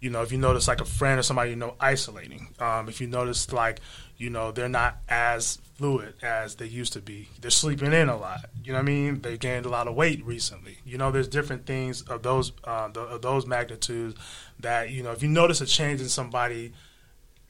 you 0.00 0.10
know, 0.10 0.22
if 0.22 0.30
you 0.30 0.38
notice 0.38 0.68
like 0.68 0.80
a 0.80 0.84
friend 0.84 1.18
or 1.18 1.22
somebody 1.22 1.50
you 1.50 1.56
know 1.56 1.74
isolating. 1.80 2.48
Um, 2.60 2.88
if 2.88 3.00
you 3.00 3.06
notice 3.06 3.52
like, 3.52 3.80
you 4.16 4.30
know, 4.30 4.52
they're 4.52 4.68
not 4.68 4.98
as 5.08 5.58
fluid 5.74 6.14
as 6.22 6.56
they 6.56 6.66
used 6.66 6.92
to 6.92 7.00
be. 7.00 7.28
They're 7.40 7.50
sleeping 7.50 7.92
in 7.92 8.08
a 8.08 8.16
lot. 8.16 8.46
You 8.62 8.72
know 8.72 8.78
what 8.78 8.82
I 8.82 8.86
mean? 8.86 9.20
They 9.20 9.36
gained 9.38 9.66
a 9.66 9.68
lot 9.68 9.88
of 9.88 9.94
weight 9.94 10.24
recently. 10.24 10.78
You 10.84 10.98
know, 10.98 11.10
there's 11.10 11.28
different 11.28 11.66
things 11.66 12.02
of 12.02 12.22
those 12.22 12.52
uh, 12.64 12.88
the, 12.88 13.00
of 13.00 13.22
those 13.22 13.46
magnitudes 13.46 14.16
that 14.60 14.90
you 14.90 15.02
know. 15.02 15.12
If 15.12 15.22
you 15.22 15.28
notice 15.28 15.60
a 15.60 15.66
change 15.66 16.00
in 16.00 16.08
somebody 16.08 16.72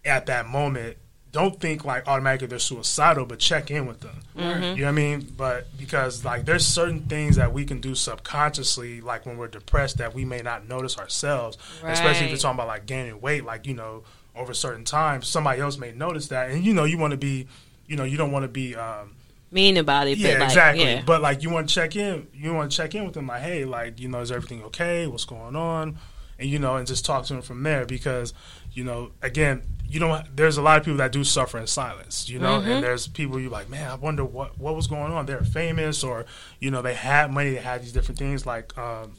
at 0.04 0.26
that 0.26 0.46
moment, 0.46 0.96
don't 1.30 1.60
think 1.60 1.84
like 1.84 2.08
automatically 2.08 2.46
they're 2.46 2.58
suicidal, 2.58 3.26
but 3.26 3.38
check 3.38 3.70
in 3.70 3.86
with 3.86 4.00
them. 4.00 4.20
You 4.34 4.42
know 4.42 4.70
what 4.70 4.88
I 4.88 4.92
mean? 4.92 5.34
But 5.36 5.66
because 5.76 6.24
like 6.24 6.44
there's 6.44 6.66
certain 6.66 7.02
things 7.02 7.36
that 7.36 7.52
we 7.52 7.64
can 7.64 7.80
do 7.80 7.94
subconsciously, 7.94 9.00
like 9.00 9.26
when 9.26 9.36
we're 9.36 9.48
depressed, 9.48 9.98
that 9.98 10.14
we 10.14 10.24
may 10.24 10.40
not 10.40 10.68
notice 10.68 10.98
ourselves. 10.98 11.58
Especially 11.84 12.26
if 12.26 12.30
you're 12.30 12.38
talking 12.38 12.56
about 12.56 12.68
like 12.68 12.86
gaining 12.86 13.20
weight, 13.20 13.44
like 13.44 13.66
you 13.66 13.74
know 13.74 14.04
over 14.34 14.54
certain 14.54 14.84
times, 14.84 15.26
somebody 15.26 15.60
else 15.60 15.76
may 15.78 15.92
notice 15.92 16.28
that, 16.28 16.50
and 16.50 16.64
you 16.64 16.72
know 16.72 16.84
you 16.84 16.96
want 16.96 17.10
to 17.10 17.16
be, 17.16 17.46
you 17.86 17.96
know 17.96 18.04
you 18.04 18.16
don't 18.16 18.32
want 18.32 18.44
to 18.44 18.48
be. 18.48 18.74
Um, 18.74 19.14
Mean 19.50 19.78
about 19.78 20.06
it, 20.06 20.18
yeah, 20.18 20.34
but 20.34 20.40
like, 20.40 20.48
exactly. 20.48 20.84
yeah. 20.84 21.02
But 21.06 21.22
like, 21.22 21.42
you 21.42 21.48
want 21.50 21.68
to 21.68 21.74
check 21.74 21.96
in. 21.96 22.26
You 22.34 22.52
want 22.52 22.70
to 22.70 22.76
check 22.76 22.94
in 22.94 23.04
with 23.04 23.14
them, 23.14 23.26
like, 23.26 23.40
hey, 23.40 23.64
like, 23.64 23.98
you 23.98 24.06
know, 24.06 24.20
is 24.20 24.30
everything 24.30 24.62
okay? 24.64 25.06
What's 25.06 25.24
going 25.24 25.56
on? 25.56 25.98
And 26.38 26.48
you 26.48 26.58
know, 26.58 26.76
and 26.76 26.86
just 26.86 27.04
talk 27.04 27.24
to 27.26 27.32
them 27.32 27.42
from 27.42 27.62
there 27.62 27.86
because, 27.86 28.34
you 28.72 28.84
know, 28.84 29.10
again, 29.22 29.62
you 29.88 29.98
don't. 30.00 30.24
There's 30.36 30.56
a 30.58 30.62
lot 30.62 30.78
of 30.78 30.84
people 30.84 30.98
that 30.98 31.12
do 31.12 31.24
suffer 31.24 31.58
in 31.58 31.66
silence, 31.66 32.28
you 32.28 32.38
know, 32.38 32.58
Mm-hmm. 32.60 32.70
and 32.70 32.84
there's 32.84 33.08
people 33.08 33.40
you 33.40 33.48
like, 33.48 33.68
man, 33.70 33.90
I 33.90 33.94
wonder 33.94 34.24
what 34.24 34.58
what 34.58 34.76
was 34.76 34.86
going 34.86 35.12
on. 35.12 35.26
They're 35.26 35.40
famous, 35.40 36.04
or 36.04 36.26
you 36.60 36.70
know, 36.70 36.82
they 36.82 36.94
had 36.94 37.32
money, 37.32 37.50
they 37.50 37.56
had 37.56 37.82
these 37.82 37.92
different 37.92 38.18
things, 38.18 38.44
like 38.46 38.76
um, 38.76 39.12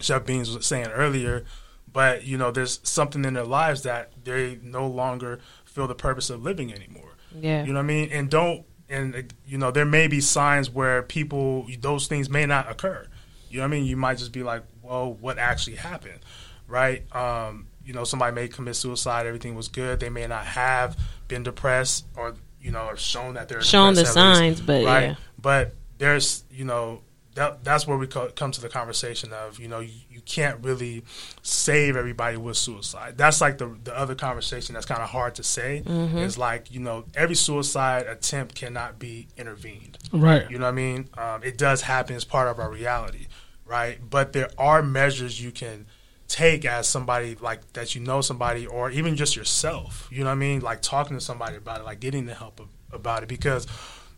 Chef 0.00 0.24
Beans 0.26 0.54
was 0.54 0.66
saying 0.66 0.88
earlier. 0.88 1.44
But 1.92 2.24
you 2.24 2.36
know, 2.36 2.50
there's 2.50 2.80
something 2.82 3.24
in 3.24 3.34
their 3.34 3.44
lives 3.44 3.82
that 3.84 4.10
they 4.24 4.58
no 4.62 4.86
longer 4.86 5.38
feel 5.64 5.86
the 5.86 5.94
purpose 5.94 6.28
of 6.30 6.42
living 6.42 6.72
anymore. 6.72 7.12
yeah. 7.40 7.62
You 7.64 7.72
know 7.72 7.78
what 7.78 7.84
I 7.84 7.86
mean? 7.86 8.08
And 8.12 8.28
don't 8.30 8.64
and 8.88 9.14
uh, 9.14 9.22
you 9.46 9.58
know 9.58 9.70
there 9.70 9.84
may 9.86 10.06
be 10.08 10.20
signs 10.20 10.68
where 10.68 11.02
people 11.02 11.66
those 11.80 12.06
things 12.08 12.28
may 12.28 12.46
not 12.46 12.70
occur. 12.70 13.06
You 13.48 13.58
know 13.58 13.64
what 13.64 13.68
I 13.68 13.70
mean? 13.78 13.84
You 13.86 13.96
might 13.96 14.18
just 14.18 14.32
be 14.32 14.42
like, 14.42 14.64
"Well, 14.82 15.12
what 15.14 15.38
actually 15.38 15.76
happened?" 15.76 16.18
Right? 16.66 17.04
Um, 17.14 17.68
you 17.84 17.92
know 17.92 18.04
somebody 18.04 18.34
may 18.34 18.48
commit 18.48 18.76
suicide, 18.76 19.26
everything 19.26 19.54
was 19.54 19.68
good. 19.68 20.00
They 20.00 20.10
may 20.10 20.26
not 20.26 20.46
have 20.46 20.96
been 21.28 21.42
depressed 21.42 22.04
or 22.16 22.34
you 22.60 22.70
know 22.70 22.86
or 22.86 22.96
shown 22.96 23.34
that 23.34 23.48
they're 23.48 23.62
Shown 23.62 23.94
the 23.94 24.02
depressed 24.02 24.16
at 24.18 24.28
least, 24.30 24.38
signs, 24.58 24.60
but 24.60 24.84
right. 24.84 25.02
yeah. 25.10 25.14
But 25.40 25.74
there's 25.98 26.44
you 26.50 26.64
know 26.64 27.02
that 27.34 27.64
that's 27.64 27.84
where 27.86 27.98
we 27.98 28.06
co- 28.06 28.30
come 28.30 28.52
to 28.52 28.60
the 28.60 28.68
conversation 28.68 29.32
of 29.32 29.58
you 29.58 29.66
know 29.68 29.80
you, 29.80 29.90
you 30.08 30.20
can't 30.20 30.62
really 30.64 31.02
save 31.42 31.96
everybody 31.96 32.36
with 32.36 32.56
suicide. 32.56 33.18
That's 33.18 33.40
like 33.40 33.58
the 33.58 33.76
the 33.84 33.96
other 33.96 34.14
conversation 34.14 34.74
that's 34.74 34.86
kind 34.86 35.02
of 35.02 35.08
hard 35.10 35.34
to 35.36 35.42
say 35.42 35.82
Mm-hmm. 35.84 36.18
is 36.18 36.38
like 36.38 36.70
you 36.72 36.80
know 36.80 37.04
every 37.14 37.34
suicide 37.34 38.06
attempt 38.06 38.54
cannot 38.54 38.98
be 38.98 39.28
intervened. 39.36 39.98
Right. 40.12 40.48
You 40.50 40.58
know 40.58 40.66
what 40.66 40.70
I 40.72 40.74
mean? 40.74 41.08
Um, 41.18 41.42
it 41.42 41.58
does 41.58 41.82
happen 41.82 42.14
as 42.16 42.24
part 42.24 42.48
of 42.48 42.58
our 42.58 42.70
reality, 42.70 43.26
right? 43.66 43.98
But 44.08 44.32
there 44.32 44.50
are 44.56 44.82
measures 44.82 45.42
you 45.42 45.50
can 45.50 45.86
take 46.28 46.64
as 46.64 46.88
somebody 46.88 47.36
like 47.40 47.72
that 47.74 47.94
you 47.94 48.00
know 48.00 48.20
somebody 48.20 48.66
or 48.66 48.90
even 48.90 49.16
just 49.16 49.36
yourself. 49.36 50.08
You 50.10 50.20
know 50.20 50.26
what 50.26 50.32
I 50.32 50.36
mean? 50.36 50.60
Like 50.60 50.82
talking 50.82 51.16
to 51.16 51.20
somebody 51.20 51.56
about 51.56 51.80
it, 51.80 51.84
like 51.84 52.00
getting 52.00 52.26
the 52.26 52.34
help 52.34 52.60
a- 52.60 52.96
about 52.96 53.22
it 53.22 53.28
because 53.28 53.66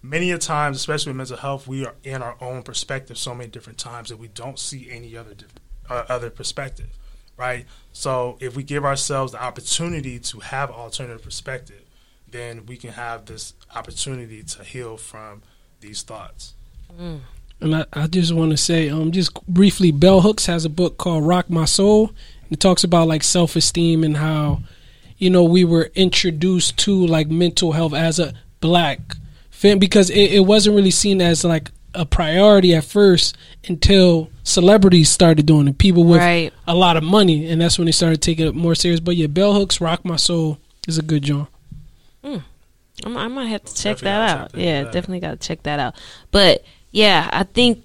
many 0.03 0.31
a 0.31 0.39
times, 0.39 0.77
especially 0.77 1.11
with 1.11 1.17
mental 1.17 1.37
health, 1.37 1.67
we 1.67 1.85
are 1.85 1.95
in 2.05 2.23
our 2.23 2.37
own 2.41 2.63
perspective 2.63 3.19
so 3.19 3.35
many 3.35 3.51
different 3.51 3.79
times 3.79 4.09
that 4.11 4.19
we 4.19 4.29
don't 4.29 4.59
see 4.59 4.89
any 4.91 5.17
other 5.17 5.35
uh, 5.89 6.05
other 6.09 6.31
perspective, 6.31 6.97
right? 7.37 7.67
So 7.93 8.37
if 8.41 8.57
we 8.57 8.63
give 8.63 8.85
ourselves 8.85 9.33
the 9.33 9.43
opportunity 9.43 10.19
to 10.19 10.41
have 10.41 10.71
alternative 10.71 11.23
perspective, 11.23 11.83
then 12.29 12.67
we 12.67 12.77
can 12.77 12.91
have 12.91 13.27
this 13.27 13.55
opportunity 13.75 14.43
to 14.43 14.65
heal 14.65 14.97
from 14.97 15.43
these 15.81 16.03
thoughts. 16.03 16.55
And 17.61 17.75
I, 17.75 17.85
I 17.93 18.07
just 18.07 18.35
want 18.35 18.51
to 18.51 18.57
say, 18.57 18.89
um, 18.91 19.13
just 19.13 19.33
briefly, 19.47 19.91
Bell 19.91 20.21
Hooks 20.21 20.47
has 20.47 20.65
a 20.65 20.69
book 20.71 20.99
called 20.99 21.27
Rock 21.27 21.49
My 21.49 21.65
Soul. 21.65 22.09
And 22.43 22.53
it 22.53 22.61
talks 22.61 22.85
about 22.85 23.09
like 23.09 23.23
self 23.23 23.57
esteem 23.57 24.05
and 24.05 24.17
how, 24.19 24.61
you 25.19 25.31
know, 25.31 25.43
we 25.45 25.65
were 25.65 25.91
introduced 25.95 26.77
to 26.79 27.07
like 27.07 27.29
mental 27.29 27.73
health 27.73 27.95
as 27.95 28.19
a 28.19 28.35
black 28.61 29.01
fan 29.51 29.79
because 29.79 30.11
it, 30.11 30.33
it 30.33 30.41
wasn't 30.47 30.77
really 30.77 30.91
seen 30.91 31.21
as 31.23 31.45
like 31.45 31.71
a 31.95 32.05
priority 32.05 32.75
at 32.75 32.85
first 32.85 33.37
until 33.67 34.31
celebrities 34.45 35.09
started 35.09 35.47
doing 35.47 35.67
it. 35.67 35.79
People 35.79 36.05
with 36.05 36.21
Right. 36.21 36.53
a 36.67 36.75
lot 36.75 36.99
of 36.99 37.03
money, 37.03 37.49
and 37.51 37.61
that's 37.63 37.79
when 37.79 37.87
they 37.87 37.93
started 37.93 38.21
taking 38.21 38.47
it 38.47 38.55
more 38.55 38.75
serious. 38.75 39.01
But 39.01 39.17
yeah, 39.17 39.29
Bell 39.29 39.55
Hooks, 39.55 39.81
Rock 39.81 40.05
My 40.05 40.17
Soul 40.17 40.59
is 40.87 40.99
a 40.99 41.03
good 41.03 41.23
joint. 41.23 41.49
I'm, 43.05 43.17
I 43.17 43.29
might 43.29 43.47
have 43.47 43.63
to 43.65 43.75
check 43.75 43.99
definitely 43.99 44.05
that 44.05 44.19
gotta 44.19 44.41
out. 44.43 44.45
check 44.47 44.53
that 44.53 44.61
yeah, 44.61 44.83
definitely 44.85 45.21
got 45.21 45.31
to 45.41 45.49
check 45.49 45.63
that 45.65 45.79
out. 45.79 45.97
But 46.31 46.65
yeah, 46.97 47.29
I 47.31 47.43
think 47.43 47.85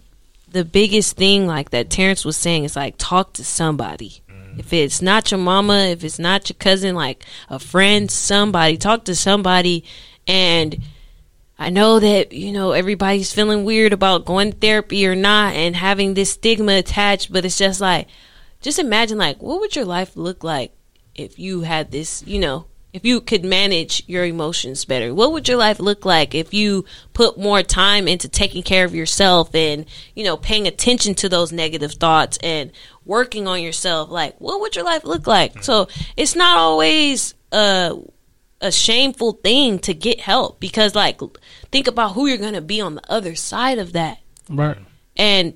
the 0.50 0.64
biggest 0.64 1.18
thing 1.18 1.46
like 1.46 1.72
that 1.72 1.90
Terrence 1.90 2.24
was 2.24 2.38
saying 2.38 2.64
is 2.64 2.78
like 2.78 2.96
talk 2.98 3.34
to 3.34 3.44
somebody. 3.44 4.22
Mm-hmm. 4.30 4.62
If 4.62 4.72
it's 4.72 5.02
not 5.02 5.32
your 5.32 5.38
mama, 5.38 5.88
if 5.88 6.06
it's 6.06 6.18
not 6.18 6.48
your 6.48 6.56
cousin, 6.56 6.96
like 6.96 7.26
a 7.50 7.60
friend, 7.60 8.10
somebody, 8.10 8.78
talk 8.78 9.04
to 9.06 9.16
somebody. 9.16 9.84
And 10.26 10.80
I 11.60 11.70
know 11.72 12.00
that, 12.00 12.32
you 12.32 12.54
know, 12.54 12.72
everybody's 12.72 13.34
feeling 13.34 13.66
weird 13.66 13.92
about 13.92 14.24
going 14.24 14.54
to 14.54 14.58
therapy 14.58 15.06
or 15.06 15.14
not 15.14 15.56
and 15.56 15.76
having 15.76 16.14
this 16.14 16.32
stigma 16.32 16.76
attached, 16.76 17.34
but 17.34 17.44
it's 17.44 17.58
just 17.58 17.82
like, 17.82 18.08
just 18.62 18.80
imagine 18.80 19.18
like, 19.18 19.42
what 19.42 19.60
would 19.60 19.76
your 19.76 19.84
life 19.84 20.16
look 20.16 20.42
like 20.42 20.72
if 21.16 21.38
you 21.38 21.64
had 21.64 21.92
this, 21.92 22.24
you 22.26 22.40
know, 22.40 22.66
if 22.94 23.06
you 23.06 23.22
could 23.22 23.46
manage 23.46 24.04
your 24.08 24.26
emotions 24.26 24.84
better? 24.86 25.14
What 25.14 25.32
would 25.32 25.48
your 25.48 25.58
life 25.58 25.80
look 25.80 26.04
like 26.06 26.36
if 26.36 26.54
you 26.54 26.86
put 27.14 27.38
more 27.38 27.64
time 27.64 28.08
into 28.08 28.28
taking 28.28 28.64
care 28.64 28.84
of 28.86 28.94
yourself 28.94 29.54
and, 29.56 29.86
you 30.16 30.24
know, 30.24 30.36
paying 30.38 30.68
attention 30.68 31.16
to 31.16 31.30
those 31.30 31.52
negative 31.52 31.94
thoughts 31.94 32.38
and 32.44 32.72
working 33.06 33.48
on 33.48 33.62
yourself? 33.62 34.10
Like, 34.10 34.36
what 34.40 34.60
would 34.60 34.76
your 34.76 34.86
life 34.86 35.04
look 35.06 35.26
like? 35.28 35.64
So 35.64 35.88
it's 36.18 36.36
not 36.36 36.58
always, 36.58 37.34
uh, 37.52 37.96
a 38.64 38.72
shameful 38.72 39.32
thing 39.34 39.80
to 39.80 39.92
get 39.94 40.20
help 40.20 40.60
because 40.60 40.94
like 40.94 41.20
think 41.72 41.88
about 41.88 42.12
who 42.12 42.28
you're 42.28 42.38
going 42.38 42.54
to 42.54 42.62
be 42.62 42.80
on 42.80 42.94
the 42.94 43.02
other 43.12 43.34
side 43.34 43.80
of 43.80 43.94
that 43.94 44.20
Right. 44.50 44.78
and 45.18 45.56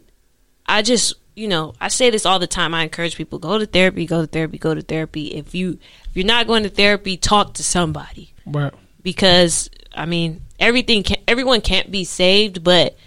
I 0.65 0.81
just, 0.81 1.13
you 1.35 1.47
know, 1.47 1.73
I 1.81 1.89
say 1.89 2.09
this 2.09 2.25
all 2.25 2.39
the 2.39 2.47
time. 2.47 2.73
I 2.73 2.83
encourage 2.83 3.15
people 3.17 3.39
go 3.39 3.57
to 3.57 3.65
therapy, 3.65 4.05
go 4.05 4.21
to 4.21 4.27
therapy, 4.27 4.57
go 4.57 4.73
to 4.73 4.81
therapy. 4.81 5.27
If 5.35 5.53
you 5.53 5.77
if 6.09 6.15
you're 6.15 6.25
not 6.25 6.47
going 6.47 6.63
to 6.63 6.69
therapy, 6.69 7.17
talk 7.17 7.55
to 7.55 7.63
somebody 7.63 8.33
Right. 8.45 8.73
because 9.03 9.69
I 9.93 10.05
mean, 10.05 10.41
everything 10.59 11.03
can, 11.03 11.17
everyone 11.27 11.61
can't 11.61 11.91
be 11.91 12.03
saved, 12.03 12.63
but 12.63 12.97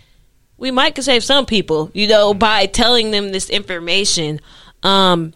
we 0.57 0.71
might 0.71 0.95
could 0.95 1.05
save 1.05 1.25
some 1.25 1.47
people, 1.47 1.91
you 1.95 2.07
know, 2.09 2.35
by 2.49 2.67
telling 2.67 3.11
them 3.11 3.31
this 3.33 3.51
information. 3.51 4.41
Um 4.83 5.33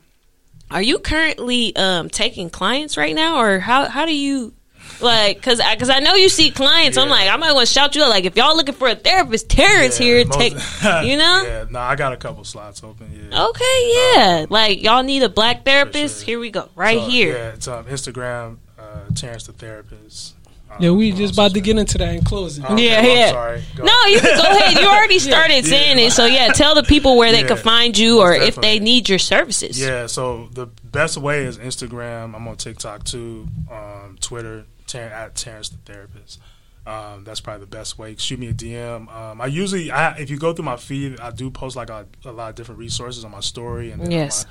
are 0.71 0.83
you 0.83 0.99
currently 0.99 1.75
um 1.77 2.09
taking 2.09 2.49
clients 2.51 2.97
right 2.97 3.15
now 3.15 3.41
or 3.41 3.59
how 3.59 3.89
how 3.89 4.07
do 4.07 4.15
you 4.15 4.55
like 5.01 5.43
cuz 5.43 5.61
I 5.61 5.77
cuz 5.77 5.89
I 5.91 6.01
know 6.01 6.15
you 6.15 6.29
see 6.29 6.51
clients. 6.51 6.97
I'm 6.99 7.09
like 7.09 7.29
I 7.29 7.37
might 7.37 7.53
want 7.53 7.67
to 7.67 7.73
shout 7.73 7.95
you 7.97 8.03
out 8.03 8.11
like 8.11 8.25
if 8.25 8.37
y'all 8.37 8.57
looking 8.57 8.75
for 8.75 8.89
a 8.89 8.95
therapist, 8.95 9.49
Terrence 9.49 9.99
Yeah, 9.99 10.07
here 10.07 10.25
most- 10.27 10.39
take 10.39 10.53
you 11.05 11.17
know? 11.17 11.43
yeah, 11.45 11.65
no, 11.71 11.79
I 11.81 11.97
got 11.97 12.13
a 12.13 12.17
couple 12.17 12.45
slots 12.45 12.83
open. 12.85 13.11
Yeah. 13.31 13.45
Okay, 13.47 13.93
yeah. 14.15 14.47
Like 14.49 14.83
y'all 14.83 15.03
need 15.03 15.23
a 15.23 15.29
black 15.29 15.65
therapist. 15.65 16.21
sure. 16.21 16.27
Here 16.27 16.39
we 16.41 16.51
go, 16.51 16.69
right 16.75 16.99
So, 16.99 17.09
here. 17.09 17.33
Yeah, 17.37 17.49
it's 17.51 17.69
um, 17.69 17.85
Instagram, 17.87 18.59
uh, 18.79 18.83
Terrence 19.15 19.45
the 19.47 19.53
therapist. 19.53 20.35
Um, 20.71 20.77
Yeah, 20.81 20.91
we 20.93 21.13
just 21.13 21.35
about 21.35 21.53
to 21.55 21.61
get 21.61 21.77
into 21.77 21.99
that 21.99 22.15
in 22.15 22.25
closing. 22.25 22.65
Okay, 22.65 22.85
Yeah, 22.87 23.03
well, 23.03 23.11
I'm 23.13 23.17
yeah. 23.19 23.31
sorry. 23.31 23.63
Go. 23.77 23.85
No, 23.85 24.05
you 24.07 24.21
can 24.21 24.37
go 24.39 24.43
ahead. 24.57 24.81
You 24.81 24.89
already 24.89 25.19
started 25.31 25.67
saying 25.67 25.99
it, 25.99 26.13
so 26.13 26.25
yeah. 26.25 26.49
Tell 26.53 26.75
the 26.75 26.83
people 26.83 27.17
where 27.19 27.31
they 27.31 27.41
Yeah, 27.43 27.49
can 27.49 27.57
find 27.59 27.97
you, 27.99 28.21
or 28.21 28.31
most 28.39 28.49
if 28.49 28.57
they 28.57 28.79
need 28.79 29.07
your 29.09 29.19
services. 29.19 29.79
Yeah, 29.79 30.07
so 30.07 30.49
the 30.53 30.67
best 30.85 31.19
way 31.19 31.45
is 31.45 31.59
Instagram. 31.59 32.35
I'm 32.35 32.49
on 32.49 32.57
TikTok 32.57 33.05
too, 33.05 33.49
um, 33.71 34.17
Twitter, 34.21 34.65
At 35.01 35.35
Terrence 35.35 35.69
the 35.71 35.79
Therapist. 35.79 36.39
Um, 36.85 37.23
that's 37.25 37.41
probably 37.41 37.61
the 37.61 37.67
best 37.77 37.97
way. 37.97 38.17
Shoot 38.17 38.41
me 38.41 38.49
a 38.49 38.53
DM. 38.55 39.09
Um, 39.15 39.41
I 39.41 39.47
usually, 39.47 39.91
I, 39.93 40.17
if 40.17 40.31
you 40.31 40.37
go 40.39 40.53
through 40.53 40.65
my 40.65 40.77
feed, 40.77 41.21
I 41.21 41.31
do 41.31 41.49
post 41.51 41.77
like 41.77 41.91
a, 41.91 42.07
a 42.25 42.33
lot 42.33 42.51
of 42.51 42.55
different 42.57 42.81
resources 42.81 43.25
on 43.25 43.31
my 43.31 43.39
story 43.41 43.93
and 43.93 44.11
Yes. 44.13 44.45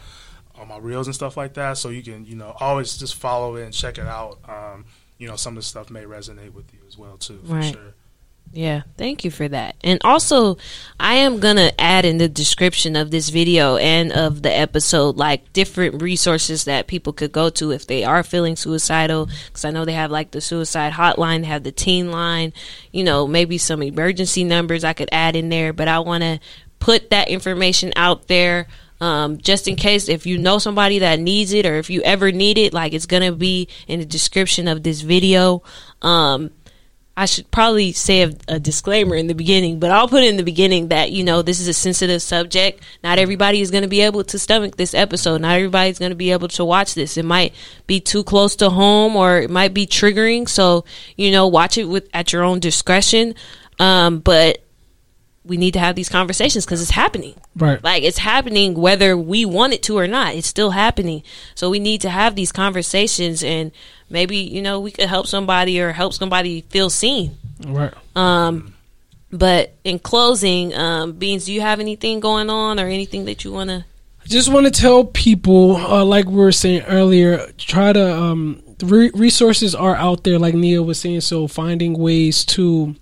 on, 0.55 0.67
my, 0.67 0.75
on 0.75 0.81
my 0.81 0.87
reels 0.87 1.07
and 1.07 1.13
stuff 1.15 1.35
like 1.35 1.55
that. 1.55 1.77
So 1.77 1.89
you 1.89 2.01
can, 2.01 2.25
you 2.25 2.35
know, 2.35 2.55
always 2.61 2.97
just 2.97 3.15
follow 3.15 3.57
it 3.57 3.63
and 3.65 3.73
check 3.73 3.97
it 3.97 4.07
out. 4.07 4.39
Um, 4.47 4.85
you 5.17 5.27
know, 5.27 5.35
some 5.35 5.57
of 5.57 5.63
the 5.63 5.67
stuff 5.67 5.89
may 5.91 6.03
resonate 6.03 6.53
with 6.53 6.73
you 6.73 6.79
as 6.87 6.97
well 6.97 7.17
too, 7.17 7.39
for 7.45 7.55
Right. 7.55 7.73
sure. 7.73 7.93
Yeah, 8.53 8.81
thank 8.97 9.23
you 9.23 9.31
for 9.31 9.47
that. 9.47 9.77
And 9.81 10.01
also, 10.03 10.57
I 10.99 11.15
am 11.15 11.39
going 11.39 11.55
to 11.55 11.79
add 11.79 12.03
in 12.03 12.17
the 12.17 12.27
description 12.27 12.97
of 12.97 13.09
this 13.09 13.29
video 13.29 13.77
and 13.77 14.11
of 14.11 14.41
the 14.41 14.51
episode 14.53 15.15
like 15.15 15.53
different 15.53 16.01
resources 16.01 16.65
that 16.65 16.87
people 16.87 17.13
could 17.13 17.31
go 17.31 17.49
to 17.51 17.71
if 17.71 17.87
they 17.87 18.03
are 18.03 18.23
feeling 18.23 18.57
suicidal 18.57 19.29
cuz 19.53 19.63
I 19.63 19.71
know 19.71 19.85
they 19.85 19.93
have 19.93 20.11
like 20.11 20.31
the 20.31 20.41
suicide 20.41 20.93
hotline, 20.93 21.41
they 21.41 21.47
have 21.47 21.63
the 21.63 21.71
teen 21.71 22.11
line, 22.11 22.51
you 22.91 23.05
know, 23.05 23.25
maybe 23.25 23.57
some 23.57 23.81
emergency 23.81 24.43
numbers 24.43 24.83
I 24.83 24.93
could 24.93 25.09
add 25.13 25.37
in 25.37 25.47
there, 25.47 25.71
but 25.71 25.87
I 25.87 25.99
want 25.99 26.23
to 26.23 26.39
put 26.79 27.09
that 27.11 27.29
information 27.29 27.93
out 27.95 28.27
there 28.27 28.67
um, 28.99 29.39
just 29.39 29.67
in 29.67 29.75
case 29.75 30.09
if 30.09 30.27
you 30.27 30.37
know 30.37 30.59
somebody 30.59 30.99
that 30.99 31.19
needs 31.19 31.53
it 31.53 31.65
or 31.65 31.75
if 31.75 31.89
you 31.89 32.03
ever 32.03 32.31
need 32.31 32.59
it, 32.59 32.71
like 32.71 32.93
it's 32.93 33.07
gonna 33.07 33.31
be 33.31 33.67
in 33.87 33.99
the 33.99 34.05
description 34.05 34.67
of 34.67 34.83
this 34.83 35.01
video. 35.01 35.63
Um, 36.03 36.51
I 37.21 37.25
should 37.25 37.51
probably 37.51 37.91
say 37.91 38.23
a, 38.23 38.31
a 38.47 38.59
disclaimer 38.59 39.15
in 39.15 39.27
the 39.27 39.35
beginning, 39.35 39.79
but 39.79 39.91
I'll 39.91 40.07
put 40.07 40.23
in 40.23 40.37
the 40.37 40.43
beginning 40.43 40.87
that 40.87 41.11
you 41.11 41.23
know 41.23 41.43
this 41.43 41.59
is 41.59 41.67
a 41.67 41.73
sensitive 41.73 42.19
subject. 42.19 42.81
Not 43.03 43.19
everybody 43.19 43.61
is 43.61 43.69
going 43.69 43.83
to 43.83 43.87
be 43.87 44.01
able 44.01 44.23
to 44.23 44.39
stomach 44.39 44.75
this 44.75 44.95
episode. 44.95 45.39
Not 45.39 45.55
everybody's 45.55 45.99
going 45.99 46.09
to 46.09 46.15
be 46.15 46.31
able 46.31 46.47
to 46.47 46.65
watch 46.65 46.95
this. 46.95 47.17
It 47.17 47.25
might 47.25 47.53
be 47.85 47.99
too 47.99 48.23
close 48.23 48.55
to 48.55 48.71
home, 48.71 49.15
or 49.15 49.37
it 49.37 49.51
might 49.51 49.71
be 49.71 49.85
triggering. 49.85 50.49
So 50.49 50.83
you 51.15 51.31
know, 51.31 51.45
watch 51.45 51.77
it 51.77 51.85
with 51.85 52.09
at 52.11 52.33
your 52.33 52.41
own 52.41 52.59
discretion. 52.59 53.35
Um, 53.77 54.17
but 54.17 54.63
we 55.43 55.57
need 55.57 55.73
to 55.73 55.79
have 55.79 55.95
these 55.95 56.09
conversations 56.09 56.65
because 56.65 56.81
it's 56.81 56.91
happening. 56.91 57.35
Right. 57.55 57.83
Like 57.83 58.03
it's 58.03 58.19
happening 58.19 58.75
whether 58.75 59.17
we 59.17 59.45
want 59.45 59.73
it 59.73 59.83
to 59.83 59.97
or 59.97 60.07
not. 60.07 60.35
It's 60.35 60.47
still 60.47 60.71
happening. 60.71 61.23
So 61.55 61.69
we 61.69 61.79
need 61.79 62.01
to 62.01 62.09
have 62.09 62.35
these 62.35 62.51
conversations 62.51 63.43
and 63.43 63.71
maybe, 64.09 64.37
you 64.37 64.61
know, 64.61 64.79
we 64.79 64.91
could 64.91 65.09
help 65.09 65.27
somebody 65.27 65.81
or 65.81 65.91
help 65.91 66.13
somebody 66.13 66.61
feel 66.61 66.89
seen. 66.89 67.37
Right. 67.65 67.93
Um 68.15 68.75
but 69.31 69.73
in 69.83 69.99
closing, 69.99 70.73
um, 70.73 71.13
Beans, 71.13 71.45
do 71.45 71.53
you 71.53 71.61
have 71.61 71.79
anything 71.79 72.19
going 72.19 72.49
on 72.49 72.79
or 72.79 72.87
anything 72.87 73.25
that 73.25 73.43
you 73.43 73.51
want 73.51 73.69
to? 73.69 73.85
I 74.23 74.27
just 74.27 74.51
want 74.51 74.65
to 74.65 74.71
tell 74.71 75.05
people, 75.05 75.77
uh, 75.77 76.03
like 76.03 76.25
we 76.25 76.35
were 76.35 76.51
saying 76.51 76.81
earlier, 76.81 77.47
try 77.57 77.93
to 77.93 78.13
um, 78.13 78.61
re- 78.83 79.11
resources 79.13 79.73
are 79.73 79.95
out 79.95 80.25
there, 80.25 80.37
like 80.37 80.53
Nia 80.53 80.83
was 80.83 80.99
saying. 80.99 81.21
So 81.21 81.47
finding 81.47 81.97
ways 81.97 82.43
to 82.45 82.95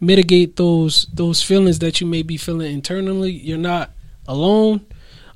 mitigate 0.00 0.56
those 0.56 1.06
those 1.12 1.42
feelings 1.42 1.78
that 1.80 2.00
you 2.00 2.06
may 2.06 2.22
be 2.22 2.36
feeling 2.36 2.72
internally. 2.72 3.30
You're 3.30 3.58
not 3.58 3.90
alone. 4.26 4.86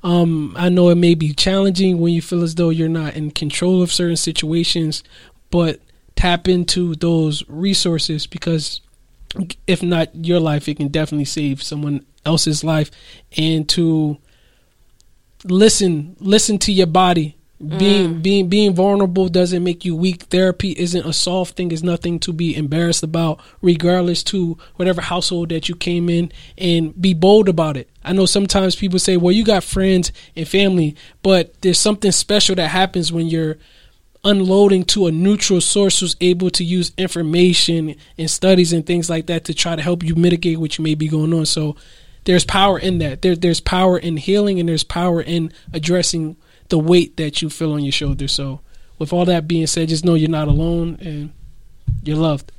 Um, 0.03 0.53
I 0.55 0.69
know 0.69 0.89
it 0.89 0.95
may 0.95 1.15
be 1.15 1.33
challenging 1.33 1.99
when 1.99 2.13
you 2.13 2.21
feel 2.21 2.43
as 2.43 2.55
though 2.55 2.69
you're 2.69 2.89
not 2.89 3.15
in 3.15 3.31
control 3.31 3.81
of 3.81 3.91
certain 3.91 4.17
situations, 4.17 5.03
but 5.49 5.79
tap 6.15 6.47
into 6.47 6.95
those 6.95 7.43
resources 7.47 8.27
because 8.27 8.81
if 9.67 9.81
not 9.81 10.13
your 10.15 10.39
life, 10.39 10.67
it 10.67 10.77
can 10.77 10.89
definitely 10.89 11.25
save 11.25 11.61
someone 11.63 12.05
else's 12.25 12.63
life. 12.63 12.91
And 13.35 13.67
to 13.69 14.17
listen, 15.43 16.15
listen 16.19 16.57
to 16.59 16.71
your 16.71 16.87
body 16.87 17.35
Being 17.59 18.15
mm. 18.15 18.21
being 18.21 18.49
being 18.49 18.75
vulnerable 18.75 19.29
doesn't 19.29 19.63
make 19.63 19.85
you 19.85 19.95
weak. 19.95 20.23
Therapy 20.23 20.71
isn't 20.71 21.05
a 21.05 21.13
soft 21.13 21.55
thing. 21.55 21.71
It's 21.71 21.83
nothing 21.83 22.19
to 22.19 22.33
be 22.33 22.53
embarrassed 22.53 23.01
about, 23.01 23.39
regardless 23.61 24.23
to 24.23 24.57
whatever 24.75 24.99
household 24.99 25.49
that 25.49 25.69
you 25.69 25.75
came 25.75 26.09
in, 26.09 26.33
and 26.57 26.99
be 27.01 27.13
bold 27.13 27.47
about 27.47 27.77
it. 27.77 27.89
I 28.03 28.11
know 28.11 28.25
sometimes 28.25 28.75
people 28.75 28.99
say, 28.99 29.15
"Well, 29.15 29.31
you 29.31 29.45
got 29.45 29.63
friends 29.63 30.11
and 30.35 30.45
family," 30.45 30.97
but 31.23 31.53
there's 31.61 31.79
something 31.79 32.11
special 32.11 32.55
that 32.55 32.71
happens 32.71 33.13
when 33.13 33.27
you're 33.27 33.57
unloading 34.25 34.83
to 34.83 35.07
a 35.07 35.11
neutral 35.11 35.61
source 35.61 36.01
who's 36.01 36.17
able 36.19 36.49
to 36.49 36.63
use 36.65 36.91
information 36.97 37.95
and 38.17 38.29
studies 38.29 38.73
and 38.73 38.85
things 38.85 39.09
like 39.09 39.27
that 39.27 39.45
to 39.45 39.53
try 39.53 39.77
to 39.77 39.81
help 39.81 40.03
you 40.03 40.15
mitigate 40.15 40.59
what 40.59 40.77
you 40.77 40.83
may 40.83 40.95
be 40.95 41.07
going 41.07 41.33
on. 41.33 41.45
So 41.45 41.77
there's 42.25 42.43
power 42.43 42.77
in 42.77 42.97
that. 42.97 43.21
There, 43.21 43.35
there's 43.35 43.61
power 43.61 43.97
in 43.97 44.17
healing 44.17 44.59
and 44.59 44.67
there's 44.67 44.83
power 44.83 45.21
in 45.21 45.53
addressing 45.71 46.35
the 46.69 46.79
weight 46.79 47.17
that 47.17 47.41
you 47.41 47.49
feel 47.49 47.73
on 47.73 47.83
your 47.83 47.91
shoulders. 47.91 48.31
So 48.31 48.61
with 48.97 49.13
all 49.13 49.25
that 49.25 49.47
being 49.47 49.67
said, 49.67 49.89
just 49.89 50.05
know 50.05 50.15
you're 50.15 50.29
not 50.29 50.47
alone 50.47 50.97
and 51.01 51.31
you're 52.03 52.17
loved. 52.17 52.51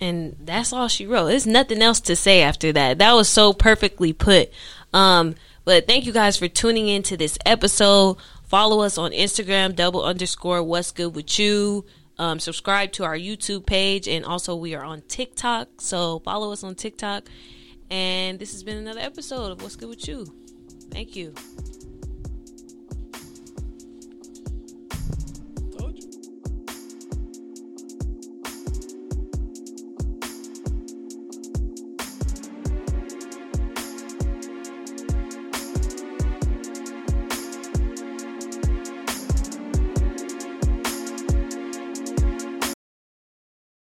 And 0.00 0.36
that's 0.40 0.72
all 0.72 0.88
she 0.88 1.06
wrote. 1.06 1.26
There's 1.26 1.46
nothing 1.46 1.80
else 1.80 2.00
to 2.00 2.16
say 2.16 2.42
after 2.42 2.72
that. 2.72 2.98
That 2.98 3.12
was 3.12 3.28
so 3.28 3.52
perfectly 3.52 4.12
put. 4.12 4.50
Um, 4.92 5.36
but 5.64 5.86
thank 5.86 6.06
you 6.06 6.12
guys 6.12 6.36
for 6.36 6.48
tuning 6.48 6.88
in 6.88 7.02
to 7.04 7.16
this 7.16 7.38
episode. 7.46 8.16
Follow 8.44 8.80
us 8.80 8.98
on 8.98 9.12
Instagram, 9.12 9.76
double 9.76 10.02
underscore 10.02 10.62
what's 10.62 10.90
good 10.90 11.14
with 11.14 11.38
you. 11.38 11.84
Um, 12.18 12.38
subscribe 12.38 12.92
to 12.92 13.04
our 13.04 13.16
YouTube 13.16 13.64
page, 13.64 14.06
and 14.06 14.24
also 14.24 14.54
we 14.54 14.74
are 14.74 14.84
on 14.84 15.02
TikTok. 15.02 15.80
So 15.80 16.18
follow 16.20 16.52
us 16.52 16.62
on 16.62 16.74
TikTok. 16.74 17.28
And 17.90 18.38
this 18.38 18.52
has 18.52 18.62
been 18.62 18.76
another 18.76 19.00
episode 19.00 19.52
of 19.52 19.62
What's 19.62 19.76
Good 19.76 19.88
with 19.88 20.08
You. 20.08 20.26
Thank 20.90 21.16
you. 21.16 21.34